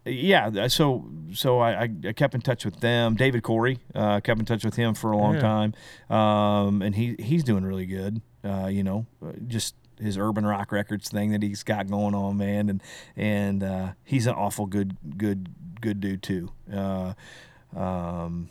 yeah, 0.05 0.66
so 0.68 1.09
so 1.32 1.61
I, 1.61 1.82
I 2.07 2.12
kept 2.12 2.35
in 2.35 2.41
touch 2.41 2.64
with 2.64 2.80
them. 2.80 3.14
David 3.14 3.43
Correy, 3.45 3.78
uh, 3.95 4.18
kept 4.20 4.41
in 4.41 4.47
touch 4.47 4.64
with 4.64 4.74
him 4.74 4.95
for 4.95 5.12
a 5.12 5.16
long 5.16 5.35
Yeah. 5.35 5.41
time, 5.41 5.74
um, 6.11 6.82
and 6.82 6.97
he 6.97 7.14
he's 7.20 7.45
doing 7.45 7.64
really 7.64 7.87
good. 7.87 8.22
Uh, 8.45 8.67
you 8.67 8.83
know, 8.83 9.07
uh, 9.25 9.33
just 9.47 9.75
his 10.01 10.19
urban 10.19 10.45
rock 10.45 10.73
records 10.73 11.09
thing 11.09 11.31
that 11.33 11.43
he's 11.43 11.63
got 11.63 11.89
going 11.89 12.15
on, 12.15 12.37
man, 12.37 12.69
and 12.69 12.83
and 13.17 13.63
uh, 13.63 13.93
he's 14.05 14.27
an 14.27 14.35
awful 14.35 14.67
good 14.67 14.97
good 15.17 15.49
good 15.81 16.01
dude 16.01 16.23
too. 16.23 16.51
Uh, 16.73 17.15
um, 17.77 18.51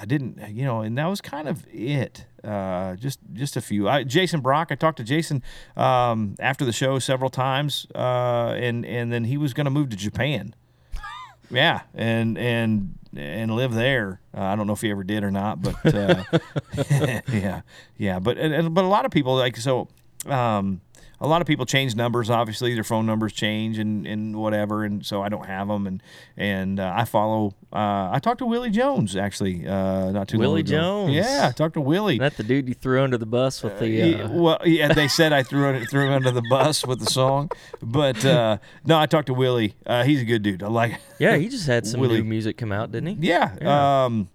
I 0.00 0.04
didn't, 0.04 0.54
you 0.54 0.64
know, 0.64 0.80
and 0.80 0.96
that 0.96 1.06
was 1.06 1.20
kind 1.20 1.48
of 1.48 1.66
it. 1.72 2.26
Uh, 2.44 2.94
just 2.96 3.18
just 3.32 3.56
a 3.56 3.60
few. 3.60 3.88
I, 3.88 4.04
Jason 4.04 4.40
Brock. 4.40 4.68
I 4.70 4.76
talked 4.76 4.98
to 4.98 5.04
Jason 5.04 5.42
um, 5.76 6.36
after 6.38 6.64
the 6.64 6.72
show 6.72 6.98
several 6.98 7.30
times, 7.30 7.86
uh, 7.94 8.54
and 8.56 8.86
and 8.86 9.12
then 9.12 9.24
he 9.24 9.36
was 9.36 9.52
going 9.54 9.64
to 9.64 9.70
move 9.70 9.90
to 9.90 9.96
Japan. 9.96 10.54
yeah, 11.50 11.82
and 11.94 12.38
and 12.38 12.97
and 13.18 13.54
live 13.54 13.74
there. 13.74 14.20
Uh, 14.36 14.42
I 14.42 14.56
don't 14.56 14.66
know 14.66 14.72
if 14.72 14.80
he 14.80 14.90
ever 14.90 15.04
did 15.04 15.24
or 15.24 15.30
not, 15.30 15.60
but 15.60 15.94
uh, 15.94 16.24
yeah, 17.32 17.62
yeah. 17.96 18.18
But 18.18 18.38
and, 18.38 18.74
but 18.74 18.84
a 18.84 18.88
lot 18.88 19.04
of 19.04 19.10
people 19.10 19.36
like 19.36 19.56
so. 19.56 19.88
Um, 20.26 20.80
a 21.20 21.26
lot 21.26 21.40
of 21.40 21.46
people 21.46 21.66
change 21.66 21.96
numbers. 21.96 22.30
Obviously, 22.30 22.74
their 22.74 22.84
phone 22.84 23.06
numbers 23.06 23.32
change 23.32 23.78
and, 23.78 24.06
and 24.06 24.36
whatever, 24.36 24.84
and 24.84 25.04
so 25.04 25.22
I 25.22 25.28
don't 25.28 25.46
have 25.46 25.68
them. 25.68 25.86
And 25.86 26.02
and 26.36 26.78
uh, 26.80 26.92
I 26.96 27.04
follow. 27.04 27.54
Uh, 27.72 28.10
I 28.12 28.20
talked 28.22 28.38
to 28.38 28.46
Willie 28.46 28.70
Jones 28.70 29.16
actually, 29.16 29.66
uh, 29.66 30.10
not 30.12 30.28
too 30.28 30.36
long 30.36 30.40
Willie 30.48 30.60
ago. 30.60 30.70
Jones. 30.70 31.14
Yeah, 31.14 31.48
I 31.48 31.52
talked 31.52 31.74
to 31.74 31.80
Willie. 31.80 32.18
That 32.18 32.36
the 32.36 32.42
dude 32.42 32.68
you 32.68 32.74
threw 32.74 33.02
under 33.02 33.18
the 33.18 33.26
bus 33.26 33.62
with 33.62 33.78
the? 33.80 34.22
Uh, 34.22 34.28
well, 34.28 34.58
yeah, 34.64 34.92
they 34.92 35.08
said 35.08 35.32
I 35.32 35.42
threw 35.42 35.68
it 35.70 35.86
threw 35.90 36.06
him 36.06 36.12
under 36.12 36.30
the 36.30 36.42
bus 36.48 36.86
with 36.86 37.00
the 37.00 37.06
song, 37.06 37.50
but 37.82 38.24
uh, 38.24 38.58
no, 38.84 38.98
I 38.98 39.06
talked 39.06 39.26
to 39.26 39.34
Willie. 39.34 39.74
Uh, 39.84 40.04
he's 40.04 40.22
a 40.22 40.24
good 40.24 40.42
dude. 40.42 40.62
I 40.62 40.68
like. 40.68 41.00
yeah, 41.18 41.36
he 41.36 41.48
just 41.48 41.66
had 41.66 41.86
some 41.86 42.00
Willie- 42.00 42.18
new 42.18 42.24
music 42.24 42.56
come 42.56 42.72
out, 42.72 42.92
didn't 42.92 43.08
he? 43.20 43.28
Yeah. 43.28 43.56
Yeah. 43.60 44.04
Um, 44.04 44.28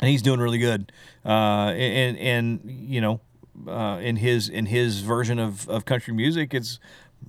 and 0.00 0.08
he's 0.08 0.22
doing 0.22 0.40
really 0.40 0.58
good. 0.58 0.92
Uh, 1.24 1.72
and 1.76 2.18
and 2.18 2.60
you 2.64 3.00
know, 3.00 3.20
uh, 3.66 3.98
in 4.02 4.16
his 4.16 4.48
in 4.48 4.66
his 4.66 5.00
version 5.00 5.38
of, 5.38 5.68
of 5.68 5.84
country 5.84 6.14
music, 6.14 6.54
it's 6.54 6.78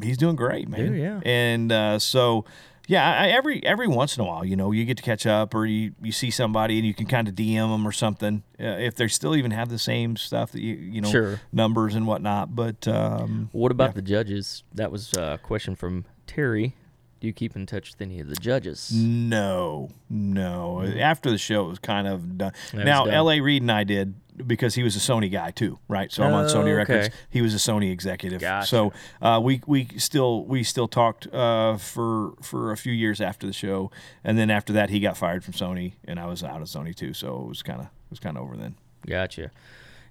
he's 0.02 0.18
doing 0.18 0.36
great, 0.36 0.68
man. 0.70 0.92
Dude, 0.92 1.00
yeah. 1.00 1.20
And 1.26 1.72
uh, 1.72 2.00
so. 2.00 2.46
Yeah, 2.88 3.10
I, 3.10 3.28
every 3.30 3.64
every 3.66 3.88
once 3.88 4.18
in 4.18 4.24
a 4.24 4.28
while, 4.28 4.44
you 4.44 4.58
know, 4.58 4.72
you 4.72 4.84
get 4.84 4.98
to 4.98 5.04
catch 5.04 5.26
up, 5.26 5.54
or 5.56 5.66
you, 5.66 5.94
you 6.02 6.12
see 6.12 6.30
somebody 6.30 6.78
and 6.78 6.86
you 6.86 6.94
can 6.94 7.06
kind 7.06 7.28
of 7.30 7.36
DM 7.36 7.72
them 7.72 7.88
or 7.88 7.92
something, 7.94 8.44
uh, 8.60 8.64
if 8.66 8.96
they 8.96 9.08
still 9.08 9.34
even 9.36 9.52
have 9.52 9.70
the 9.70 9.78
same 9.78 10.18
stuff 10.18 10.52
that 10.52 10.62
you 10.62 10.74
you 10.76 11.00
know 11.00 11.10
Sure. 11.10 11.40
numbers 11.54 11.96
and 11.96 12.06
whatnot. 12.06 12.54
But 12.54 12.86
um, 12.90 13.50
What 13.54 13.72
about 13.72 13.94
the 13.94 14.02
judges? 14.02 14.64
That 14.74 14.92
was 14.92 15.14
a 15.14 15.40
question 15.42 15.76
from 15.76 16.06
Terry. 16.28 16.76
Do 17.22 17.28
you 17.28 17.34
keep 17.34 17.56
in 17.56 17.66
touch 17.68 17.92
with 17.92 18.02
any 18.02 18.20
of 18.20 18.28
the 18.30 18.36
judges? 18.36 18.92
No, 18.92 19.90
no. 20.10 20.82
After 20.84 21.30
the 21.30 21.38
show, 21.38 21.66
it 21.66 21.70
was 21.70 21.80
kind 21.80 22.08
of 22.08 22.38
done. 22.38 22.52
Was 22.74 22.84
now. 22.84 23.06
L.A. 23.06 23.40
Reid 23.42 23.62
and 23.62 23.72
I 23.72 23.84
did 23.84 24.16
because 24.48 24.74
he 24.74 24.82
was 24.82 24.96
a 24.96 25.00
Sony 25.00 25.32
guy 25.32 25.52
too, 25.52 25.78
right? 25.88 26.12
So 26.12 26.24
I'm 26.24 26.34
on 26.34 26.46
Oh, 26.46 26.48
Sony 26.48 26.76
Records. 26.76 27.08
okay. 27.10 27.16
He 27.30 27.44
was 27.44 27.54
a 27.54 27.58
Sony 27.58 27.92
executive. 27.92 28.42
Gotcha. 28.42 28.66
So 28.68 28.94
uh, 29.22 29.40
we 29.44 29.62
we 29.68 29.88
still 29.98 30.46
we 30.46 30.64
still 30.64 30.88
talked 30.88 31.28
uh, 31.32 31.78
for 31.78 32.32
for 32.42 32.72
a 32.72 32.78
few 32.78 32.92
years 32.92 33.22
after 33.22 33.46
the 33.46 33.54
show, 33.54 33.92
and 34.24 34.36
then 34.36 34.50
after 34.50 34.74
that, 34.74 34.90
he 34.90 35.00
got 35.00 35.16
fired 35.16 35.44
from 35.44 35.54
Sony, 35.54 35.94
and 36.06 36.20
I 36.20 36.26
was 36.26 36.44
out 36.44 36.60
of 36.64 36.68
Sony 36.70 36.96
too. 36.96 37.14
So 37.14 37.40
it 37.42 37.48
was 37.48 37.62
kind 37.62 37.82
of 37.82 37.86
it 37.86 38.10
was 38.10 38.20
kind 38.20 38.36
of 38.36 38.42
over 38.42 38.58
then. 38.58 38.74
Gotcha. 39.06 39.52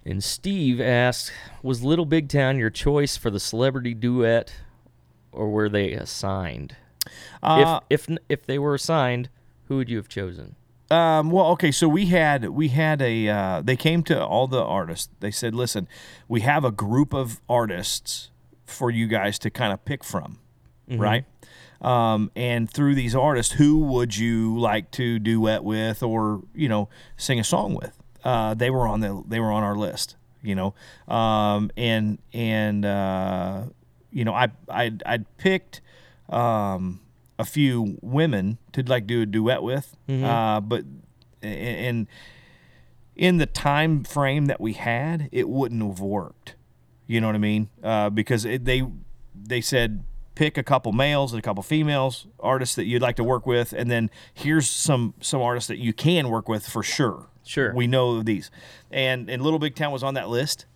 And 0.05 0.23
Steve 0.23 0.79
asked, 0.79 1.33
"Was 1.61 1.83
Little 1.83 2.05
Big 2.05 2.29
Town 2.29 2.57
your 2.57 2.69
choice 2.69 3.17
for 3.17 3.29
the 3.29 3.39
celebrity 3.39 3.93
duet, 3.93 4.53
or 5.33 5.49
were 5.49 5.67
they 5.67 5.91
assigned? 5.91 6.77
Uh, 7.41 7.79
if 7.89 8.07
if 8.09 8.17
if 8.29 8.45
they 8.45 8.59
were 8.59 8.75
assigned, 8.75 9.29
who 9.67 9.77
would 9.77 9.89
you 9.89 9.97
have 9.97 10.07
chosen? 10.09 10.55
Um, 10.89 11.31
well, 11.31 11.47
okay, 11.51 11.71
so 11.71 11.87
we 11.87 12.07
had 12.07 12.49
we 12.49 12.67
had 12.67 13.01
a 13.01 13.29
uh, 13.29 13.61
they 13.63 13.77
came 13.77 14.03
to 14.03 14.23
all 14.25 14.47
the 14.47 14.61
artists. 14.61 15.07
They 15.21 15.31
said, 15.31 15.55
"Listen, 15.55 15.87
we 16.27 16.41
have 16.41 16.65
a 16.65 16.71
group 16.71 17.13
of 17.13 17.39
artists 17.47 18.29
for 18.65 18.91
you 18.91 19.07
guys 19.07 19.39
to 19.39 19.49
kind 19.49 19.71
of 19.71 19.85
pick 19.85 20.03
from, 20.03 20.39
right? 20.99 21.25
Um, 21.81 22.29
and 22.35 22.69
through 22.69 22.95
these 22.95 23.15
artists, 23.15 23.53
who 23.53 23.79
would 23.79 24.17
you 24.17 24.59
like 24.59 24.91
to 24.91 25.17
duet 25.17 25.63
with, 25.63 26.03
or 26.03 26.41
you 26.53 26.67
know, 26.67 26.89
sing 27.15 27.39
a 27.39 27.43
song 27.43 27.73
with? 27.73 27.97
Uh, 28.23 28.53
they 28.53 28.69
were 28.69 28.85
on 28.85 28.99
the 28.99 29.23
they 29.25 29.39
were 29.39 29.51
on 29.51 29.63
our 29.63 29.75
list, 29.77 30.17
you 30.43 30.55
know, 30.55 30.75
um, 31.07 31.71
and 31.77 32.19
and 32.33 32.85
uh, 32.85 33.63
you 34.11 34.25
know, 34.25 34.33
I 34.33 34.49
I 34.69 34.91
I'd 35.05 35.37
picked." 35.37 35.79
Um, 36.31 37.01
a 37.37 37.45
few 37.45 37.97
women 38.01 38.59
to 38.71 38.83
like 38.83 39.07
do 39.07 39.21
a 39.21 39.25
duet 39.25 39.63
with, 39.63 39.95
uh, 40.07 40.61
but 40.61 40.85
and 41.41 42.07
in 43.15 43.37
the 43.37 43.45
time 43.45 44.03
frame 44.03 44.45
that 44.45 44.61
we 44.61 44.73
had, 44.73 45.27
it 45.31 45.49
wouldn't 45.49 45.81
have 45.81 45.99
worked. 45.99 46.55
You 47.07 47.19
know 47.19 47.27
what 47.27 47.35
I 47.35 47.39
mean? 47.39 47.69
Uh, 47.83 48.09
because 48.09 48.45
it, 48.45 48.65
they 48.65 48.83
they 49.35 49.59
said 49.61 50.03
pick 50.35 50.57
a 50.57 50.63
couple 50.63 50.91
males 50.91 51.33
and 51.33 51.39
a 51.39 51.41
couple 51.41 51.61
females 51.63 52.27
artists 52.39 52.75
that 52.75 52.85
you'd 52.85 53.01
like 53.01 53.15
to 53.17 53.23
work 53.23 53.45
with, 53.45 53.73
and 53.73 53.89
then 53.91 54.09
here's 54.33 54.69
some 54.69 55.13
some 55.19 55.41
artists 55.41 55.67
that 55.67 55.77
you 55.77 55.93
can 55.93 56.29
work 56.29 56.47
with 56.47 56.67
for 56.67 56.83
sure. 56.83 57.27
Sure. 57.43 57.73
we 57.73 57.87
know 57.87 58.21
these, 58.21 58.51
and 58.91 59.29
and 59.29 59.41
Little 59.41 59.59
Big 59.59 59.75
Town 59.75 59.91
was 59.91 60.03
on 60.03 60.13
that 60.13 60.29
list, 60.29 60.67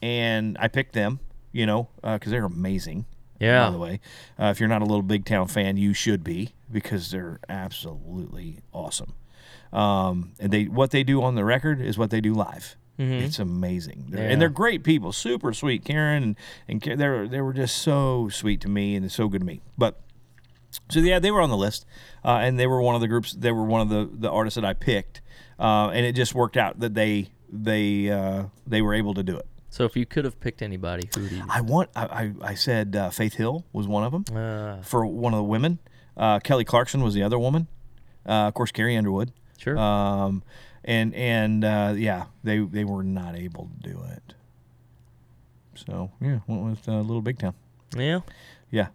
and 0.00 0.56
I 0.58 0.68
picked 0.68 0.94
them. 0.94 1.20
You 1.52 1.66
know, 1.66 1.88
because 2.02 2.32
they're 2.32 2.44
amazing. 2.44 3.06
Yeah. 3.44 3.66
By 3.66 3.70
the 3.70 3.78
way, 3.78 4.00
uh, 4.40 4.46
if 4.46 4.60
you're 4.60 4.68
not 4.68 4.82
a 4.82 4.84
Little 4.84 5.02
Big 5.02 5.24
Town 5.24 5.46
fan, 5.48 5.76
you 5.76 5.92
should 5.94 6.24
be 6.24 6.54
because 6.72 7.10
they're 7.10 7.40
absolutely 7.48 8.58
awesome. 8.72 9.12
Um, 9.72 10.32
and 10.38 10.52
they 10.52 10.64
what 10.64 10.90
they 10.92 11.02
do 11.02 11.22
on 11.22 11.34
the 11.34 11.44
record 11.44 11.80
is 11.80 11.98
what 11.98 12.10
they 12.10 12.20
do 12.20 12.32
live. 12.34 12.76
It's 12.96 13.40
amazing, 13.40 14.04
They're- 14.10 14.22
Yeah. 14.22 14.30
and 14.30 14.40
they're 14.40 14.48
great 14.48 14.84
people, 14.84 15.10
super 15.12 15.52
sweet. 15.52 15.84
Karen 15.84 16.22
and 16.22 16.36
and 16.68 17.00
they 17.00 17.08
were 17.08 17.26
they 17.26 17.40
were 17.40 17.52
just 17.52 17.78
so 17.78 18.28
sweet 18.28 18.60
to 18.60 18.68
me 18.68 18.94
and 18.94 19.10
so 19.10 19.26
good 19.28 19.40
to 19.40 19.44
me. 19.46 19.60
But 19.76 20.00
so 20.88 21.00
yeah, 21.00 21.18
they 21.18 21.32
were 21.32 21.40
on 21.40 21.50
the 21.50 21.56
list, 21.56 21.86
uh, 22.24 22.38
and 22.42 22.56
they 22.58 22.68
were 22.68 22.80
one 22.80 22.94
of 22.94 23.00
the 23.00 23.08
groups. 23.08 23.32
They 23.32 23.50
were 23.50 23.64
one 23.64 23.80
of 23.80 23.88
the 23.88 24.08
the 24.12 24.30
artists 24.30 24.54
that 24.54 24.64
I 24.64 24.74
picked, 24.74 25.22
uh, 25.58 25.88
and 25.92 26.06
it 26.06 26.12
just 26.14 26.36
worked 26.36 26.56
out 26.56 26.78
that 26.80 26.94
they 26.94 27.30
they 27.52 28.10
uh, 28.10 28.44
they 28.64 28.80
were 28.80 28.94
able 28.94 29.14
to 29.14 29.24
do 29.24 29.36
it. 29.36 29.46
So 29.74 29.84
if 29.84 29.96
you 29.96 30.06
could 30.06 30.24
have 30.24 30.38
picked 30.38 30.62
anybody, 30.62 31.08
who 31.12 31.22
would 31.22 31.32
you? 31.32 31.42
I 31.50 31.60
want 31.60 31.90
I 31.96 32.04
I, 32.04 32.32
I 32.50 32.54
said 32.54 32.94
uh, 32.94 33.10
Faith 33.10 33.34
Hill 33.34 33.64
was 33.72 33.88
one 33.88 34.04
of 34.04 34.12
them 34.12 34.24
Uh, 34.32 34.80
for 34.82 35.04
one 35.04 35.34
of 35.34 35.38
the 35.38 35.42
women. 35.42 35.80
Uh, 36.16 36.38
Kelly 36.38 36.64
Clarkson 36.64 37.02
was 37.02 37.12
the 37.12 37.24
other 37.24 37.40
woman. 37.40 37.66
Uh, 38.24 38.46
of 38.46 38.54
course, 38.54 38.70
Carrie 38.70 38.96
Underwood. 38.96 39.32
sure. 39.58 39.76
Um, 39.76 40.44
and 40.84 41.12
and 41.16 41.64
uh, 41.64 41.92
yeah, 41.96 42.26
they 42.44 42.60
they 42.60 42.84
were 42.84 43.02
not 43.02 43.36
able 43.36 43.68
to 43.82 43.90
do 43.90 44.00
it. 44.12 44.34
So 45.74 46.12
yeah, 46.20 46.38
went 46.46 46.62
with 46.62 46.88
uh, 46.88 47.00
Little 47.00 47.20
Big 47.20 47.40
Town. 47.40 47.54
yeah. 47.96 48.20
Yeah, 48.70 48.88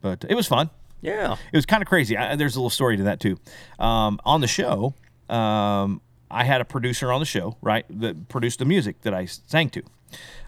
but 0.00 0.24
it 0.26 0.34
was 0.34 0.46
fun. 0.46 0.70
Yeah. 1.02 1.36
It 1.52 1.56
was 1.56 1.66
kind 1.66 1.82
of 1.82 1.88
crazy. 1.88 2.16
I, 2.16 2.34
there's 2.34 2.56
a 2.56 2.60
little 2.60 2.70
story 2.70 2.96
to 2.96 3.02
that 3.02 3.20
too. 3.20 3.36
Um, 3.78 4.18
on 4.24 4.40
the 4.40 4.46
show, 4.46 4.94
um, 5.28 6.00
I 6.30 6.44
had 6.44 6.62
a 6.62 6.64
producer 6.64 7.12
on 7.12 7.20
the 7.20 7.26
show, 7.26 7.56
right, 7.60 7.84
that 8.00 8.28
produced 8.28 8.58
the 8.58 8.64
music 8.64 9.02
that 9.02 9.12
I 9.12 9.26
sang 9.26 9.68
to. 9.70 9.82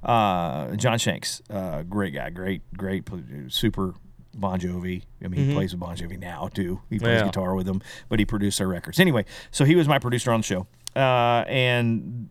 Uh, 0.02 0.76
John 0.76 0.98
Shanks, 0.98 1.42
uh, 1.50 1.82
great 1.82 2.14
guy, 2.14 2.30
great, 2.30 2.62
great, 2.76 3.08
super 3.48 3.94
Bon 4.34 4.58
Jovi. 4.60 5.02
I 5.24 5.28
mean, 5.28 5.46
he 5.48 5.54
plays 5.54 5.72
with 5.72 5.80
Bon 5.80 5.96
Jovi 5.96 6.18
now 6.18 6.48
too. 6.52 6.80
He 6.90 6.98
plays 6.98 7.20
Yeah. 7.20 7.26
guitar 7.26 7.54
with 7.54 7.66
them, 7.66 7.80
but 8.08 8.18
he 8.18 8.24
produced 8.24 8.58
their 8.58 8.68
records. 8.68 9.00
Anyway, 9.00 9.24
so 9.50 9.64
he 9.64 9.74
was 9.74 9.88
my 9.88 9.98
producer 9.98 10.30
on 10.32 10.40
the 10.40 10.44
show, 10.44 10.66
uh, 10.94 11.44
and 11.48 12.28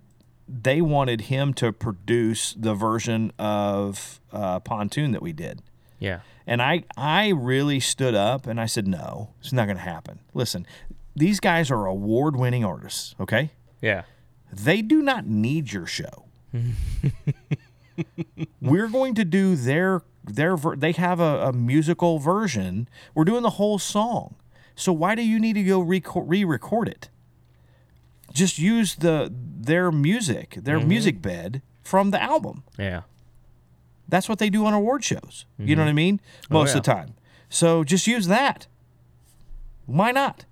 they 0.47 0.79
wanted 0.81 1.21
him 1.21 1.53
to 1.55 1.71
produce 1.73 2.53
the 2.53 2.75
version 2.75 3.31
of 3.39 4.21
uh, 4.31 4.59
Pontoon 4.59 5.11
that 5.11 5.21
we 5.21 5.33
did. 5.33 5.61
Yeah. 5.97 6.19
And 6.45 6.61
I, 6.61 6.83
I 6.95 7.29
really 7.29 7.79
stood 7.79 8.13
up 8.13 8.45
and 8.45 8.61
I 8.61 8.67
said, 8.67 8.87
no, 8.87 9.31
it's 9.39 9.51
not 9.51 9.65
going 9.65 9.77
to 9.77 9.83
happen. 9.83 10.19
Listen, 10.35 10.67
these 11.15 11.39
guys 11.39 11.71
are 11.71 11.87
award 11.87 12.35
winning 12.35 12.63
artists, 12.63 13.15
okay? 13.19 13.49
Yeah. 13.81 14.03
They 14.53 14.83
do 14.83 15.01
not 15.01 15.25
need 15.25 15.71
your 15.71 15.87
show. 15.87 16.24
We're 18.61 18.87
going 18.87 19.15
to 19.15 19.25
do 19.25 19.55
their, 19.55 20.01
their, 20.23 20.57
ver- 20.57 20.75
they 20.75 20.91
have 20.93 21.19
a, 21.19 21.47
a 21.47 21.53
musical 21.53 22.19
version. 22.19 22.87
We're 23.13 23.23
doing 23.25 23.43
the 23.43 23.51
whole 23.51 23.79
song. 23.79 24.35
So 24.75 24.91
why 24.91 25.15
do 25.15 25.21
you 25.21 25.39
need 25.39 25.53
to 25.53 25.63
go 25.63 25.79
re 25.79 26.01
record 26.43 26.87
it? 26.87 27.09
just 28.33 28.59
use 28.59 28.95
the 28.95 29.31
their 29.33 29.93
music, 29.93 30.57
their 30.61 30.79
Mm-hmm. 30.79 30.87
music 30.89 31.21
bed 31.21 31.61
from 31.83 32.11
the 32.11 32.21
album. 32.21 32.63
Yeah. 32.77 33.03
That's 34.09 34.27
what 34.27 34.39
they 34.39 34.49
do 34.49 34.65
on 34.65 34.73
award 34.73 35.05
shows. 35.05 35.45
You 35.57 35.77
know 35.77 35.83
what 35.83 35.89
I 35.89 35.93
mean? 35.93 36.19
Most 36.49 36.75
of 36.75 36.83
the 36.83 36.91
time. 36.91 37.13
So 37.49 37.85
just 37.85 38.07
use 38.07 38.27
that. 38.27 38.67
Why 39.85 40.11
not? 40.11 40.43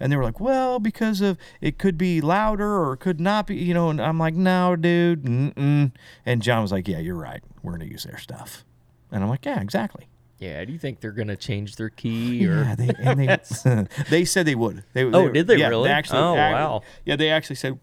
And 0.00 0.10
they 0.12 0.16
were 0.16 0.24
like, 0.24 0.40
well, 0.40 0.78
because 0.78 1.20
of 1.20 1.38
it 1.60 1.78
could 1.78 1.96
be 1.98 2.20
louder 2.20 2.66
or 2.82 2.94
it 2.94 2.98
could 2.98 3.20
not 3.20 3.46
be, 3.46 3.56
you 3.56 3.74
know. 3.74 3.90
And 3.90 4.00
I'm 4.00 4.18
like, 4.18 4.34
no, 4.34 4.76
dude. 4.76 5.22
Mm-mm. 5.24 5.92
And 6.26 6.42
John 6.42 6.62
was 6.62 6.72
like, 6.72 6.88
yeah, 6.88 6.98
you're 6.98 7.14
right. 7.16 7.42
We're 7.62 7.72
going 7.72 7.86
to 7.86 7.90
use 7.90 8.04
their 8.04 8.18
stuff. 8.18 8.64
And 9.10 9.22
I'm 9.22 9.28
like, 9.28 9.44
yeah, 9.44 9.60
exactly. 9.60 10.06
Yeah. 10.38 10.64
Do 10.64 10.72
you 10.72 10.78
think 10.78 11.00
they're 11.00 11.12
gonna 11.12 11.36
change 11.36 11.76
their 11.76 11.88
key 11.90 12.44
or? 12.48 12.62
Yeah, 12.64 12.74
they, 12.74 12.90
and 12.98 13.20
they, 13.20 13.86
they 14.10 14.24
said 14.24 14.44
they 14.44 14.56
would. 14.56 14.82
They, 14.92 15.04
Oh, 15.04 15.28
did 15.28 15.46
they 15.46 15.56
yeah, 15.56 15.68
really? 15.68 15.88
actually, 15.88 16.18
Oh, 16.18 16.32
ac- 16.34 16.52
wow. 16.54 16.82
Yeah, 17.04 17.14
they 17.14 17.30
actually 17.30 17.54
said 17.56 17.78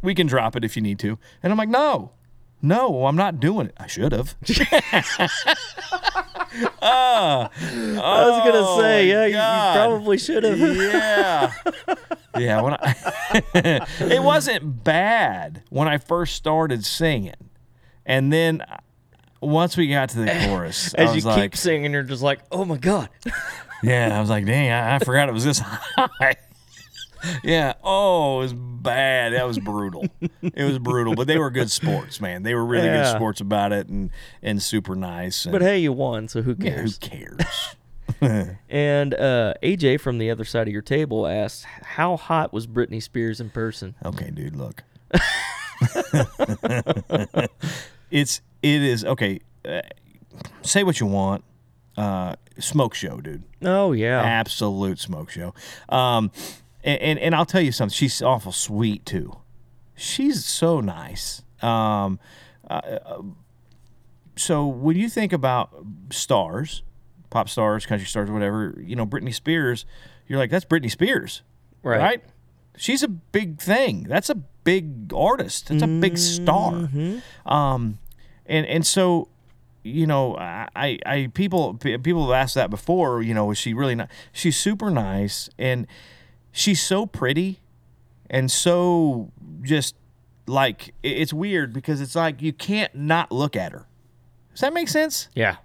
we 0.00 0.14
can 0.14 0.28
drop 0.28 0.54
it 0.54 0.64
if 0.64 0.76
you 0.76 0.82
need 0.82 1.00
to. 1.00 1.18
And 1.42 1.52
I'm 1.52 1.56
like, 1.58 1.68
no, 1.68 2.12
no, 2.62 3.06
I'm 3.06 3.16
not 3.16 3.40
doing 3.40 3.66
it. 3.66 3.74
I 3.78 3.88
should 3.88 4.12
have. 4.12 4.36
I 6.82 7.48
was 8.00 8.52
gonna 8.52 8.82
say, 8.82 9.08
yeah, 9.08 9.26
you, 9.26 9.32
you 9.34 9.38
Oh, 9.40 9.72
probably 9.74 10.18
should 10.18 10.44
have. 10.44 10.58
yeah, 10.58 11.52
yeah. 12.38 12.60
When 12.60 12.74
I, 12.74 12.94
it 14.00 14.22
wasn't 14.22 14.84
bad 14.84 15.62
when 15.70 15.88
I 15.88 15.98
first 15.98 16.34
started 16.34 16.84
singing, 16.84 17.34
and 18.04 18.32
then 18.32 18.60
uh, 18.62 18.76
once 19.40 19.76
we 19.76 19.88
got 19.88 20.10
to 20.10 20.18
the 20.18 20.26
chorus, 20.46 20.94
I 20.96 21.02
As 21.02 21.16
you 21.16 21.26
was 21.26 21.34
keep 21.36 21.56
singing, 21.56 21.92
you're 21.92 22.02
just 22.02 22.22
like, 22.22 22.40
oh 22.50 22.64
my 22.64 22.76
god. 22.78 23.08
Yeah, 23.82 24.16
I 24.16 24.20
was 24.20 24.30
like, 24.30 24.46
dang, 24.46 24.70
I, 24.70 24.96
I 24.96 24.98
forgot 25.00 25.28
it 25.28 25.32
was 25.32 25.44
this 25.44 25.58
high. 25.64 26.36
yeah. 27.44 27.74
Oh, 27.82 28.38
it 28.40 28.42
was 28.44 28.52
bad. 28.54 29.32
That 29.32 29.46
was 29.46 29.58
brutal. 29.58 30.06
it 30.42 30.64
was 30.64 30.78
brutal, 30.78 31.14
but 31.14 31.26
they 31.26 31.38
were 31.38 31.50
good 31.50 31.70
sports, 31.70 32.20
man. 32.20 32.42
They 32.42 32.54
were 32.54 32.64
really 32.64 32.88
good 32.88 33.06
sports 33.14 33.40
about 33.40 33.72
it 33.72 33.88
and 33.88 34.10
and 34.42 34.62
super 34.62 34.94
nice. 34.94 35.44
And, 35.44 35.52
But 35.52 35.62
hey, 35.62 35.78
you 35.78 35.92
won, 35.92 36.28
so 36.28 36.42
who 36.42 36.54
yeah, 36.58 36.70
who 36.70 36.76
cares? 36.76 36.98
cares? 36.98 37.40
And 38.70 39.14
uh, 39.14 39.54
AJ 39.62 40.00
from 40.00 40.18
the 40.18 40.30
other 40.30 40.44
side 40.44 40.68
of 40.68 40.72
your 40.72 40.80
table 40.82 41.26
asked, 41.26 41.64
"How 41.64 42.16
hot 42.16 42.52
was 42.52 42.66
Britney 42.66 43.02
Spears 43.02 43.40
in 43.40 43.50
person?" 43.50 43.94
okay, 44.04 44.30
dude, 44.30 44.56
look. 44.56 44.82
it's 48.10 48.40
it 48.62 48.82
is 48.82 49.04
okay. 49.04 49.40
Uh, 49.64 49.82
say 50.62 50.82
what 50.84 51.00
you 51.00 51.06
want. 51.06 51.44
Uh, 51.96 52.36
smoke 52.58 52.94
show, 52.94 53.20
dude. 53.20 53.42
Oh 53.62 53.92
yeah, 53.92 54.22
absolute 54.22 54.98
smoke 54.98 55.30
show. 55.30 55.54
Um, 55.88 56.30
and, 56.86 57.00
and 57.02 57.18
and 57.18 57.34
I'll 57.34 57.44
tell 57.44 57.60
you 57.60 57.72
something. 57.72 57.94
She's 57.94 58.22
awful 58.22 58.52
sweet 58.52 59.04
too. 59.04 59.36
She's 59.94 60.44
so 60.44 60.80
nice. 60.80 61.42
Um, 61.60 62.18
uh, 62.70 62.80
so 64.36 64.66
when 64.66 64.96
you 64.96 65.08
think 65.08 65.32
about 65.32 65.70
stars, 66.10 66.82
pop 67.30 67.48
stars, 67.48 67.86
country 67.86 68.06
stars, 68.06 68.30
whatever, 68.30 68.74
you 68.78 68.94
know, 68.96 69.06
Britney 69.06 69.32
Spears, 69.34 69.86
you're 70.28 70.38
like, 70.38 70.50
that's 70.50 70.64
Britney 70.66 70.90
Spears, 70.90 71.42
Right. 71.82 71.98
right? 71.98 72.24
She's 72.76 73.02
a 73.02 73.08
big 73.08 73.58
thing. 73.60 74.02
That's 74.02 74.28
a 74.28 74.34
big 74.34 75.12
artist. 75.14 75.68
That's 75.68 75.82
a 75.82 75.86
big 75.86 76.18
star. 76.18 76.90
Um, 77.46 77.98
and 78.44 78.66
and 78.66 78.86
so 78.86 79.28
you 79.82 80.04
know, 80.06 80.36
I, 80.36 80.68
I, 80.74 80.98
I 81.06 81.30
people, 81.32 81.74
people 81.74 82.24
have 82.26 82.32
asked 82.34 82.56
that 82.56 82.70
before. 82.70 83.22
You 83.22 83.32
know, 83.34 83.50
is 83.52 83.56
she 83.58 83.72
really 83.72 83.94
not? 83.94 84.10
She's 84.32 84.56
super 84.58 84.90
nice, 84.90 85.48
and 85.58 85.86
she's 86.56 86.82
so 86.82 87.06
pretty, 87.06 87.60
and 88.30 88.50
so 88.50 89.30
just 89.62 89.94
like 90.46 90.94
it's 91.02 91.32
weird 91.32 91.72
because 91.72 92.00
it's 92.00 92.16
like 92.16 92.40
you 92.42 92.52
can't 92.52 92.94
not 92.94 93.30
look 93.30 93.54
at 93.54 93.72
her. 93.72 93.86
Does 94.52 94.60
that 94.60 94.72
make 94.72 94.88
sense? 94.88 95.28
yeah, 95.34 95.56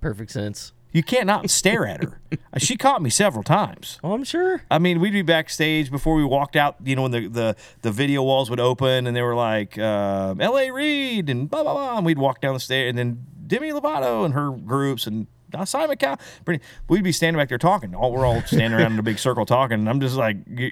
perfect 0.00 0.30
sense. 0.30 0.72
You 0.92 1.04
can't 1.04 1.26
not 1.26 1.48
stare 1.50 1.86
at 1.86 2.02
her. 2.02 2.20
She 2.58 2.76
caught 2.76 3.00
me 3.00 3.10
several 3.10 3.44
times. 3.44 4.00
Oh, 4.02 4.12
I'm 4.12 4.24
sure. 4.24 4.62
I 4.68 4.80
mean, 4.80 4.98
we'd 4.98 5.12
be 5.12 5.22
backstage 5.22 5.88
before 5.88 6.16
we 6.16 6.24
walked 6.24 6.56
out. 6.56 6.76
You 6.84 6.96
know, 6.96 7.02
when 7.02 7.12
the 7.12 7.28
the, 7.28 7.56
the 7.82 7.92
video 7.92 8.24
walls 8.24 8.50
would 8.50 8.58
open 8.58 9.06
and 9.06 9.14
they 9.16 9.22
were 9.22 9.36
like 9.36 9.78
uh, 9.78 10.34
L.A. 10.40 10.72
Reid 10.72 11.30
and 11.30 11.48
blah 11.48 11.62
blah 11.62 11.74
blah, 11.74 11.96
and 11.96 12.04
we'd 12.06 12.18
walk 12.18 12.40
down 12.40 12.54
the 12.54 12.60
stairs, 12.60 12.88
and 12.90 12.98
then 12.98 13.24
Demi 13.46 13.70
Lovato 13.70 14.24
and 14.24 14.34
her 14.34 14.50
groups 14.50 15.06
and 15.06 15.28
Simon 15.64 15.96
Cowell. 15.96 16.18
Britney- 16.44 16.60
We'd 16.88 17.04
be 17.04 17.12
standing 17.12 17.38
back 17.40 17.48
there 17.48 17.58
talking. 17.58 17.94
All 17.94 18.12
we're 18.12 18.26
all 18.26 18.42
standing 18.42 18.78
around 18.78 18.92
in 18.92 18.98
a 18.98 19.02
big 19.02 19.18
circle 19.26 19.46
talking, 19.46 19.78
and 19.80 19.88
I'm 19.88 20.00
just 20.00 20.16
like, 20.16 20.36
you, 20.48 20.70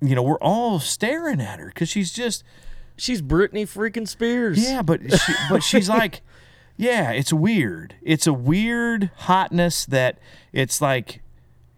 you 0.00 0.14
know, 0.14 0.22
we're 0.22 0.38
all 0.40 0.78
staring 0.80 1.40
at 1.40 1.58
her 1.58 1.66
because 1.68 1.88
she's 1.88 2.12
just 2.12 2.44
She's 2.96 3.20
Britney 3.20 3.62
freaking 3.64 4.06
Spears. 4.06 4.62
yeah, 4.62 4.80
but 4.80 5.00
she, 5.12 5.32
but 5.50 5.64
she's 5.64 5.88
like, 6.00 6.22
yeah, 6.76 7.10
it's 7.10 7.32
weird. 7.32 7.96
It's 8.02 8.26
a 8.28 8.32
weird 8.32 9.10
hotness 9.16 9.84
that 9.86 10.18
it's 10.52 10.80
like 10.80 11.20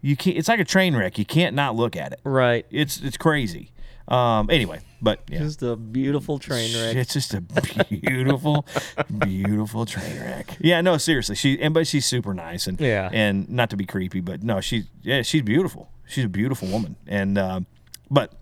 you 0.01 0.15
can't. 0.15 0.37
It's 0.37 0.47
like 0.47 0.59
a 0.59 0.63
train 0.65 0.95
wreck. 0.95 1.17
You 1.17 1.25
can't 1.25 1.55
not 1.55 1.75
look 1.75 1.95
at 1.95 2.11
it. 2.13 2.19
Right. 2.23 2.67
It's 2.69 3.01
it's 3.01 3.17
crazy. 3.17 3.71
Um. 4.07 4.49
Anyway, 4.49 4.79
but 5.01 5.21
yeah. 5.29 5.39
Just 5.39 5.61
a 5.63 5.75
beautiful 5.75 6.39
train 6.39 6.73
wreck. 6.75 6.95
It's 6.95 7.13
just 7.13 7.33
a 7.33 7.41
beautiful, 7.41 8.65
beautiful 9.19 9.85
train 9.85 10.19
wreck. 10.19 10.57
Yeah, 10.59 10.81
no, 10.81 10.97
seriously. 10.97 11.35
She 11.35 11.59
and 11.61 11.73
but 11.73 11.87
she's 11.87 12.05
super 12.05 12.33
nice 12.33 12.67
and 12.67 12.79
Yeah. 12.79 13.09
and 13.11 13.49
not 13.49 13.69
to 13.71 13.77
be 13.77 13.85
creepy, 13.85 14.21
but 14.21 14.43
no, 14.43 14.61
she's 14.61 14.85
yeah, 15.01 15.21
she's 15.23 15.41
beautiful. 15.41 15.91
She's 16.07 16.23
a 16.25 16.29
beautiful 16.29 16.69
woman, 16.69 16.95
and 17.05 17.37
um, 17.37 17.65
but 18.09 18.33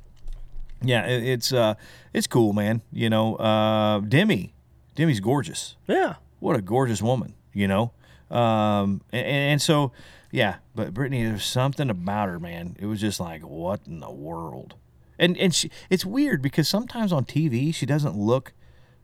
yeah, 0.84 1.05
it, 1.07 1.24
it's 1.24 1.51
uh, 1.51 1.74
it's 2.13 2.28
cool, 2.28 2.53
man. 2.53 2.82
You 2.91 3.09
know, 3.09 3.36
uh, 3.38 3.99
Demi, 4.01 4.53
Demi's 4.95 5.20
gorgeous. 5.20 5.76
Yeah. 5.88 6.16
What 6.39 6.55
a 6.55 6.61
gorgeous 6.61 7.01
woman, 7.01 7.34
you 7.53 7.68
know. 7.68 7.91
Um, 8.30 9.01
and, 9.11 9.26
and 9.26 9.61
so 9.61 9.91
yeah, 10.32 10.57
but 10.76 10.93
Britney, 10.93 11.28
there's 11.28 11.45
something 11.45 11.89
about 11.89 12.30
her, 12.30 12.39
man. 12.39 12.76
It 12.78 12.86
was 12.86 13.01
just 13.01 13.20
like, 13.20 13.41
what 13.41 13.80
in 13.88 13.99
the 13.99 14.11
world? 14.11 14.76
And 15.18 15.38
and 15.38 15.53
she, 15.53 15.70
it's 15.89 16.05
weird 16.05 16.41
because 16.41 16.68
sometimes 16.68 17.11
on 17.13 17.26
TV 17.26 17.74
she 17.74 17.86
doesn't 17.86 18.18
look 18.18 18.53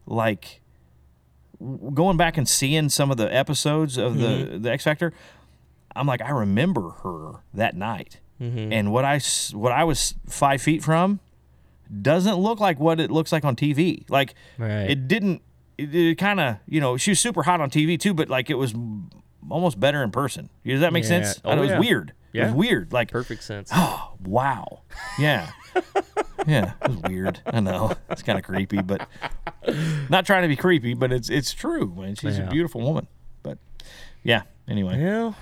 like 0.05 0.61
going 1.93 2.17
back 2.17 2.37
and 2.37 2.47
seeing 2.47 2.89
some 2.89 3.11
of 3.11 3.17
the 3.17 3.33
episodes 3.33 3.97
of 3.97 4.17
the 4.17 4.27
mm-hmm. 4.27 4.61
the 4.61 4.71
X 4.71 4.83
Factor. 4.83 5.13
I'm 5.95 6.07
like, 6.07 6.21
I 6.21 6.29
remember 6.31 6.89
her 7.03 7.43
that 7.53 7.75
night, 7.75 8.19
mm-hmm. 8.41 8.71
and 8.71 8.91
what 8.91 9.05
I 9.05 9.19
what 9.53 9.71
I 9.71 9.83
was 9.83 10.15
five 10.27 10.61
feet 10.61 10.83
from 10.83 11.19
doesn't 12.01 12.35
look 12.35 12.59
like 12.59 12.79
what 12.79 12.99
it 12.99 13.11
looks 13.11 13.31
like 13.31 13.43
on 13.43 13.55
TV. 13.55 14.09
Like 14.09 14.33
Right. 14.57 14.89
it 14.89 15.07
didn't. 15.07 15.41
It, 15.77 15.93
it 15.93 16.17
kind 16.17 16.39
of 16.39 16.57
you 16.67 16.79
know 16.79 16.97
she 16.97 17.11
was 17.11 17.19
super 17.19 17.43
hot 17.43 17.61
on 17.61 17.69
TV 17.69 17.99
too, 17.99 18.13
but 18.13 18.29
like 18.29 18.49
it 18.49 18.55
was 18.55 18.73
almost 19.49 19.79
better 19.79 20.03
in 20.03 20.11
person. 20.11 20.49
Does 20.65 20.79
that 20.81 20.93
make 20.93 21.03
Yeah. 21.03 21.23
sense? 21.23 21.41
Oh, 21.43 21.51
it 21.51 21.59
was 21.59 21.69
yeah. 21.71 21.79
weird. 21.79 22.13
It 22.33 22.43
was 22.43 22.53
weird. 22.53 22.93
Like 22.93 23.11
Perfect 23.11 23.43
sense. 23.43 23.69
Oh, 23.73 24.13
wow. 24.23 24.81
Yeah. 25.19 25.51
Yeah, 26.47 26.73
it 26.83 26.89
was 26.89 26.97
weird. 27.03 27.41
I 27.45 27.59
know. 27.59 27.93
It's 28.09 28.23
kind 28.23 28.39
of 28.39 28.45
creepy, 28.45 28.81
but 28.81 29.07
not 30.09 30.25
trying 30.25 30.43
to 30.43 30.47
be 30.47 30.55
creepy, 30.55 30.93
but 30.93 31.11
it's 31.11 31.29
it's 31.29 31.53
true, 31.53 31.93
man. 31.97 32.15
She's 32.15 32.37
Yeah. 32.37 32.47
a 32.47 32.49
beautiful 32.49 32.81
woman. 32.81 33.07
But 33.43 33.57
yeah, 34.23 34.43
anyway. 34.67 34.99
yeah. 35.01 35.33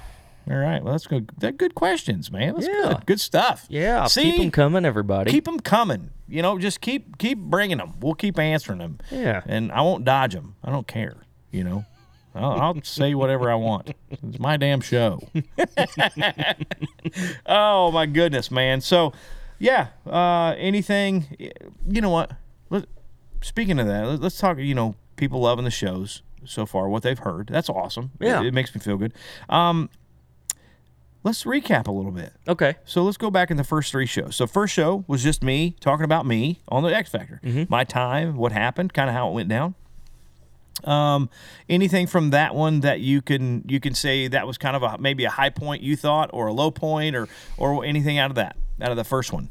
All 0.49 0.57
right. 0.57 0.83
Well, 0.83 0.93
that's 0.93 1.05
good. 1.05 1.29
They're 1.37 1.51
good 1.51 1.75
questions, 1.75 2.31
man. 2.31 2.55
That's 2.55 2.67
Yeah. 2.67 2.93
good. 2.95 3.05
Good 3.05 3.19
stuff. 3.19 3.67
Yeah. 3.69 4.05
See? 4.07 4.31
Keep 4.31 4.39
them 4.41 4.51
coming, 4.51 4.85
everybody. 4.85 5.29
Keep 5.31 5.45
them 5.45 5.59
coming. 5.59 6.09
You 6.27 6.41
know, 6.41 6.57
just 6.57 6.81
keep 6.81 7.17
keep 7.19 7.37
bringing 7.37 7.77
them. 7.77 7.93
We'll 7.99 8.15
keep 8.15 8.39
answering 8.39 8.79
them. 8.79 8.97
Yeah. 9.11 9.41
And 9.45 9.71
I 9.71 9.81
won't 9.81 10.05
dodge 10.05 10.33
them. 10.33 10.55
I 10.63 10.71
don't 10.71 10.87
care. 10.87 11.17
You 11.51 11.63
know, 11.63 11.85
I'll, 12.35 12.51
I'll 12.61 12.81
say 12.83 13.13
whatever 13.15 13.51
I 13.51 13.55
want. 13.55 13.93
It's 14.11 14.39
my 14.39 14.55
damn 14.57 14.81
show. 14.81 15.19
oh 17.45 17.91
my 17.91 18.05
goodness, 18.05 18.51
man. 18.51 18.81
So, 18.81 19.13
yeah. 19.59 19.87
Uh, 20.05 20.55
anything? 20.57 21.25
You 21.87 22.01
know 22.01 22.09
what? 22.09 22.31
Let, 22.69 22.85
speaking 23.41 23.79
of 23.79 23.87
that, 23.87 24.07
let, 24.07 24.21
let's 24.21 24.37
talk. 24.37 24.57
You 24.57 24.73
know, 24.75 24.95
people 25.15 25.41
loving 25.41 25.65
the 25.65 25.71
shows 25.71 26.23
so 26.45 26.65
far. 26.65 26.89
What 26.89 27.03
they've 27.03 27.19
heard. 27.19 27.47
That's 27.47 27.69
awesome. 27.69 28.11
Yeah. 28.19 28.41
It, 28.41 28.47
it 28.47 28.53
makes 28.53 28.73
me 28.73 28.81
feel 28.81 28.97
good. 28.97 29.13
Um, 29.49 29.89
let's 31.23 31.43
recap 31.43 31.87
a 31.87 31.91
little 31.91 32.11
bit. 32.11 32.33
okay. 32.47 32.75
So 32.85 33.03
let's 33.03 33.17
go 33.17 33.29
back 33.29 33.51
in 33.51 33.57
the 33.57 33.63
first 33.63 33.91
three 33.91 34.05
shows. 34.05 34.35
So 34.35 34.47
first 34.47 34.73
show 34.73 35.03
was 35.07 35.23
just 35.23 35.43
me 35.43 35.75
talking 35.79 36.05
about 36.05 36.25
me 36.25 36.61
on 36.69 36.83
the 36.83 36.95
X 36.95 37.11
Factor, 37.11 37.39
my 37.69 37.83
time, 37.83 38.37
what 38.37 38.51
happened, 38.51 38.93
kind 38.93 39.09
of 39.09 39.15
how 39.15 39.29
it 39.29 39.33
went 39.33 39.49
down. 39.49 39.75
Um, 40.85 41.29
anything 41.67 42.07
from 42.07 42.29
that 42.29 42.55
one 42.55 42.79
that 42.81 43.01
you 43.01 43.21
can 43.21 43.65
you 43.67 43.81
can 43.81 43.93
say 43.93 44.29
that 44.29 44.47
was 44.47 44.57
kind 44.57 44.77
of 44.77 44.83
a 44.83 44.97
maybe 44.97 45.25
a 45.25 45.29
high 45.29 45.49
point 45.49 45.83
you 45.83 45.97
thought, 45.97 46.29
or 46.31 46.47
a 46.47 46.53
low 46.53 46.71
point, 46.71 47.17
or 47.17 47.27
or 47.57 47.83
anything 47.83 48.17
out 48.17 48.31
of 48.31 48.35
that 48.35 48.55
out 48.81 48.91
of 48.91 48.97
the 48.97 49.03
first 49.03 49.31
one. 49.33 49.49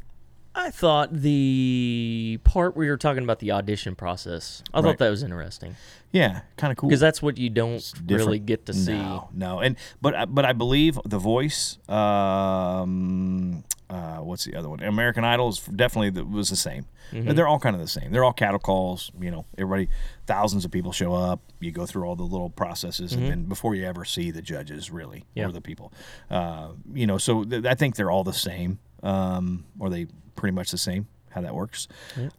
I 0.55 0.71
thought 0.71 1.13
the 1.13 2.39
part 2.43 2.75
where 2.75 2.85
you're 2.85 2.97
talking 2.97 3.23
about 3.23 3.39
the 3.39 3.51
audition 3.51 3.95
process, 3.95 4.61
I 4.73 4.77
Right. 4.79 4.83
thought 4.85 4.97
that 4.97 5.09
was 5.09 5.21
interesting 5.23 5.75
Yeah, 6.11 6.41
kind 6.57 6.71
of 6.71 6.77
cool. 6.77 6.89
because 6.89 6.99
that's 6.99 7.21
what 7.21 7.37
you 7.37 7.49
don't 7.51 7.93
really 8.07 8.39
get 8.39 8.65
to 8.65 8.73
see. 8.73 8.93
No, 8.93 9.29
no, 9.33 9.59
and 9.59 9.77
but 10.01 10.15
I- 10.15 10.25
but 10.25 10.45
I 10.45 10.53
believe 10.53 10.99
the 11.05 11.19
voice, 11.19 11.77
um, 12.59 13.63
uh, 13.89 14.17
what's 14.17 14.43
the 14.45 14.55
other 14.55 14.69
one? 14.69 14.79
American 14.81 15.23
Idol 15.23 15.49
is 15.49 15.59
definitely 15.59 16.09
the, 16.09 16.25
was 16.25 16.49
the 16.49 16.55
same. 16.55 16.85
They're 17.11 17.47
all 17.47 17.59
kind 17.59 17.75
of 17.75 17.81
the 17.81 17.87
same. 17.87 18.11
They're 18.11 18.23
all 18.23 18.33
cattle 18.33 18.59
calls. 18.59 19.11
You 19.19 19.31
know, 19.31 19.45
everybody, 19.57 19.89
thousands 20.27 20.63
of 20.63 20.71
people 20.71 20.91
show 20.91 21.13
up. 21.13 21.39
You 21.59 21.71
go 21.71 21.85
through 21.87 22.03
all 22.05 22.15
the 22.15 22.23
little 22.23 22.49
processes, 22.51 23.13
and 23.13 23.23
then 23.23 23.43
before 23.45 23.73
you 23.75 23.85
ever 23.85 24.03
see 24.05 24.29
the 24.31 24.41
judges, 24.43 24.91
really, 24.91 25.25
Yeah. 25.35 25.45
or 25.47 25.51
the 25.51 25.61
people, 25.61 25.91
uh, 26.29 26.69
you 26.93 27.07
know. 27.07 27.17
So 27.17 27.43
th- 27.45 27.65
I 27.65 27.73
think 27.75 27.95
they're 27.95 28.11
all 28.11 28.23
the 28.23 28.33
same, 28.33 28.77
um, 29.03 29.65
or 29.79 29.89
they 29.89 30.07
pretty 30.35 30.53
much 30.55 30.71
the 30.71 30.77
same. 30.77 31.07
How 31.31 31.41
that 31.41 31.53
works. 31.53 31.87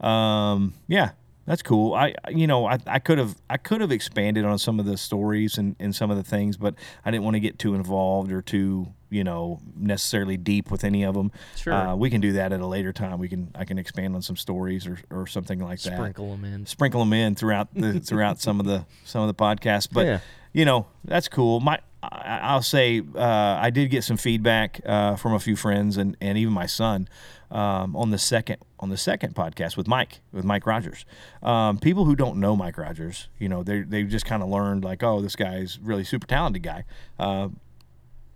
Um, 0.00 0.74
yeah, 0.88 1.10
that's 1.46 1.62
cool. 1.62 1.94
I, 1.94 2.14
you 2.28 2.46
know, 2.46 2.66
I, 2.66 2.78
I 2.86 2.98
could 2.98 3.18
have, 3.18 3.36
I 3.48 3.56
could 3.56 3.80
have 3.80 3.92
expanded 3.92 4.44
on 4.44 4.58
some 4.58 4.80
of 4.80 4.86
the 4.86 4.96
stories 4.96 5.58
and, 5.58 5.76
and 5.78 5.94
some 5.94 6.10
of 6.10 6.16
the 6.16 6.22
things, 6.24 6.56
but 6.56 6.74
I 7.04 7.10
didn't 7.10 7.24
want 7.24 7.34
to 7.34 7.40
get 7.40 7.58
too 7.58 7.74
involved 7.74 8.32
or 8.32 8.42
too, 8.42 8.88
you 9.08 9.22
know, 9.22 9.60
necessarily 9.76 10.36
deep 10.36 10.70
with 10.70 10.82
any 10.84 11.04
of 11.04 11.14
them. 11.14 11.30
Sure. 11.56 11.72
Uh, 11.72 11.94
we 11.94 12.10
can 12.10 12.20
do 12.20 12.32
that 12.32 12.52
at 12.52 12.60
a 12.60 12.66
later 12.66 12.92
time. 12.92 13.18
We 13.20 13.28
can, 13.28 13.50
I 13.54 13.64
can 13.64 13.78
expand 13.78 14.14
on 14.16 14.22
some 14.22 14.36
stories 14.36 14.86
or, 14.86 14.98
or 15.10 15.26
something 15.28 15.60
like 15.60 15.80
that. 15.82 15.94
Sprinkle 15.94 16.30
them 16.32 16.44
in. 16.44 16.66
Sprinkle 16.66 17.00
them 17.00 17.12
in 17.12 17.34
throughout 17.36 17.72
the 17.74 18.00
throughout 18.00 18.40
some 18.40 18.58
of 18.60 18.66
the 18.66 18.86
some 19.04 19.22
of 19.22 19.28
the 19.28 19.34
podcasts. 19.34 19.88
But 19.90 20.06
Yeah. 20.06 20.20
you 20.52 20.64
know, 20.64 20.86
that's 21.04 21.28
cool. 21.28 21.60
My, 21.60 21.78
I'll 22.02 22.62
say, 22.62 23.02
uh, 23.14 23.58
I 23.60 23.68
did 23.70 23.90
get 23.90 24.04
some 24.04 24.16
feedback 24.16 24.80
uh, 24.86 25.16
from 25.16 25.34
a 25.34 25.38
few 25.38 25.54
friends 25.56 25.96
and, 25.98 26.16
and 26.20 26.38
even 26.38 26.52
my 26.54 26.64
son 26.66 27.08
um, 27.50 27.94
on 27.94 28.10
the 28.10 28.16
second 28.18 28.56
on 28.78 28.88
the 28.88 28.96
second 28.96 29.34
podcast 29.34 29.76
with 29.76 29.86
Mike 29.86 30.20
with 30.32 30.44
Mike 30.44 30.66
Rogers. 30.66 31.04
Um, 31.42 31.78
people 31.78 32.06
who 32.06 32.16
don't 32.16 32.38
know 32.40 32.56
Mike 32.56 32.78
Rogers, 32.78 33.28
you 33.38 33.48
know, 33.50 33.62
they 33.62 33.80
they 33.82 34.04
just 34.04 34.24
kind 34.24 34.42
of 34.42 34.48
learned 34.48 34.82
like, 34.84 35.02
oh, 35.02 35.20
this 35.20 35.36
guy's 35.36 35.78
really 35.82 36.04
super 36.04 36.26
talented 36.26 36.62
guy. 36.62 36.84
Uh, 37.18 37.48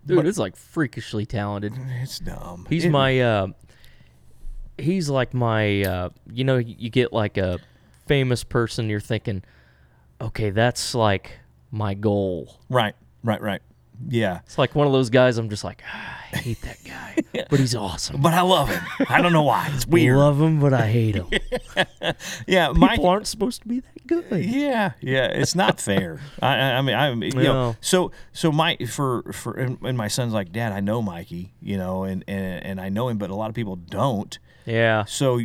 Dude, 0.05 0.27
it's 0.27 0.37
like 0.37 0.55
freakishly 0.55 1.25
talented. 1.25 1.73
it's 2.01 2.19
dumb. 2.19 2.67
He's 2.69 2.85
It- 2.85 2.91
my 2.91 3.19
uh 3.19 3.47
he's 4.77 5.09
like 5.09 5.33
my 5.33 5.81
uh 5.83 6.09
you 6.31 6.43
know 6.43 6.57
you 6.57 6.89
get 6.89 7.13
like 7.13 7.37
a 7.37 7.59
famous 8.07 8.43
person 8.43 8.89
you're 8.89 8.99
thinking 8.99 9.41
okay 10.19 10.49
that's 10.49 10.93
like 10.93 11.39
my 11.71 11.93
goal 11.93 12.59
right, 12.69 12.93
right, 13.25 13.41
right. 13.41 13.61
Yeah, 14.09 14.41
it's 14.45 14.57
like 14.57 14.75
one 14.75 14.87
of 14.87 14.91
those 14.93 15.09
guys 15.09 15.37
i'm 15.37 15.49
just 15.49 15.63
like 15.63 15.81
ah, 15.87 16.19
i 16.33 16.35
hate 16.35 16.59
that 16.63 16.79
guy 16.83 17.15
but 17.49 17.61
he's 17.61 17.73
awesome 17.73 18.21
but 18.21 18.33
I 18.33 18.41
love 18.41 18.67
him. 18.67 18.83
I 19.07 19.21
don't 19.21 19.31
know 19.31 19.43
why. 19.43 19.69
It's 19.73 19.87
weird. 19.95 20.17
I 20.17 20.19
love 20.19 20.41
him 20.41 20.59
but 20.59 20.73
i 20.73 20.85
hate 20.87 21.15
him 21.15 21.27
yeah, 22.47 22.69
Mike. 22.71 22.91
people 22.91 23.07
aren't 23.07 23.27
supposed 23.27 23.61
to 23.61 23.67
be 23.69 23.79
that 23.79 24.07
good 24.07 24.25
Yeah, 24.45 24.91
yeah, 25.01 25.27
it's 25.27 25.55
not 25.55 25.79
fair. 25.79 26.19
I, 26.41 26.55
I 26.73 26.81
mean, 26.81 26.93
I, 26.95 27.13
you 27.13 27.31
know, 27.43 27.75
so 27.79 28.11
so 28.33 28.51
my 28.51 28.75
for 28.89 29.31
for 29.31 29.53
and, 29.53 29.77
and 29.81 29.97
my 29.97 30.09
son's 30.09 30.33
like, 30.33 30.51
Dad, 30.51 30.73
I 30.73 30.79
know 30.81 31.01
Mikey, 31.01 31.53
you 31.61 31.77
know, 31.77 32.03
and 32.03 32.23
and 32.27 32.63
and 32.65 32.81
I 32.81 32.89
know 32.89 33.07
him, 33.07 33.17
but 33.17 33.29
a 33.29 33.35
lot 33.35 33.47
of 33.49 33.55
people 33.55 33.77
don't. 33.77 34.37
yeah 34.65 35.05
So 35.05 35.39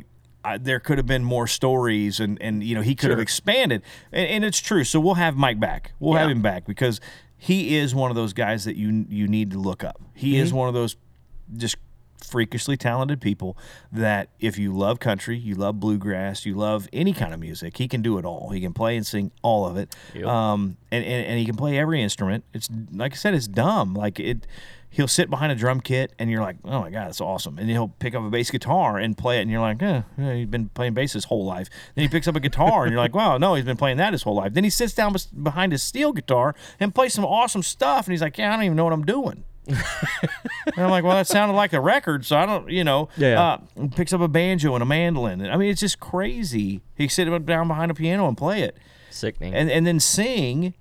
I, 0.44 0.59
there 0.59 0.81
could 0.81 0.98
have 0.98 1.07
been 1.07 1.23
more 1.24 1.47
stories, 1.47 2.19
and 2.20 2.40
and 2.43 2.65
you 2.65 2.74
know 2.74 2.82
he 2.82 2.94
could 2.94 3.11
have 3.11 3.20
expanded, 3.20 3.82
and, 4.12 4.27
and 4.27 4.44
it's 4.44 4.59
true. 4.61 4.82
So 4.85 4.98
we'll 5.01 5.15
have 5.15 5.36
Mike 5.36 5.61
back. 5.61 5.93
We'll 6.01 6.19
have 6.19 6.31
him 6.31 6.43
back 6.43 6.66
because 6.66 7.01
he 7.43 7.77
is 7.77 7.95
one 7.95 8.11
of 8.11 8.15
those 8.17 8.33
guys 8.33 8.65
that 8.65 8.77
you 8.77 9.07
you 9.09 9.27
need 9.27 9.51
to 9.53 9.59
look 9.59 9.83
up. 9.83 10.01
He 10.15 10.35
Mm-hmm. 10.35 10.43
is 10.45 10.53
one 10.53 10.69
of 10.69 10.75
those 10.75 10.97
just 11.57 11.77
freakishly 12.23 12.77
talented 12.77 13.19
people 13.21 13.57
that 13.91 14.29
if 14.39 14.59
you 14.59 14.73
love 14.77 15.01
country, 15.01 15.37
you 15.39 15.55
love 15.55 15.81
bluegrass, 15.81 16.45
you 16.45 16.55
love 16.55 16.87
any 16.93 17.12
kind 17.15 17.33
of 17.33 17.41
music, 17.41 17.79
he 17.79 17.89
can 17.89 18.03
do 18.03 18.19
it 18.19 18.25
all. 18.27 18.51
He 18.51 18.61
can 18.61 18.75
play 18.75 18.97
and 18.97 19.07
sing 19.07 19.33
all 19.43 19.67
of 19.67 19.77
it. 19.79 19.97
Yep. 20.15 20.27
Um, 20.27 20.77
and, 20.93 21.03
and, 21.05 21.27
and 21.27 21.39
he 21.39 21.47
can 21.47 21.57
play 21.57 21.79
every 21.79 22.03
instrument. 22.03 22.45
It's 22.53 22.69
like 22.93 23.15
I 23.15 23.17
said, 23.17 23.35
it's 23.35 23.49
dumb. 23.49 23.95
Like 23.95 24.21
it, 24.21 24.47
he'll 24.91 25.09
sit 25.09 25.31
behind 25.31 25.53
a 25.53 25.55
drum 25.55 25.81
kit 25.81 26.12
and 26.19 26.31
you're 26.31 26.43
like, 26.43 26.57
oh 26.65 26.81
my 26.81 26.91
God, 26.91 27.07
that's 27.07 27.21
awesome. 27.21 27.59
And 27.59 27.71
he'll 27.71 27.89
pick 27.89 28.15
up 28.15 28.23
a 28.23 28.29
bass 28.29 28.51
guitar 28.51 28.99
and 28.99 29.17
play 29.17 29.39
it. 29.39 29.43
And 29.43 29.51
you're 29.51 29.61
like, 29.61 29.81
eh, 29.83 30.03
yeah, 30.19 30.35
he's 30.35 30.49
been 30.49 30.69
playing 30.71 30.95
bass 30.95 31.12
his 31.12 31.25
whole 31.27 31.45
life. 31.45 31.69
Then 31.95 32.03
he 32.03 32.09
picks 32.09 32.27
up 32.27 32.37
a 32.37 32.41
guitar 32.41 32.83
and 32.83 32.93
you're 32.93 33.01
like, 33.01 33.15
wow, 33.21 33.39
no, 33.39 33.55
he's 33.55 33.65
been 33.65 33.77
playing 33.77 33.99
that 33.99 34.12
his 34.12 34.25
whole 34.25 34.35
life. 34.35 34.53
Then 34.53 34.65
he 34.65 34.71
sits 34.71 34.93
down 34.93 35.15
behind 35.43 35.73
his 35.73 35.83
steel 35.83 36.12
guitar 36.12 36.55
and 36.81 36.95
plays 36.95 37.15
some 37.15 37.25
awesome 37.25 37.62
stuff. 37.62 38.07
And 38.07 38.12
he's 38.12 38.21
like, 38.21 38.37
yeah, 38.37 38.53
I 38.53 38.57
don't 38.57 38.65
even 38.65 38.77
know 38.77 38.85
what 38.85 38.93
I'm 38.93 39.07
doing. 39.07 39.45
and 39.67 40.79
I'm 40.79 40.91
like, 40.91 41.05
well, 41.05 41.15
that 41.15 41.29
sounded 41.29 41.55
like 41.55 41.73
a 41.73 41.81
record, 41.81 42.25
so 42.25 42.37
I 42.37 42.47
don't, 42.47 42.71
you 42.71 42.83
know. 42.83 43.09
Yeah. 43.17 43.41
Uh, 43.41 43.87
picks 43.95 44.12
up 44.12 44.21
a 44.21 44.27
banjo 44.27 44.75
and 44.75 44.83
a 44.83 44.87
mandolin. 44.87 45.47
I 45.49 45.57
mean, 45.57 45.71
it's 45.71 45.81
just 45.81 46.01
crazy. 46.01 46.81
He 46.97 47.07
sit 47.07 47.27
down 47.47 47.69
behind 47.69 47.91
a 47.91 47.95
piano 47.95 48.27
and 48.27 48.37
play 48.37 48.62
it, 48.62 48.77
sickening 49.11 49.55
and 49.55 49.71
and 49.71 49.87
then 49.87 50.01
sing, 50.01 50.75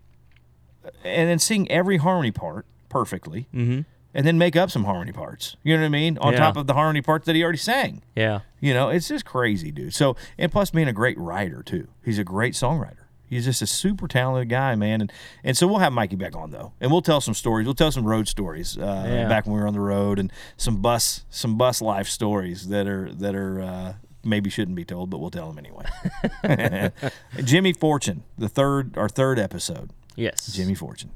and 1.04 1.30
then 1.30 1.40
sing 1.40 1.70
every 1.70 1.98
harmony 1.98 2.32
part 2.32 2.66
perfectly, 2.90 3.48
mm-hmm. 3.54 3.82
And 4.14 4.26
then 4.26 4.38
make 4.38 4.56
up 4.56 4.72
some 4.72 4.86
harmony 4.86 5.12
parts. 5.12 5.56
You 5.64 5.76
know 5.76 5.82
what 5.82 5.88
I 5.88 5.90
mean? 5.90 6.18
On 6.20 6.34
Yeah. 6.34 6.40
top 6.40 6.58
of 6.58 6.68
the 6.68 6.74
harmony 6.74 7.02
parts 7.02 7.26
that 7.28 7.36
he 7.36 7.44
already 7.44 7.58
sang. 7.60 8.02
yeah 8.16 8.40
You 8.60 8.74
know, 8.74 8.90
it's 8.90 9.08
just 9.08 9.26
crazy, 9.26 9.72
dude. 9.72 9.94
So, 9.94 10.16
and 10.38 10.52
plus 10.52 10.72
being 10.72 10.88
a 10.88 10.94
great 10.94 11.18
writer 11.18 11.62
too. 11.64 11.88
He's 12.04 12.20
a 12.20 12.24
great 12.24 12.54
songwriter. 12.54 13.06
He's 13.28 13.46
just 13.46 13.62
a 13.62 13.68
super 13.68 14.08
talented 14.08 14.50
guy, 14.50 14.74
man. 14.74 15.02
And 15.02 15.12
and 15.44 15.56
so 15.56 15.68
we'll 15.68 15.78
have 15.78 15.94
Mikey 15.94 16.16
back 16.16 16.36
on 16.36 16.50
though, 16.50 16.74
and 16.82 16.90
we'll 16.92 17.04
tell 17.04 17.22
some 17.22 17.36
stories. 17.36 17.66
We'll 17.66 17.76
tell 17.76 17.92
some 17.92 18.04
road 18.06 18.28
stories 18.28 18.76
uh, 18.76 19.06
Yeah. 19.08 19.28
back 19.30 19.46
when 19.46 19.54
we 19.56 19.62
were 19.62 19.68
on 19.68 19.74
the 19.74 19.80
road, 19.80 20.18
and 20.18 20.32
some 20.58 20.78
bus 20.82 21.26
some 21.30 21.56
bus 21.56 21.80
life 21.80 22.08
stories 22.08 22.70
that 22.70 22.88
are 22.88 23.14
that 23.14 23.36
are 23.36 23.62
uh, 23.62 23.94
maybe 24.24 24.50
shouldn't 24.50 24.76
be 24.76 24.84
told, 24.84 25.12
but 25.12 25.20
we'll 25.20 25.30
tell 25.30 25.52
them 25.52 25.60
anyway. 25.60 25.86
Jimmy 27.44 27.72
Fortune, 27.74 28.24
the 28.38 28.50
third 28.50 28.98
our 28.98 29.08
third 29.10 29.38
episode. 29.38 29.92
yes 30.16 30.48
Jimmy 30.54 30.74
Fortune. 30.76 31.12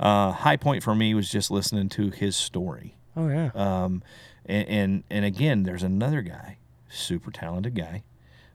Uh, 0.00 0.32
high 0.32 0.56
point 0.56 0.82
for 0.82 0.94
me 0.94 1.12
was 1.14 1.30
just 1.30 1.50
listening 1.50 1.88
to 1.90 2.08
his 2.10 2.34
story. 2.34 2.96
oh 3.16 3.28
yeah 3.28 3.50
Um, 3.54 4.02
and, 4.46 4.66
and 4.68 5.04
and 5.10 5.24
again, 5.26 5.62
there's 5.64 5.82
another 5.82 6.22
guy, 6.22 6.56
super 6.88 7.30
talented 7.30 7.74
guy. 7.74 8.02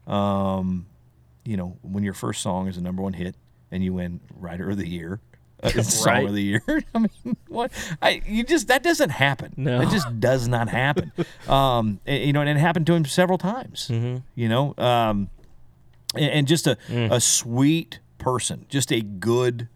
Um, 0.07 0.87
you 1.43 1.55
know, 1.57 1.77
when 1.83 2.03
your 2.03 2.13
first 2.15 2.41
song 2.41 2.67
is 2.67 2.77
a 2.77 2.81
number 2.81 3.01
one 3.03 3.13
hit 3.13 3.35
and 3.71 3.83
you 3.83 3.93
win 3.93 4.19
Writer 4.35 4.69
of 4.71 4.77
the 4.77 4.87
Year, 4.87 5.19
uh, 5.63 5.69
Song 5.83 6.25
of 6.27 6.33
the 6.33 6.41
Year. 6.41 6.63
I 6.95 6.99
mean, 6.99 7.37
what? 7.47 7.71
I 8.01 8.21
you 8.25 8.43
just 8.43 8.67
that 8.67 8.81
doesn't 8.83 9.11
happen. 9.11 9.53
No. 9.57 9.81
it 9.81 9.89
just 9.89 10.19
does 10.19 10.47
not 10.47 10.69
happen. 10.69 11.11
um, 11.47 11.99
and, 12.07 12.23
you 12.23 12.33
know, 12.33 12.41
and 12.41 12.49
it 12.49 12.57
happened 12.57 12.87
to 12.87 12.93
him 12.93 13.05
several 13.05 13.37
times. 13.37 13.89
Mm-hmm. 13.91 14.17
You 14.35 14.49
know, 14.49 14.73
um, 14.79 15.29
and, 16.15 16.31
and 16.31 16.47
just 16.47 16.65
a 16.67 16.77
Mm. 16.89 17.11
a 17.11 17.19
sweet 17.19 17.99
person, 18.17 18.65
just 18.69 18.91
a 18.91 19.01
good 19.01 19.67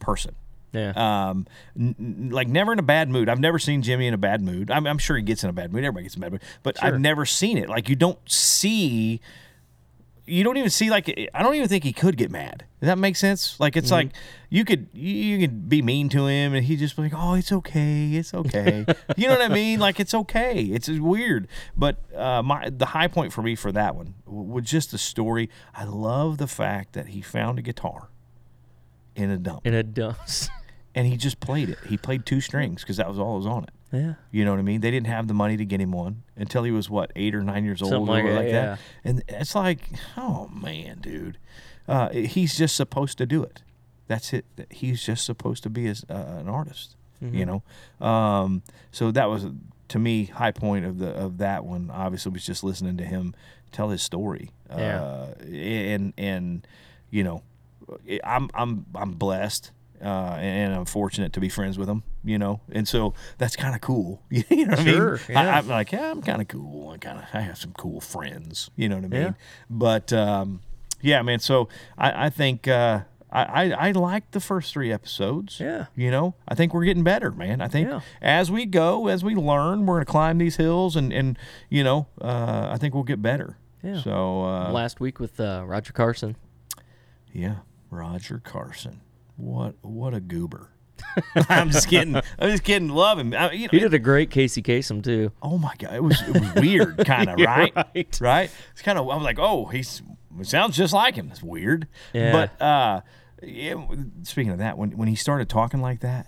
person 0.00 0.34
yeah 0.72 0.92
um, 1.30 1.46
n- 1.78 1.94
n- 1.98 2.30
like 2.30 2.48
never 2.48 2.72
in 2.72 2.78
a 2.78 2.82
bad 2.82 3.08
mood. 3.08 3.28
I've 3.28 3.40
never 3.40 3.58
seen 3.58 3.82
Jimmy 3.82 4.06
in 4.06 4.14
a 4.14 4.18
bad 4.18 4.42
mood. 4.42 4.70
I'm, 4.70 4.86
I'm 4.86 4.98
sure 4.98 5.16
he 5.16 5.22
gets 5.22 5.42
in 5.44 5.50
a 5.50 5.52
bad 5.52 5.72
mood. 5.72 5.84
Everybody 5.84 6.04
gets 6.04 6.16
in 6.16 6.22
a 6.22 6.26
bad 6.26 6.32
mood, 6.32 6.42
but 6.62 6.78
Sure. 6.78 6.86
I've 6.88 7.00
never 7.00 7.24
seen 7.24 7.56
it. 7.58 7.68
Like 7.68 7.88
you 7.88 7.96
don't 7.96 8.18
see, 8.30 9.20
you 10.26 10.44
don't 10.44 10.58
even 10.58 10.68
see. 10.70 10.90
Like 10.90 11.30
I 11.32 11.42
don't 11.42 11.54
even 11.54 11.68
think 11.68 11.84
he 11.84 11.92
could 11.94 12.16
get 12.18 12.30
mad. 12.30 12.64
Does 12.80 12.86
that 12.88 12.98
make 12.98 13.16
sense? 13.16 13.58
Like 13.58 13.76
it's 13.76 13.90
like 13.90 14.10
you 14.50 14.64
could 14.64 14.88
you, 14.92 15.38
could 15.40 15.68
be 15.68 15.80
mean 15.82 16.08
to 16.10 16.26
him 16.26 16.54
and 16.54 16.64
he 16.64 16.76
just 16.76 16.94
be 16.96 17.02
like, 17.02 17.12
oh, 17.16 17.34
it's 17.34 17.50
okay, 17.50 18.10
it's 18.12 18.32
okay. 18.34 18.84
you 19.16 19.26
know 19.26 19.34
what 19.34 19.50
I 19.50 19.52
mean? 19.52 19.80
Like 19.80 19.98
it's 19.98 20.14
okay. 20.14 20.62
It's 20.62 20.88
weird, 20.88 21.48
but 21.76 21.96
uh, 22.14 22.42
my 22.42 22.68
the 22.70 22.86
high 22.86 23.08
point 23.08 23.32
for 23.32 23.40
me 23.42 23.54
for 23.56 23.72
that 23.72 23.96
one 23.96 24.14
was 24.26 24.64
just 24.64 24.90
the 24.92 24.98
story. 24.98 25.48
I 25.74 25.84
love 25.84 26.36
the 26.38 26.46
fact 26.46 26.92
that 26.92 27.08
he 27.08 27.20
found 27.22 27.58
a 27.58 27.62
guitar 27.62 28.10
in 29.16 29.30
a 29.30 29.36
dump 29.36 29.66
In 29.66 29.74
a 29.74 29.82
does 29.82 30.48
and 30.98 31.06
he 31.06 31.16
just 31.16 31.38
played 31.38 31.68
it. 31.68 31.78
He 31.86 31.96
played 31.96 32.26
two 32.26 32.40
strings 32.40 32.82
because 32.82 32.96
that 32.96 33.08
was 33.08 33.20
all 33.20 33.34
that 33.34 33.38
was 33.38 33.46
on 33.46 33.62
it. 33.62 33.70
yeah 33.92 34.14
You 34.32 34.44
know 34.44 34.50
what 34.50 34.58
I 34.58 34.62
mean? 34.62 34.80
They 34.80 34.90
didn't 34.90 35.06
have 35.06 35.28
the 35.28 35.34
money 35.34 35.56
to 35.56 35.64
get 35.64 35.80
him 35.80 35.92
one 35.92 36.24
until 36.36 36.64
he 36.64 36.72
was 36.72 36.90
what 36.90 37.12
eight 37.14 37.36
or 37.36 37.42
nine 37.42 37.64
years 37.64 37.80
old 37.80 37.92
Something 37.92 38.08
or 38.08 38.14
like 38.14 38.24
like, 38.24 38.50
that, 38.50 38.52
that. 38.52 38.78
And 39.04 39.22
it's 39.28 39.54
like, 39.54 39.90
oh 40.16 40.48
man, 40.48 40.98
dude, 41.00 41.38
uh, 41.86 42.08
he's 42.10 42.58
just 42.58 42.74
supposed 42.74 43.16
to 43.18 43.26
do 43.26 43.44
it. 43.44 43.62
That's 44.08 44.32
it. 44.32 44.44
He's 44.70 45.04
just 45.04 45.24
supposed 45.24 45.62
to 45.62 45.70
be 45.70 45.86
as, 45.86 46.04
uh, 46.10 46.14
an 46.40 46.48
artist. 46.48 46.96
Mm-hmm. 47.22 47.36
You 47.36 47.46
know, 47.46 48.06
um, 48.06 48.62
so 48.90 49.12
that 49.12 49.30
was 49.30 49.46
to 49.88 49.98
me 50.00 50.24
high 50.24 50.52
point 50.52 50.84
of 50.84 50.98
the 50.98 51.10
of 51.10 51.38
that 51.38 51.64
one. 51.64 51.92
Obviously, 51.92 52.32
was 52.32 52.44
just 52.44 52.64
listening 52.64 52.96
to 52.96 53.04
him 53.04 53.36
tell 53.70 53.90
his 53.90 54.02
story. 54.02 54.50
Yeah. 54.68 55.02
Uh, 55.02 55.34
and 55.46 56.12
and 56.18 56.66
you 57.10 57.22
know, 57.22 57.42
I'm 58.24 58.50
I'm 58.54 58.86
I'm 58.94 59.12
blessed. 59.12 59.70
Uh, 60.02 60.36
and 60.38 60.74
I'm 60.74 60.84
fortunate 60.84 61.32
to 61.32 61.40
be 61.40 61.48
friends 61.48 61.76
with 61.78 61.88
them, 61.88 62.02
you 62.24 62.38
know, 62.38 62.60
and 62.70 62.86
so 62.86 63.14
that's 63.38 63.56
kind 63.56 63.74
of 63.74 63.80
cool. 63.80 64.22
you 64.30 64.44
know 64.66 64.76
what 64.76 64.78
Sure, 64.86 65.08
I 65.16 65.18
mean? 65.18 65.20
yeah. 65.30 65.40
I, 65.54 65.58
I'm 65.58 65.66
like, 65.68 65.90
yeah, 65.92 66.10
I'm 66.10 66.22
kind 66.22 66.40
of 66.40 66.46
cool. 66.48 66.90
I 66.90 66.98
kind 66.98 67.18
of 67.18 67.24
I 67.34 67.40
have 67.40 67.58
some 67.58 67.72
cool 67.72 68.00
friends, 68.00 68.70
you 68.76 68.88
know 68.88 68.96
what 68.96 69.04
I 69.06 69.08
mean? 69.08 69.20
Yeah. 69.22 69.32
But 69.68 70.12
um, 70.12 70.60
yeah, 71.00 71.20
man. 71.22 71.40
So 71.40 71.68
I, 71.96 72.26
I 72.26 72.30
think 72.30 72.68
uh, 72.68 73.00
I, 73.32 73.42
I 73.44 73.88
I 73.88 73.90
like 73.92 74.30
the 74.30 74.40
first 74.40 74.72
three 74.72 74.92
episodes. 74.92 75.58
Yeah. 75.58 75.86
You 75.96 76.10
know, 76.12 76.34
I 76.46 76.54
think 76.54 76.72
we're 76.72 76.84
getting 76.84 77.04
better, 77.04 77.30
man. 77.32 77.60
I 77.60 77.66
think 77.68 77.88
Yeah. 77.88 78.00
as 78.22 78.50
we 78.52 78.66
go, 78.66 79.08
as 79.08 79.24
we 79.24 79.34
learn, 79.34 79.84
we're 79.86 79.96
gonna 79.96 80.04
climb 80.04 80.38
these 80.38 80.56
hills, 80.56 80.94
and 80.96 81.12
and 81.12 81.36
you 81.68 81.82
know, 81.82 82.06
uh, 82.22 82.68
I 82.70 82.76
think 82.78 82.94
we'll 82.94 83.02
get 83.04 83.20
better. 83.20 83.56
Yeah. 83.82 84.00
So 84.00 84.44
uh, 84.44 84.70
last 84.72 85.00
week 85.00 85.18
with 85.20 85.38
uh, 85.40 85.64
roger 85.66 85.92
carson 85.92 86.36
yeah, 87.32 87.56
Roger 87.90 88.40
Carson, 88.42 89.00
what 89.38 89.76
what 89.80 90.12
a 90.12 90.20
goober. 90.20 90.68
I'm 91.48 91.70
just 91.70 91.88
kidding. 91.88 92.16
I'm 92.16 92.50
just 92.50 92.64
kidding. 92.64 92.88
Love 92.88 93.18
him. 93.18 93.32
I, 93.32 93.52
you 93.52 93.62
know, 93.66 93.70
He 93.70 93.78
did 93.78 93.94
a 93.94 93.98
great 93.98 94.30
Casey 94.30 94.62
Kasem 94.62 95.02
too. 95.02 95.32
oh 95.40 95.56
my 95.56 95.72
god, 95.78 95.94
it 95.94 96.02
was 96.02 96.20
it 96.22 96.34
was 96.38 96.54
weird, 96.54 96.98
kind 97.06 97.30
of 97.30 97.38
right? 97.38 97.72
right. 97.74 98.18
Right? 98.20 98.50
It's 98.72 98.82
kind 98.82 98.98
of. 98.98 99.08
I 99.08 99.14
was 99.16 99.24
like, 99.24 99.38
oh, 99.38 99.66
he's 99.66 100.02
it 100.38 100.46
sounds 100.46 100.76
just 100.76 100.92
like 100.92 101.14
him. 101.14 101.28
It's 101.30 101.42
weird. 101.42 101.86
Yeah. 102.12 102.32
But 102.58 102.62
uh, 102.64 103.00
yeah, 103.42 103.74
speaking 104.24 104.52
of 104.52 104.58
that, 104.58 104.76
when 104.76 104.90
when 104.98 105.08
he 105.08 105.14
started 105.14 105.48
talking 105.48 105.80
like 105.80 106.00
that, 106.00 106.26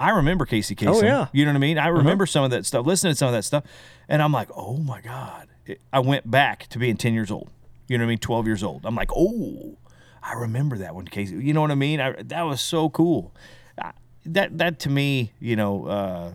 I 0.00 0.10
remember 0.10 0.44
Casey 0.44 0.74
Kasem. 0.74 1.02
Oh, 1.02 1.02
yeah. 1.04 1.28
You 1.32 1.44
know 1.44 1.52
what 1.52 1.56
I 1.56 1.60
mean? 1.60 1.78
I 1.78 1.86
remember 1.88 2.26
some 2.26 2.44
of 2.44 2.50
that 2.50 2.66
stuff, 2.66 2.84
listening 2.84 3.12
to 3.12 3.16
some 3.16 3.28
of 3.28 3.34
that 3.34 3.44
stuff, 3.44 3.64
and 4.08 4.20
I'm 4.20 4.32
like, 4.32 4.48
oh 4.56 4.76
my 4.78 5.00
god. 5.00 5.48
It- 5.66 5.80
I 5.92 6.00
went 6.00 6.28
back 6.28 6.66
to 6.70 6.78
being 6.80 6.96
10 6.96 7.14
years 7.14 7.30
old. 7.30 7.50
You 7.86 7.96
know 7.98 8.02
what 8.04 8.08
I 8.08 8.10
mean? 8.10 8.18
12 8.18 8.46
years 8.48 8.62
old. 8.64 8.84
I'm 8.84 8.96
like, 8.96 9.10
oh, 9.14 9.76
I 10.22 10.34
remember 10.34 10.78
that 10.78 10.94
one, 10.94 11.06
Casey. 11.06 11.36
You 11.36 11.52
know 11.52 11.60
what 11.60 11.70
I 11.70 11.74
mean? 11.74 12.00
I, 12.00 12.12
that 12.22 12.42
was 12.42 12.60
so 12.60 12.88
cool. 12.88 13.34
I, 13.80 13.92
that 14.26 14.58
that 14.58 14.78
to 14.80 14.90
me, 14.90 15.32
you 15.40 15.56
know, 15.56 15.86
uh, 15.86 16.32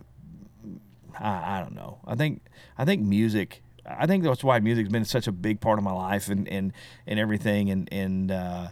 I, 1.20 1.58
I 1.58 1.62
don't 1.62 1.76
know. 1.76 2.00
I 2.06 2.16
think 2.16 2.42
I 2.78 2.86
think 2.86 3.02
music. 3.04 3.64
I 3.86 4.06
think 4.06 4.24
that's 4.24 4.44
why 4.44 4.60
music's 4.60 4.90
been 4.90 5.06
such 5.06 5.28
a 5.28 5.32
big 5.32 5.62
part 5.62 5.78
of 5.78 5.84
my 5.84 5.94
life 5.94 6.28
and 6.30 6.48
and 6.50 6.74
and 7.06 7.20
everything. 7.20 7.70
And 7.70 7.88
and 7.92 8.32
uh, 8.32 8.68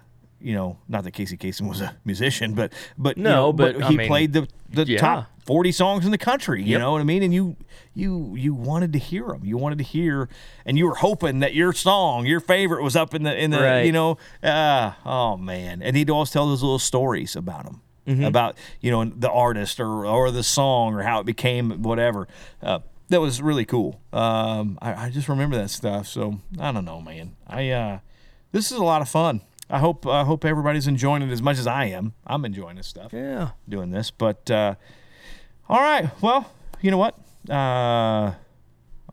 you 0.45 0.53
know, 0.53 0.77
not 0.87 1.03
that 1.05 1.11
Casey 1.11 1.37
Kasem 1.37 1.67
was 1.67 1.81
a 1.81 1.95
musician, 2.05 2.53
but 2.53 2.71
but 2.97 3.17
you 3.17 3.23
No, 3.23 3.29
know, 3.47 3.53
but, 3.53 3.81
I 3.83 3.87
he 3.89 3.97
mean, 3.97 4.07
played 4.07 4.33
the 4.33 4.47
the 4.69 4.85
yeah. 4.85 4.99
top 4.99 5.27
40 5.45 5.71
songs 5.71 6.05
in 6.05 6.11
the 6.11 6.17
country 6.17 6.61
you 6.63 6.71
Yep. 6.71 6.79
know 6.81 6.91
what 6.93 7.01
i 7.01 7.03
mean 7.03 7.21
and 7.23 7.31
you 7.33 7.55
you 7.93 8.33
you 8.35 8.53
wanted 8.55 8.91
to 8.93 8.99
hear 8.99 9.27
them 9.27 9.41
you 9.45 9.57
wanted 9.57 9.77
to 9.77 9.83
hear 9.83 10.27
and 10.65 10.75
you 10.77 10.85
were 10.87 10.95
hoping 10.95 11.39
that 11.41 11.53
your 11.53 11.71
song 11.71 12.25
your 12.25 12.39
favorite 12.39 12.81
was 12.83 12.95
up 12.95 13.13
in 13.13 13.21
the 13.23 13.33
in 13.43 13.51
the 13.51 13.59
Right. 13.59 13.85
you 13.85 13.91
know 13.91 14.17
uh, 14.43 14.93
oh 15.05 15.37
man 15.37 15.81
and 15.83 15.95
he'd 15.95 16.09
always 16.09 16.31
tell 16.31 16.47
those 16.47 16.63
little 16.63 16.79
stories 16.79 17.35
about 17.35 17.65
them 17.65 17.81
Mm-hmm. 18.07 18.23
about 18.25 18.55
you 18.81 18.91
know 18.91 19.05
the 19.05 19.31
artist 19.31 19.79
or 19.79 20.05
or 20.05 20.29
the 20.31 20.43
song 20.43 20.93
or 20.95 21.01
how 21.03 21.19
it 21.19 21.25
became 21.25 21.81
whatever 21.83 22.27
uh, 22.63 22.79
that 23.09 23.19
was 23.21 23.39
really 23.41 23.65
cool 23.65 23.99
um, 24.13 24.77
I, 24.81 25.05
I 25.05 25.09
just 25.11 25.27
remember 25.29 25.55
that 25.57 25.69
stuff 25.69 26.07
so 26.07 26.39
i 26.59 26.71
don't 26.71 26.85
know 26.85 27.01
man 27.01 27.35
i 27.47 27.69
uh, 27.69 27.99
this 28.51 28.71
is 28.71 28.77
a 28.79 28.83
lot 28.83 29.01
of 29.03 29.09
fun 29.09 29.41
i 29.69 29.79
hope 29.79 30.05
i 30.05 30.23
hope 30.23 30.45
everybody's 30.45 30.87
enjoying 30.87 31.21
it 31.23 31.31
as 31.31 31.41
much 31.41 31.57
as 31.57 31.65
i 31.67 31.85
am 31.85 32.13
i'm 32.27 32.45
enjoying 32.45 32.75
this 32.75 32.87
stuff 32.87 33.11
Yeah. 33.13 33.49
doing 33.67 33.91
this. 33.91 34.11
But 34.11 34.49
uh, 34.51 34.75
all 35.67 35.79
right, 35.79 36.09
well, 36.21 36.51
you 36.81 36.91
know 36.91 36.97
what? 36.99 37.17
Uh, 37.49 38.33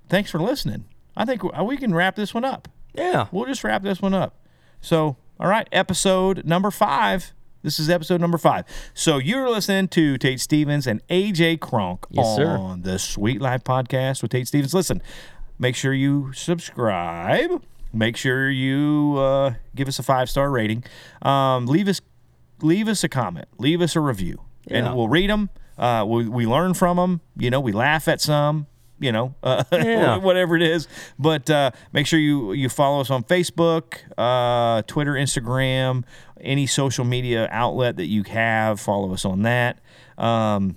thanks 0.09 0.31
for 0.31 0.39
listening. 0.39 0.85
I 1.17 1.25
think 1.25 1.43
we 1.43 1.77
can 1.77 1.95
wrap 1.95 2.17
this 2.17 2.35
one 2.35 2.45
up. 2.45 2.69
Yeah. 2.95 3.29
We'll 3.33 3.47
just 3.47 3.65
wrap 3.65 3.83
this 3.83 4.03
one 4.03 4.13
up. 4.15 4.39
So, 4.83 5.17
all 5.41 5.49
right, 5.49 5.67
episode 5.73 6.45
number 6.45 6.71
five. 6.71 7.33
This 7.63 7.79
is 7.79 7.89
episode 7.89 8.21
number 8.21 8.37
five. 8.39 8.65
So 8.93 9.17
you're 9.19 9.49
listening 9.49 9.89
to 9.89 10.19
Tate 10.19 10.41
Stevens 10.41 10.87
and 10.87 11.01
AJ 11.09 11.61
Kronk 11.61 12.05
Yes, 12.11 12.37
sir. 12.37 12.49
on 12.49 12.83
the 12.83 12.99
Sweet 12.99 13.41
Life 13.41 13.63
podcast 13.65 14.21
with 14.21 14.33
Tate 14.33 14.49
Stevens. 14.49 14.75
Listen, 14.75 15.01
make 15.59 15.77
sure 15.77 15.95
you 15.95 16.33
subscribe. 16.35 17.63
Make 17.93 18.17
sure 18.17 18.51
you 18.51 19.17
uh, 19.19 19.55
give 19.75 19.89
us 19.89 19.99
a 19.99 20.03
five 20.03 20.31
star 20.31 20.51
rating. 20.51 20.85
Um, 21.23 21.67
leave 21.67 21.89
us 21.89 22.01
leave 22.63 22.89
us 22.89 23.05
a 23.05 23.09
comment. 23.09 23.49
Leave 23.59 23.81
us 23.83 23.97
a 23.97 24.01
review, 24.01 24.41
Yeah. 24.67 24.79
and 24.87 24.97
we'll 24.97 25.09
read 25.09 25.29
them. 25.31 25.51
Uh, 25.77 26.05
we, 26.07 26.29
we 26.29 26.47
learn 26.47 26.75
from 26.75 26.97
them. 26.97 27.21
You 27.37 27.51
know, 27.51 27.61
we 27.61 27.73
laugh 27.73 28.09
at 28.09 28.21
some. 28.21 28.67
You 29.01 29.11
know, 29.11 29.35
uh, 29.43 29.65
Yeah. 29.73 30.17
whatever 30.19 30.55
it 30.55 30.63
is. 30.63 30.87
But 31.19 31.51
uh, 31.51 31.73
make 31.93 32.07
sure 32.07 32.21
you 32.21 32.53
you 32.53 32.69
follow 32.69 33.01
us 33.01 33.11
on 33.11 33.25
Facebook, 33.25 33.99
uh, 34.17 34.83
Twitter, 34.87 35.13
Instagram, 35.15 36.05
any 36.41 36.67
social 36.67 37.05
media 37.05 37.49
outlet 37.51 37.97
that 37.97 38.07
you 38.07 38.23
have. 38.25 38.79
Follow 38.81 39.13
us 39.13 39.25
on 39.25 39.43
that. 39.43 39.81
Um, 40.17 40.77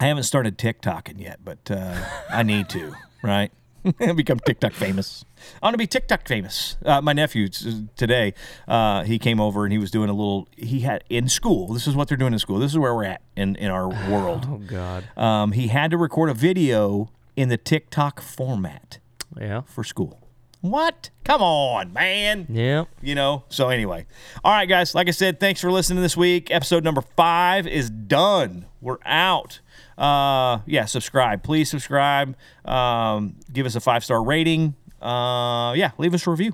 I 0.00 0.06
haven't 0.06 0.24
started 0.24 0.58
TikToking 0.58 1.20
yet, 1.20 1.40
but 1.44 1.70
uh, 1.70 1.96
I 2.30 2.42
need 2.42 2.68
to. 2.70 2.94
Right, 3.20 3.50
become 4.16 4.38
TikTok 4.40 4.72
famous. 4.72 5.24
I 5.62 5.66
want 5.66 5.74
to 5.74 5.78
be 5.78 5.86
TikTok 5.86 6.26
famous. 6.26 6.76
Uh, 6.84 7.00
my 7.00 7.12
nephew 7.12 7.48
today, 7.96 8.34
uh, 8.66 9.04
he 9.04 9.18
came 9.18 9.40
over 9.40 9.64
and 9.64 9.72
he 9.72 9.78
was 9.78 9.90
doing 9.90 10.08
a 10.10 10.12
little. 10.12 10.48
He 10.56 10.80
had 10.80 11.04
in 11.08 11.28
school. 11.28 11.72
This 11.72 11.86
is 11.86 11.94
what 11.94 12.08
they're 12.08 12.16
doing 12.16 12.32
in 12.32 12.38
school. 12.38 12.58
This 12.58 12.72
is 12.72 12.78
where 12.78 12.94
we're 12.94 13.04
at 13.04 13.22
in 13.36 13.56
in 13.56 13.70
our 13.70 13.88
world. 14.10 14.46
Oh 14.50 14.58
God. 14.58 15.04
Um, 15.16 15.52
he 15.52 15.68
had 15.68 15.90
to 15.92 15.96
record 15.96 16.30
a 16.30 16.34
video 16.34 17.10
in 17.36 17.48
the 17.48 17.56
TikTok 17.56 18.20
format 18.20 18.98
Yeah. 19.40 19.62
for 19.62 19.84
school. 19.84 20.24
What? 20.60 21.10
Come 21.22 21.40
on, 21.40 21.92
man. 21.92 22.46
Yeah. 22.50 22.86
You 23.00 23.14
know? 23.14 23.44
So, 23.48 23.68
anyway. 23.68 24.06
All 24.42 24.50
right, 24.52 24.68
guys. 24.68 24.92
Like 24.92 25.06
I 25.06 25.12
said, 25.12 25.38
thanks 25.38 25.60
for 25.60 25.70
listening 25.70 26.02
this 26.02 26.16
week. 26.16 26.50
Episode 26.50 26.82
number 26.82 27.00
five 27.00 27.64
is 27.68 27.88
done. 27.90 28.66
We're 28.80 28.98
out. 29.06 29.60
Uh, 29.98 30.60
yeah, 30.66 30.84
subscribe. 30.84 31.42
Please 31.42 31.68
subscribe. 31.68 32.36
Um, 32.64 33.34
give 33.52 33.66
us 33.66 33.74
a 33.74 33.80
five 33.80 34.04
star 34.04 34.22
rating. 34.22 34.76
Uh, 35.02 35.74
yeah, 35.76 35.90
leave 35.98 36.14
us 36.14 36.26
a 36.26 36.30
review. 36.30 36.52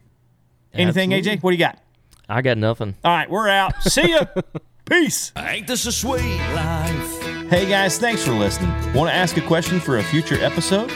Anything, 0.73 1.13
Absolutely. 1.13 1.39
AJ? 1.39 1.43
What 1.43 1.51
do 1.51 1.57
you 1.57 1.65
got? 1.65 1.79
I 2.29 2.43
got 2.43 2.57
nothing. 2.59 2.97
All 3.05 3.15
right, 3.15 3.29
we're 3.31 3.49
out. 3.49 3.83
See 3.83 4.11
ya. 4.11 4.25
Peace. 4.87 5.33
Ain't 5.37 5.67
this 5.67 5.87
a 5.87 5.93
sweet 5.93 6.21
life? 6.55 7.23
Hey 7.49 7.67
guys, 7.67 7.99
thanks 7.99 8.23
for 8.25 8.33
listening. 8.33 8.71
Want 8.93 9.09
to 9.11 9.15
ask 9.15 9.37
a 9.37 9.41
question 9.43 9.81
for 9.81 9.99
a 9.99 10.03
future 10.03 10.37
episode? 10.43 10.91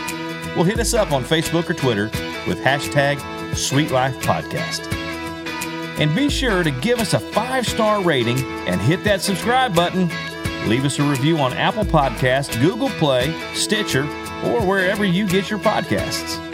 Well, 0.56 0.64
hit 0.64 0.78
us 0.78 0.92
up 0.94 1.12
on 1.12 1.22
Facebook 1.24 1.70
or 1.70 1.74
Twitter 1.74 2.04
with 2.46 2.58
hashtag 2.58 3.18
Sweet 3.54 3.90
Life 3.90 4.16
Podcast. 4.20 4.92
And 5.98 6.14
be 6.14 6.28
sure 6.30 6.62
to 6.62 6.70
give 6.70 7.00
us 7.00 7.14
a 7.14 7.20
five 7.20 7.66
star 7.66 8.02
rating 8.02 8.38
and 8.66 8.80
hit 8.80 9.04
that 9.04 9.20
subscribe 9.20 9.74
button. 9.74 10.10
Leave 10.66 10.84
us 10.84 10.98
a 10.98 11.02
review 11.02 11.38
on 11.38 11.52
Apple 11.54 11.84
Podcasts, 11.84 12.60
Google 12.60 12.90
Play, 12.90 13.32
Stitcher, 13.54 14.04
or 14.44 14.64
wherever 14.64 15.04
you 15.04 15.26
get 15.26 15.50
your 15.50 15.58
podcasts. 15.58 16.44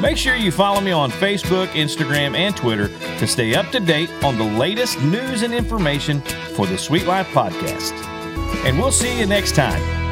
Make 0.00 0.16
sure 0.16 0.36
you 0.36 0.52
follow 0.52 0.80
me 0.80 0.92
on 0.92 1.10
Facebook, 1.10 1.66
Instagram, 1.68 2.36
and 2.36 2.56
Twitter 2.56 2.88
to 3.18 3.26
stay 3.26 3.54
up 3.54 3.70
to 3.72 3.80
date 3.80 4.10
on 4.22 4.38
the 4.38 4.44
latest 4.44 5.00
news 5.02 5.42
and 5.42 5.52
information 5.52 6.20
for 6.54 6.66
the 6.66 6.78
Sweet 6.78 7.06
Life 7.06 7.26
Podcast. 7.28 7.92
And 8.64 8.78
we'll 8.78 8.92
see 8.92 9.18
you 9.18 9.26
next 9.26 9.54
time. 9.56 10.07